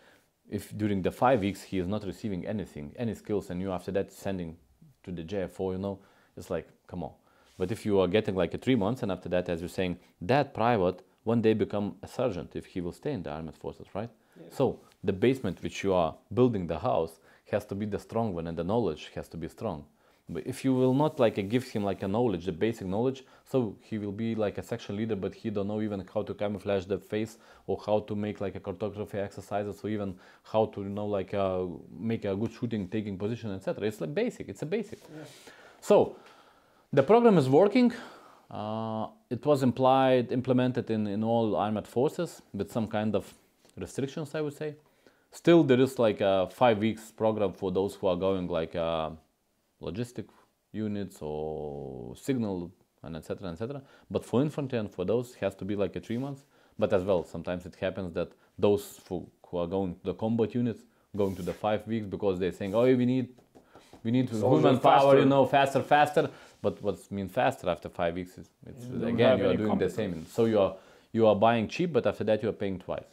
if 0.49 0.75
during 0.77 1.01
the 1.01 1.11
five 1.11 1.39
weeks 1.41 1.61
he 1.61 1.79
is 1.79 1.87
not 1.87 2.03
receiving 2.05 2.45
anything 2.45 2.93
any 2.97 3.13
skills 3.15 3.49
and 3.49 3.61
you 3.61 3.71
after 3.71 3.91
that 3.91 4.11
sending 4.11 4.57
to 5.03 5.11
the 5.11 5.23
jfo 5.23 5.71
you 5.73 5.77
know 5.77 5.99
it's 6.37 6.49
like 6.49 6.67
come 6.87 7.03
on 7.03 7.11
but 7.57 7.71
if 7.71 7.85
you 7.85 7.99
are 7.99 8.07
getting 8.07 8.35
like 8.35 8.53
a 8.53 8.57
three 8.57 8.75
months 8.75 9.03
and 9.03 9.11
after 9.11 9.29
that 9.29 9.49
as 9.49 9.59
you're 9.61 9.69
saying 9.69 9.97
that 10.21 10.53
private 10.53 11.03
one 11.23 11.41
day 11.41 11.53
become 11.53 11.95
a 12.03 12.07
sergeant 12.07 12.55
if 12.55 12.65
he 12.65 12.81
will 12.81 12.91
stay 12.91 13.13
in 13.13 13.23
the 13.23 13.29
armed 13.29 13.55
forces, 13.55 13.87
right? 13.93 14.09
Yeah. 14.39 14.47
So 14.51 14.79
the 15.03 15.13
basement 15.13 15.61
which 15.63 15.83
you 15.83 15.93
are 15.93 16.15
building 16.33 16.67
the 16.67 16.79
house 16.79 17.19
has 17.51 17.65
to 17.65 17.75
be 17.75 17.85
the 17.85 17.99
strong 17.99 18.33
one 18.33 18.47
and 18.47 18.57
the 18.57 18.63
knowledge 18.63 19.11
has 19.15 19.27
to 19.29 19.37
be 19.37 19.47
strong. 19.47 19.85
But 20.29 20.47
if 20.47 20.63
you 20.63 20.73
will 20.73 20.93
not 20.93 21.19
like 21.19 21.35
give 21.49 21.65
him 21.67 21.83
like 21.83 22.01
a 22.01 22.07
knowledge, 22.07 22.45
the 22.45 22.53
basic 22.53 22.87
knowledge, 22.87 23.23
so 23.45 23.75
he 23.81 23.97
will 23.97 24.13
be 24.13 24.35
like 24.35 24.57
a 24.57 24.63
section 24.63 24.95
leader, 24.95 25.17
but 25.17 25.33
he 25.33 25.49
don't 25.49 25.67
know 25.67 25.81
even 25.81 26.03
how 26.13 26.23
to 26.23 26.33
camouflage 26.33 26.85
the 26.85 26.97
face 26.97 27.37
or 27.67 27.81
how 27.85 27.99
to 27.99 28.15
make 28.15 28.39
like 28.39 28.55
a 28.55 28.59
cartography 28.59 29.17
exercises 29.17 29.81
or 29.83 29.89
even 29.89 30.15
how 30.43 30.65
to 30.67 30.81
you 30.81 30.89
know 30.89 31.05
like 31.05 31.33
uh, 31.33 31.65
make 31.97 32.23
a 32.23 32.35
good 32.35 32.51
shooting, 32.53 32.87
taking 32.87 33.17
position, 33.17 33.51
etc. 33.51 33.85
It's 33.85 33.99
like 33.99 34.13
basic. 34.13 34.47
It's 34.47 34.61
a 34.61 34.65
basic. 34.65 34.99
Yeah. 35.01 35.25
So 35.81 36.15
the 36.93 37.03
program 37.03 37.37
is 37.37 37.49
working. 37.49 37.91
Uh, 38.49 39.07
it 39.29 39.45
was 39.45 39.61
implied, 39.61 40.31
implemented 40.31 40.89
in, 40.89 41.07
in 41.07 41.23
all 41.23 41.55
armed 41.55 41.87
forces 41.87 42.41
with 42.53 42.71
some 42.71 42.87
kind 42.87 43.13
of 43.15 43.33
restrictions, 43.77 44.35
I 44.35 44.41
would 44.41 44.53
say. 44.53 44.75
Still, 45.31 45.63
there 45.63 45.81
is 45.81 45.97
like 45.97 46.21
a 46.21 46.47
five 46.51 46.77
weeks 46.77 47.11
program 47.11 47.51
for 47.53 47.71
those 47.71 47.95
who 47.95 48.07
are 48.07 48.15
going 48.15 48.47
like 48.47 48.75
uh, 48.75 49.09
logistic 49.83 50.25
units 50.71 51.17
or 51.21 52.15
signal 52.15 52.71
and 53.03 53.15
etc. 53.15 53.51
etc. 53.51 53.81
But 54.09 54.25
for 54.25 54.41
infantry 54.41 54.79
and 54.79 54.89
for 54.89 55.05
those, 55.05 55.35
it 55.35 55.39
has 55.39 55.55
to 55.55 55.65
be 55.65 55.75
like 55.75 55.95
a 55.95 55.99
three 55.99 56.17
months. 56.17 56.43
But 56.79 56.91
as 56.93 57.03
well, 57.03 57.23
sometimes 57.23 57.65
it 57.65 57.75
happens 57.75 58.13
that 58.13 58.31
those 58.57 58.99
who, 59.07 59.27
who 59.47 59.57
are 59.57 59.67
going 59.67 59.95
to 59.95 60.03
the 60.03 60.13
combat 60.13 60.55
units 60.55 60.81
going 61.15 61.35
to 61.35 61.43
the 61.43 61.53
five 61.53 61.85
weeks 61.87 62.07
because 62.07 62.39
they're 62.39 62.51
saying, 62.51 62.73
oh, 62.73 62.83
we 62.83 63.05
need 63.05 63.29
we 64.03 64.11
need 64.11 64.29
human 64.29 64.79
power, 64.79 65.17
you 65.17 65.25
know, 65.25 65.45
faster, 65.45 65.81
faster. 65.81 66.29
But 66.61 66.81
what's 66.81 67.11
mean 67.11 67.29
faster 67.29 67.69
after 67.69 67.89
five 67.89 68.15
weeks 68.15 68.37
is 68.37 68.49
it's, 68.65 68.85
you 68.85 69.05
again 69.07 69.37
you 69.39 69.49
are 69.49 69.55
doing 69.55 69.77
the 69.77 69.89
same. 69.89 70.25
So 70.25 70.45
you 70.45 70.59
are 70.59 70.75
you 71.11 71.27
are 71.27 71.35
buying 71.35 71.67
cheap, 71.67 71.93
but 71.93 72.05
after 72.07 72.23
that 72.25 72.41
you 72.41 72.49
are 72.49 72.59
paying 72.63 72.79
twice. 72.79 73.11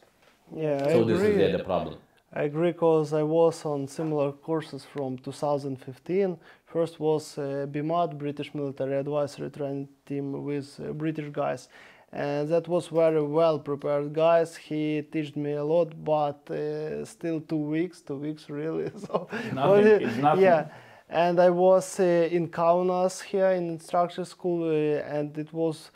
Yeah, 0.55 0.79
so 0.79 1.03
I 1.03 1.05
this 1.05 1.21
agree. 1.21 1.43
is 1.43 1.57
the 1.57 1.65
problem. 1.65 1.97
I 2.33 2.45
agree 2.45 2.71
because 2.71 3.13
I 3.13 3.25
was 3.25 3.65
on 3.65 3.89
similar 3.89 4.31
courses 4.33 4.85
from 4.85 5.19
2015. 5.19 6.39
First 6.73 7.01
was 7.01 7.37
uh, 7.37 7.67
BMATT, 7.71 8.19
British 8.19 8.55
Military 8.55 8.97
Advisory 8.97 9.51
Training 9.51 9.89
Team 10.07 10.45
with 10.45 10.79
uh, 10.81 10.93
British 10.93 11.31
guys. 11.33 11.69
And 12.13 12.49
that 12.49 12.69
was 12.69 12.89
very 12.89 13.23
well 13.23 13.59
prepared 13.59 14.13
guys. 14.13 14.57
He 14.57 15.03
taught 15.03 15.37
me 15.37 15.53
a 15.53 15.65
lot, 15.65 15.93
but 16.05 16.51
uh, 16.51 17.05
still 17.05 17.41
two 17.41 17.65
weeks, 17.77 18.01
two 18.03 18.17
weeks 18.17 18.49
really. 18.49 18.91
so 19.07 19.29
nothing, 19.53 19.87
it's 19.87 20.17
nothing. 20.17 20.45
Yeah 20.45 20.69
and 21.11 21.41
I 21.41 21.51
was 21.51 21.99
uh, 21.99 22.29
in 22.31 22.49
Kaunas 22.49 23.23
here 23.23 23.51
in 23.51 23.69
instructor 23.69 24.25
school, 24.25 24.63
uh, 24.69 25.03
and 25.17 25.37
it 25.37 25.53
was 25.53 25.91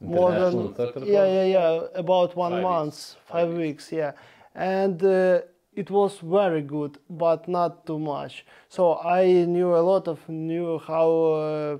more 0.00 0.30
than 0.30 0.74
yeah, 1.04 1.26
yeah, 1.26 1.44
yeah, 1.44 1.80
about 1.94 2.36
one 2.36 2.52
five 2.52 2.62
month, 2.62 2.94
weeks. 2.94 3.16
five, 3.26 3.48
five 3.48 3.56
weeks, 3.56 3.92
yeah, 3.92 4.12
and 4.54 5.02
uh, 5.02 5.40
it 5.74 5.90
was 5.90 6.18
very 6.18 6.62
good, 6.62 6.98
but 7.08 7.48
not 7.48 7.86
too 7.86 7.98
much. 7.98 8.44
So 8.68 8.98
I 8.98 9.24
knew 9.44 9.74
a 9.74 9.84
lot 9.92 10.08
of 10.08 10.28
knew 10.28 10.78
how 10.78 11.10
uh, 11.10 11.78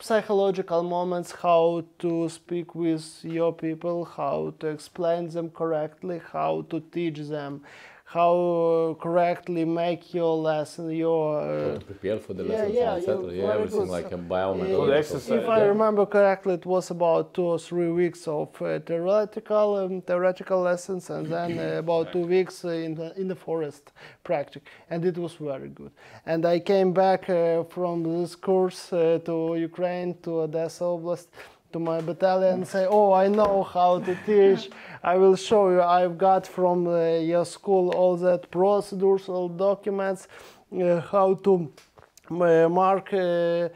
psychological 0.00 0.82
moments, 0.82 1.32
how 1.32 1.84
to 1.98 2.28
speak 2.28 2.74
with 2.74 3.24
your 3.24 3.52
people, 3.52 4.04
how 4.04 4.54
to 4.60 4.68
explain 4.68 5.28
them 5.28 5.50
correctly, 5.50 6.20
how 6.32 6.66
to 6.70 6.80
teach 6.80 7.18
them 7.18 7.62
how 8.14 8.96
correctly 9.00 9.64
make 9.64 10.14
your 10.14 10.36
lesson, 10.36 10.88
your 10.90 11.40
uh, 11.40 11.78
prepare 11.80 12.18
for 12.20 12.32
the 12.32 12.44
lesson, 12.44 12.72
yeah, 12.72 12.94
etc. 12.94 13.32
Yeah, 13.32 13.54
everything 13.54 13.88
like 13.88 14.12
a 14.12 14.16
biomedical 14.16 14.96
exercise. 14.96 15.42
If 15.42 15.48
I 15.48 15.62
remember 15.62 16.06
correctly, 16.06 16.54
it 16.54 16.64
was 16.64 16.92
about 16.92 17.34
two 17.34 17.42
or 17.54 17.58
three 17.58 17.90
weeks 17.90 18.28
of 18.28 18.50
uh, 18.62 18.78
theoretical 18.78 19.68
um, 19.78 20.00
theoretical 20.00 20.60
lessons, 20.60 21.10
and 21.10 21.26
then 21.26 21.58
uh, 21.58 21.78
about 21.84 22.12
two 22.12 22.24
weeks 22.34 22.62
in 22.62 22.94
the 22.94 23.08
in 23.20 23.26
the 23.26 23.34
forest 23.46 23.90
practice, 24.22 24.62
and 24.90 25.04
it 25.04 25.18
was 25.18 25.32
very 25.34 25.70
good. 25.80 25.90
And 26.24 26.46
I 26.46 26.60
came 26.60 26.92
back 26.92 27.28
uh, 27.28 27.64
from 27.64 28.04
this 28.04 28.36
course 28.36 28.92
uh, 28.92 29.18
to 29.24 29.56
Ukraine 29.56 30.14
to 30.22 30.30
Odessa 30.46 30.84
Oblast 30.84 31.26
to 31.74 31.80
my 31.80 32.00
battalion 32.00 32.54
and 32.54 32.68
say, 32.68 32.86
oh, 32.88 33.12
I 33.12 33.26
know 33.28 33.64
how 33.64 33.98
to 34.06 34.12
teach. 34.26 34.70
I 35.02 35.14
will 35.16 35.36
show 35.36 35.70
you. 35.70 35.82
I've 35.82 36.16
got 36.16 36.46
from 36.46 36.86
uh, 36.86 37.18
your 37.32 37.44
school 37.44 37.90
all 37.90 38.16
that 38.28 38.42
procedures, 38.50 39.28
all 39.28 39.48
documents, 39.48 40.28
uh, 40.72 41.00
how 41.00 41.34
to 41.46 41.72
uh, 42.30 42.68
mark 42.68 43.12
uh, 43.12 43.68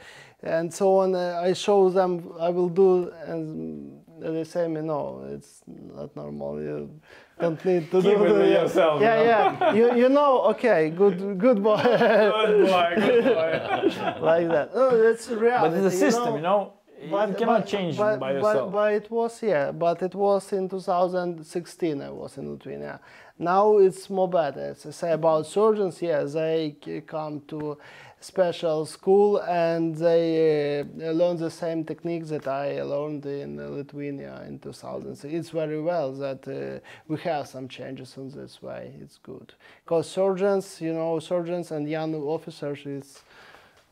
and 0.42 0.72
so 0.72 0.98
on. 1.02 1.14
Uh, 1.14 1.42
I 1.44 1.52
show 1.54 1.90
them. 1.90 2.10
I 2.38 2.50
will 2.50 2.68
do, 2.68 3.12
and 3.26 4.00
they 4.20 4.44
say 4.44 4.68
me, 4.68 4.80
no, 4.80 5.26
it's 5.34 5.62
not 5.66 6.14
normal. 6.14 6.62
You 6.62 7.00
don't 7.40 7.64
need 7.64 7.90
to 7.90 8.00
Keep 8.00 8.18
do 8.18 8.36
it 8.36 8.50
yourself. 8.60 9.00
Yeah, 9.00 9.22
yeah. 9.22 9.72
you, 9.74 9.94
you 10.02 10.08
know, 10.08 10.42
okay, 10.52 10.90
good, 10.90 11.18
good 11.38 11.60
boy. 11.62 11.82
good 11.82 12.66
boy, 12.66 12.92
good 12.96 13.24
boy. 13.24 14.20
like 14.30 14.48
that. 14.54 14.72
No, 14.72 15.02
that's 15.02 15.28
reality. 15.28 15.76
But 15.76 15.84
it's 15.84 15.94
a 15.94 15.98
system, 15.98 16.36
you 16.36 16.42
know. 16.42 16.58
You 16.60 16.64
know? 16.64 16.77
But, 17.10 17.28
you 17.28 17.34
cannot 17.34 17.60
but, 17.60 17.66
change 17.66 17.96
but, 17.96 18.18
by 18.18 18.32
yourself. 18.32 18.72
But, 18.72 18.78
but, 18.78 18.92
it 18.92 19.10
was 19.10 19.42
yeah, 19.42 19.72
but 19.72 20.02
it 20.02 20.14
was 20.14 20.52
in 20.52 20.68
2016. 20.68 22.02
I 22.02 22.10
was 22.10 22.38
in 22.38 22.50
Lithuania. 22.50 23.00
Now 23.38 23.78
it's 23.78 24.10
more 24.10 24.28
better. 24.28 24.70
As 24.70 24.84
I 24.84 24.90
say 24.90 25.12
about 25.12 25.46
surgeons, 25.46 26.02
yeah, 26.02 26.24
they 26.24 26.76
come 27.06 27.42
to 27.48 27.78
special 28.20 28.84
school 28.84 29.38
and 29.42 29.94
they 29.94 30.80
uh, 30.80 31.12
learn 31.12 31.36
the 31.36 31.50
same 31.50 31.84
techniques 31.84 32.30
that 32.30 32.48
I 32.48 32.82
learned 32.82 33.24
in 33.26 33.56
Lithuania 33.56 34.42
in 34.46 34.58
2000. 34.58 35.32
It's 35.32 35.50
very 35.50 35.80
well 35.80 36.12
that 36.14 36.48
uh, 36.48 36.80
we 37.06 37.18
have 37.18 37.46
some 37.46 37.68
changes 37.68 38.16
in 38.16 38.30
this 38.30 38.60
way. 38.60 38.92
It's 39.00 39.18
good 39.18 39.54
because 39.84 40.10
surgeons, 40.10 40.80
you 40.80 40.92
know, 40.92 41.20
surgeons 41.20 41.70
and 41.70 41.88
young 41.88 42.14
officers 42.16 42.84
is 42.86 43.22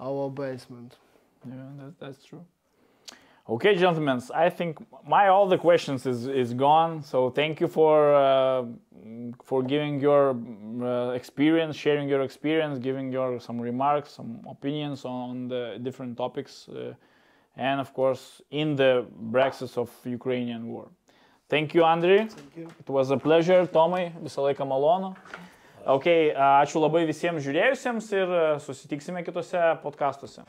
our 0.00 0.28
basement. 0.28 0.96
Yeah, 1.46 1.54
that, 1.78 2.00
that's 2.00 2.24
true. 2.24 2.44
Okay, 3.48 3.76
gentlemen, 3.76 4.20
I 4.34 4.50
think 4.50 4.78
my 5.06 5.28
all 5.28 5.46
the 5.46 5.56
questions 5.56 6.04
is, 6.04 6.26
is 6.26 6.52
gone. 6.52 7.04
So 7.04 7.30
thank 7.30 7.60
you 7.60 7.68
for 7.68 8.12
uh, 8.12 8.64
for 9.44 9.62
giving 9.62 10.00
your 10.00 10.34
uh, 10.82 11.10
experience, 11.10 11.76
sharing 11.76 12.08
your 12.08 12.22
experience, 12.22 12.80
giving 12.80 13.12
your 13.12 13.38
some 13.38 13.60
remarks, 13.60 14.10
some 14.10 14.40
opinions 14.50 15.04
on 15.04 15.46
the 15.46 15.78
different 15.80 16.16
topics, 16.16 16.68
uh, 16.68 16.94
and 17.56 17.80
of 17.80 17.94
course 17.94 18.42
in 18.50 18.74
the 18.74 19.06
Brexit 19.30 19.78
of 19.78 19.92
Ukrainian 20.04 20.66
war. 20.66 20.88
Thank 21.48 21.72
you, 21.72 21.82
Andriui. 21.82 22.28
It 22.56 22.88
was 22.88 23.12
a 23.12 23.16
pleasure, 23.16 23.64
Tomai, 23.66 24.10
visą 24.24 24.42
laiką 24.42 24.66
malonu. 24.66 25.14
Ok, 25.86 26.06
ačiū 26.34 26.82
labai 26.82 27.06
visiems 27.06 27.46
žiūrėjusiems 27.46 28.10
ir 28.18 28.34
susitiksime 28.58 29.22
kitose 29.22 29.62
podkastuose. 29.84 30.42